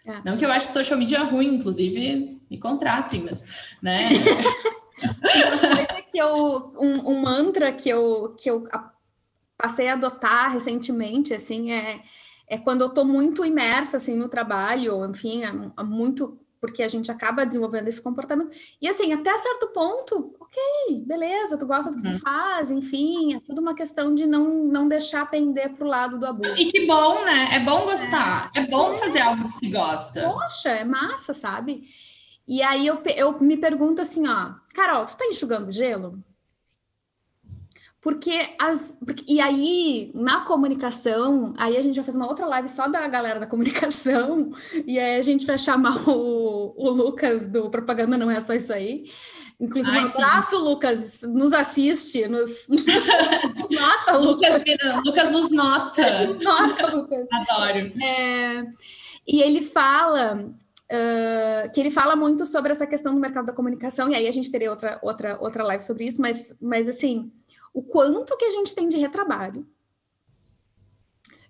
É. 0.05 0.21
Não 0.25 0.37
que 0.37 0.43
eu 0.43 0.51
acho 0.51 0.67
social 0.67 0.99
media 0.99 1.23
ruim, 1.23 1.55
inclusive 1.55 2.41
me 2.49 2.57
contratem, 2.57 3.23
mas, 3.23 3.45
né? 3.81 4.09
Uma 5.03 5.75
coisa 5.75 6.01
que 6.09 6.17
eu, 6.17 6.73
um, 6.77 7.11
um, 7.11 7.21
mantra 7.21 7.71
que 7.71 7.89
eu, 7.89 8.35
que 8.37 8.49
eu 8.49 8.63
passei 9.57 9.87
a 9.87 9.93
adotar 9.93 10.51
recentemente, 10.51 11.33
assim, 11.33 11.71
é, 11.71 12.01
é 12.47 12.57
quando 12.57 12.81
eu 12.81 12.87
estou 12.87 13.05
muito 13.05 13.45
imersa, 13.45 13.97
assim, 13.97 14.15
no 14.15 14.27
trabalho, 14.27 15.05
enfim, 15.05 15.43
é, 15.43 15.49
é 15.49 15.83
muito 15.83 16.39
porque 16.63 16.81
a 16.81 16.87
gente 16.87 17.11
acaba 17.11 17.45
desenvolvendo 17.45 17.89
esse 17.89 18.01
comportamento. 18.01 18.55
E 18.81 18.87
assim, 18.87 19.11
até 19.11 19.37
certo 19.37 19.67
ponto, 19.73 20.33
ok, 20.39 21.03
beleza, 21.05 21.57
tu 21.57 21.65
gosta 21.65 21.91
do 21.91 21.97
que 21.97 22.03
tu 22.03 22.13
uhum. 22.13 22.19
faz, 22.19 22.71
enfim, 22.71 23.35
é 23.35 23.41
tudo 23.41 23.59
uma 23.59 23.75
questão 23.75 24.15
de 24.15 24.25
não, 24.25 24.63
não 24.63 24.87
deixar 24.87 25.29
pender 25.29 25.73
para 25.73 25.85
o 25.85 25.89
lado 25.89 26.17
do 26.17 26.25
abuso. 26.25 26.57
E 26.57 26.71
que 26.71 26.85
bom, 26.85 27.21
né? 27.25 27.49
É 27.51 27.59
bom 27.59 27.81
gostar, 27.81 28.49
é, 28.55 28.61
é 28.61 28.67
bom 28.67 28.95
fazer 28.95 29.19
algo 29.19 29.49
que 29.49 29.55
se 29.55 29.69
gosta. 29.69 30.21
Poxa, 30.21 30.69
é 30.69 30.85
massa, 30.85 31.33
sabe? 31.33 31.83
E 32.47 32.61
aí 32.61 32.87
eu, 32.87 33.01
eu 33.17 33.37
me 33.41 33.57
pergunto 33.57 34.01
assim, 34.01 34.25
ó, 34.25 34.53
Carol, 34.73 35.05
tu 35.05 35.17
tá 35.17 35.25
enxugando 35.25 35.69
gelo? 35.69 36.23
Porque 38.03 38.37
as. 38.59 38.97
Porque, 39.03 39.23
e 39.27 39.39
aí, 39.39 40.11
na 40.13 40.41
comunicação, 40.41 41.53
aí 41.57 41.77
a 41.77 41.81
gente 41.81 41.95
vai 41.95 42.03
fazer 42.03 42.17
uma 42.17 42.27
outra 42.27 42.45
live 42.45 42.67
só 42.67 42.85
da 42.89 43.07
galera 43.07 43.39
da 43.39 43.47
comunicação, 43.47 44.51
e 44.85 44.99
aí 44.99 45.15
a 45.15 45.21
gente 45.21 45.45
vai 45.45 45.57
chamar 45.57 46.07
o, 46.09 46.73
o 46.75 46.89
Lucas 46.91 47.47
do 47.47 47.69
Propaganda 47.69 48.17
Não 48.17 48.29
É 48.29 48.41
Só 48.41 48.53
Isso 48.53 48.73
Aí. 48.73 49.05
Inclusive, 49.57 49.95
Ai, 49.95 50.03
um 50.03 50.07
abraço, 50.09 50.57
sim. 50.57 50.63
Lucas. 50.63 51.21
Nos 51.21 51.53
assiste, 51.53 52.27
nos, 52.27 52.67
nos 52.67 53.69
nota, 53.69 54.17
Lucas. 54.17 54.57
Lucas, 54.57 55.03
Lucas 55.05 55.31
nos 55.31 55.51
nota. 55.51 56.27
Nos 56.27 56.43
nota, 56.43 56.87
Lucas. 56.93 57.27
Adoro. 57.31 57.93
É, 58.03 58.65
e 59.25 59.41
ele 59.41 59.61
fala 59.61 60.53
Uh, 60.91 61.71
que 61.71 61.79
ele 61.79 61.89
fala 61.89 62.15
muito 62.15 62.45
sobre 62.45 62.71
essa 62.71 62.85
questão 62.85 63.15
do 63.15 63.19
mercado 63.19 63.47
da 63.47 63.53
comunicação, 63.53 64.11
e 64.11 64.15
aí 64.15 64.27
a 64.27 64.31
gente 64.31 64.51
teria 64.51 64.69
outra, 64.69 64.99
outra, 65.01 65.37
outra 65.39 65.63
live 65.63 65.83
sobre 65.83 66.03
isso, 66.05 66.21
mas, 66.21 66.55
mas 66.61 66.87
assim, 66.87 67.31
o 67.73 67.81
quanto 67.81 68.37
que 68.37 68.45
a 68.45 68.51
gente 68.51 68.75
tem 68.75 68.87
de 68.87 68.97
retrabalho, 68.97 69.67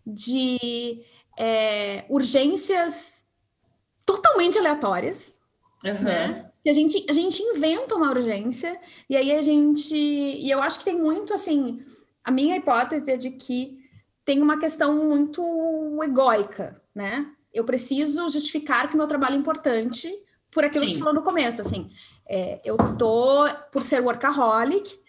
de 0.05 1.03
é, 1.37 2.05
urgências 2.09 3.25
totalmente 4.05 4.57
aleatórias, 4.57 5.39
uhum. 5.83 6.03
né? 6.03 6.51
Que 6.63 6.69
a 6.69 6.73
gente, 6.73 7.05
a 7.09 7.13
gente 7.13 7.43
inventa 7.43 7.95
uma 7.95 8.09
urgência, 8.09 8.79
e 9.09 9.17
aí 9.17 9.33
a 9.33 9.41
gente. 9.41 9.95
E 9.95 10.49
eu 10.49 10.61
acho 10.61 10.79
que 10.79 10.85
tem 10.85 10.97
muito 10.99 11.33
assim. 11.33 11.83
A 12.23 12.31
minha 12.31 12.55
hipótese 12.55 13.11
é 13.11 13.17
de 13.17 13.31
que 13.31 13.79
tem 14.23 14.41
uma 14.41 14.57
questão 14.57 14.95
muito 15.03 15.41
egóica, 16.03 16.81
né? 16.95 17.29
Eu 17.53 17.65
preciso 17.65 18.29
justificar 18.29 18.87
que 18.87 18.95
meu 18.95 19.07
trabalho 19.07 19.35
é 19.35 19.39
importante 19.39 20.09
por 20.49 20.63
aquilo 20.63 20.85
Sim. 20.85 20.93
que 20.93 20.99
falou 20.99 21.13
no 21.13 21.21
começo, 21.21 21.59
assim. 21.61 21.89
É, 22.27 22.61
eu 22.63 22.77
tô, 22.97 23.45
por 23.71 23.83
ser 23.83 24.01
workaholic, 24.01 24.99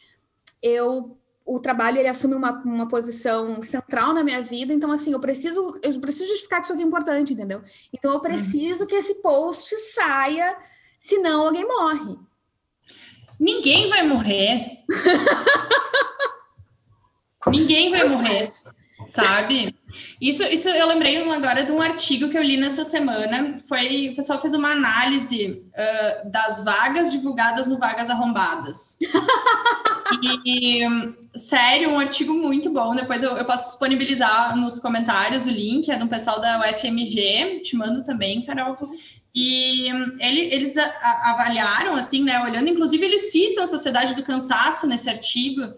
eu 0.65 1.19
o 1.47 1.61
trabalho 1.61 1.99
ele 1.99 2.09
assume 2.09 2.35
uma, 2.35 2.53
uma 2.63 2.89
posição 2.89 3.61
central 3.61 4.15
na 4.15 4.25
minha 4.25 4.41
vida, 4.41 4.73
então 4.73 4.91
assim, 4.91 5.13
eu 5.13 5.21
preciso 5.21 5.75
eu 5.83 6.01
preciso 6.01 6.31
justificar 6.31 6.61
que 6.61 6.67
isso 6.67 6.73
aqui 6.73 6.83
é 6.83 6.87
importante, 6.87 7.35
entendeu? 7.35 7.63
Então 7.93 8.15
eu 8.15 8.21
preciso 8.21 8.83
uhum. 8.83 8.89
que 8.89 8.95
esse 8.95 9.17
post 9.17 9.77
saia, 9.93 10.57
senão 10.99 11.47
alguém 11.47 11.69
morre. 11.69 12.17
Ninguém 13.39 13.91
vai 13.91 14.07
morrer. 14.07 14.79
Ninguém 17.47 17.91
vai 17.91 18.09
morrer. 18.09 18.49
Sabe? 19.09 19.75
Isso, 20.21 20.43
isso 20.45 20.69
eu 20.69 20.87
lembrei 20.87 21.17
agora 21.31 21.65
de 21.65 21.73
um 21.73 21.81
artigo 21.81 22.29
que 22.29 22.39
eu 22.39 22.43
li 22.43 22.57
nessa 22.57 22.85
semana. 22.85 23.61
Foi 23.69 24.11
o 24.11 24.17
pessoal 24.17 24.41
fez 24.41 24.55
uma 24.55 24.73
análise 24.73 25.65
uh, 25.73 26.31
das 26.31 26.65
vagas 26.65 27.13
divulgadas 27.13 27.69
no 27.69 27.79
Vagas 27.79 28.11
Arrombadas. 28.11 28.99
e, 30.45 30.81
sério, 31.37 31.91
um 31.91 31.99
artigo 31.99 32.35
muito 32.35 32.71
bom. 32.71 32.95
Depois 32.95 33.23
eu, 33.23 33.37
eu, 33.37 33.45
posso 33.45 33.67
disponibilizar 33.67 34.57
nos 34.57 34.81
comentários 34.81 35.47
o 35.47 35.51
link, 35.51 35.91
é 35.91 35.97
do 35.97 36.09
pessoal 36.09 36.41
da 36.41 36.61
UFMG. 36.61 37.61
Te 37.63 37.77
mando 37.77 38.05
também, 38.05 38.45
Carol. 38.45 38.77
E 39.35 39.89
ele, 40.21 40.43
eles 40.55 40.77
avaliaram, 40.79 41.97
assim, 41.97 42.23
né? 42.23 42.41
Olhando, 42.41 42.69
inclusive, 42.69 43.05
eles 43.05 43.33
citam 43.33 43.65
a 43.65 43.67
Sociedade 43.67 44.15
do 44.15 44.23
Cansaço 44.23 44.87
nesse 44.87 45.11
artigo 45.11 45.75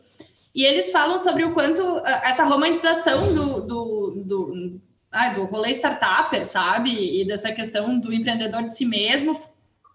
e 0.56 0.64
eles 0.64 0.90
falam 0.90 1.18
sobre 1.18 1.44
o 1.44 1.52
quanto 1.52 1.82
ah, 1.98 2.22
essa 2.24 2.42
romantização 2.44 3.34
do, 3.34 3.60
do, 3.60 4.22
do, 4.24 4.80
ah, 5.12 5.28
do 5.28 5.44
rolê 5.44 5.70
startupper, 5.72 6.42
sabe? 6.42 7.20
E 7.20 7.26
dessa 7.26 7.52
questão 7.52 7.98
do 7.98 8.10
empreendedor 8.10 8.62
de 8.62 8.74
si 8.74 8.86
mesmo 8.86 9.38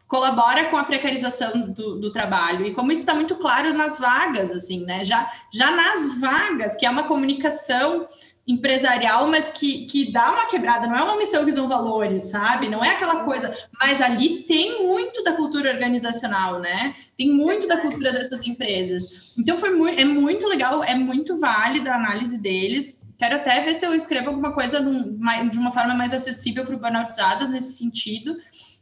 colabora 0.07 0.65
com 0.65 0.77
a 0.77 0.83
precarização 0.83 1.71
do, 1.71 1.99
do 1.99 2.11
trabalho. 2.11 2.65
E 2.65 2.75
como 2.75 2.91
isso 2.91 2.99
está 3.01 3.15
muito 3.15 3.37
claro 3.37 3.73
nas 3.73 3.97
vagas, 3.97 4.51
assim, 4.51 4.85
né? 4.85 5.03
Já, 5.03 5.27
já 5.51 5.71
nas 5.71 6.19
vagas, 6.19 6.75
que 6.75 6.85
é 6.85 6.89
uma 6.89 7.07
comunicação 7.07 8.07
empresarial, 8.47 9.27
mas 9.27 9.49
que, 9.49 9.85
que 9.85 10.11
dá 10.11 10.31
uma 10.31 10.47
quebrada, 10.47 10.87
não 10.87 10.95
é 10.95 11.03
uma 11.03 11.17
missão 11.17 11.45
visão 11.45 11.67
valores, 11.67 12.23
sabe? 12.23 12.69
Não 12.69 12.83
é 12.83 12.89
aquela 12.89 13.23
coisa, 13.23 13.55
mas 13.79 14.01
ali 14.01 14.43
tem 14.43 14.83
muito 14.83 15.23
da 15.23 15.33
cultura 15.33 15.71
organizacional, 15.71 16.59
né? 16.59 16.95
Tem 17.17 17.31
muito 17.31 17.67
da 17.67 17.77
cultura 17.77 18.11
dessas 18.11 18.45
empresas. 18.45 19.33
Então 19.37 19.57
foi 19.57 19.71
muito, 19.71 19.99
é 19.99 20.05
muito 20.05 20.47
legal, 20.47 20.83
é 20.83 20.95
muito 20.95 21.37
válida 21.37 21.91
a 21.91 21.95
análise 21.95 22.37
deles. 22.37 23.07
Quero 23.17 23.35
até 23.35 23.61
ver 23.61 23.75
se 23.75 23.85
eu 23.85 23.93
escrevo 23.93 24.29
alguma 24.29 24.51
coisa 24.51 24.81
de 24.81 25.57
uma 25.59 25.71
forma 25.71 25.93
mais 25.93 26.13
acessível 26.13 26.65
para 26.65 26.75
o 26.75 26.79
burnoutizadas 26.79 27.49
nesse 27.49 27.77
sentido, 27.77 28.35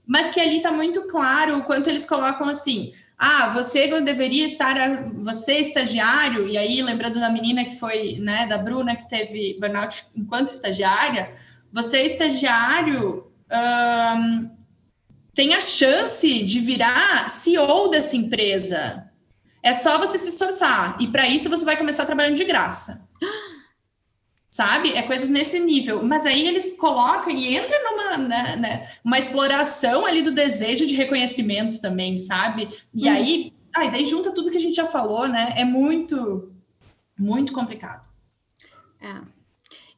mas 0.07 0.29
que 0.29 0.39
ali 0.39 0.57
está 0.57 0.71
muito 0.71 1.05
claro 1.07 1.57
o 1.57 1.63
quanto 1.63 1.89
eles 1.89 2.05
colocam 2.05 2.47
assim 2.47 2.93
ah, 3.21 3.49
você 3.49 3.87
deveria 3.99 4.45
estar, 4.45 4.75
você 5.15 5.57
estagiário, 5.57 6.47
e 6.47 6.57
aí 6.57 6.81
lembrando 6.81 7.19
da 7.19 7.29
menina 7.29 7.65
que 7.65 7.75
foi, 7.75 8.17
né, 8.17 8.47
da 8.47 8.57
Bruna, 8.57 8.95
que 8.95 9.09
teve 9.09 9.57
burnout 9.59 10.05
enquanto 10.15 10.53
estagiária, 10.53 11.33
você 11.71 12.03
estagiário 12.03 13.29
um, 13.51 14.49
tem 15.35 15.53
a 15.53 15.59
chance 15.59 16.43
de 16.43 16.59
virar 16.61 17.29
CEO 17.29 17.89
dessa 17.89 18.15
empresa. 18.15 19.05
É 19.61 19.73
só 19.73 19.97
você 19.97 20.17
se 20.17 20.29
esforçar, 20.29 20.95
e 21.01 21.07
para 21.07 21.27
isso 21.27 21.49
você 21.49 21.65
vai 21.65 21.75
começar 21.75 22.05
trabalhando 22.05 22.37
de 22.37 22.45
graça 22.45 23.09
sabe? 24.59 24.91
É 24.91 25.03
coisas 25.03 25.29
nesse 25.29 25.57
nível. 25.57 26.03
Mas 26.03 26.25
aí 26.25 26.45
eles 26.45 26.75
colocam 26.75 27.31
e 27.31 27.55
entra 27.55 27.77
numa 27.81 28.17
né, 28.17 28.57
né, 28.57 28.91
uma 29.05 29.17
exploração 29.17 30.05
ali 30.05 30.21
do 30.21 30.31
desejo 30.31 30.85
de 30.85 30.93
reconhecimento 30.93 31.79
também, 31.79 32.17
sabe? 32.17 32.67
E 32.93 33.07
hum. 33.07 33.13
aí, 33.13 33.53
aí, 33.73 33.89
daí 33.89 34.03
junta 34.03 34.33
tudo 34.33 34.51
que 34.51 34.57
a 34.57 34.59
gente 34.59 34.75
já 34.75 34.85
falou, 34.85 35.29
né? 35.29 35.53
É 35.55 35.63
muito, 35.63 36.51
muito 37.17 37.53
complicado. 37.53 38.05
É. 38.99 39.21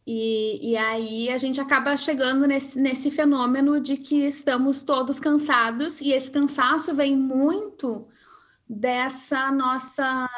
E, 0.05 0.73
e 0.73 0.77
aí 0.77 1.31
a 1.31 1.39
gente 1.39 1.59
acaba 1.59 1.97
chegando 1.97 2.45
nesse, 2.45 2.79
nesse 2.79 3.09
fenômeno 3.09 3.79
de 3.79 3.97
que 3.97 4.27
estamos 4.27 4.83
todos 4.83 5.19
cansados, 5.19 6.01
e 6.01 6.11
esse 6.11 6.29
cansaço 6.29 6.93
vem 6.93 7.15
muito 7.15 8.07
dessa 8.69 9.51
nossa 9.51 10.29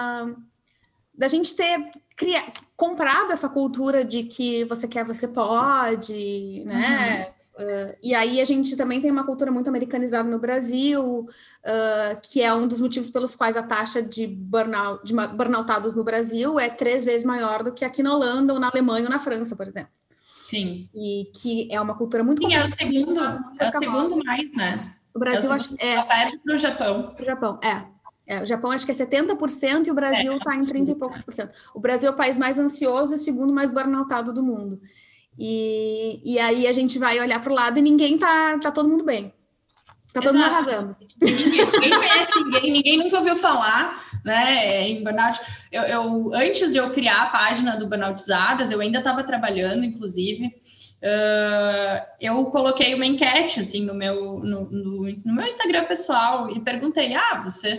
da 1.16 1.28
gente 1.28 1.56
ter 1.56 1.92
criar, 2.16 2.46
comprado 2.76 3.32
essa 3.32 3.50
cultura 3.50 4.04
de 4.04 4.24
que 4.24 4.64
você 4.66 4.88
quer, 4.88 5.06
você 5.06 5.28
pode, 5.28 6.64
né? 6.66 7.28
Uhum. 7.28 7.44
Uh, 7.54 7.96
e 8.02 8.16
aí 8.16 8.42
a 8.42 8.46
gente 8.46 8.76
também 8.76 9.00
tem 9.00 9.12
uma 9.12 9.26
cultura 9.26 9.52
muito 9.52 9.68
americanizada 9.70 10.28
no 10.28 10.40
Brasil, 10.40 11.28
uh, 11.28 12.22
que 12.24 12.42
é 12.42 12.52
um 12.52 12.68
dos 12.68 12.80
motivos 12.80 13.12
pelos 13.12 13.36
quais 13.36 13.56
a 13.56 13.62
taxa 13.62 14.02
de 14.02 14.26
burnout, 14.26 15.06
de 15.06 15.14
burnoutados 15.14 15.94
no 15.94 16.04
Brasil 16.04 16.60
é 16.60 16.68
três 16.68 17.06
vezes 17.06 17.24
maior 17.24 17.62
do 17.62 17.72
que 17.72 17.86
aqui 17.86 18.02
na 18.02 18.14
Holanda 18.14 18.54
ou 18.54 18.60
na 18.60 18.70
Alemanha 18.70 19.06
ou 19.06 19.10
na 19.10 19.20
França, 19.20 19.56
por 19.56 19.68
exemplo. 19.68 19.92
Sim. 20.20 20.90
E 20.96 21.30
que 21.36 21.68
é 21.72 21.80
uma 21.80 21.96
cultura 21.96 22.24
muito 22.24 22.44
Sim, 22.44 22.56
é 22.56 22.62
o 22.62 22.66
segundo, 22.66 23.22
é 23.60 23.70
o 23.70 23.72
segundo 23.72 24.24
mais, 24.26 24.52
né? 24.54 24.96
O 25.14 25.20
Brasil 25.20 25.50
é 25.50 25.54
o 25.54 25.56
acho, 25.56 25.76
é, 25.78 26.02
perde 26.04 26.38
para 26.40 26.56
o 26.56 26.58
Japão. 26.58 27.12
Para 27.14 27.22
o 27.22 27.26
Japão, 27.26 27.60
é. 27.64 27.93
É, 28.26 28.42
o 28.42 28.46
Japão 28.46 28.72
acho 28.72 28.86
que 28.86 28.92
é 28.92 28.96
70% 28.96 29.88
e 29.88 29.92
o 29.92 29.94
Brasil 29.94 30.38
está 30.38 30.54
é, 30.54 30.58
em 30.58 30.62
30 30.62 30.92
e 30.92 30.96
poucos 30.96 31.24
por 31.24 31.34
cento. 31.34 31.54
O 31.74 31.80
Brasil 31.80 32.10
é 32.10 32.12
o 32.12 32.16
país 32.16 32.38
mais 32.38 32.58
ansioso 32.58 33.14
e 33.14 33.16
o 33.16 33.20
segundo 33.20 33.54
mais 33.54 33.70
burnoutado 33.72 34.34
do 34.34 34.42
mundo. 34.42 34.80
E, 35.38 36.22
e 36.24 36.40
aí 36.40 36.68
a 36.68 36.74
gente 36.74 36.98
vai 36.98 37.20
olhar 37.20 37.42
para 37.42 37.52
o 37.52 37.56
lado 37.56 37.80
e 37.80 37.82
ninguém 37.82 38.18
tá, 38.18 38.58
tá 38.60 38.72
todo 38.72 38.88
mundo 38.88 39.04
bem. 39.04 39.34
Tá 40.14 40.22
todo 40.22 40.36
Exato. 40.36 40.38
mundo 40.38 40.70
arrasando. 40.70 40.98
Ninguém, 41.22 41.66
ninguém 41.66 41.92
conhece 41.92 42.44
ninguém, 42.44 42.72
ninguém 42.72 42.98
nunca 42.98 43.18
ouviu 43.18 43.36
falar 43.36 44.04
né, 44.24 44.88
em 44.88 45.04
burnout. 45.04 45.40
Eu, 45.72 45.84
eu, 45.84 46.32
antes 46.34 46.72
de 46.72 46.78
eu 46.78 46.92
criar 46.92 47.24
a 47.24 47.28
página 47.28 47.76
do 47.76 47.88
Burnoutizadas, 47.88 48.72
eu 48.72 48.80
ainda 48.80 49.00
estava 49.00 49.24
trabalhando, 49.24 49.84
inclusive, 49.84 50.54
Uh, 51.04 52.00
eu 52.18 52.46
coloquei 52.46 52.96
uma 52.96 53.06
enquete 53.06 53.60
assim 53.60 53.84
no 53.84 53.94
meu 53.94 54.40
no, 54.40 54.72
no, 54.72 55.02
no, 55.04 55.34
meu 55.34 55.46
Instagram 55.46 55.84
pessoal 55.84 56.50
e 56.50 56.62
perguntei: 56.62 57.14
ah, 57.14 57.42
você 57.44 57.74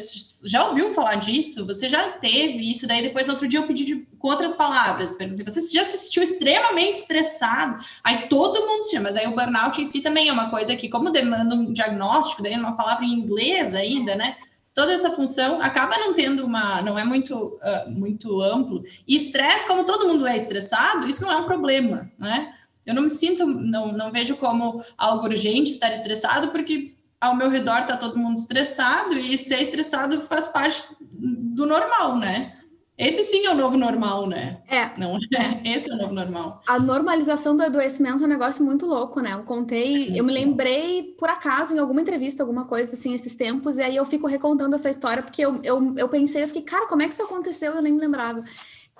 já 0.44 0.68
ouviu 0.68 0.92
falar 0.92 1.14
disso? 1.14 1.66
Você 1.66 1.88
já 1.88 2.10
teve 2.10 2.70
isso? 2.70 2.86
Daí 2.86 3.00
depois 3.00 3.26
outro 3.30 3.48
dia 3.48 3.60
eu 3.60 3.66
pedi 3.66 3.86
de, 3.86 3.96
com 4.18 4.28
outras 4.28 4.52
palavras, 4.52 5.10
perguntei: 5.12 5.42
você 5.42 5.62
já 5.74 5.82
se 5.84 5.96
sentiu 5.96 6.22
extremamente 6.22 6.98
estressado? 6.98 7.82
Aí 8.04 8.28
todo 8.28 8.66
mundo 8.66 8.82
se 8.82 8.90
chama, 8.90 9.04
mas 9.04 9.16
aí 9.16 9.26
o 9.26 9.34
burnout 9.34 9.80
em 9.80 9.86
si 9.86 10.02
também 10.02 10.28
é 10.28 10.32
uma 10.32 10.50
coisa 10.50 10.76
que, 10.76 10.90
como 10.90 11.08
demanda 11.08 11.54
um 11.54 11.72
diagnóstico, 11.72 12.42
daí 12.42 12.52
é 12.52 12.58
uma 12.58 12.76
palavra 12.76 13.06
em 13.06 13.14
inglês 13.14 13.74
ainda, 13.74 14.14
né? 14.14 14.36
Toda 14.74 14.92
essa 14.92 15.10
função 15.10 15.62
acaba 15.62 15.96
não 15.96 16.12
tendo 16.12 16.44
uma, 16.44 16.82
não 16.82 16.98
é 16.98 17.04
muito, 17.04 17.34
uh, 17.34 17.90
muito 17.90 18.42
amplo. 18.42 18.84
E 19.08 19.16
estresse, 19.16 19.66
como 19.66 19.84
todo 19.84 20.08
mundo 20.08 20.26
é 20.26 20.36
estressado, 20.36 21.08
isso 21.08 21.22
não 21.22 21.32
é 21.32 21.36
um 21.36 21.44
problema, 21.44 22.10
né? 22.18 22.52
Eu 22.86 22.94
não 22.94 23.02
me 23.02 23.10
sinto, 23.10 23.46
não, 23.46 23.92
não 23.92 24.12
vejo 24.12 24.36
como 24.36 24.82
algo 24.96 25.24
urgente 25.24 25.70
estar 25.70 25.92
estressado, 25.92 26.48
porque 26.48 26.94
ao 27.20 27.34
meu 27.34 27.48
redor 27.48 27.80
está 27.80 27.96
todo 27.96 28.18
mundo 28.18 28.36
estressado 28.36 29.18
e 29.18 29.38
ser 29.38 29.62
estressado 29.62 30.20
faz 30.20 30.46
parte 30.48 30.84
do 31.00 31.66
normal, 31.66 32.18
né? 32.18 32.54
Esse 32.96 33.24
sim 33.24 33.44
é 33.44 33.50
o 33.50 33.56
novo 33.56 33.76
normal, 33.76 34.28
né? 34.28 34.62
É. 34.68 34.96
Não, 34.98 35.16
é. 35.16 35.60
Esse 35.74 35.90
é 35.90 35.94
o 35.94 35.96
novo 35.96 36.14
normal. 36.14 36.60
A 36.66 36.78
normalização 36.78 37.56
do 37.56 37.62
adoecimento 37.64 38.22
é 38.22 38.26
um 38.26 38.28
negócio 38.28 38.64
muito 38.64 38.86
louco, 38.86 39.20
né? 39.20 39.32
Eu 39.32 39.42
contei, 39.42 40.10
é 40.10 40.20
eu 40.20 40.24
me 40.24 40.32
lembrei 40.32 41.14
por 41.18 41.28
acaso 41.28 41.74
em 41.74 41.78
alguma 41.78 42.00
entrevista, 42.00 42.44
alguma 42.44 42.66
coisa 42.66 42.94
assim, 42.94 43.12
esses 43.12 43.34
tempos, 43.34 43.78
e 43.78 43.82
aí 43.82 43.96
eu 43.96 44.04
fico 44.04 44.28
recontando 44.28 44.76
essa 44.76 44.88
história, 44.88 45.22
porque 45.22 45.44
eu, 45.44 45.60
eu, 45.64 45.94
eu 45.96 46.08
pensei, 46.08 46.44
eu 46.44 46.48
fiquei, 46.48 46.62
cara, 46.62 46.86
como 46.86 47.02
é 47.02 47.06
que 47.08 47.14
isso 47.14 47.24
aconteceu? 47.24 47.72
Eu 47.72 47.82
nem 47.82 47.92
me 47.92 47.98
lembrava. 47.98 48.44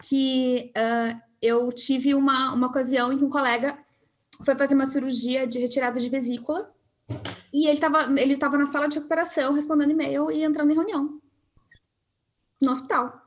Que 0.03 0.73
uh, 0.77 1.21
eu 1.45 1.71
tive 1.73 2.15
uma, 2.15 2.53
uma 2.55 2.69
ocasião 2.69 3.13
em 3.13 3.19
que 3.19 3.25
um 3.25 3.31
colega 3.31 3.77
foi 4.45 4.57
fazer 4.57 4.75
uma 4.75 4.87
cirurgia 4.87 5.47
de 5.47 5.59
retirada 5.59 6.01
de 6.01 6.09
vesícula 6.09 6.73
e 7.53 7.67
ele 7.67 7.75
estava 7.75 8.21
ele 8.21 8.37
tava 8.37 8.57
na 8.57 8.67
sala 8.67 8.89
de 8.89 8.97
recuperação 8.97 9.53
respondendo 9.53 9.91
e-mail 9.91 10.31
e 10.31 10.43
entrando 10.43 10.71
em 10.71 10.75
reunião 10.75 11.21
no 12.63 12.73
hospital. 12.73 13.23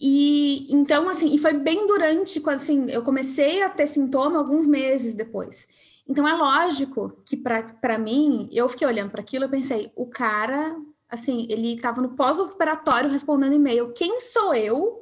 E 0.00 0.72
então, 0.72 1.08
assim, 1.08 1.34
e 1.34 1.38
foi 1.38 1.52
bem 1.52 1.86
durante, 1.86 2.40
quando 2.40 2.56
assim, 2.56 2.88
eu 2.90 3.02
comecei 3.02 3.62
a 3.62 3.68
ter 3.68 3.86
sintoma 3.86 4.38
alguns 4.38 4.66
meses 4.66 5.14
depois. 5.14 5.68
Então 6.08 6.26
é 6.26 6.32
lógico 6.32 7.20
que 7.26 7.36
para 7.36 7.98
mim, 7.98 8.48
eu 8.50 8.68
fiquei 8.68 8.86
olhando 8.86 9.10
para 9.10 9.20
aquilo 9.20 9.44
e 9.44 9.48
pensei, 9.48 9.92
o 9.94 10.06
cara, 10.06 10.74
assim, 11.08 11.46
ele 11.50 11.74
estava 11.74 12.00
no 12.00 12.16
pós-operatório 12.16 13.10
respondendo 13.10 13.52
e-mail. 13.52 13.92
Quem 13.92 14.20
sou 14.20 14.54
eu 14.54 14.99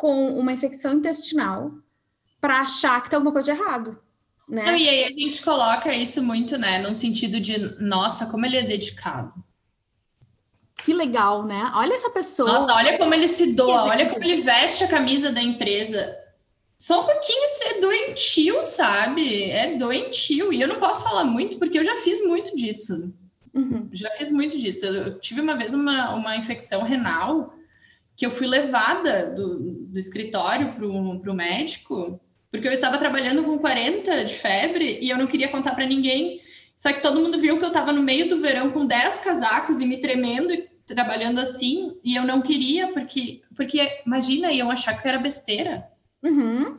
com 0.00 0.28
uma 0.28 0.50
infecção 0.50 0.94
intestinal 0.94 1.72
para 2.40 2.60
achar 2.60 3.02
que 3.02 3.10
tem 3.10 3.18
alguma 3.18 3.34
coisa 3.34 3.52
de 3.52 3.60
errado. 3.60 4.00
Né? 4.48 4.64
Não, 4.64 4.74
e 4.74 4.88
aí 4.88 5.04
a 5.04 5.08
gente 5.08 5.42
coloca 5.42 5.92
isso 5.94 6.22
muito, 6.22 6.56
né, 6.56 6.78
num 6.78 6.94
sentido 6.94 7.38
de, 7.38 7.58
nossa, 7.78 8.24
como 8.24 8.46
ele 8.46 8.56
é 8.56 8.62
dedicado. 8.62 9.34
Que 10.82 10.94
legal, 10.94 11.44
né? 11.44 11.70
Olha 11.74 11.92
essa 11.92 12.08
pessoa. 12.08 12.50
Nossa, 12.50 12.72
olha 12.72 12.96
como 12.96 13.12
ele 13.12 13.28
se 13.28 13.52
doa, 13.52 13.84
olha 13.84 14.08
como 14.08 14.24
ele 14.24 14.40
veste 14.40 14.84
a 14.84 14.88
camisa 14.88 15.30
da 15.30 15.42
empresa. 15.42 16.16
Só 16.78 17.02
um 17.02 17.04
pouquinho 17.04 17.42
é 17.66 17.80
doentio, 17.80 18.62
sabe? 18.62 19.50
É 19.50 19.76
doentio. 19.76 20.50
E 20.50 20.62
eu 20.62 20.68
não 20.68 20.76
posso 20.76 21.04
falar 21.04 21.24
muito, 21.24 21.58
porque 21.58 21.78
eu 21.78 21.84
já 21.84 21.96
fiz 21.96 22.26
muito 22.26 22.56
disso. 22.56 23.12
Uhum. 23.52 23.90
Já 23.92 24.10
fiz 24.12 24.30
muito 24.30 24.56
disso. 24.56 24.86
Eu 24.86 25.20
tive 25.20 25.42
uma 25.42 25.56
vez 25.56 25.74
uma, 25.74 26.14
uma 26.14 26.38
infecção 26.38 26.82
renal 26.84 27.59
que 28.20 28.26
eu 28.26 28.30
fui 28.30 28.46
levada 28.46 29.30
do, 29.34 29.58
do 29.86 29.98
escritório 29.98 30.74
para 30.74 30.84
o 30.86 31.34
médico, 31.34 32.20
porque 32.50 32.68
eu 32.68 32.72
estava 32.72 32.98
trabalhando 32.98 33.42
com 33.42 33.58
40 33.58 34.26
de 34.26 34.34
febre 34.34 34.98
e 35.00 35.08
eu 35.08 35.16
não 35.16 35.26
queria 35.26 35.48
contar 35.48 35.74
para 35.74 35.86
ninguém. 35.86 36.38
Só 36.76 36.92
que 36.92 37.00
todo 37.00 37.18
mundo 37.18 37.40
viu 37.40 37.58
que 37.58 37.64
eu 37.64 37.68
estava 37.68 37.94
no 37.94 38.02
meio 38.02 38.28
do 38.28 38.38
verão 38.38 38.70
com 38.70 38.84
10 38.84 39.20
casacos 39.20 39.80
e 39.80 39.86
me 39.86 40.02
tremendo 40.02 40.52
e 40.52 40.68
trabalhando 40.86 41.40
assim, 41.40 41.98
e 42.04 42.14
eu 42.14 42.22
não 42.22 42.42
queria, 42.42 42.92
porque, 42.92 43.40
porque 43.56 44.02
imagina, 44.04 44.52
iam 44.52 44.70
achar 44.70 44.92
que 44.92 45.08
eu 45.08 45.12
era 45.12 45.18
besteira. 45.18 45.88
Uhum. 46.22 46.76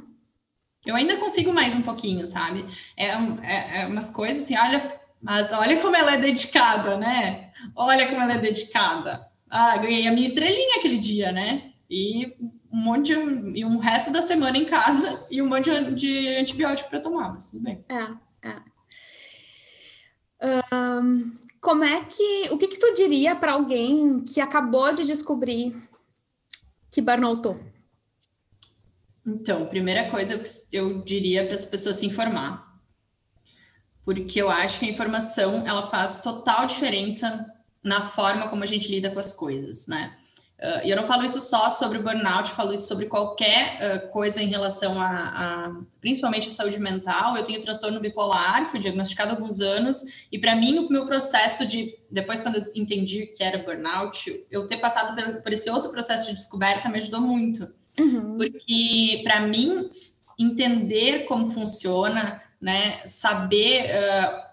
Eu 0.85 0.95
ainda 0.95 1.17
consigo 1.17 1.51
mais 1.51 1.73
um 1.73 1.81
pouquinho, 1.81 2.27
sabe? 2.27 2.67
É, 2.95 3.07
é, 3.07 3.81
é 3.81 3.87
umas 3.87 4.11
coisas 4.11 4.43
assim, 4.43 4.55
olha, 4.55 4.95
mas 5.19 5.51
olha 5.53 5.81
como 5.81 5.95
ela 5.95 6.13
é 6.13 6.17
dedicada, 6.19 6.97
né? 6.97 7.49
Olha 7.75 8.07
como 8.07 8.21
ela 8.21 8.33
é 8.33 8.37
dedicada. 8.37 9.30
Ah, 9.51 9.75
ganhei 9.77 10.07
a 10.07 10.13
minha 10.13 10.25
estrelinha 10.25 10.77
aquele 10.77 10.97
dia, 10.97 11.33
né? 11.33 11.73
E 11.89 12.37
um 12.71 12.77
monte 12.77 13.13
de, 13.13 13.59
e 13.59 13.65
um 13.65 13.77
resto 13.77 14.13
da 14.13 14.21
semana 14.21 14.57
em 14.57 14.63
casa 14.63 15.27
e 15.29 15.41
um 15.41 15.47
monte 15.49 15.69
de, 15.91 16.29
antibiótico 16.29 16.89
para 16.89 17.01
tomar, 17.01 17.33
mas 17.33 17.51
tudo 17.51 17.63
bem. 17.63 17.83
É, 17.89 18.47
é. 18.47 18.61
Um, 20.41 21.35
como 21.59 21.83
é 21.83 22.05
que. 22.05 22.47
O 22.49 22.57
que, 22.57 22.69
que 22.69 22.79
tu 22.79 22.93
diria 22.93 23.35
para 23.35 23.51
alguém 23.51 24.23
que 24.23 24.39
acabou 24.39 24.93
de 24.93 25.03
descobrir 25.03 25.75
que 26.89 27.01
burnoutou? 27.01 27.59
Então, 29.25 29.67
primeira 29.67 30.09
coisa 30.09 30.41
eu 30.71 31.03
diria 31.03 31.43
para 31.43 31.53
as 31.55 31.65
pessoas 31.65 31.97
se 31.97 32.05
informar. 32.05 32.71
Porque 34.05 34.41
eu 34.41 34.49
acho 34.49 34.79
que 34.79 34.85
a 34.85 34.89
informação 34.89 35.67
ela 35.67 35.85
faz 35.87 36.21
total 36.21 36.65
diferença 36.65 37.45
na 37.83 38.03
forma 38.07 38.47
como 38.47 38.63
a 38.63 38.67
gente 38.67 38.89
lida 38.89 39.09
com 39.11 39.19
as 39.19 39.33
coisas, 39.33 39.87
né? 39.87 40.11
Uh, 40.61 40.85
e 40.85 40.91
eu 40.91 40.95
não 40.95 41.05
falo 41.05 41.25
isso 41.25 41.41
só 41.41 41.71
sobre 41.71 41.97
o 41.97 42.03
burnout, 42.03 42.51
falo 42.51 42.71
isso 42.71 42.87
sobre 42.87 43.07
qualquer 43.07 43.79
uh, 43.81 44.11
coisa 44.11 44.43
em 44.43 44.45
relação 44.45 45.01
a, 45.01 45.07
a, 45.07 45.75
principalmente 45.99 46.49
a 46.49 46.51
saúde 46.51 46.77
mental. 46.77 47.35
Eu 47.35 47.43
tenho 47.43 47.59
transtorno 47.59 47.99
bipolar, 47.99 48.67
fui 48.67 48.79
diagnosticado 48.79 49.31
há 49.31 49.33
alguns 49.33 49.59
anos, 49.59 50.27
e 50.31 50.37
para 50.37 50.55
mim 50.55 50.77
o 50.77 50.87
meu 50.87 51.07
processo 51.07 51.65
de, 51.65 51.97
depois 52.11 52.41
quando 52.41 52.57
eu 52.57 52.71
entendi 52.75 53.25
que 53.25 53.43
era 53.43 53.57
burnout, 53.57 54.45
eu 54.51 54.67
ter 54.67 54.77
passado 54.77 55.15
por, 55.15 55.41
por 55.41 55.51
esse 55.51 55.67
outro 55.67 55.89
processo 55.89 56.27
de 56.27 56.35
descoberta 56.35 56.89
me 56.89 56.99
ajudou 56.99 57.21
muito. 57.21 57.67
Uhum. 57.99 58.37
Porque 58.37 59.21
para 59.23 59.39
mim 59.39 59.89
entender 60.37 61.25
como 61.25 61.49
funciona, 61.49 62.39
né, 62.61 63.01
saber 63.07 63.85
uh, 63.85 64.50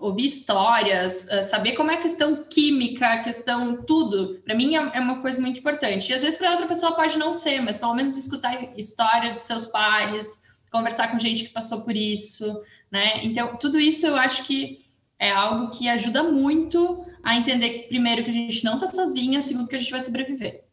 ouvir 0.00 0.24
histórias, 0.24 1.28
uh, 1.30 1.42
saber 1.42 1.72
como 1.72 1.90
é 1.90 1.94
a 1.94 2.00
questão 2.00 2.44
química, 2.44 3.06
a 3.06 3.22
questão 3.22 3.82
tudo, 3.82 4.40
para 4.44 4.54
mim 4.54 4.74
é, 4.74 4.78
é, 4.94 5.00
uma 5.00 5.20
coisa 5.20 5.38
muito 5.40 5.60
importante. 5.60 6.10
E 6.10 6.14
às 6.14 6.22
vezes 6.22 6.38
para 6.38 6.50
outra 6.50 6.66
pessoa 6.66 6.96
pode 6.96 7.18
não 7.18 7.32
ser, 7.32 7.60
mas 7.60 7.76
pelo 7.76 7.94
menos 7.94 8.16
escutar 8.16 8.76
história 8.78 9.30
dos 9.30 9.42
seus 9.42 9.66
pares, 9.66 10.42
conversar 10.72 11.08
com 11.08 11.18
gente 11.18 11.44
que 11.44 11.50
passou 11.50 11.84
por 11.84 11.94
isso, 11.94 12.62
né? 12.90 13.22
Então, 13.22 13.56
tudo 13.56 13.78
isso 13.78 14.06
eu 14.06 14.16
acho 14.16 14.44
que 14.44 14.78
é 15.18 15.30
algo 15.30 15.70
que 15.70 15.88
ajuda 15.88 16.22
muito 16.22 17.04
a 17.22 17.36
entender 17.36 17.68
que, 17.70 17.88
primeiro, 17.88 18.24
que 18.24 18.30
a 18.30 18.32
gente 18.32 18.64
não 18.64 18.74
está 18.74 18.86
sozinha, 18.86 19.40
segundo, 19.42 19.68
que 19.68 19.76
a 19.76 19.78
gente 19.78 19.90
vai 19.90 20.00
sobreviver. 20.00 20.64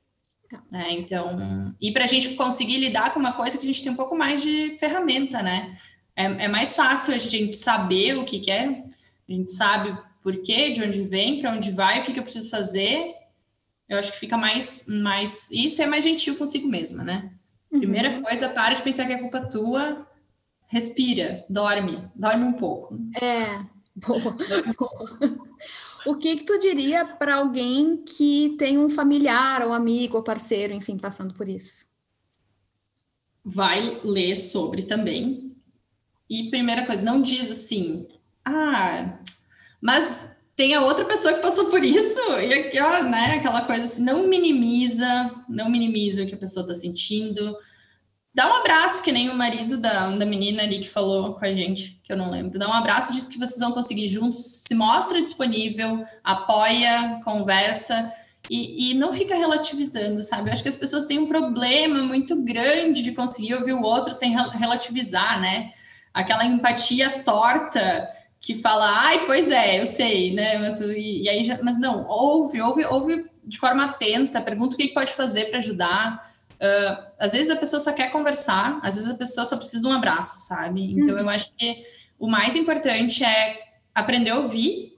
Né? 0.72 0.92
Então, 0.92 1.76
e 1.82 1.92
para 1.92 2.06
a 2.06 2.08
gente 2.08 2.30
conseguir 2.36 2.78
lidar 2.78 3.14
com 3.14 3.20
uma 3.20 3.34
coisa 3.34 3.58
que 3.58 3.66
a 3.66 3.68
gente 3.68 3.84
tem 3.84 3.92
um 3.92 3.98
pouco 3.98 4.18
mais 4.18 4.42
de 4.42 4.78
ferramenta, 4.78 5.44
né? 5.44 5.78
É, 6.16 6.24
é 6.46 6.48
mais 6.48 6.74
fácil 6.74 7.14
a 7.14 7.18
gente 7.18 7.56
saber 7.58 8.18
o 8.18 8.26
que, 8.26 8.40
que 8.40 8.50
é 8.50 8.84
a 9.28 9.32
gente 9.32 9.52
sabe 9.52 9.98
por 10.24 10.42
quê, 10.42 10.72
de 10.72 10.84
onde 10.84 11.04
vem, 11.04 11.40
para 11.40 11.54
onde 11.54 11.72
vai, 11.72 12.02
o 12.02 12.06
que, 12.06 12.14
que 12.14 12.20
eu 12.20 12.24
preciso 12.24 12.50
fazer. 12.50 13.14
Eu 13.88 13.98
acho 13.98 14.12
que 14.12 14.20
fica 14.20 14.38
mais, 14.38 14.86
mais. 14.88 15.50
Isso 15.52 15.82
é 15.82 15.86
mais 15.88 16.04
gentil 16.04 16.36
consigo 16.36 16.68
mesma, 16.68 17.04
né? 17.04 17.32
Uhum. 17.72 17.80
Primeira 17.80 18.22
coisa, 18.22 18.50
para 18.50 18.76
de 18.76 18.84
pensar 18.84 19.06
que 19.06 19.14
é 19.14 19.18
culpa 19.18 19.42
tua, 19.42 20.08
respira, 20.68 21.46
dorme, 21.50 22.10
dorme 22.16 22.44
um 22.44 22.54
pouco. 22.54 22.98
É, 23.22 23.66
boa. 23.96 24.36
o 26.06 26.16
que, 26.16 26.38
que 26.38 26.44
tu 26.44 26.60
diria 26.60 27.06
para 27.06 27.36
alguém 27.36 27.98
que 27.98 28.56
tem 28.58 28.78
um 28.78 28.90
familiar, 28.90 29.66
ou 29.66 29.74
amigo, 29.74 30.18
ou 30.18 30.24
parceiro, 30.24 30.74
enfim, 30.74 30.98
passando 30.98 31.34
por 31.34 31.48
isso? 31.48 31.86
Vai 33.44 34.02
ler 34.04 34.36
sobre 34.36 34.84
também. 34.84 35.56
E 36.30 36.50
primeira 36.50 36.86
coisa, 36.86 37.02
não 37.02 37.22
diz 37.22 37.50
assim, 37.50 38.08
ah, 38.48 39.20
mas 39.82 40.28
tem 40.56 40.74
a 40.74 40.82
outra 40.82 41.06
pessoa 41.06 41.36
que 41.36 41.42
passou 41.42 41.70
por 41.70 41.84
isso, 41.84 42.20
e 42.42 42.54
aqui, 42.54 42.80
ó, 42.80 43.04
né, 43.04 43.36
aquela 43.36 43.62
coisa 43.62 43.84
assim, 43.84 44.02
não 44.02 44.28
minimiza, 44.28 45.32
não 45.48 45.70
minimiza 45.70 46.24
o 46.24 46.28
que 46.28 46.34
a 46.34 46.38
pessoa 46.38 46.64
está 46.64 46.74
sentindo. 46.74 47.56
Dá 48.34 48.48
um 48.48 48.56
abraço, 48.58 49.04
que 49.04 49.12
nem 49.12 49.30
o 49.30 49.36
marido 49.36 49.78
da, 49.78 50.10
da 50.10 50.26
menina 50.26 50.64
ali 50.64 50.80
que 50.80 50.90
falou 50.90 51.36
com 51.36 51.46
a 51.46 51.52
gente, 51.52 52.00
que 52.04 52.12
eu 52.12 52.18
não 52.18 52.32
lembro. 52.32 52.58
Dá 52.58 52.68
um 52.68 52.74
abraço, 52.74 53.14
diz 53.14 53.28
que 53.28 53.38
vocês 53.38 53.60
vão 53.60 53.72
conseguir 53.72 54.08
juntos, 54.08 54.64
se 54.68 54.74
mostra 54.74 55.22
disponível, 55.22 56.06
apoia, 56.24 57.20
conversa 57.24 58.12
e, 58.50 58.92
e 58.92 58.94
não 58.94 59.12
fica 59.12 59.36
relativizando, 59.36 60.22
sabe? 60.22 60.50
Eu 60.50 60.54
acho 60.54 60.64
que 60.64 60.70
as 60.70 60.76
pessoas 60.76 61.06
têm 61.06 61.20
um 61.20 61.28
problema 61.28 62.02
muito 62.04 62.36
grande 62.44 63.04
de 63.04 63.12
conseguir 63.12 63.56
ouvir 63.56 63.74
o 63.74 63.82
outro 63.82 64.14
sem 64.14 64.32
relativizar, 64.32 65.40
né? 65.42 65.72
Aquela 66.14 66.46
empatia 66.46 67.24
torta 67.24 68.08
que 68.48 68.58
fala, 68.60 68.90
ai, 69.02 69.26
pois 69.26 69.50
é, 69.50 69.82
eu 69.82 69.86
sei, 69.86 70.34
né? 70.34 70.58
Mas, 70.58 70.80
e, 70.80 71.24
e 71.24 71.28
aí 71.28 71.44
já, 71.44 71.62
mas 71.62 71.78
não, 71.78 72.08
ouve, 72.08 72.62
ouve, 72.62 72.86
ouve 72.86 73.26
de 73.44 73.60
forma 73.60 73.84
atenta, 73.84 74.40
pergunta 74.40 74.74
o 74.74 74.78
que 74.78 74.94
pode 74.94 75.12
fazer 75.12 75.50
para 75.50 75.60
ajudar. 75.60 76.34
Uh, 76.54 77.12
às 77.20 77.34
vezes 77.34 77.50
a 77.50 77.58
pessoa 77.58 77.82
só 77.82 77.92
quer 77.92 78.10
conversar, 78.10 78.80
às 78.82 78.96
vezes 78.96 79.10
a 79.10 79.16
pessoa 79.16 79.46
só 79.46 79.58
precisa 79.58 79.82
de 79.82 79.90
um 79.90 79.92
abraço, 79.92 80.48
sabe? 80.48 80.94
Então 80.94 81.16
uhum. 81.16 81.24
eu 81.24 81.30
acho 81.30 81.52
que 81.58 81.84
o 82.18 82.26
mais 82.26 82.56
importante 82.56 83.22
é 83.22 83.60
aprender 83.94 84.30
a 84.30 84.40
ouvir 84.40 84.98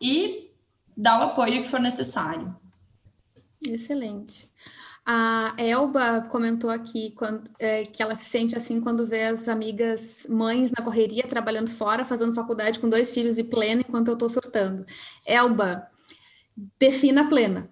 e 0.00 0.50
dar 0.96 1.20
o 1.20 1.24
apoio 1.24 1.62
que 1.62 1.68
for 1.68 1.78
necessário. 1.78 2.56
Excelente. 3.68 4.48
A 5.04 5.54
Elba 5.58 6.22
comentou 6.30 6.70
aqui 6.70 7.12
quando, 7.16 7.50
é, 7.58 7.84
que 7.84 8.02
ela 8.02 8.14
se 8.14 8.26
sente 8.26 8.56
assim 8.56 8.80
quando 8.80 9.06
vê 9.06 9.24
as 9.24 9.48
amigas 9.48 10.26
mães 10.28 10.70
na 10.70 10.84
correria, 10.84 11.26
trabalhando 11.26 11.70
fora, 11.70 12.04
fazendo 12.04 12.34
faculdade 12.34 12.78
com 12.78 12.88
dois 12.88 13.10
filhos 13.10 13.38
e 13.38 13.44
plena, 13.44 13.80
enquanto 13.80 14.08
eu 14.08 14.14
estou 14.14 14.28
surtando. 14.28 14.86
Elba, 15.26 15.88
defina 16.78 17.28
plena. 17.28 17.68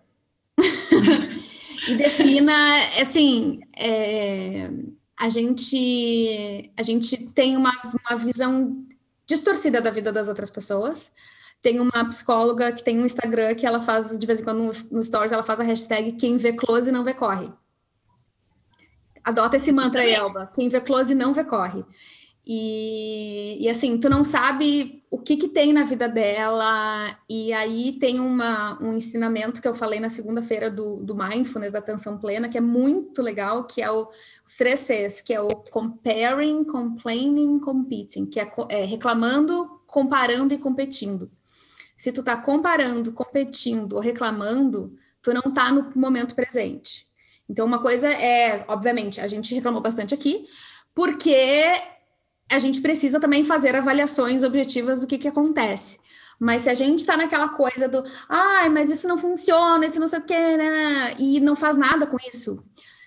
e 1.88 1.94
defina, 1.94 2.52
assim, 3.00 3.60
é, 3.76 4.70
a, 5.16 5.28
gente, 5.28 6.72
a 6.76 6.82
gente 6.82 7.28
tem 7.32 7.56
uma, 7.56 7.72
uma 8.08 8.16
visão 8.16 8.84
distorcida 9.26 9.80
da 9.80 9.90
vida 9.90 10.10
das 10.10 10.28
outras 10.28 10.50
pessoas. 10.50 11.12
Tem 11.60 11.80
uma 11.80 12.04
psicóloga 12.08 12.72
que 12.72 12.84
tem 12.84 12.98
um 13.00 13.04
Instagram 13.06 13.54
que 13.54 13.66
ela 13.66 13.80
faz, 13.80 14.16
de 14.16 14.26
vez 14.26 14.40
em 14.40 14.44
quando, 14.44 14.70
no, 14.90 15.02
Stories, 15.02 15.32
ela 15.32 15.42
faz 15.42 15.58
a 15.60 15.64
hashtag 15.64 16.12
quem 16.12 16.36
vê 16.36 16.52
close 16.52 16.92
não 16.92 17.04
vê 17.04 17.14
corre. 17.14 17.48
Adota 19.24 19.56
esse 19.56 19.72
mantra 19.72 20.02
aí, 20.02 20.12
Elba. 20.12 20.50
Quem 20.54 20.68
vê 20.68 20.80
close 20.80 21.14
não 21.14 21.34
vê 21.34 21.44
corre. 21.44 21.84
E, 22.50 23.62
e, 23.62 23.68
assim, 23.68 23.98
tu 23.98 24.08
não 24.08 24.24
sabe 24.24 25.04
o 25.10 25.18
que, 25.18 25.36
que 25.36 25.48
tem 25.48 25.70
na 25.70 25.84
vida 25.84 26.08
dela, 26.08 27.14
e 27.28 27.52
aí 27.52 27.92
tem 28.00 28.18
uma, 28.18 28.82
um 28.82 28.94
ensinamento 28.94 29.60
que 29.60 29.68
eu 29.68 29.74
falei 29.74 30.00
na 30.00 30.08
segunda-feira 30.08 30.70
do, 30.70 30.96
do 30.96 31.14
Mindfulness, 31.14 31.72
da 31.72 31.78
atenção 31.78 32.16
plena, 32.16 32.48
que 32.48 32.56
é 32.56 32.60
muito 32.60 33.20
legal, 33.20 33.64
que 33.64 33.82
é 33.82 33.90
o, 33.90 34.08
os 34.46 34.56
três 34.56 34.80
Cs, 34.80 35.20
que 35.20 35.34
é 35.34 35.40
o 35.42 35.48
comparing, 35.48 36.64
complaining, 36.64 37.58
competing, 37.58 38.24
que 38.24 38.40
é, 38.40 38.50
é 38.70 38.84
reclamando, 38.86 39.82
comparando 39.86 40.54
e 40.54 40.58
competindo. 40.58 41.30
Se 41.98 42.12
tu 42.12 42.22
tá 42.22 42.36
comparando, 42.36 43.12
competindo 43.12 43.94
ou 43.94 44.00
reclamando, 44.00 44.96
tu 45.20 45.34
não 45.34 45.52
tá 45.52 45.72
no 45.72 45.90
momento 45.96 46.34
presente. 46.34 47.08
Então, 47.48 47.66
uma 47.66 47.80
coisa 47.80 48.08
é, 48.08 48.64
obviamente, 48.68 49.20
a 49.20 49.26
gente 49.26 49.54
reclamou 49.54 49.82
bastante 49.82 50.14
aqui, 50.14 50.46
porque 50.94 51.72
a 52.50 52.58
gente 52.58 52.80
precisa 52.80 53.18
também 53.18 53.42
fazer 53.42 53.74
avaliações 53.74 54.42
objetivas 54.42 55.00
do 55.00 55.06
que, 55.06 55.18
que 55.18 55.28
acontece. 55.28 55.98
Mas 56.38 56.62
se 56.62 56.70
a 56.70 56.74
gente 56.74 57.00
está 57.00 57.16
naquela 57.16 57.48
coisa 57.48 57.88
do, 57.88 58.04
ai, 58.28 58.68
mas 58.68 58.90
isso 58.90 59.08
não 59.08 59.18
funciona, 59.18 59.84
isso 59.84 59.98
não 59.98 60.06
sei 60.06 60.20
o 60.20 60.24
quê, 60.24 60.56
né, 60.56 61.14
e 61.18 61.40
não 61.40 61.56
faz 61.56 61.76
nada 61.76 62.06
com 62.06 62.16
isso, 62.28 62.62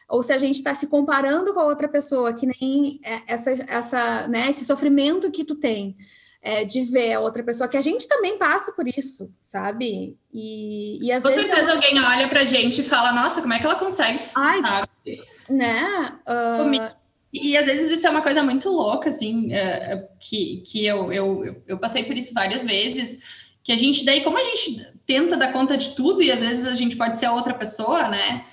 ou 0.10 0.22
se 0.22 0.34
a 0.34 0.38
gente 0.38 0.58
está 0.58 0.76
se 0.76 0.88
comparando 0.88 1.54
com 1.54 1.62
a 1.62 1.66
outra 1.66 1.88
pessoa, 1.88 2.34
que 2.34 2.46
nem 2.46 3.00
é, 3.06 3.22
essa, 3.34 3.52
essa, 3.52 4.28
né, 4.28 4.50
esse 4.50 4.66
sofrimento 4.66 5.32
que 5.32 5.46
tu 5.46 5.56
tem, 5.56 5.96
é, 6.42 6.66
de 6.66 6.82
ver 6.84 7.14
a 7.14 7.20
outra 7.20 7.44
pessoa, 7.44 7.70
que 7.70 7.78
a 7.78 7.82
gente 7.82 8.08
também 8.08 8.38
passa 8.38 8.72
por 8.72 8.88
isso, 8.88 9.32
sabe? 9.40 10.18
E, 10.34 11.06
e 11.06 11.12
às 11.12 11.22
Com 11.22 11.30
vezes. 11.30 11.46
certeza 11.46 11.74
alguém 11.74 12.00
olha 12.00 12.28
pra 12.28 12.44
gente 12.44 12.82
e 12.82 12.84
fala, 12.84 13.12
nossa, 13.12 13.42
como 13.42 13.54
é 13.54 13.60
que 13.60 13.66
ela 13.66 13.76
consegue, 13.76 14.20
Ai, 14.36 14.60
sabe? 14.60 14.90
Né? 15.50 16.18
Uh... 16.28 17.02
E, 17.34 17.56
às 17.56 17.66
vezes 17.66 17.92
isso 17.92 18.06
é 18.06 18.10
uma 18.10 18.22
coisa 18.22 18.44
muito 18.44 18.70
louca, 18.70 19.10
assim, 19.10 19.54
uh, 19.54 20.08
que, 20.20 20.64
que 20.66 20.86
eu, 20.86 21.14
eu, 21.14 21.64
eu 21.66 21.78
passei 21.78 22.04
por 22.04 22.18
isso 22.18 22.34
várias 22.34 22.66
vezes, 22.66 23.22
que 23.64 23.72
a 23.72 23.78
gente, 23.78 24.04
daí, 24.04 24.22
como 24.22 24.38
a 24.38 24.44
gente 24.44 24.86
tenta 25.06 25.38
dar 25.38 25.54
conta 25.54 25.78
de 25.78 25.96
tudo, 25.96 26.22
e 26.22 26.30
às 26.30 26.42
vezes 26.42 26.66
a 26.66 26.74
gente 26.74 26.98
pode 26.98 27.18
ser 27.18 27.30
outra 27.30 27.54
pessoa, 27.54 28.10
né? 28.10 28.44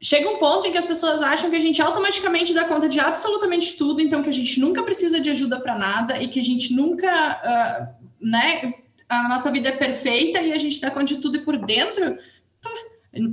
Chega 0.00 0.28
um 0.28 0.38
ponto 0.38 0.66
em 0.66 0.72
que 0.72 0.78
as 0.78 0.86
pessoas 0.86 1.22
acham 1.22 1.50
que 1.50 1.56
a 1.56 1.60
gente 1.60 1.80
automaticamente 1.80 2.52
dá 2.52 2.64
conta 2.64 2.88
de 2.88 2.98
absolutamente 2.98 3.76
tudo, 3.76 4.00
então 4.00 4.22
que 4.22 4.30
a 4.30 4.32
gente 4.32 4.58
nunca 4.58 4.82
precisa 4.82 5.20
de 5.20 5.30
ajuda 5.30 5.60
para 5.60 5.78
nada 5.78 6.20
e 6.20 6.28
que 6.28 6.40
a 6.40 6.42
gente 6.42 6.74
nunca, 6.74 7.10
uh, 7.10 8.06
né, 8.20 8.74
a 9.08 9.28
nossa 9.28 9.50
vida 9.50 9.68
é 9.68 9.72
perfeita 9.72 10.40
e 10.40 10.52
a 10.52 10.58
gente 10.58 10.80
dá 10.80 10.90
conta 10.90 11.06
de 11.06 11.18
tudo 11.18 11.36
e 11.36 11.44
por 11.44 11.56
dentro, 11.58 12.18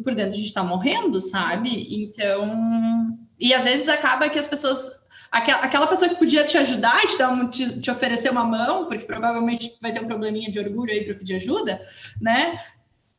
por 0.04 0.14
dentro 0.14 0.34
a 0.34 0.38
gente 0.38 0.48
está 0.48 0.64
morrendo, 0.64 1.20
sabe? 1.20 1.88
Então, 1.90 3.18
E 3.40 3.54
às 3.54 3.66
vezes 3.66 3.90
acaba 3.90 4.30
que 4.30 4.40
as 4.40 4.48
pessoas 4.48 5.04
aquela, 5.34 5.88
pessoa 5.88 6.10
que 6.10 6.16
podia 6.16 6.46
te 6.46 6.58
ajudar, 6.60 7.02
te, 7.08 7.18
dar 7.18 7.30
um, 7.30 7.50
te, 7.50 7.82
te, 7.82 7.90
oferecer 7.90 8.30
uma 8.30 8.44
mão, 8.44 8.86
porque 8.86 9.06
provavelmente 9.06 9.76
vai 9.82 9.92
ter 9.92 10.00
um 10.00 10.08
probleminha 10.08 10.52
de 10.52 10.60
orgulho 10.60 10.92
aí 10.92 11.04
para 11.04 11.16
pedir 11.16 11.36
ajuda, 11.36 11.82
né? 12.22 12.60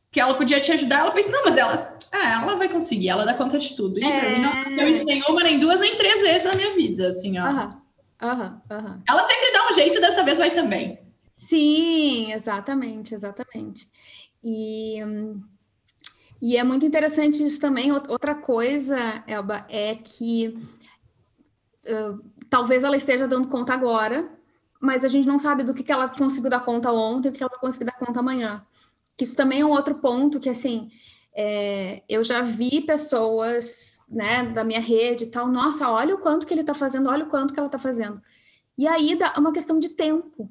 Que 0.09 0.21
ela 0.21 0.33
podia 0.33 0.61
te 0.61 0.71
ajudar, 0.71 0.99
ela 0.99 1.11
pensa, 1.11 1.29
não, 1.29 1.43
mas 1.43 1.57
ela, 1.57 1.94
ah, 2.15 2.41
ela 2.41 2.55
vai 2.55 2.69
conseguir, 2.69 3.09
ela 3.09 3.25
dá 3.25 3.33
conta 3.33 3.57
de 3.57 3.75
tudo. 3.75 3.99
E 3.99 4.03
é... 4.03 4.39
não 4.39 4.75
deu 4.75 4.87
isso 4.87 5.05
nenhuma, 5.05 5.43
nem 5.43 5.59
duas, 5.59 5.79
nem 5.79 5.95
três 5.95 6.21
vezes 6.21 6.45
na 6.45 6.55
minha 6.55 6.73
vida, 6.73 7.09
assim, 7.09 7.37
ó. 7.37 7.45
Ela 9.07 9.23
sempre 9.23 9.51
dá 9.51 9.69
um 9.69 9.73
jeito, 9.73 9.99
dessa 9.99 10.23
vez 10.23 10.37
vai 10.37 10.51
também. 10.51 10.99
Sim, 11.33 12.31
exatamente, 12.31 13.13
exatamente. 13.13 13.87
E, 14.43 14.99
e 16.41 16.57
é 16.57 16.63
muito 16.63 16.85
interessante 16.85 17.45
isso 17.45 17.59
também. 17.59 17.91
Outra 17.91 18.33
coisa, 18.33 18.97
Elba, 19.27 19.65
é 19.69 19.95
que 19.95 20.57
uh, 21.87 22.19
talvez 22.49 22.83
ela 22.83 22.97
esteja 22.97 23.27
dando 23.27 23.47
conta 23.47 23.73
agora, 23.73 24.29
mas 24.79 25.03
a 25.03 25.07
gente 25.07 25.27
não 25.27 25.37
sabe 25.37 25.63
do 25.63 25.73
que, 25.73 25.83
que 25.83 25.91
ela 25.91 26.07
conseguiu 26.09 26.49
dar 26.49 26.61
conta 26.61 26.91
ontem 26.91 27.27
e 27.27 27.31
o 27.31 27.33
que 27.33 27.43
ela 27.43 27.49
vai 27.49 27.59
conseguir 27.59 27.85
dar 27.85 27.97
conta 27.97 28.19
amanhã. 28.19 28.65
Que 29.17 29.23
isso 29.23 29.35
também 29.35 29.61
é 29.61 29.65
um 29.65 29.71
outro 29.71 29.95
ponto 29.95 30.39
que, 30.39 30.49
assim, 30.49 30.89
é, 31.35 32.01
eu 32.07 32.23
já 32.23 32.41
vi 32.41 32.81
pessoas, 32.81 33.99
né, 34.09 34.45
da 34.45 34.63
minha 34.63 34.79
rede 34.79 35.25
e 35.25 35.27
tal, 35.27 35.49
nossa, 35.49 35.89
olha 35.91 36.15
o 36.15 36.19
quanto 36.19 36.47
que 36.47 36.53
ele 36.53 36.61
está 36.61 36.73
fazendo, 36.73 37.09
olha 37.09 37.25
o 37.25 37.29
quanto 37.29 37.53
que 37.53 37.59
ela 37.59 37.67
está 37.67 37.77
fazendo. 37.77 38.21
E 38.77 38.87
aí 38.87 39.15
dá 39.15 39.33
uma 39.37 39.51
questão 39.51 39.77
de 39.77 39.89
tempo, 39.89 40.49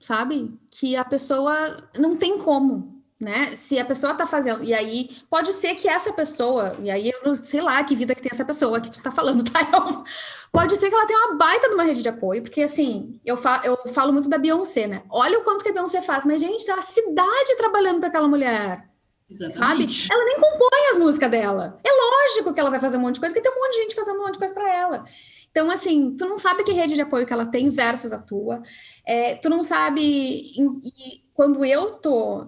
sabe? 0.00 0.58
Que 0.70 0.96
a 0.96 1.04
pessoa 1.04 1.76
não 1.98 2.16
tem 2.16 2.38
como, 2.38 3.02
né? 3.20 3.54
Se 3.54 3.78
a 3.78 3.84
pessoa 3.84 4.12
está 4.12 4.26
fazendo, 4.26 4.64
e 4.64 4.72
aí 4.72 5.10
pode 5.28 5.52
ser 5.52 5.74
que 5.74 5.88
essa 5.88 6.12
pessoa, 6.12 6.74
e 6.82 6.90
aí 6.90 7.10
eu 7.10 7.20
não 7.24 7.34
sei 7.34 7.60
lá 7.60 7.82
que 7.84 7.94
vida 7.94 8.14
que 8.14 8.22
tem 8.22 8.30
essa 8.32 8.44
pessoa 8.44 8.80
que 8.80 8.90
tu 8.90 8.98
está 8.98 9.10
falando, 9.10 9.44
tá? 9.50 9.60
Eu, 9.60 10.04
pode 10.50 10.76
ser 10.78 10.88
que 10.88 10.94
ela 10.94 11.06
tenha 11.06 11.18
uma 11.26 11.34
baita 11.36 11.68
de 11.68 11.74
uma 11.74 11.84
rede 11.84 12.02
de 12.02 12.08
apoio, 12.08 12.42
porque 12.42 12.62
assim, 12.62 13.20
eu, 13.24 13.36
fa 13.36 13.60
eu 13.64 13.76
falo 13.92 14.12
muito 14.12 14.28
da 14.28 14.38
Beyoncé, 14.38 14.86
né? 14.86 15.02
Olha 15.10 15.38
o 15.38 15.42
quanto 15.42 15.62
que 15.62 15.70
a 15.70 15.72
Beyoncé 15.72 16.00
faz, 16.00 16.24
mas 16.24 16.40
gente, 16.40 16.64
tá 16.64 16.76
a 16.76 16.82
cidade 16.82 17.56
trabalhando 17.58 17.98
para 18.00 18.08
aquela 18.08 18.28
mulher. 18.28 18.95
Exatamente. 19.28 20.06
Sabe? 20.06 20.12
Ela 20.12 20.24
nem 20.24 20.36
compõe 20.36 20.90
as 20.92 20.98
músicas 20.98 21.30
dela. 21.30 21.78
É 21.84 21.90
lógico 21.90 22.54
que 22.54 22.60
ela 22.60 22.70
vai 22.70 22.80
fazer 22.80 22.96
um 22.96 23.00
monte 23.00 23.14
de 23.14 23.20
coisa, 23.20 23.34
porque 23.34 23.48
tem 23.48 23.56
um 23.56 23.62
monte 23.62 23.74
de 23.74 23.82
gente 23.82 23.94
fazendo 23.94 24.18
um 24.20 24.22
monte 24.22 24.34
de 24.34 24.38
coisa 24.38 24.54
para 24.54 24.72
ela. 24.72 25.04
Então, 25.50 25.70
assim, 25.70 26.14
tu 26.16 26.26
não 26.26 26.38
sabe 26.38 26.62
que 26.64 26.72
rede 26.72 26.94
de 26.94 27.00
apoio 27.02 27.26
que 27.26 27.32
ela 27.32 27.46
tem 27.46 27.70
versus 27.70 28.12
a 28.12 28.18
tua. 28.18 28.62
É, 29.06 29.34
tu 29.36 29.48
não 29.48 29.62
sabe. 29.62 30.02
E, 30.02 31.24
quando 31.34 31.64
eu 31.64 31.92
tô, 31.92 32.46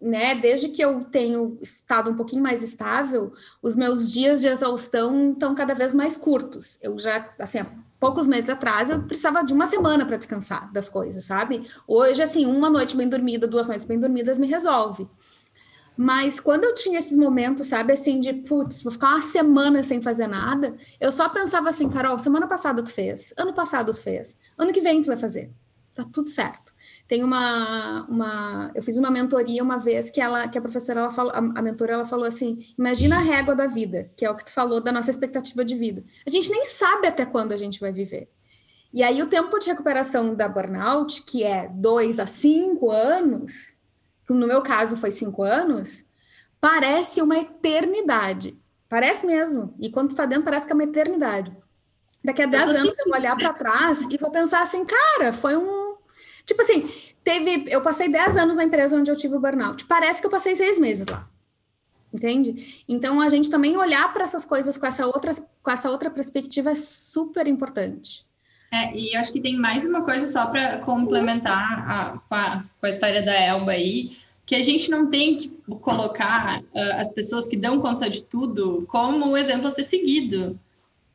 né, 0.00 0.34
desde 0.34 0.68
que 0.68 0.82
eu 0.82 1.04
tenho 1.04 1.58
estado 1.62 2.10
um 2.10 2.16
pouquinho 2.16 2.42
mais 2.42 2.62
estável, 2.62 3.32
os 3.62 3.76
meus 3.76 4.12
dias 4.12 4.40
de 4.40 4.48
exaustão 4.48 5.32
estão 5.32 5.54
cada 5.54 5.74
vez 5.74 5.94
mais 5.94 6.16
curtos. 6.16 6.78
Eu 6.82 6.98
já, 6.98 7.32
assim, 7.38 7.60
há 7.60 7.66
poucos 8.00 8.26
meses 8.26 8.50
atrás, 8.50 8.90
eu 8.90 9.00
precisava 9.04 9.44
de 9.44 9.54
uma 9.54 9.66
semana 9.66 10.04
para 10.04 10.16
descansar 10.16 10.72
das 10.72 10.88
coisas, 10.88 11.24
sabe? 11.24 11.64
Hoje, 11.86 12.20
assim, 12.20 12.44
uma 12.44 12.68
noite 12.68 12.96
bem 12.96 13.08
dormida, 13.08 13.46
duas 13.46 13.68
noites 13.68 13.84
bem 13.86 13.98
dormidas 13.98 14.38
me 14.38 14.48
resolve. 14.48 15.08
Mas 15.96 16.40
quando 16.40 16.64
eu 16.64 16.74
tinha 16.74 16.98
esses 16.98 17.16
momentos, 17.16 17.66
sabe, 17.66 17.92
assim, 17.92 18.18
de 18.18 18.32
putz, 18.32 18.82
vou 18.82 18.92
ficar 18.92 19.08
uma 19.08 19.22
semana 19.22 19.82
sem 19.82 20.00
fazer 20.00 20.26
nada, 20.26 20.74
eu 21.00 21.12
só 21.12 21.28
pensava 21.28 21.68
assim, 21.70 21.88
Carol, 21.88 22.18
semana 22.18 22.46
passada 22.46 22.82
tu 22.82 22.92
fez, 22.92 23.34
ano 23.36 23.52
passado 23.52 23.92
tu 23.92 24.02
fez, 24.02 24.36
ano 24.56 24.72
que 24.72 24.80
vem 24.80 25.02
tu 25.02 25.08
vai 25.08 25.16
fazer. 25.16 25.50
Tá 25.94 26.04
tudo 26.10 26.30
certo. 26.30 26.74
Tem 27.06 27.22
uma, 27.22 28.06
uma 28.08 28.70
eu 28.74 28.82
fiz 28.82 28.96
uma 28.96 29.10
mentoria 29.10 29.62
uma 29.62 29.76
vez 29.78 30.10
que 30.10 30.22
ela 30.22 30.48
que 30.48 30.56
a 30.56 30.62
professora 30.62 31.00
ela 31.00 31.10
falou, 31.10 31.30
a, 31.32 31.38
a 31.38 31.62
mentora 31.62 31.92
ela 31.92 32.06
falou 32.06 32.24
assim: 32.24 32.60
"Imagina 32.78 33.16
a 33.16 33.20
régua 33.20 33.54
da 33.54 33.66
vida", 33.66 34.10
que 34.16 34.24
é 34.24 34.30
o 34.30 34.34
que 34.34 34.44
tu 34.44 34.54
falou 34.54 34.80
da 34.80 34.90
nossa 34.90 35.10
expectativa 35.10 35.62
de 35.62 35.74
vida. 35.74 36.02
A 36.26 36.30
gente 36.30 36.50
nem 36.50 36.64
sabe 36.64 37.08
até 37.08 37.26
quando 37.26 37.52
a 37.52 37.58
gente 37.58 37.78
vai 37.78 37.92
viver. 37.92 38.30
E 38.92 39.02
aí 39.02 39.22
o 39.22 39.26
tempo 39.26 39.58
de 39.58 39.66
recuperação 39.66 40.34
da 40.34 40.48
burnout, 40.48 41.24
que 41.24 41.44
é 41.44 41.68
dois 41.68 42.18
a 42.18 42.26
cinco 42.26 42.90
anos, 42.90 43.78
no 44.28 44.46
meu 44.46 44.62
caso 44.62 44.96
foi 44.96 45.10
cinco 45.10 45.42
anos, 45.42 46.06
parece 46.60 47.20
uma 47.20 47.38
eternidade. 47.38 48.58
Parece 48.88 49.26
mesmo. 49.26 49.74
E 49.80 49.90
quando 49.90 50.10
tu 50.10 50.16
tá 50.16 50.26
dentro, 50.26 50.44
parece 50.44 50.66
que 50.66 50.72
é 50.72 50.74
uma 50.74 50.84
eternidade. 50.84 51.56
Daqui 52.24 52.42
a 52.42 52.46
dez 52.46 52.68
anos 52.68 52.94
eu 52.98 53.10
vou 53.10 53.14
olhar 53.14 53.36
para 53.36 53.52
trás 53.52 54.06
e 54.10 54.16
vou 54.16 54.30
pensar 54.30 54.62
assim, 54.62 54.84
cara, 54.84 55.32
foi 55.32 55.56
um. 55.56 55.96
Tipo 56.44 56.62
assim, 56.62 56.88
teve. 57.24 57.64
Eu 57.68 57.80
passei 57.80 58.08
dez 58.08 58.36
anos 58.36 58.56
na 58.56 58.64
empresa 58.64 58.96
onde 58.96 59.10
eu 59.10 59.16
tive 59.16 59.34
o 59.34 59.40
burnout. 59.40 59.86
Parece 59.86 60.20
que 60.20 60.26
eu 60.26 60.30
passei 60.30 60.54
seis 60.54 60.78
meses 60.78 61.06
lá. 61.06 61.28
Entende? 62.12 62.84
Então 62.86 63.20
a 63.20 63.28
gente 63.28 63.50
também 63.50 63.76
olhar 63.76 64.12
para 64.12 64.24
essas 64.24 64.44
coisas 64.44 64.76
com 64.76 64.86
essa 64.86 65.06
outra, 65.06 65.32
com 65.62 65.70
essa 65.70 65.90
outra 65.90 66.10
perspectiva 66.10 66.70
é 66.70 66.74
super 66.74 67.48
importante. 67.48 68.26
É, 68.72 68.96
e 68.96 69.14
acho 69.14 69.30
que 69.30 69.40
tem 69.40 69.54
mais 69.54 69.84
uma 69.84 70.00
coisa 70.00 70.26
só 70.26 70.46
para 70.46 70.78
complementar 70.78 71.90
a, 71.90 72.18
com, 72.26 72.34
a, 72.34 72.64
com 72.80 72.86
a 72.86 72.88
história 72.88 73.22
da 73.22 73.34
Elba 73.34 73.72
aí, 73.72 74.16
que 74.46 74.54
a 74.54 74.62
gente 74.62 74.90
não 74.90 75.10
tem 75.10 75.36
que 75.36 75.48
colocar 75.82 76.62
uh, 76.62 76.92
as 76.98 77.12
pessoas 77.12 77.46
que 77.46 77.54
dão 77.54 77.80
conta 77.82 78.08
de 78.08 78.22
tudo 78.22 78.86
como 78.88 79.28
o 79.28 79.36
exemplo 79.36 79.66
a 79.66 79.70
ser 79.70 79.84
seguido. 79.84 80.58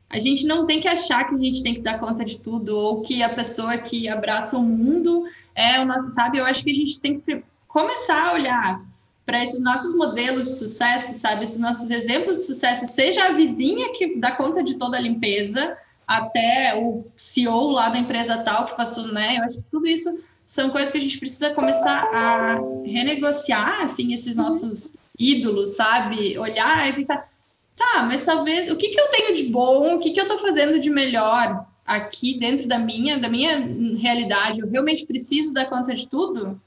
A 0.08 0.20
gente 0.20 0.46
não 0.46 0.66
tem 0.66 0.80
que 0.80 0.86
achar 0.86 1.28
que 1.28 1.34
a 1.34 1.38
gente 1.38 1.60
tem 1.62 1.74
que 1.74 1.80
dar 1.80 1.98
conta 1.98 2.24
de 2.24 2.38
tudo 2.38 2.76
ou 2.76 3.02
que 3.02 3.24
a 3.24 3.28
pessoa 3.28 3.76
que 3.76 4.08
abraça 4.08 4.56
o 4.56 4.62
mundo 4.62 5.24
é 5.52 5.80
o 5.80 5.84
nosso, 5.84 6.10
sabe? 6.10 6.38
Eu 6.38 6.46
acho 6.46 6.62
que 6.62 6.70
a 6.70 6.74
gente 6.74 7.00
tem 7.00 7.20
que 7.20 7.42
começar 7.66 8.28
a 8.28 8.32
olhar 8.34 8.82
para 9.26 9.42
esses 9.42 9.60
nossos 9.60 9.96
modelos 9.96 10.46
de 10.46 10.58
sucesso, 10.58 11.18
sabe? 11.18 11.42
Esses 11.42 11.58
nossos 11.58 11.90
exemplos 11.90 12.38
de 12.38 12.44
sucesso, 12.44 12.86
seja 12.86 13.26
a 13.26 13.32
vizinha 13.32 13.92
que 13.92 14.16
dá 14.16 14.30
conta 14.30 14.62
de 14.62 14.76
toda 14.76 14.96
a 14.96 15.00
limpeza, 15.00 15.76
até 16.08 16.74
o 16.74 17.04
CEO 17.14 17.70
lá 17.70 17.90
da 17.90 17.98
empresa 17.98 18.38
tal 18.38 18.66
que 18.66 18.76
passou, 18.76 19.12
né? 19.12 19.36
Eu 19.36 19.44
acho 19.44 19.58
que 19.58 19.70
tudo 19.70 19.86
isso 19.86 20.18
são 20.46 20.70
coisas 20.70 20.90
que 20.90 20.96
a 20.96 21.00
gente 21.00 21.18
precisa 21.18 21.50
começar 21.50 22.04
a 22.04 22.58
renegociar, 22.82 23.82
assim, 23.82 24.14
esses 24.14 24.34
nossos 24.34 24.94
ídolos, 25.18 25.76
sabe? 25.76 26.38
Olhar 26.38 26.88
e 26.88 26.94
pensar, 26.94 27.28
tá, 27.76 28.02
mas 28.04 28.24
talvez, 28.24 28.70
o 28.70 28.76
que, 28.76 28.88
que 28.88 28.98
eu 28.98 29.10
tenho 29.10 29.34
de 29.34 29.44
bom, 29.44 29.96
o 29.96 29.98
que, 29.98 30.10
que 30.10 30.18
eu 30.18 30.22
estou 30.22 30.38
fazendo 30.38 30.80
de 30.80 30.88
melhor 30.88 31.66
aqui 31.84 32.38
dentro 32.38 32.66
da 32.66 32.78
minha, 32.78 33.18
da 33.18 33.28
minha 33.28 33.58
realidade? 33.98 34.60
Eu 34.60 34.70
realmente 34.70 35.04
preciso 35.04 35.52
dar 35.52 35.66
conta 35.66 35.94
de 35.94 36.08
tudo? 36.08 36.58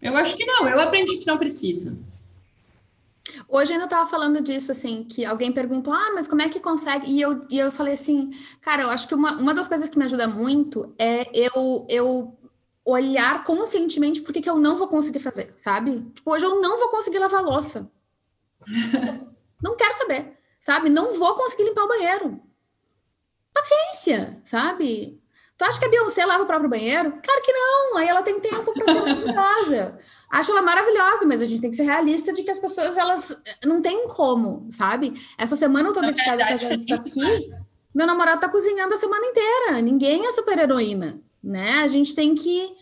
Eu 0.00 0.16
acho 0.16 0.36
que 0.36 0.44
não, 0.44 0.68
eu 0.68 0.80
aprendi 0.80 1.18
que 1.18 1.26
não 1.28 1.38
preciso. 1.38 1.96
Hoje 3.48 3.72
ainda 3.72 3.84
estava 3.84 4.08
falando 4.08 4.42
disso, 4.42 4.72
assim, 4.72 5.04
que 5.04 5.24
alguém 5.24 5.52
perguntou, 5.52 5.92
ah, 5.92 6.10
mas 6.14 6.26
como 6.26 6.42
é 6.42 6.48
que 6.48 6.58
consegue? 6.58 7.10
E 7.10 7.20
eu, 7.20 7.40
e 7.48 7.58
eu 7.58 7.70
falei 7.70 7.94
assim, 7.94 8.32
cara, 8.60 8.82
eu 8.82 8.90
acho 8.90 9.06
que 9.06 9.14
uma, 9.14 9.34
uma 9.34 9.54
das 9.54 9.68
coisas 9.68 9.88
que 9.88 9.98
me 9.98 10.04
ajuda 10.04 10.26
muito 10.26 10.92
é 10.98 11.28
eu, 11.32 11.86
eu 11.88 12.36
olhar 12.84 13.44
conscientemente 13.44 14.20
por 14.22 14.32
que 14.32 14.48
eu 14.48 14.56
não 14.56 14.76
vou 14.76 14.88
conseguir 14.88 15.20
fazer, 15.20 15.54
sabe? 15.56 16.00
Tipo, 16.14 16.32
hoje 16.32 16.44
eu 16.44 16.60
não 16.60 16.78
vou 16.78 16.88
conseguir 16.88 17.18
lavar 17.18 17.42
louça. 17.42 17.88
não 19.62 19.76
quero 19.76 19.94
saber, 19.94 20.36
sabe? 20.58 20.88
Não 20.88 21.16
vou 21.16 21.34
conseguir 21.34 21.64
limpar 21.64 21.84
o 21.84 21.88
banheiro. 21.88 22.40
Paciência, 23.52 24.40
sabe? 24.44 25.22
Tu 25.62 25.64
acha 25.64 25.78
que 25.78 25.84
a 25.84 25.88
Beyoncé 25.88 26.26
lava 26.26 26.42
o 26.42 26.46
próprio 26.46 26.68
banheiro? 26.68 27.12
Claro 27.22 27.42
que 27.42 27.52
não. 27.52 27.96
Aí 27.98 28.08
ela 28.08 28.22
tem 28.22 28.40
tempo 28.40 28.72
para 28.72 28.84
ser 28.84 29.00
maravilhosa. 29.00 29.98
Acho 30.32 30.50
ela 30.50 30.62
maravilhosa, 30.62 31.26
mas 31.26 31.42
a 31.42 31.44
gente 31.44 31.60
tem 31.60 31.70
que 31.70 31.76
ser 31.76 31.84
realista 31.84 32.32
de 32.32 32.42
que 32.42 32.50
as 32.50 32.58
pessoas, 32.58 32.96
elas 32.96 33.40
não 33.64 33.80
tem 33.80 34.08
como, 34.08 34.66
sabe? 34.70 35.12
Essa 35.38 35.54
semana 35.54 35.90
eu 35.90 35.92
tô 35.92 36.00
dedicada 36.00 36.42
a 36.42 36.48
fazer 36.48 36.74
isso 36.80 36.94
aqui. 36.94 37.50
Meu 37.94 38.06
namorado 38.06 38.40
tá 38.40 38.48
cozinhando 38.48 38.94
a 38.94 38.96
semana 38.96 39.26
inteira. 39.26 39.82
Ninguém 39.82 40.26
é 40.26 40.32
super 40.32 40.58
heroína 40.58 41.22
né? 41.42 41.80
A 41.82 41.88
gente 41.88 42.14
tem 42.14 42.34
que. 42.34 42.72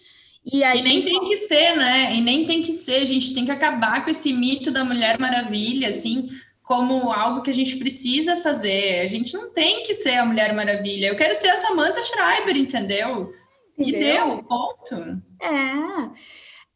E, 0.45 0.63
aí... 0.63 0.81
e 0.81 0.83
nem 0.83 1.03
tem 1.03 1.29
que 1.29 1.37
ser, 1.39 1.77
né? 1.77 2.15
E 2.15 2.21
nem 2.21 2.47
tem 2.47 2.63
que 2.63 2.75
ser, 2.75 3.03
a 3.03 3.07
gente 3.07 3.35
tem 3.35 3.45
que 3.45 3.51
acabar 3.51 4.05
com 4.05 4.11
esse 4.11 4.33
mito 4.33 4.71
da 4.71 4.85
Mulher 4.85 5.19
Maravilha, 5.19 5.89
assim, 5.89 6.29
como 6.63 7.11
algo 7.13 7.43
que 7.43 7.51
a 7.51 7.55
gente 7.55 7.77
precisa 7.77 8.37
fazer. 8.37 9.01
A 9.01 9.07
gente 9.07 9.35
não 9.35 9.51
tem 9.51 9.83
que 9.83 9.95
ser 9.97 10.17
a 10.17 10.25
Mulher 10.25 10.55
Maravilha. 10.55 11.09
Eu 11.09 11.17
quero 11.17 11.35
ser 11.35 11.49
a 11.49 11.57
Samantha 11.57 12.03
Schreiber, 12.03 12.57
entendeu? 12.57 13.33
entendeu? 13.79 13.79
E 13.79 13.93
deu, 13.93 14.43
ponto. 14.45 15.23
É. 15.41 16.11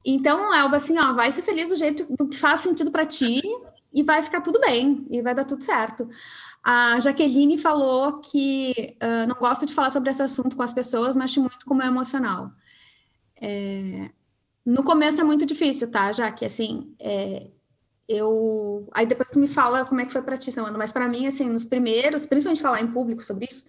Então, 0.05 0.55
Elba, 0.55 0.76
assim, 0.76 0.98
ó, 0.98 1.12
vai 1.12 1.32
ser 1.32 1.42
feliz 1.42 1.70
do 1.70 1.76
jeito 1.76 2.05
do 2.16 2.28
que 2.28 2.36
faz 2.36 2.61
sentido 2.61 2.90
para 2.90 3.07
ti 3.07 3.40
e 3.92 4.02
vai 4.02 4.22
ficar 4.22 4.40
tudo 4.40 4.61
bem 4.61 5.07
e 5.11 5.22
vai 5.22 5.34
dar 5.34 5.44
tudo 5.44 5.64
certo. 5.64 6.09
A 6.62 6.98
Jaqueline 7.00 7.57
falou 7.57 8.20
que 8.20 8.96
uh, 9.02 9.26
não 9.26 9.36
gosta 9.36 9.64
de 9.64 9.72
falar 9.74 9.90
sobre 9.90 10.11
esse 10.11 10.22
assunto 10.22 10.57
com 10.57 10.62
as 10.62 10.72
pessoas, 10.72 11.14
mexe 11.14 11.38
muito 11.38 11.64
com 11.64 11.74
o 11.74 11.76
meu 11.76 11.86
emocional. 11.86 12.50
É, 13.40 14.11
no 14.64 14.82
começo 14.82 15.20
é 15.20 15.24
muito 15.24 15.44
difícil, 15.44 15.90
tá, 15.90 16.11
Jaque? 16.12 16.44
Assim, 16.44 16.94
é, 16.98 17.48
eu. 18.09 18.88
Aí 18.94 19.07
depois 19.07 19.28
tu 19.30 19.38
me 19.38 19.46
fala 19.46 19.84
como 19.84 20.00
é 20.00 20.07
que 20.07 20.12
foi 20.12 20.22
para 20.22 20.38
ti, 20.38 20.50
Samanta, 20.50 20.78
mas 20.78 20.92
para 20.92 21.09
mim, 21.09 21.26
assim, 21.26 21.48
nos 21.48 21.64
primeiros, 21.64 22.26
principalmente 22.26 22.62
falar 22.62 22.80
em 22.80 22.90
público 22.90 23.22
sobre 23.22 23.46
isso, 23.46 23.64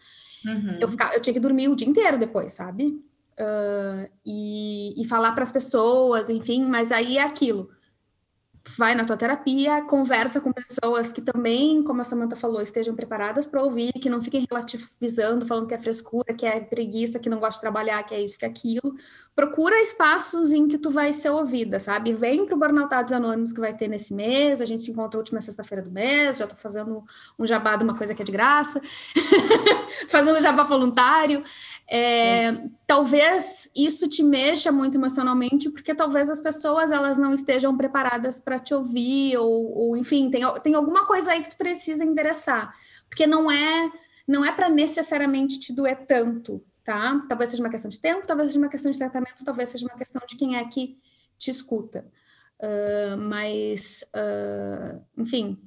uhum. 0.46 0.78
eu, 0.80 0.88
ficava, 0.88 1.14
eu 1.14 1.22
tinha 1.22 1.34
que 1.34 1.40
dormir 1.40 1.68
o 1.68 1.76
dia 1.76 1.88
inteiro 1.88 2.18
depois, 2.18 2.54
sabe? 2.54 2.98
Uh, 3.38 4.10
e, 4.26 5.02
e 5.02 5.06
falar 5.06 5.34
para 5.34 5.44
as 5.44 5.52
pessoas, 5.52 6.30
enfim, 6.30 6.64
mas 6.64 6.90
aí 6.90 7.18
é 7.18 7.22
aquilo 7.22 7.70
vai 8.78 8.96
na 8.96 9.06
tua 9.06 9.16
terapia, 9.16 9.84
conversa 9.84 10.42
com 10.42 10.52
pessoas 10.52 11.12
que 11.12 11.22
também, 11.22 11.84
como 11.84 12.02
a 12.02 12.04
Samantha 12.04 12.36
falou, 12.36 12.62
estejam 12.62 12.96
preparadas 12.96 13.46
para 13.46 13.62
ouvir, 13.62 13.94
que 13.94 14.10
não 14.10 14.22
fiquem 14.22 14.46
relativizando, 14.50 15.46
falando 15.46 15.68
que 15.68 15.74
é 15.74 15.78
frescura, 15.78 16.34
que 16.34 16.46
é 16.46 16.60
preguiça, 16.60 17.20
que 17.20 17.30
não 17.30 17.40
gosta 17.40 17.56
de 17.56 17.62
trabalhar, 17.62 18.02
que 18.04 18.16
é 18.16 18.22
isso, 18.22 18.40
que 18.40 18.46
é 18.46 18.48
aquilo. 18.48 18.96
Procura 19.36 19.80
espaços 19.82 20.52
em 20.52 20.68
que 20.68 20.78
tu 20.78 20.90
vai 20.90 21.14
ser 21.14 21.30
ouvida, 21.30 21.80
sabe? 21.80 22.12
Vem 22.14 22.46
para 22.46 22.56
o 22.56 22.60
Burnoutados 22.60 23.14
Anônimos 23.14 23.54
que 23.54 23.60
vai 23.60 23.74
ter 23.74 23.88
nesse 23.88 24.14
mês, 24.14 24.60
a 24.62 24.66
gente 24.66 24.84
se 24.84 24.92
encontra 24.92 25.20
última 25.20 25.42
sexta-feira 25.42 25.84
do 25.84 25.92
mês, 25.92 26.38
já 26.38 26.46
estou 26.46 26.60
fazendo 26.60 27.04
um 27.38 27.46
jabá 27.46 27.76
de 27.76 27.84
uma 27.84 27.96
coisa 27.96 28.16
que 28.16 28.22
é 28.22 28.26
de 28.26 28.32
graça, 28.32 28.82
fazendo 30.10 30.42
jabá 30.42 30.64
voluntário. 30.64 31.44
É, 31.88 32.68
talvez 32.88 33.70
isso 33.76 34.10
te 34.10 34.24
mexa 34.24 34.72
muito 34.72 34.96
emocionalmente, 34.96 35.70
porque 35.70 35.94
talvez 35.94 36.30
as 36.30 36.42
pessoas 36.42 36.92
elas 36.92 37.18
não 37.18 37.34
estejam 37.34 37.78
preparadas 37.78 38.42
para 38.42 38.60
te 38.60 38.74
ouvir, 38.74 39.38
ou, 39.38 39.78
ou, 39.78 39.98
enfim, 39.98 40.30
tem, 40.32 40.42
tem 40.64 40.74
alguma 40.74 41.06
coisa 41.06 41.32
aí 41.32 41.44
que 41.44 41.52
tu 41.52 41.58
precisa 41.58 42.04
endereçar, 42.04 42.74
porque 43.08 43.28
não 43.28 43.52
é 43.52 43.92
não 44.28 44.44
é 44.44 44.52
para 44.52 44.70
necessariamente 44.70 45.60
te 45.60 45.72
doer 45.72 46.06
tanto, 46.08 46.64
tá? 46.84 47.24
Talvez 47.30 47.52
seja 47.52 47.62
uma 47.62 47.70
questão 47.70 47.90
de 47.90 48.00
tempo, 48.00 48.26
talvez 48.26 48.50
seja 48.50 48.60
uma 48.60 48.70
questão 48.70 48.90
de 48.90 48.98
tratamento, 48.98 49.46
talvez 49.46 49.70
seja 49.70 49.86
uma 49.86 49.98
questão 49.98 50.22
de 50.28 50.36
quem 50.36 50.58
é 50.58 50.66
que 50.66 50.98
te 51.38 51.52
escuta. 51.52 52.06
Uh, 52.60 53.18
mas, 53.18 54.04
uh, 54.16 55.00
enfim, 55.16 55.60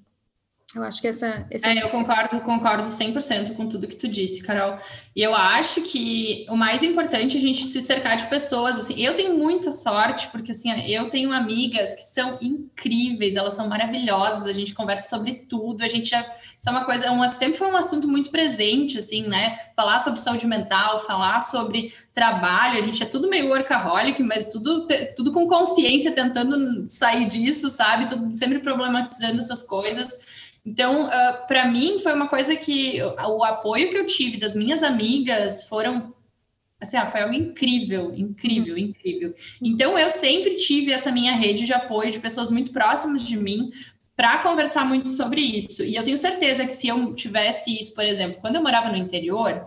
eu 0.76 0.82
acho 0.82 1.00
que 1.00 1.08
essa. 1.08 1.46
Esse... 1.50 1.66
É, 1.66 1.82
eu 1.82 1.88
concordo, 1.88 2.40
concordo 2.40 2.86
100% 2.90 3.56
com 3.56 3.66
tudo 3.66 3.88
que 3.88 3.96
tu 3.96 4.06
disse, 4.06 4.42
Carol. 4.42 4.78
E 5.16 5.22
eu 5.22 5.34
acho 5.34 5.80
que 5.80 6.44
o 6.50 6.56
mais 6.56 6.82
importante 6.82 7.36
é 7.36 7.38
a 7.38 7.40
gente 7.40 7.64
se 7.64 7.80
cercar 7.80 8.18
de 8.18 8.26
pessoas. 8.26 8.78
Assim, 8.78 9.00
eu 9.02 9.14
tenho 9.14 9.34
muita 9.34 9.72
sorte, 9.72 10.28
porque 10.28 10.52
assim, 10.52 10.70
eu 10.86 11.08
tenho 11.08 11.32
amigas 11.32 11.94
que 11.94 12.02
são 12.02 12.36
incríveis, 12.42 13.36
elas 13.36 13.54
são 13.54 13.66
maravilhosas, 13.66 14.46
a 14.46 14.52
gente 14.52 14.74
conversa 14.74 15.08
sobre 15.08 15.46
tudo, 15.48 15.82
a 15.82 15.88
gente 15.88 16.10
já. 16.10 16.20
Isso 16.58 16.68
é 16.68 16.70
uma 16.70 16.84
coisa, 16.84 17.10
uma, 17.12 17.28
sempre 17.28 17.56
foi 17.56 17.68
um 17.68 17.76
assunto 17.76 18.06
muito 18.06 18.30
presente, 18.30 18.98
assim, 18.98 19.26
né? 19.26 19.58
Falar 19.74 20.00
sobre 20.00 20.20
saúde 20.20 20.46
mental, 20.46 21.00
falar 21.00 21.40
sobre 21.40 21.94
trabalho, 22.14 22.78
a 22.78 22.82
gente 22.82 23.02
é 23.02 23.06
tudo 23.06 23.26
meio 23.26 23.48
workaholic, 23.48 24.22
mas 24.22 24.48
tudo, 24.48 24.86
tudo 25.16 25.32
com 25.32 25.48
consciência, 25.48 26.12
tentando 26.12 26.86
sair 26.88 27.26
disso, 27.26 27.70
sabe? 27.70 28.06
Tudo, 28.06 28.36
sempre 28.36 28.58
problematizando 28.58 29.38
essas 29.38 29.62
coisas. 29.62 30.20
Então, 30.64 31.06
uh, 31.06 31.10
ah, 31.10 31.44
para 31.48 31.66
mim, 31.66 31.98
foi 31.98 32.12
uma 32.12 32.28
coisa 32.28 32.54
que 32.54 33.00
o 33.02 33.42
apoio 33.42 33.90
que 33.90 33.96
eu 33.96 34.06
tive 34.06 34.36
das 34.36 34.54
minhas 34.54 34.82
amigas 34.82 35.64
foram. 35.64 36.14
Assim, 36.80 36.96
ah, 36.96 37.06
foi 37.06 37.22
algo 37.22 37.34
incrível, 37.34 38.14
incrível, 38.14 38.74
uhum. 38.74 38.80
incrível. 38.80 39.34
Então, 39.60 39.98
eu 39.98 40.10
sempre 40.10 40.56
tive 40.56 40.92
essa 40.92 41.10
minha 41.10 41.32
rede 41.34 41.66
de 41.66 41.72
apoio 41.72 42.12
de 42.12 42.20
pessoas 42.20 42.50
muito 42.50 42.70
próximas 42.70 43.26
de 43.26 43.36
mim 43.36 43.72
para 44.14 44.38
conversar 44.38 44.84
muito 44.84 45.08
sobre 45.08 45.40
isso. 45.40 45.82
E 45.82 45.96
eu 45.96 46.04
tenho 46.04 46.18
certeza 46.18 46.66
que 46.66 46.72
se 46.72 46.88
eu 46.88 47.14
tivesse 47.14 47.76
isso, 47.78 47.94
por 47.94 48.04
exemplo, 48.04 48.40
quando 48.40 48.56
eu 48.56 48.62
morava 48.62 48.90
no 48.90 48.96
interior, 48.96 49.66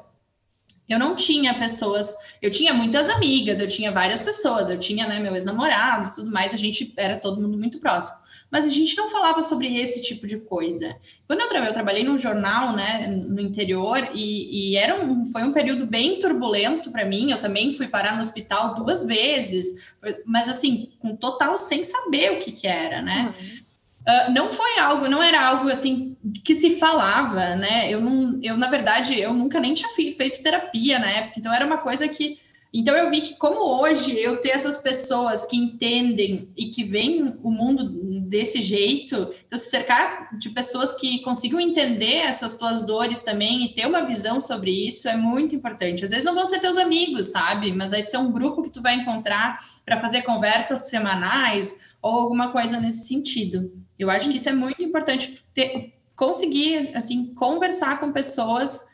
eu 0.88 1.00
não 1.00 1.16
tinha 1.16 1.54
pessoas, 1.54 2.16
eu 2.42 2.52
tinha 2.52 2.74
muitas 2.74 3.10
amigas, 3.10 3.60
eu 3.60 3.68
tinha 3.68 3.92
várias 3.92 4.22
pessoas, 4.22 4.70
eu 4.70 4.80
tinha 4.80 5.08
né, 5.08 5.20
meu 5.20 5.34
ex-namorado, 5.34 6.16
tudo 6.16 6.32
mais, 6.32 6.54
a 6.54 6.58
gente 6.58 6.94
era 6.96 7.18
todo 7.18 7.42
mundo 7.42 7.58
muito 7.58 7.80
próximo 7.80 8.21
mas 8.52 8.66
a 8.66 8.70
gente 8.70 8.98
não 8.98 9.10
falava 9.10 9.42
sobre 9.42 9.74
esse 9.80 10.02
tipo 10.02 10.28
de 10.28 10.38
coisa. 10.38 10.98
Quando 11.26 11.40
eu, 11.40 11.48
tra 11.48 11.66
eu 11.66 11.72
trabalhei 11.72 12.04
num 12.04 12.18
jornal, 12.18 12.76
né, 12.76 13.08
no 13.08 13.40
interior, 13.40 14.10
e, 14.14 14.72
e 14.72 14.76
era 14.76 14.94
um, 15.02 15.26
foi 15.28 15.44
um 15.44 15.54
período 15.54 15.86
bem 15.86 16.20
turbulento 16.20 16.92
para 16.92 17.06
mim. 17.06 17.32
Eu 17.32 17.40
também 17.40 17.72
fui 17.72 17.88
parar 17.88 18.14
no 18.14 18.20
hospital 18.20 18.76
duas 18.76 19.08
vezes, 19.08 19.94
mas 20.26 20.50
assim, 20.50 20.92
com 21.00 21.16
total 21.16 21.58
sem 21.58 21.86
saber 21.86 22.34
o 22.34 22.40
que, 22.40 22.52
que 22.52 22.68
era, 22.68 23.02
né? 23.02 23.34
Uhum. 23.40 23.62
Uh, 24.02 24.32
não 24.34 24.52
foi 24.52 24.80
algo, 24.80 25.08
não 25.08 25.24
era 25.24 25.46
algo 25.46 25.70
assim 25.70 26.18
que 26.44 26.56
se 26.56 26.72
falava, 26.72 27.56
né? 27.56 27.90
Eu 27.90 28.02
não, 28.02 28.40
eu 28.44 28.58
na 28.58 28.68
verdade, 28.68 29.18
eu 29.18 29.34
nunca 29.34 29.60
nem 29.60 29.74
tinha 29.74 29.90
feito 29.90 30.44
terapia 30.44 31.00
na 31.00 31.10
época, 31.10 31.40
então 31.40 31.54
era 31.54 31.66
uma 31.66 31.78
coisa 31.78 32.08
que 32.08 32.38
então 32.74 32.96
eu 32.96 33.10
vi 33.10 33.20
que 33.22 33.36
como 33.36 33.60
hoje 33.82 34.18
eu 34.18 34.38
ter 34.38 34.52
essas 34.52 34.78
pessoas 34.78 35.46
que 35.46 35.58
entendem 35.58 36.50
e 36.56 36.68
que 36.68 36.86
veem 36.86 37.38
o 37.44 37.52
mundo 37.52 37.90
desse 38.22 38.62
jeito, 38.62 39.16
então 39.46 39.58
se 39.58 39.70
cercar 39.70 40.38
de 40.38 40.50
pessoas 40.52 40.94
que 40.94 41.20
consigam 41.20 41.60
entender 41.60 42.20
essas 42.20 42.58
tuas 42.58 42.86
dores 42.86 43.24
também 43.24 43.66
e 43.66 43.74
ter 43.74 43.86
uma 43.86 44.06
visão 44.06 44.40
sobre 44.40 44.72
isso 44.88 45.10
é 45.10 45.18
muito 45.18 45.54
importante. 45.54 46.06
Às 46.06 46.12
vezes 46.12 46.24
não 46.24 46.34
vão 46.34 46.46
ser 46.46 46.60
teus 46.60 46.78
amigos, 46.78 47.32
sabe? 47.32 47.74
Mas 47.74 47.92
aí 47.92 48.08
ser 48.08 48.18
um 48.18 48.32
grupo 48.32 48.64
que 48.64 48.70
tu 48.70 48.82
vai 48.82 48.96
encontrar 48.96 49.60
para 49.86 50.00
fazer 50.00 50.22
conversas 50.22 50.90
semanais 50.90 51.82
ou 52.02 52.14
alguma 52.14 52.54
coisa 52.54 52.80
nesse 52.80 53.06
sentido. 53.06 53.70
Eu 54.00 54.10
acho 54.10 54.30
que 54.30 54.38
isso 54.38 54.48
é 54.48 54.54
muito 54.54 54.82
importante 54.82 55.44
ter, 55.54 55.94
conseguir 56.16 56.92
assim 56.96 57.34
conversar 57.34 58.00
com 58.00 58.14
pessoas 58.14 58.91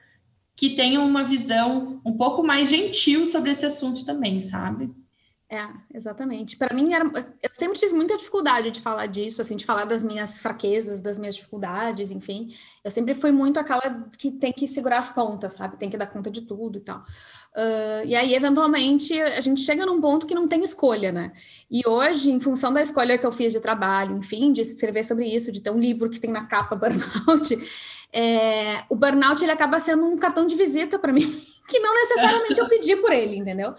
que 0.58 0.72
tenham 0.72 1.06
uma 1.06 1.24
visão 1.24 2.02
um 2.04 2.18
pouco 2.18 2.44
mais 2.44 2.68
gentil 2.68 3.28
sobre 3.28 3.52
esse 3.52 3.66
assunto 3.66 4.04
também, 4.04 4.42
sabe? 4.42 4.92
É, 5.50 5.66
exatamente. 5.94 6.58
Para 6.58 6.76
mim, 6.76 6.94
era, 6.94 7.06
eu 7.06 7.50
sempre 7.54 7.80
tive 7.80 7.94
muita 7.94 8.18
dificuldade 8.18 8.70
de 8.70 8.82
falar 8.82 9.06
disso, 9.06 9.42
assim, 9.42 9.56
de 9.56 9.66
falar 9.66 9.86
das 9.86 10.04
minhas 10.04 10.42
fraquezas, 10.42 11.00
das 11.00 11.18
minhas 11.18 11.36
dificuldades, 11.36 12.12
enfim. 12.12 12.50
Eu 12.84 12.92
sempre 12.92 13.14
fui 13.14 13.32
muito 13.32 13.58
aquela 13.58 14.10
que 14.18 14.30
tem 14.30 14.52
que 14.52 14.68
segurar 14.68 14.98
as 14.98 15.10
pontas, 15.10 15.54
sabe? 15.54 15.78
Tem 15.78 15.90
que 15.90 15.96
dar 15.96 16.08
conta 16.08 16.30
de 16.30 16.42
tudo 16.42 16.80
e 16.80 16.82
tal. 16.82 17.00
Uh, 17.00 18.06
e 18.06 18.14
aí, 18.14 18.36
eventualmente, 18.36 19.20
a 19.22 19.40
gente 19.40 19.62
chega 19.62 19.86
num 19.86 20.02
ponto 20.02 20.28
que 20.28 20.36
não 20.36 20.50
tem 20.50 20.64
escolha, 20.64 21.14
né? 21.14 21.32
E 21.72 21.88
hoje, 21.88 22.30
em 22.30 22.42
função 22.42 22.74
da 22.74 22.82
escolha 22.82 23.18
que 23.18 23.26
eu 23.26 23.32
fiz 23.32 23.54
de 23.54 23.62
trabalho, 23.62 24.18
enfim, 24.18 24.52
de 24.52 24.60
escrever 24.62 25.06
sobre 25.06 25.28
isso, 25.28 25.50
de 25.50 25.62
ter 25.62 25.72
um 25.72 25.80
livro 25.80 26.10
que 26.10 26.20
tem 26.20 26.30
na 26.30 26.46
capa 26.46 26.76
burnout, 26.78 27.58
é, 28.14 28.84
o 28.90 28.96
burnout 28.96 29.44
ele 29.44 29.52
acaba 29.52 29.80
sendo 29.80 30.06
um 30.06 30.18
cartão 30.18 30.48
de 30.48 30.56
visita 30.56 30.98
para 30.98 31.14
mim, 31.14 31.22
que 31.68 31.80
não 31.80 31.94
necessariamente 31.94 32.60
eu 32.60 32.68
pedi 32.68 32.96
por 32.96 33.12
ele, 33.12 33.38
entendeu? 33.38 33.76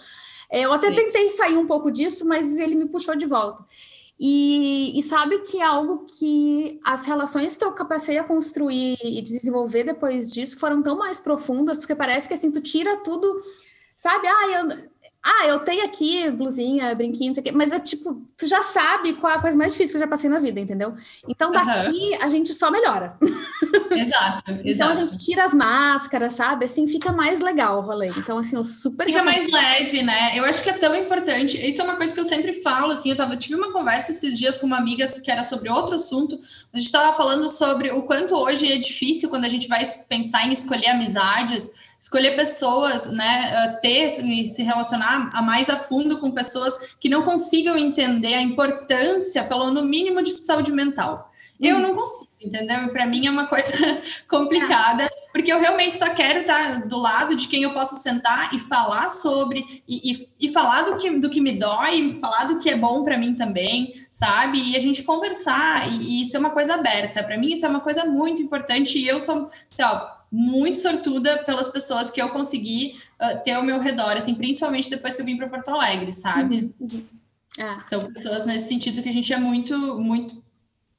É, 0.51 0.62
eu 0.62 0.72
até 0.72 0.89
Sim. 0.89 0.95
tentei 0.95 1.31
sair 1.31 1.57
um 1.57 1.66
pouco 1.66 1.91
disso, 1.91 2.26
mas 2.26 2.59
ele 2.59 2.74
me 2.74 2.87
puxou 2.87 3.14
de 3.14 3.26
volta. 3.26 3.64
E, 4.20 4.99
e, 4.99 5.03
sabe 5.03 5.39
que 5.41 5.59
é 5.59 5.64
algo 5.64 6.05
que 6.05 6.81
as 6.85 7.07
relações 7.07 7.57
que 7.57 7.64
eu 7.64 7.72
passei 7.72 8.18
a 8.18 8.24
construir 8.24 8.99
e 9.01 9.22
desenvolver 9.22 9.85
depois 9.85 10.33
disso 10.33 10.59
foram 10.59 10.83
tão 10.83 10.99
mais 10.99 11.20
profundas, 11.20 11.79
porque 11.79 11.95
parece 11.95 12.26
que 12.26 12.35
assim, 12.35 12.51
tu 12.51 12.61
tira 12.61 12.97
tudo, 12.97 13.41
sabe? 13.97 14.26
Ah, 14.26 14.49
eu, 14.51 14.89
ah, 15.29 15.47
eu 15.47 15.61
tenho 15.61 15.85
aqui 15.85 16.31
blusinha, 16.31 16.95
brinquinho, 16.95 17.35
mas 17.53 17.72
é 17.72 17.79
tipo, 17.79 18.22
tu 18.37 18.47
já 18.47 18.62
sabe 18.62 19.12
qual 19.14 19.33
é 19.33 19.37
a 19.37 19.41
coisa 19.41 19.57
mais 19.57 19.72
difícil 19.72 19.93
que 19.93 19.97
eu 19.99 20.07
já 20.07 20.09
passei 20.09 20.31
na 20.31 20.39
vida, 20.39 20.59
entendeu? 20.59 20.95
Então 21.29 21.53
daqui 21.53 22.12
uhum. 22.12 22.22
a 22.22 22.29
gente 22.31 22.55
só 22.55 22.70
melhora. 22.70 23.16
Exato, 23.91 24.51
exato. 24.64 24.79
Então 24.79 24.91
a 24.91 24.95
gente 24.95 25.18
tira 25.18 25.45
as 25.45 25.53
máscaras, 25.53 26.35
sabe? 26.35 26.64
Assim 26.64 26.87
fica 26.87 27.12
mais 27.12 27.41
legal 27.41 27.79
o 27.79 27.81
rolê. 27.83 28.09
Então, 28.09 28.39
assim, 28.39 28.57
eu 28.57 28.64
super. 28.64 29.05
Fica 29.05 29.22
mais 29.22 29.51
leve, 29.51 30.03
né? 30.03 30.33
Eu 30.35 30.45
acho 30.45 30.62
que 30.62 30.70
é 30.70 30.74
tão 30.74 30.95
importante. 30.95 31.59
Isso 31.66 31.81
é 31.81 31.85
uma 31.85 31.97
coisa 31.97 32.14
que 32.14 32.20
eu 32.20 32.24
sempre 32.24 32.55
falo, 32.62 32.93
assim. 32.93 33.11
Eu 33.11 33.16
tava, 33.16 33.37
tive 33.37 33.57
uma 33.57 33.72
conversa 33.72 34.12
esses 34.12 34.39
dias 34.39 34.57
com 34.57 34.66
uma 34.66 34.79
amiga 34.79 35.05
que 35.22 35.31
era 35.31 35.43
sobre 35.43 35.68
outro 35.68 35.97
assunto. 35.97 36.41
A 36.72 36.79
gente 36.79 36.87
estava 36.87 37.16
falando 37.16 37.49
sobre 37.49 37.91
o 37.91 38.03
quanto 38.03 38.35
hoje 38.37 38.70
é 38.70 38.76
difícil 38.76 39.29
quando 39.29 39.45
a 39.45 39.49
gente 39.49 39.68
vai 39.68 39.85
pensar 40.09 40.47
em 40.47 40.53
escolher 40.53 40.89
amizades 40.89 41.72
escolher 42.01 42.36
pessoas, 42.36 43.09
né, 43.09 43.78
ter 43.82 44.09
se 44.11 44.62
relacionar 44.62 45.30
a 45.32 45.42
mais 45.42 45.68
a 45.68 45.76
fundo 45.76 46.18
com 46.18 46.30
pessoas 46.30 46.78
que 47.01 47.09
não 47.09 47.22
consigam 47.22 47.76
entender 47.76 48.34
a 48.34 48.42
importância, 48.42 49.44
pelo 49.44 49.72
no 49.72 49.84
mínimo, 49.84 50.22
de 50.22 50.32
saúde 50.32 50.70
mental. 50.70 51.28
Eu 51.61 51.76
uhum. 51.76 51.82
não 51.82 51.94
consigo, 51.96 52.30
entendeu? 52.40 52.88
Para 52.92 53.05
mim 53.05 53.26
é 53.26 53.30
uma 53.30 53.46
coisa 53.46 53.72
complicada, 54.30 55.11
porque 55.32 55.53
eu 55.53 55.59
realmente 55.59 55.96
só 55.96 56.09
quero 56.11 56.42
estar 56.42 56.86
do 56.86 56.96
lado 56.96 57.34
de 57.34 57.49
quem 57.49 57.64
eu 57.64 57.74
possa 57.74 57.96
sentar 57.96 58.55
e 58.55 58.61
falar 58.61 59.09
sobre, 59.09 59.82
e, 59.88 60.12
e, 60.12 60.28
e 60.40 60.53
falar 60.53 60.82
do 60.82 60.96
que, 60.96 61.11
do 61.18 61.28
que 61.28 61.40
me 61.40 61.59
dói, 61.59 62.14
falar 62.20 62.44
do 62.44 62.61
que 62.61 62.70
é 62.70 62.76
bom 62.76 63.03
para 63.03 63.18
mim 63.18 63.34
também, 63.34 63.92
sabe? 64.09 64.70
E 64.70 64.76
a 64.76 64.80
gente 64.80 65.03
conversar 65.03 65.92
e, 65.92 66.22
e 66.22 66.26
ser 66.26 66.38
uma 66.38 66.51
coisa 66.51 66.74
aberta. 66.74 67.24
Para 67.24 67.36
mim, 67.36 67.53
isso 67.53 67.66
é 67.66 67.68
uma 67.68 67.80
coisa 67.80 68.05
muito 68.05 68.40
importante. 68.40 68.96
E 68.96 69.09
eu 69.09 69.18
sou, 69.18 69.51
sei 69.68 69.84
lá, 69.84 70.18
muito 70.31 70.79
sortuda 70.79 71.39
pelas 71.45 71.68
pessoas 71.68 72.11
que 72.11 72.20
eu 72.20 72.29
consegui 72.29 72.99
uh, 73.20 73.43
ter 73.43 73.53
ao 73.53 73.62
meu 73.62 73.81
redor, 73.81 74.16
assim, 74.16 74.35
principalmente 74.35 74.91
depois 74.91 75.16
que 75.16 75.22
eu 75.22 75.26
vim 75.26 75.37
para 75.37 75.49
Porto 75.49 75.70
Alegre, 75.70 76.12
sabe? 76.12 76.72
Uhum, 76.79 76.89
uhum. 76.93 77.07
Ah. 77.59 77.81
São 77.83 78.12
pessoas 78.12 78.47
nesse 78.47 78.68
sentido 78.68 79.03
que 79.03 79.09
a 79.09 79.12
gente 79.12 79.33
é 79.33 79.39
muito, 79.39 79.76
muito 79.99 80.43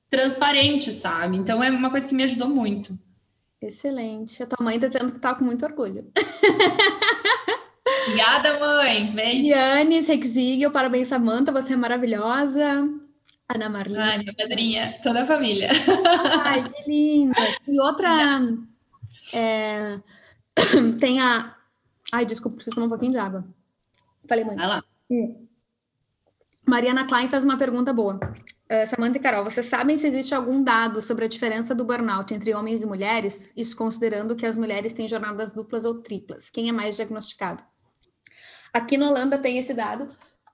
transparente, 0.10 0.92
sabe? 0.92 1.38
Então 1.38 1.64
é 1.64 1.70
uma 1.70 1.90
coisa 1.90 2.08
que 2.08 2.16
me 2.16 2.24
ajudou 2.24 2.50
muito. 2.50 2.98
Excelente. 3.62 4.42
A 4.42 4.48
tua 4.48 4.64
mãe 4.64 4.80
tá 4.80 4.88
dizendo 4.88 5.12
que 5.12 5.20
tá 5.20 5.36
com 5.36 5.44
muito 5.44 5.64
orgulho. 5.66 6.10
Obrigada, 8.08 8.60
mãe. 8.60 9.12
Beijo. 9.12 9.50
Yanis, 9.50 10.08
Rexigel, 10.08 10.72
parabéns, 10.72 11.08
Samanta, 11.08 11.52
você 11.52 11.74
é 11.74 11.78
maravilhosa. 11.78 12.88
Ana 13.48 13.70
Marlene. 13.70 14.02
Ai, 14.02 14.18
minha 14.20 14.34
padrinha, 14.34 15.00
toda 15.02 15.24
a 15.24 15.26
família. 15.26 15.70
Ai, 16.44 16.64
que 16.64 16.90
linda. 16.90 17.36
E 17.68 17.80
outra, 17.82 18.40
é... 19.34 20.00
Tem 21.00 21.20
a. 21.22 21.56
Ai, 22.12 22.26
desculpa, 22.26 22.56
preciso 22.56 22.76
tomar 22.76 22.88
um 22.88 22.90
pouquinho 22.90 23.12
de 23.12 23.18
água. 23.18 23.46
Falei, 24.28 24.44
mãe. 24.44 24.56
Vai 24.56 24.68
lá. 24.68 24.84
Hum. 25.10 25.48
Mariana 26.68 27.08
Klein 27.08 27.28
faz 27.28 27.44
uma 27.44 27.58
pergunta 27.58 27.92
boa. 27.92 28.16
uh, 28.16 28.88
Samantha 28.88 29.18
e 29.18 29.22
Carol, 29.22 29.44
vocês 29.44 29.66
sabem 29.66 29.98
se 29.98 30.08
existe 30.08 30.36
algum 30.36 30.64
dado 30.64 31.02
sobre 31.02 31.26
a 31.26 31.28
diferença 31.28 31.74
do 31.74 31.84
burnout 31.84 32.32
entre 32.34 32.54
homens 32.54 32.82
e 32.82 32.86
mulheres? 32.86 33.54
Isso 33.58 33.76
considerando 33.76 34.36
que 34.36 34.46
as 34.46 34.56
mulheres 34.56 34.94
têm 34.94 35.08
jornadas 35.08 35.52
duplas 35.52 35.86
ou 35.86 35.96
triplas. 36.02 36.50
Quem 36.50 36.70
é 36.70 36.72
mais 36.72 36.96
diagnosticado? 36.96 37.64
Aqui 38.72 38.98
na 38.98 39.10
Holanda 39.10 39.38
tem 39.38 39.58
esse 39.58 39.74
dado. 39.74 40.08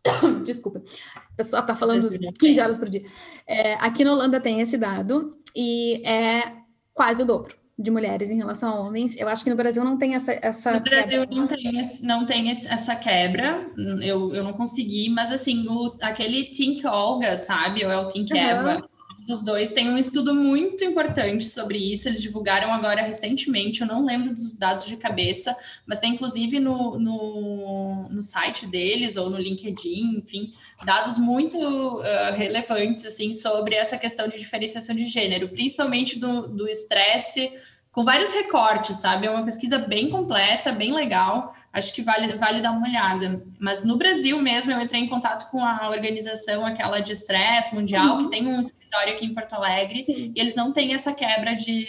Desculpa, 0.46 0.82
a 1.16 1.36
pessoa 1.36 1.62
está 1.62 1.76
falando 1.76 2.10
15 2.40 2.62
horas 2.62 2.78
por 2.78 2.90
dia. 2.90 3.04
É, 3.46 3.74
aqui 3.76 4.06
na 4.06 4.14
Holanda 4.14 4.40
tem 4.40 4.62
esse 4.62 4.78
dado 4.78 5.38
e 5.54 6.02
é 6.08 6.56
quase 6.94 7.24
o 7.24 7.26
dobro 7.26 7.65
de 7.78 7.92
mulheres 7.92 8.30
em 8.30 8.38
relação 8.38 8.70
a 8.70 8.80
homens. 8.80 9.18
Eu 9.18 9.28
acho 9.28 9.44
que 9.44 9.50
no 9.50 9.56
Brasil 9.56 9.84
não 9.84 9.98
tem 9.98 10.16
essa. 10.16 10.38
essa 10.42 10.74
no 10.74 10.82
Brasil 10.82 11.22
quebra. 11.22 11.36
não 11.36 11.48
tem, 11.48 11.80
esse, 11.80 12.06
não 12.06 12.26
tem 12.26 12.50
esse, 12.50 12.68
essa 12.68 12.96
quebra, 12.96 13.68
eu, 14.02 14.34
eu 14.34 14.44
não 14.44 14.54
consegui, 14.54 15.10
mas 15.10 15.32
assim, 15.32 15.68
o, 15.68 15.96
aquele 16.02 16.46
Think 16.46 16.86
Olga, 16.88 17.36
sabe? 17.36 17.86
Ou 17.86 17.92
é 17.92 17.98
o 17.98 18.08
Think 18.08 18.34
uhum. 18.34 18.40
Eva 18.40 18.90
dos 19.26 19.42
dois 19.42 19.72
tem 19.72 19.90
um 19.90 19.98
estudo 19.98 20.36
muito 20.36 20.84
importante 20.84 21.50
sobre 21.50 21.80
isso. 21.80 22.08
Eles 22.08 22.22
divulgaram 22.22 22.72
agora 22.72 23.02
recentemente, 23.02 23.82
eu 23.82 23.88
não 23.88 24.06
lembro 24.06 24.34
dos 24.34 24.54
dados 24.54 24.86
de 24.86 24.96
cabeça, 24.96 25.56
mas 25.86 26.00
tem 26.00 26.14
inclusive 26.14 26.60
no, 26.60 27.00
no, 27.00 28.08
no 28.10 28.22
site 28.22 28.68
deles 28.68 29.16
ou 29.16 29.30
no 29.30 29.38
LinkedIn, 29.38 30.18
enfim, 30.18 30.54
dados 30.86 31.18
muito 31.18 31.58
uh, 31.58 32.36
relevantes 32.36 33.06
assim 33.06 33.34
sobre 33.34 33.76
essa 33.76 33.98
questão 33.98 34.28
de 34.28 34.38
diferenciação 34.38 34.96
de 34.96 35.06
gênero, 35.06 35.50
principalmente 35.50 36.20
do 36.20 36.68
estresse, 36.68 37.52
com 37.92 38.04
vários 38.04 38.32
recortes, 38.34 38.98
sabe? 38.98 39.26
É 39.26 39.32
uma 39.32 39.44
pesquisa 39.44 39.80
bem 39.80 40.10
completa, 40.10 40.72
bem 40.72 40.94
legal 40.94 41.56
acho 41.76 41.94
que 41.94 42.02
vale, 42.02 42.34
vale 42.38 42.62
dar 42.62 42.72
uma 42.72 42.88
olhada. 42.88 43.46
Mas 43.60 43.84
no 43.84 43.98
Brasil 43.98 44.42
mesmo, 44.42 44.72
eu 44.72 44.80
entrei 44.80 45.02
em 45.02 45.10
contato 45.10 45.52
com 45.52 45.64
a 45.64 45.90
organização, 45.90 46.66
aquela 46.66 47.02
de 47.02 47.12
estresse 47.12 47.76
mundial, 47.76 48.16
uhum. 48.16 48.24
que 48.24 48.30
tem 48.30 48.48
um 48.48 48.62
escritório 48.62 49.14
aqui 49.14 49.26
em 49.26 49.34
Porto 49.34 49.54
Alegre, 49.54 50.06
Sim. 50.06 50.32
e 50.34 50.40
eles 50.40 50.56
não 50.56 50.72
têm 50.72 50.94
essa 50.94 51.14
quebra 51.14 51.54
de 51.54 51.86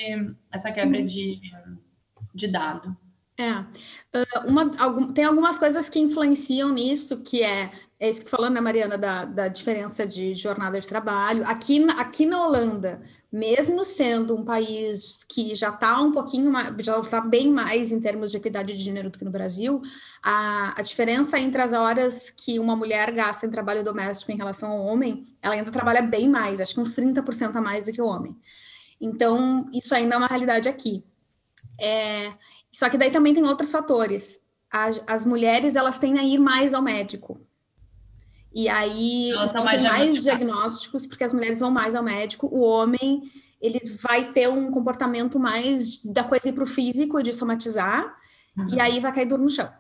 essa 0.50 0.72
quebra 0.72 0.98
uhum. 0.98 1.06
de, 1.06 1.40
de 2.34 2.48
dado. 2.48 2.96
É, 3.38 3.52
uh, 3.52 4.48
uma, 4.48 4.74
algum, 4.78 5.12
tem 5.12 5.24
algumas 5.24 5.58
coisas 5.58 5.88
que 5.88 6.00
influenciam 6.00 6.72
nisso, 6.72 7.22
que 7.22 7.42
é, 7.42 7.70
é 7.98 8.10
isso 8.10 8.20
que 8.20 8.26
tu 8.26 8.30
falando, 8.30 8.54
né, 8.54 8.60
Mariana, 8.60 8.98
da, 8.98 9.24
da 9.24 9.48
diferença 9.48 10.06
de 10.06 10.34
jornada 10.34 10.78
de 10.78 10.86
trabalho. 10.86 11.42
Aqui, 11.46 11.82
aqui 11.96 12.26
na 12.26 12.44
Holanda, 12.44 13.00
mesmo 13.32 13.84
sendo 13.86 14.36
um 14.36 14.44
país 14.44 15.24
que 15.26 15.54
já 15.54 15.70
está 15.70 15.98
um 16.02 16.12
pouquinho 16.12 16.50
mais, 16.52 16.74
já 16.80 17.00
está 17.00 17.22
bem 17.22 17.50
mais 17.50 17.92
em 17.92 17.98
termos 17.98 18.30
de 18.30 18.36
equidade 18.36 18.74
de 18.74 18.82
gênero 18.82 19.08
do 19.08 19.16
que 19.18 19.24
no 19.24 19.30
Brasil, 19.30 19.80
a, 20.22 20.78
a 20.78 20.82
diferença 20.82 21.38
entre 21.38 21.62
as 21.62 21.72
horas 21.72 22.30
que 22.30 22.58
uma 22.58 22.76
mulher 22.76 23.10
gasta 23.12 23.46
em 23.46 23.50
trabalho 23.50 23.82
doméstico 23.82 24.30
em 24.30 24.36
relação 24.36 24.72
ao 24.72 24.84
homem, 24.84 25.26
ela 25.40 25.54
ainda 25.54 25.70
trabalha 25.70 26.02
bem 26.02 26.28
mais, 26.28 26.60
acho 26.60 26.74
que 26.74 26.80
uns 26.80 26.94
30% 26.94 27.56
a 27.56 27.60
mais 27.62 27.86
do 27.86 27.92
que 27.92 28.02
o 28.02 28.06
homem. 28.06 28.36
Então, 29.00 29.70
isso 29.72 29.94
ainda 29.94 30.16
é 30.16 30.18
uma 30.18 30.26
realidade 30.26 30.68
aqui. 30.68 31.02
É, 31.80 32.34
só 32.70 32.90
que 32.90 32.98
daí 32.98 33.10
também 33.10 33.32
tem 33.32 33.44
outros 33.44 33.70
fatores. 33.70 34.42
As 35.06 35.24
mulheres, 35.24 35.76
elas 35.76 35.98
têm 35.98 36.18
a 36.18 36.24
ir 36.24 36.38
mais 36.38 36.74
ao 36.74 36.82
médico. 36.82 37.45
E 38.56 38.70
aí, 38.70 39.32
Elas 39.32 39.50
então, 39.50 39.64
mais 39.64 39.82
tem 39.82 39.90
mais 39.90 40.22
diagnósticos, 40.22 41.04
porque 41.04 41.22
as 41.22 41.34
mulheres 41.34 41.60
vão 41.60 41.70
mais 41.70 41.94
ao 41.94 42.02
médico. 42.02 42.46
O 42.46 42.60
homem, 42.60 43.30
ele 43.60 43.78
vai 44.00 44.32
ter 44.32 44.48
um 44.48 44.70
comportamento 44.70 45.38
mais 45.38 46.02
da 46.06 46.24
coisa 46.24 46.48
ir 46.48 46.54
para 46.54 46.64
o 46.64 46.66
físico, 46.66 47.22
de 47.22 47.34
somatizar, 47.34 48.16
uhum. 48.56 48.74
e 48.74 48.80
aí 48.80 48.98
vai 48.98 49.12
cair 49.12 49.26
duro 49.26 49.42
no 49.42 49.50
chão. 49.50 49.70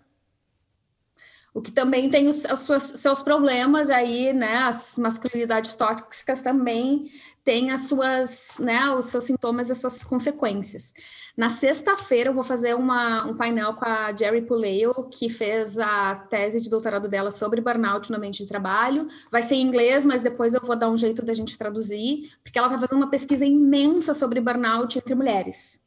O 1.54 1.62
que 1.62 1.72
também 1.72 2.10
tem 2.10 2.28
os, 2.28 2.44
os 2.44 2.60
seus, 2.60 2.82
seus 2.82 3.22
problemas 3.22 3.88
aí, 3.88 4.34
né? 4.34 4.58
As 4.58 4.98
masculinidades 4.98 5.74
tóxicas 5.74 6.42
também 6.42 7.10
têm 7.42 7.70
as 7.70 7.88
suas, 7.88 8.58
né? 8.60 8.90
Os 8.90 9.06
seus 9.06 9.24
sintomas, 9.24 9.70
as 9.70 9.78
suas 9.78 10.04
consequências. 10.04 10.92
Na 11.36 11.50
sexta-feira 11.50 12.30
eu 12.30 12.34
vou 12.34 12.42
fazer 12.42 12.74
uma, 12.74 13.26
um 13.26 13.36
painel 13.36 13.74
com 13.74 13.84
a 13.84 14.10
Jerry 14.16 14.40
Puleo, 14.40 14.94
que 15.10 15.28
fez 15.28 15.78
a 15.78 16.14
tese 16.30 16.62
de 16.62 16.70
doutorado 16.70 17.08
dela 17.08 17.30
sobre 17.30 17.60
burnout 17.60 18.10
no 18.10 18.16
ambiente 18.16 18.42
de 18.42 18.48
trabalho. 18.48 19.06
Vai 19.30 19.42
ser 19.42 19.56
em 19.56 19.60
inglês, 19.60 20.02
mas 20.02 20.22
depois 20.22 20.54
eu 20.54 20.62
vou 20.62 20.74
dar 20.74 20.88
um 20.88 20.96
jeito 20.96 21.22
da 21.22 21.34
gente 21.34 21.58
traduzir, 21.58 22.32
porque 22.42 22.58
ela 22.58 22.68
está 22.68 22.78
fazendo 22.78 23.02
uma 23.02 23.10
pesquisa 23.10 23.44
imensa 23.44 24.14
sobre 24.14 24.40
burnout 24.40 24.96
entre 24.96 25.14
mulheres. 25.14 25.78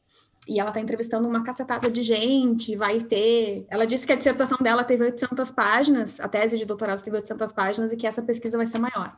E 0.47 0.59
ela 0.59 0.69
está 0.69 0.79
entrevistando 0.79 1.27
uma 1.27 1.43
cacetada 1.43 1.89
de 1.89 2.03
gente, 2.03 2.75
vai 2.75 2.99
ter... 2.99 3.65
Ela 3.69 3.85
disse 3.85 4.05
que 4.05 4.13
a 4.13 4.15
dissertação 4.15 4.57
dela 4.61 4.83
teve 4.83 5.03
800 5.03 5.49
páginas, 5.51 6.19
a 6.19 6.27
tese 6.27 6.59
de 6.59 6.65
doutorado 6.65 7.01
teve 7.01 7.17
800 7.17 7.51
páginas, 7.53 7.91
e 7.91 7.97
que 7.97 8.05
essa 8.05 8.21
pesquisa 8.21 8.55
vai 8.55 8.67
ser 8.67 8.77
maior. 8.77 9.15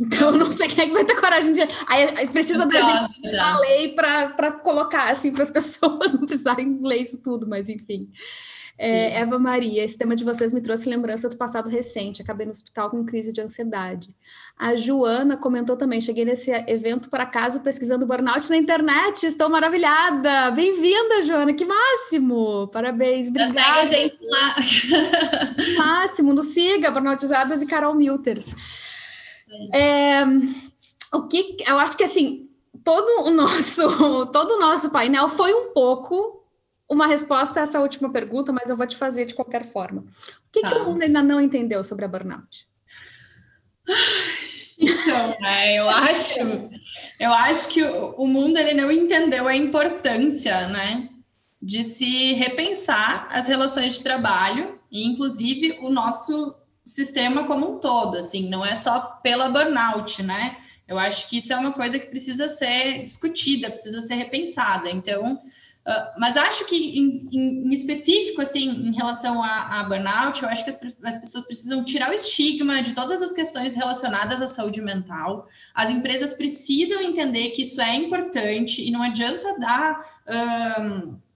Então, 0.00 0.32
não 0.32 0.50
sei 0.50 0.66
quem 0.66 0.84
é 0.84 0.86
que 0.86 0.94
vai 0.94 1.04
ter 1.04 1.20
coragem 1.20 1.52
de. 1.52 1.60
Aí 1.86 2.26
precisa 2.28 2.64
da 2.64 2.80
gente 2.80 3.36
a 3.36 3.58
lei 3.58 3.92
para 3.92 4.52
colocar 4.52 5.10
assim 5.10 5.30
para 5.30 5.42
as 5.42 5.50
pessoas 5.52 6.14
não 6.14 6.24
precisarem 6.24 6.80
ler 6.82 7.02
isso 7.02 7.18
tudo, 7.18 7.46
mas 7.46 7.68
enfim. 7.68 8.10
É, 8.82 9.20
Eva 9.20 9.38
Maria, 9.38 9.84
esse 9.84 9.98
tema 9.98 10.16
de 10.16 10.24
vocês 10.24 10.54
me 10.54 10.60
trouxe 10.62 10.88
lembrança 10.88 11.28
do 11.28 11.36
passado 11.36 11.68
recente. 11.68 12.22
Acabei 12.22 12.46
no 12.46 12.50
hospital 12.50 12.88
com 12.88 13.04
crise 13.04 13.30
de 13.30 13.38
ansiedade. 13.38 14.14
A 14.58 14.74
Joana 14.74 15.36
comentou 15.36 15.76
também: 15.76 16.00
cheguei 16.00 16.24
nesse 16.24 16.50
evento 16.66 17.10
para 17.10 17.26
casa 17.26 17.60
pesquisando 17.60 18.06
burnout 18.06 18.48
na 18.48 18.56
internet. 18.56 19.26
Estou 19.26 19.50
maravilhada. 19.50 20.50
Bem-vinda, 20.52 21.20
Joana. 21.24 21.52
Que 21.52 21.66
máximo. 21.66 22.68
Parabéns. 22.68 23.28
Obrigada. 23.28 23.52
Segue 23.52 23.80
a 23.80 23.84
gente 23.84 24.18
lá. 24.22 24.56
máximo. 25.76 26.32
Nos 26.32 26.46
siga, 26.46 26.90
Burnoutizadas 26.90 27.60
e 27.60 27.66
Carol 27.66 27.94
Milters. 27.94 28.56
É, 29.74 30.24
o 31.12 31.26
que 31.26 31.56
eu 31.66 31.78
acho 31.78 31.96
que 31.96 32.04
assim 32.04 32.48
todo 32.84 33.26
o 33.26 33.30
nosso 33.30 34.26
todo 34.32 34.52
o 34.52 34.60
nosso 34.60 34.90
painel 34.90 35.28
foi 35.28 35.52
um 35.52 35.72
pouco 35.72 36.40
uma 36.88 37.06
resposta 37.06 37.60
a 37.60 37.62
essa 37.62 37.80
última 37.80 38.12
pergunta, 38.12 38.52
mas 38.52 38.68
eu 38.68 38.76
vou 38.76 38.86
te 38.86 38.96
fazer 38.96 39.24
de 39.24 39.34
qualquer 39.34 39.64
forma. 39.64 40.00
O 40.00 40.50
que, 40.52 40.60
tá. 40.60 40.70
que 40.70 40.74
o 40.74 40.84
mundo 40.84 41.02
ainda 41.02 41.22
não 41.22 41.40
entendeu 41.40 41.84
sobre 41.84 42.04
a 42.04 42.08
burnout? 42.08 42.68
Então, 44.82 45.36
né, 45.40 45.74
eu 45.74 45.90
acho, 45.90 46.40
eu 47.18 47.34
acho 47.34 47.68
que 47.68 47.84
o 47.84 48.26
mundo 48.26 48.56
ele 48.56 48.72
não 48.72 48.90
entendeu 48.90 49.46
a 49.46 49.54
importância, 49.54 50.68
né, 50.68 51.10
de 51.60 51.84
se 51.84 52.32
repensar 52.32 53.28
as 53.30 53.46
relações 53.46 53.98
de 53.98 54.02
trabalho 54.02 54.80
e, 54.90 55.06
inclusive, 55.06 55.78
o 55.82 55.90
nosso 55.90 56.54
sistema 56.90 57.44
como 57.44 57.76
um 57.76 57.78
todo, 57.78 58.16
assim, 58.16 58.48
não 58.48 58.64
é 58.64 58.74
só 58.74 59.00
pela 59.22 59.48
burnout, 59.48 60.22
né? 60.22 60.56
Eu 60.86 60.98
acho 60.98 61.28
que 61.28 61.38
isso 61.38 61.52
é 61.52 61.56
uma 61.56 61.72
coisa 61.72 61.98
que 61.98 62.06
precisa 62.06 62.48
ser 62.48 63.04
discutida, 63.04 63.70
precisa 63.70 64.00
ser 64.00 64.14
repensada. 64.14 64.90
Então, 64.90 65.34
uh, 65.34 66.18
mas 66.18 66.36
acho 66.36 66.66
que 66.66 66.98
em, 66.98 67.28
em, 67.30 67.72
específico, 67.72 68.42
assim, 68.42 68.68
em 68.68 68.92
relação 68.92 69.40
a, 69.40 69.80
a 69.80 69.84
burnout, 69.84 70.42
eu 70.42 70.48
acho 70.48 70.64
que 70.64 70.70
as, 70.70 70.80
as, 71.04 71.18
pessoas 71.18 71.44
precisam 71.44 71.84
tirar 71.84 72.10
o 72.10 72.12
estigma 72.12 72.82
de 72.82 72.92
todas 72.92 73.22
as 73.22 73.32
questões 73.32 73.74
relacionadas 73.74 74.42
à 74.42 74.48
saúde 74.48 74.82
mental. 74.82 75.48
As 75.72 75.90
empresas 75.90 76.34
precisam 76.34 77.00
entender 77.00 77.50
que 77.50 77.62
isso 77.62 77.80
é 77.80 77.94
importante 77.94 78.84
e 78.84 78.90
não 78.90 79.02
adianta 79.02 79.56
dar. 79.60 80.22
Um, 80.80 81.29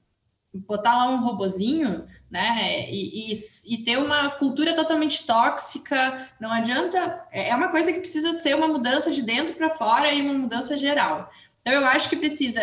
botar 0.58 0.96
lá 0.96 1.08
um 1.08 1.24
robozinho, 1.24 2.06
né, 2.30 2.90
e, 2.90 3.32
e, 3.32 3.34
e, 3.68 3.78
ter 3.78 3.96
uma 3.96 4.30
cultura 4.30 4.74
totalmente 4.74 5.26
tóxica, 5.26 6.28
não 6.40 6.50
adianta, 6.50 7.24
é, 7.30 7.50
é 7.50 7.54
uma 7.54 7.68
coisa 7.68 7.92
que 7.92 8.00
precisa 8.00 8.32
ser 8.32 8.54
uma 8.56 8.68
mudança 8.68 9.10
de 9.10 9.22
dentro 9.22 9.54
para 9.54 9.70
fora 9.70 10.12
e 10.12 10.20
uma 10.20 10.34
mudança 10.34 10.76
geral. 10.76 11.30
Então, 11.60 11.72
eu 11.72 11.86
acho 11.86 12.08
que 12.08 12.16
precisa, 12.16 12.60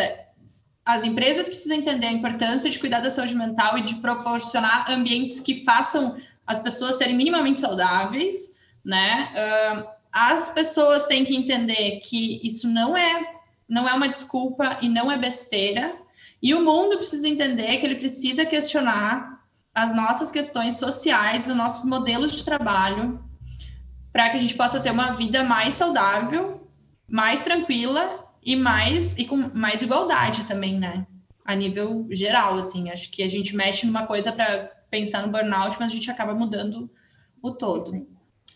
as 0.86 1.04
empresas 1.04 1.48
precisam 1.48 1.78
entender 1.78 2.08
a 2.08 2.12
importância 2.12 2.70
de 2.70 2.80
cuidar 2.80 3.00
da 3.00 3.10
saúde 3.10 3.36
mental 3.36 3.78
e 3.78 3.84
de 3.84 3.96
proporcionar 3.96 4.90
ambientes 4.92 5.40
que 5.40 5.64
façam 5.64 6.18
as 6.46 6.60
pessoas 6.60 6.96
serem 6.96 7.16
minimamente 7.16 7.60
saudáveis, 7.60 8.58
né, 8.84 9.32
as 10.12 10.50
pessoas 10.50 11.06
têm 11.06 11.24
que 11.24 11.36
entender 11.36 12.02
que 12.02 12.46
isso 12.46 12.68
não 12.68 12.98
é, 12.98 13.36
não 13.70 13.88
é 13.88 13.94
uma 13.94 14.10
desculpa 14.10 14.78
e 14.82 14.90
não 14.90 15.10
é 15.10 15.18
besteira, 15.18 16.01
e 16.42 16.54
o 16.54 16.64
mundo 16.64 16.98
precisa 16.98 17.28
entender 17.28 17.78
que 17.78 17.86
ele 17.86 17.96
precisa 17.96 18.46
questionar 18.46 19.42
as 19.74 19.96
nossas 19.96 20.32
questões 20.32 20.78
sociais, 20.78 21.48
os 21.48 21.56
nossos 21.56 21.90
modelos 21.90 22.32
de 22.32 22.44
trabalho, 22.44 23.24
para 24.12 24.30
que 24.30 24.38
a 24.38 24.40
gente 24.40 24.56
possa 24.56 24.80
ter 24.80 24.92
uma 24.92 25.12
vida 25.12 25.44
mais 25.44 25.76
saudável, 25.76 26.68
mais 27.08 27.42
tranquila 27.42 28.28
e 28.44 28.56
mais 28.56 29.18
e 29.18 29.26
com 29.26 29.38
mais 29.54 29.82
igualdade 29.82 30.46
também, 30.46 30.80
né? 30.80 31.06
A 31.46 31.56
nível 31.56 32.08
geral, 32.12 32.56
assim, 32.58 32.90
acho 32.90 33.12
que 33.12 33.24
a 33.24 33.30
gente 33.30 33.56
mexe 33.56 33.86
numa 33.86 34.06
coisa 34.06 34.32
para 34.32 34.70
pensar 34.90 35.26
no 35.26 35.32
burnout, 35.32 35.78
mas 35.80 35.92
a 35.92 35.94
gente 35.94 36.12
acaba 36.12 36.34
mudando 36.34 36.90
o 37.42 37.52
todo. 37.52 38.06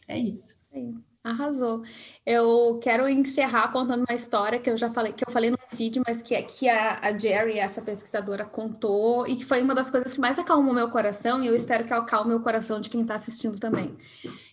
É 0.08 0.18
isso. 0.18 0.68
Sim. 0.72 1.02
Arrasou. 1.26 1.82
Eu 2.24 2.80
quero 2.84 3.10
encerrar 3.10 3.70
contando 3.70 4.06
uma 4.08 4.16
história 4.16 4.60
que 4.60 4.70
eu 4.70 4.78
já 4.78 4.92
falei, 4.92 5.12
que 5.12 5.26
eu 5.28 5.32
falei 5.34 5.50
no 5.50 5.58
vídeo, 5.72 6.04
mas 6.06 6.22
que, 6.22 6.40
que 6.44 6.70
a, 6.70 7.00
a 7.02 7.18
Jerry, 7.18 7.58
essa 7.58 7.82
pesquisadora, 7.82 8.46
contou, 8.46 9.26
e 9.28 9.36
que 9.36 9.44
foi 9.44 9.60
uma 9.64 9.74
das 9.74 9.90
coisas 9.90 10.14
que 10.14 10.20
mais 10.20 10.38
acalmou 10.38 10.72
meu 10.72 10.88
coração, 10.92 11.44
e 11.44 11.48
eu 11.48 11.56
espero 11.56 11.86
que 11.86 11.94
acalme 11.94 12.36
o 12.36 12.42
coração 12.42 12.80
de 12.80 12.92
quem 12.92 13.02
está 13.02 13.16
assistindo 13.16 13.60
também, 13.60 13.98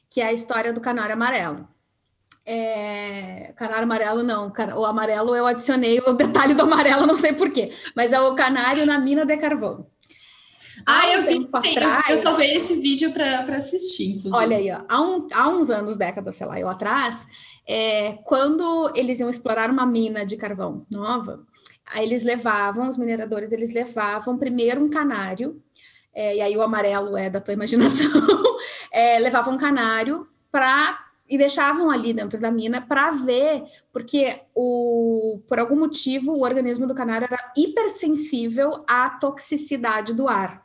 que 0.09 0.23
é 0.23 0.29
a 0.29 0.33
história 0.33 0.73
do 0.73 0.81
canário 0.81 1.13
amarelo. 1.13 1.69
É, 2.47 3.53
canário 3.55 3.85
amarelo 3.85 4.23
não, 4.23 4.51
o 4.75 4.85
amarelo 4.87 5.37
eu 5.37 5.47
adicionei 5.47 6.01
o 6.01 6.15
detalhe 6.15 6.55
do 6.55 6.63
amarelo, 6.63 7.05
não 7.07 7.17
sei 7.17 7.35
porquê, 7.35 7.71
mas 7.95 8.15
é 8.15 8.21
o 8.21 8.35
canário 8.35 8.87
na 8.87 8.99
mina 8.99 9.27
de 9.27 9.37
carvão. 9.37 9.92
Ah, 10.87 11.09
eu 11.09 11.25
vi, 11.25 11.49
atrás, 11.53 12.09
eu 12.11 12.19
só 12.19 12.35
vi 12.35 12.45
esse 12.45 12.75
vídeo 12.77 13.13
para 13.13 13.57
assistir. 13.57 14.11
Inclusive. 14.11 14.35
Olha 14.35 14.57
aí, 14.57 14.71
ó, 14.71 14.83
há, 14.89 15.01
um, 15.01 15.29
há 15.33 15.49
uns 15.49 15.71
anos, 15.71 15.97
décadas, 15.97 16.35
sei 16.35 16.47
lá, 16.47 16.59
eu 16.59 16.69
atrás, 16.69 17.27
é, 17.67 18.15
quando 18.25 18.93
eles 18.95 19.21
iam 19.21 19.31
explorar 19.31 19.71
uma 19.71 19.87
mina 19.87 20.25
de 20.25 20.37
carvão 20.37 20.85
nova, 20.91 21.41
aí 21.95 22.05
eles 22.05 22.25
levavam, 22.25 22.89
os 22.89 22.99
mineradores, 22.99 23.53
eles 23.53 23.73
levavam 23.73 24.39
primeiro 24.39 24.83
um 24.83 24.91
canário, 24.91 25.63
é, 26.15 26.37
e 26.37 26.41
aí 26.41 26.57
o 26.57 26.63
amarelo 26.63 27.17
é 27.17 27.31
da 27.31 27.41
tua 27.41 27.55
imaginação, 27.55 28.11
é, 28.93 29.19
levavam 29.19 29.55
um 29.55 29.59
canário 29.59 30.27
para 30.51 31.12
e 31.33 31.39
deixavam 31.39 31.91
ali 31.91 32.13
dentro 32.13 32.39
da 32.39 32.51
mina 32.51 32.83
para 32.83 33.11
ver, 33.13 33.65
porque 33.91 34.43
o, 34.55 35.41
por 35.49 35.59
algum 35.59 35.77
motivo 35.77 36.33
o 36.33 36.43
organismo 36.43 36.87
do 36.87 36.95
canário 36.95 37.25
era 37.25 37.53
hipersensível 37.57 38.85
à 38.87 39.09
toxicidade 39.09 40.13
do 40.13 40.29
ar. 40.29 40.63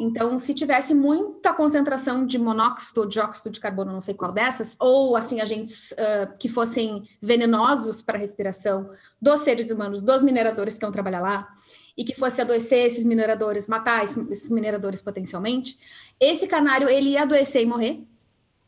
Então, 0.00 0.40
se 0.40 0.54
tivesse 0.54 0.92
muita 0.92 1.52
concentração 1.52 2.26
de 2.26 2.36
monóxido, 2.36 3.06
dióxido 3.06 3.48
de 3.48 3.60
carbono, 3.60 3.92
não 3.92 4.00
sei 4.00 4.12
qual 4.12 4.32
dessas, 4.32 4.76
ou 4.80 5.16
assim 5.16 5.40
agentes 5.40 5.92
uh, 5.92 6.36
que 6.36 6.48
fossem 6.48 7.04
venenosos 7.20 8.02
para 8.02 8.18
a 8.18 8.20
respiração 8.20 8.90
dos 9.20 9.42
seres 9.42 9.70
humanos, 9.70 10.02
dos 10.02 10.20
mineradores 10.20 10.74
que 10.74 10.84
vão 10.84 10.90
trabalhar 10.90 11.20
lá, 11.20 11.48
e 11.96 12.02
que 12.02 12.14
fosse 12.14 12.40
adoecer 12.40 12.86
esses 12.86 13.04
mineradores, 13.04 13.68
matar 13.68 14.04
esses 14.04 14.48
mineradores 14.48 15.00
potencialmente, 15.00 15.78
esse 16.18 16.48
canário 16.48 16.88
ele 16.88 17.10
ia 17.10 17.22
adoecer 17.22 17.62
e 17.62 17.66
morrer, 17.66 18.04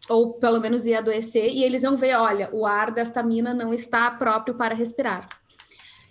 ou 0.09 0.35
pelo 0.35 0.61
menos 0.61 0.87
ia 0.87 0.99
adoecer, 0.99 1.51
e 1.51 1.63
eles 1.65 1.83
vão 1.83 1.97
ver, 1.97 2.17
olha, 2.17 2.51
o 2.53 2.67
ar 2.67 2.91
desta 2.91 3.23
mina 3.23 3.55
não 3.55 3.73
está 3.73 4.11
próprio 4.11 4.55
para 4.55 4.75
respirar. 4.75 5.29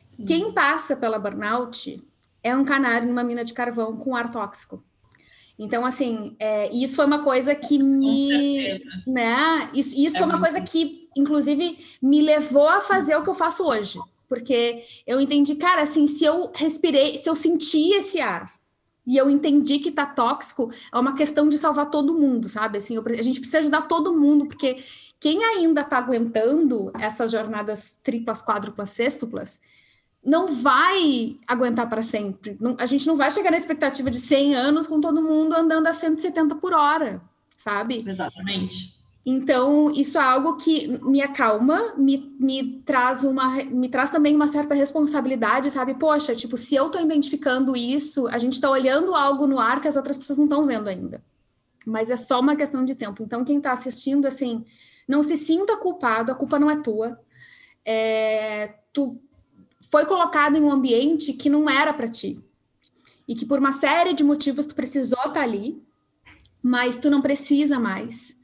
Sim. 0.06 0.26
Quem 0.26 0.52
passa 0.52 0.95
pela 0.95 1.20
burnout 1.20 2.02
é 2.44 2.56
um 2.56 2.64
canário 2.64 3.07
numa 3.07 3.24
mina 3.24 3.44
de 3.44 3.53
carvão 3.53 3.95
com 3.95 4.15
ar 4.15 4.32
tóxico. 4.32 4.84
Então, 5.57 5.86
assim, 5.86 6.36
é, 6.40 6.74
isso 6.74 6.95
foi 6.95 7.06
uma 7.06 7.24
coisa 7.24 7.53
que 7.53 7.78
me. 7.78 8.82
Né? 9.06 9.70
Isso, 9.74 9.95
isso 9.95 10.15
é 10.15 10.20
foi 10.20 10.28
uma 10.28 10.40
coisa 10.40 10.60
que, 10.61 11.07
inclusive, 11.15 11.78
me 12.02 12.22
levou 12.22 12.68
a 12.68 12.82
fazer 12.82 13.15
o 13.15 13.24
que 13.24 13.30
eu 13.30 13.36
faço 13.36 13.64
hoje. 13.64 13.99
Porque 14.28 14.84
eu 15.06 15.22
entendi, 15.22 15.56
cara, 15.56 15.84
assim, 15.84 16.07
se 16.07 16.26
eu 16.26 16.52
respirei, 16.56 17.18
se 17.18 17.30
eu 17.30 17.36
senti 17.36 17.91
esse 17.94 18.20
ar 18.20 18.52
e 19.06 19.18
eu 19.18 19.30
entendi 19.30 19.80
que 19.80 19.92
tá 19.92 20.06
tóxico, 20.06 20.72
é 20.92 20.98
uma 20.98 21.16
questão 21.16 21.50
de 21.50 21.58
salvar 21.58 21.90
todo 21.90 22.18
mundo, 22.18 22.48
sabe? 22.48 22.78
Assim, 22.78 22.96
eu, 22.96 23.04
a 23.06 23.22
gente 23.22 23.40
precisa 23.40 23.60
ajudar 23.60 23.84
todo 23.84 24.18
mundo, 24.18 24.46
porque 24.46 24.84
quem 25.20 25.44
ainda 25.44 25.84
tá 25.84 25.98
aguentando 25.98 26.92
essas 27.00 27.32
jornadas 27.32 28.00
triplas, 28.02 28.42
quádruplas, 28.42 28.92
sextuplas, 28.92 29.60
não 30.26 30.48
vai 30.48 31.38
aguentar 31.46 31.90
para 31.90 32.02
sempre. 32.02 32.58
Não, 32.60 32.78
a 32.80 32.86
gente 32.86 33.06
não 33.06 33.16
vai 33.16 33.30
chegar 33.30 33.52
na 33.52 33.58
expectativa 33.58 34.10
de 34.10 34.20
100 34.20 34.56
anos 34.56 34.88
com 34.88 35.02
todo 35.02 35.22
mundo 35.22 35.54
andando 35.54 35.88
a 35.88 35.94
170 35.94 36.56
por 36.56 36.74
hora, 36.74 37.22
sabe? 37.58 38.04
Exatamente. 38.08 39.03
Então, 39.26 39.90
isso 39.91 40.18
é 40.18 40.22
algo 40.22 40.58
que 40.58 40.88
me 41.02 41.22
acalma, 41.22 41.94
me, 41.95 42.36
me, 42.40 42.82
traz 42.86 43.24
uma, 43.24 43.56
me 43.66 43.88
traz 43.88 44.10
também 44.10 44.36
uma 44.36 44.50
certa 44.50 44.76
responsabilidade, 44.76 45.72
sabe? 45.72 45.94
Poxa, 45.94 46.36
tipo, 46.36 46.58
se 46.58 46.76
eu 46.76 46.88
estou 46.88 47.02
identificando 47.02 47.76
isso, 47.76 48.28
a 48.28 48.38
gente 48.38 48.54
está 48.54 48.70
olhando 48.70 49.16
algo 49.16 49.48
no 49.48 49.60
ar 49.60 49.80
que 49.80 49.88
as 49.88 49.95
outras 49.95 50.18
pessoas 50.18 50.40
não 50.40 50.45
estão 50.45 50.66
vendo 50.66 50.90
ainda. 50.90 51.24
Mas 51.86 52.12
é 52.12 52.18
só 52.18 52.41
uma 52.41 52.56
questão 52.56 52.84
de 52.84 52.95
tempo. 52.95 53.24
Então, 53.24 53.45
quem 53.45 53.58
está 53.58 53.72
assistindo, 53.72 54.26
assim, 54.26 54.66
não 55.08 55.24
se 55.24 55.38
sinta 55.38 55.78
culpado, 55.78 56.30
a 56.30 56.36
culpa 56.36 56.60
não 56.60 56.70
é 56.70 56.82
tua. 56.82 57.18
É, 57.86 58.76
tu 58.91 59.22
foi 59.90 60.06
colocado 60.06 60.58
em 60.58 60.62
um 60.62 60.72
ambiente 60.72 61.32
que 61.32 61.50
não 61.50 61.70
era 61.70 61.94
para 61.94 62.10
ti. 62.10 62.44
E 63.26 63.36
que 63.36 63.45
por 63.45 63.60
uma 63.60 63.72
série 63.72 64.14
de 64.14 64.24
motivos 64.24 64.66
tu 64.66 64.76
precisou 64.76 65.20
estar 65.20 65.34
tá 65.34 65.41
ali, 65.41 65.82
mas 66.62 67.00
tu 67.00 67.10
não 67.10 67.22
precisa 67.22 67.80
mais 67.80 68.43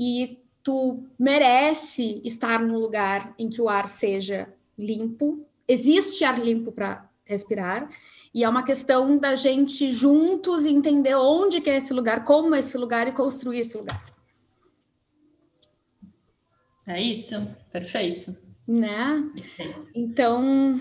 e 0.00 0.42
tu 0.62 1.04
merece 1.18 2.22
estar 2.24 2.58
num 2.58 2.78
lugar 2.78 3.34
em 3.38 3.50
que 3.50 3.60
o 3.60 3.68
ar 3.68 3.86
seja 3.86 4.50
limpo. 4.78 5.46
Existe 5.68 6.24
ar 6.24 6.40
limpo 6.40 6.72
para 6.72 7.06
respirar. 7.22 7.90
E 8.34 8.42
é 8.42 8.48
uma 8.48 8.62
questão 8.62 9.18
da 9.18 9.34
gente 9.34 9.90
juntos 9.90 10.64
entender 10.64 11.14
onde 11.16 11.60
que 11.60 11.68
é 11.68 11.76
esse 11.76 11.92
lugar, 11.92 12.24
como 12.24 12.54
é 12.54 12.60
esse 12.60 12.78
lugar 12.78 13.06
e 13.08 13.12
construir 13.12 13.58
esse 13.58 13.76
lugar. 13.76 14.02
É 16.86 17.00
isso, 17.00 17.46
perfeito. 17.70 18.34
Né? 18.66 19.30
Perfeito. 19.36 19.90
Então, 19.94 20.80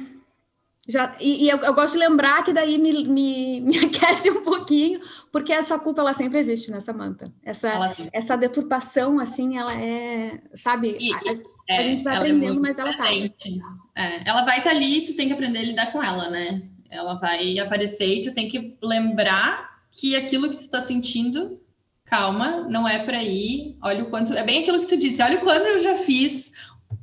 já, 0.90 1.16
e, 1.20 1.46
e 1.46 1.50
eu, 1.50 1.60
eu, 1.60 1.74
gosto 1.76 1.94
de 1.94 2.00
lembrar 2.00 2.44
que 2.44 2.52
daí 2.52 2.80
me, 2.80 3.06
me, 3.06 3.62
me, 3.62 3.78
aquece 3.78 4.32
um 4.32 4.44
pouquinho, 4.44 5.00
porque 5.32 5.54
essa 5.54 5.78
culpa 5.78 6.02
ela 6.02 6.14
sempre 6.14 6.40
existe 6.40 6.72
nessa 6.72 6.92
manta. 6.92 7.32
Essa, 7.44 7.70
essa 8.12 8.36
deturpação, 8.36 9.20
assim, 9.20 9.56
ela 9.56 9.72
é, 9.80 10.42
sabe, 10.56 10.98
e, 11.00 11.14
a, 11.14 11.20
é, 11.70 11.78
a, 11.78 11.84
gente 11.84 12.04
vai 12.04 12.18
aprendendo, 12.18 12.58
é 12.58 12.60
mas 12.60 12.80
ela 12.80 12.98
tá. 12.98 13.04
presente. 13.04 13.60
tá. 13.60 14.04
É, 14.04 14.28
ela 14.28 14.44
vai 14.44 14.58
estar 14.58 14.72
tá 14.72 14.76
ali, 14.76 15.02
tu 15.02 15.16
tem 15.16 15.28
que 15.28 15.34
aprender 15.34 15.60
a 15.60 15.64
lidar 15.64 15.92
com 15.92 16.04
ela, 16.04 16.28
né? 16.32 16.64
Ela 16.90 17.14
vai 17.14 17.60
aparecer 17.60 18.08
e 18.08 18.22
tu 18.24 18.34
tem 18.34 18.50
que 18.50 18.76
lembrar 18.82 19.84
que 19.92 20.16
aquilo 20.16 20.50
que 20.50 20.56
tu 20.56 20.62
está 20.62 20.82
sentindo, 20.82 21.62
calma, 22.04 22.68
não 22.68 22.88
é 22.88 22.98
para 22.98 23.22
ir. 23.22 23.78
Olha 23.84 24.04
o 24.04 24.10
quanto. 24.10 24.34
É 24.34 24.44
bem 24.44 24.64
aquilo 24.64 24.80
que 24.80 24.88
tu 24.88 24.98
disse, 24.98 25.22
olha 25.22 25.38
o 25.38 25.42
quanto 25.42 25.68
eu 25.68 25.80
já 25.80 25.96
fiz 25.98 26.52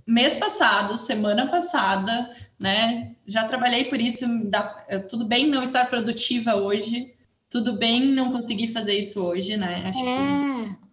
mês 0.05 0.35
passado, 0.35 0.97
semana 0.97 1.47
passada 1.47 2.31
né? 2.59 3.15
Já 3.27 3.45
trabalhei 3.45 3.85
por 3.85 4.01
isso, 4.01 4.27
dá, 4.45 4.63
tudo 5.09 5.25
bem 5.25 5.49
não 5.49 5.63
estar 5.63 5.87
produtiva 5.87 6.55
hoje, 6.55 7.15
tudo 7.51 7.75
bem 7.79 8.07
não 8.07 8.33
conseguir 8.33 8.69
fazer 8.69 8.99
isso 8.99 9.25
hoje, 9.25 9.57
né? 9.57 9.85
Acho 9.87 9.99
é. 10.01 10.65
Que... 10.65 10.87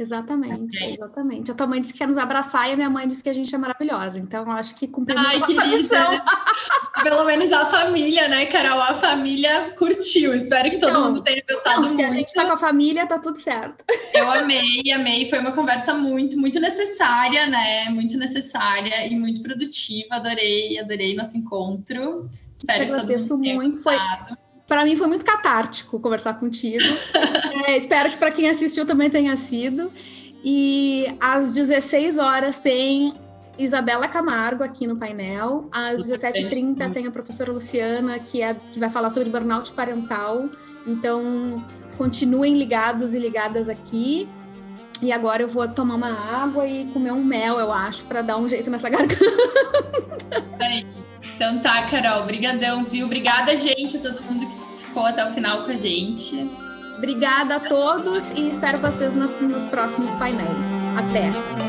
Exatamente, 0.00 0.76
okay. 0.76 0.94
exatamente. 0.94 1.50
A 1.50 1.54
tua 1.54 1.66
mãe 1.66 1.80
disse 1.80 1.92
que 1.92 1.98
quer 1.98 2.06
nos 2.06 2.18
abraçar 2.18 2.68
e 2.68 2.72
a 2.72 2.76
minha 2.76 2.88
mãe 2.88 3.08
disse 3.08 3.22
que 3.22 3.28
a 3.28 3.32
gente 3.32 3.52
é 3.52 3.58
maravilhosa. 3.58 4.16
Então, 4.18 4.48
acho 4.52 4.76
que 4.76 4.86
cumprimos 4.86 5.26
Ai, 5.26 5.42
a 5.42 5.66
missão. 5.66 6.10
Pelo 7.02 7.24
menos 7.24 7.52
a 7.52 7.66
família, 7.66 8.28
né, 8.28 8.46
Carol? 8.46 8.80
A 8.80 8.94
família 8.94 9.72
curtiu. 9.76 10.34
Espero 10.34 10.70
que 10.70 10.78
todo 10.78 10.90
então, 10.90 11.04
mundo 11.04 11.22
tenha 11.22 11.42
gostado 11.48 11.82
não, 11.82 11.88
muito. 11.88 12.00
Se 12.00 12.04
a 12.04 12.10
gente 12.10 12.32
tá 12.32 12.44
com 12.44 12.52
a 12.52 12.56
família, 12.56 13.06
tá 13.06 13.18
tudo 13.18 13.38
certo. 13.38 13.84
Eu 14.14 14.30
amei, 14.30 14.82
amei. 14.92 15.28
Foi 15.28 15.38
uma 15.38 15.52
conversa 15.52 15.94
muito, 15.94 16.38
muito 16.38 16.60
necessária, 16.60 17.46
né? 17.46 17.90
Muito 17.90 18.16
necessária 18.16 19.06
e 19.06 19.16
muito 19.18 19.42
produtiva. 19.42 20.16
Adorei, 20.16 20.78
adorei 20.78 21.14
nosso 21.14 21.36
encontro. 21.36 22.28
Espero 22.54 22.86
que 22.86 22.92
todo 22.92 23.06
mundo 23.06 23.42
tenha 23.42 23.54
muito. 23.54 23.82
Foi 23.82 23.96
para 24.66 24.84
mim 24.84 24.94
foi 24.94 25.06
muito 25.06 25.24
catártico 25.24 25.98
conversar 25.98 26.34
contigo. 26.34 26.84
é, 27.66 27.76
espero 27.78 28.10
que 28.10 28.18
para 28.18 28.30
quem 28.30 28.50
assistiu 28.50 28.86
também 28.86 29.08
tenha 29.08 29.36
sido. 29.36 29.90
E 30.44 31.06
às 31.18 31.52
16 31.52 32.18
horas 32.18 32.60
tem 32.60 33.14
Isabela 33.58 34.06
Camargo 34.08 34.62
aqui 34.62 34.86
no 34.86 34.96
painel. 34.96 35.68
Às 35.72 36.06
17h30 36.06 36.92
tem 36.92 37.06
a 37.06 37.10
professora 37.10 37.52
Luciana, 37.52 38.18
que, 38.18 38.42
é, 38.42 38.54
que 38.54 38.78
vai 38.78 38.90
falar 38.90 39.10
sobre 39.10 39.28
burnout 39.28 39.72
parental. 39.72 40.48
Então, 40.86 41.64
continuem 41.96 42.56
ligados 42.56 43.14
e 43.14 43.18
ligadas 43.18 43.68
aqui. 43.68 44.28
E 45.02 45.12
agora 45.12 45.42
eu 45.42 45.48
vou 45.48 45.66
tomar 45.68 45.94
uma 45.94 46.42
água 46.42 46.66
e 46.66 46.86
comer 46.88 47.12
um 47.12 47.22
mel, 47.22 47.58
eu 47.58 47.72
acho, 47.72 48.04
para 48.04 48.22
dar 48.22 48.36
um 48.36 48.48
jeito 48.48 48.70
nessa 48.70 48.88
garganta. 48.90 49.16
Então 51.34 51.60
tá, 51.60 51.82
Carol, 51.86 52.24
brigadão, 52.24 52.84
viu? 52.84 53.06
Obrigada, 53.06 53.56
gente, 53.56 53.96
a 53.96 54.00
todo 54.00 54.22
mundo 54.24 54.48
que 54.48 54.84
ficou 54.84 55.04
até 55.04 55.24
o 55.24 55.32
final 55.32 55.64
com 55.64 55.70
a 55.70 55.76
gente. 55.76 56.50
Obrigada 56.96 57.56
a 57.56 57.60
todos 57.60 58.32
e 58.32 58.48
espero 58.48 58.78
vocês 58.78 59.14
nos, 59.14 59.38
nos 59.40 59.68
próximos 59.68 60.16
painéis. 60.16 60.66
Até! 60.96 61.67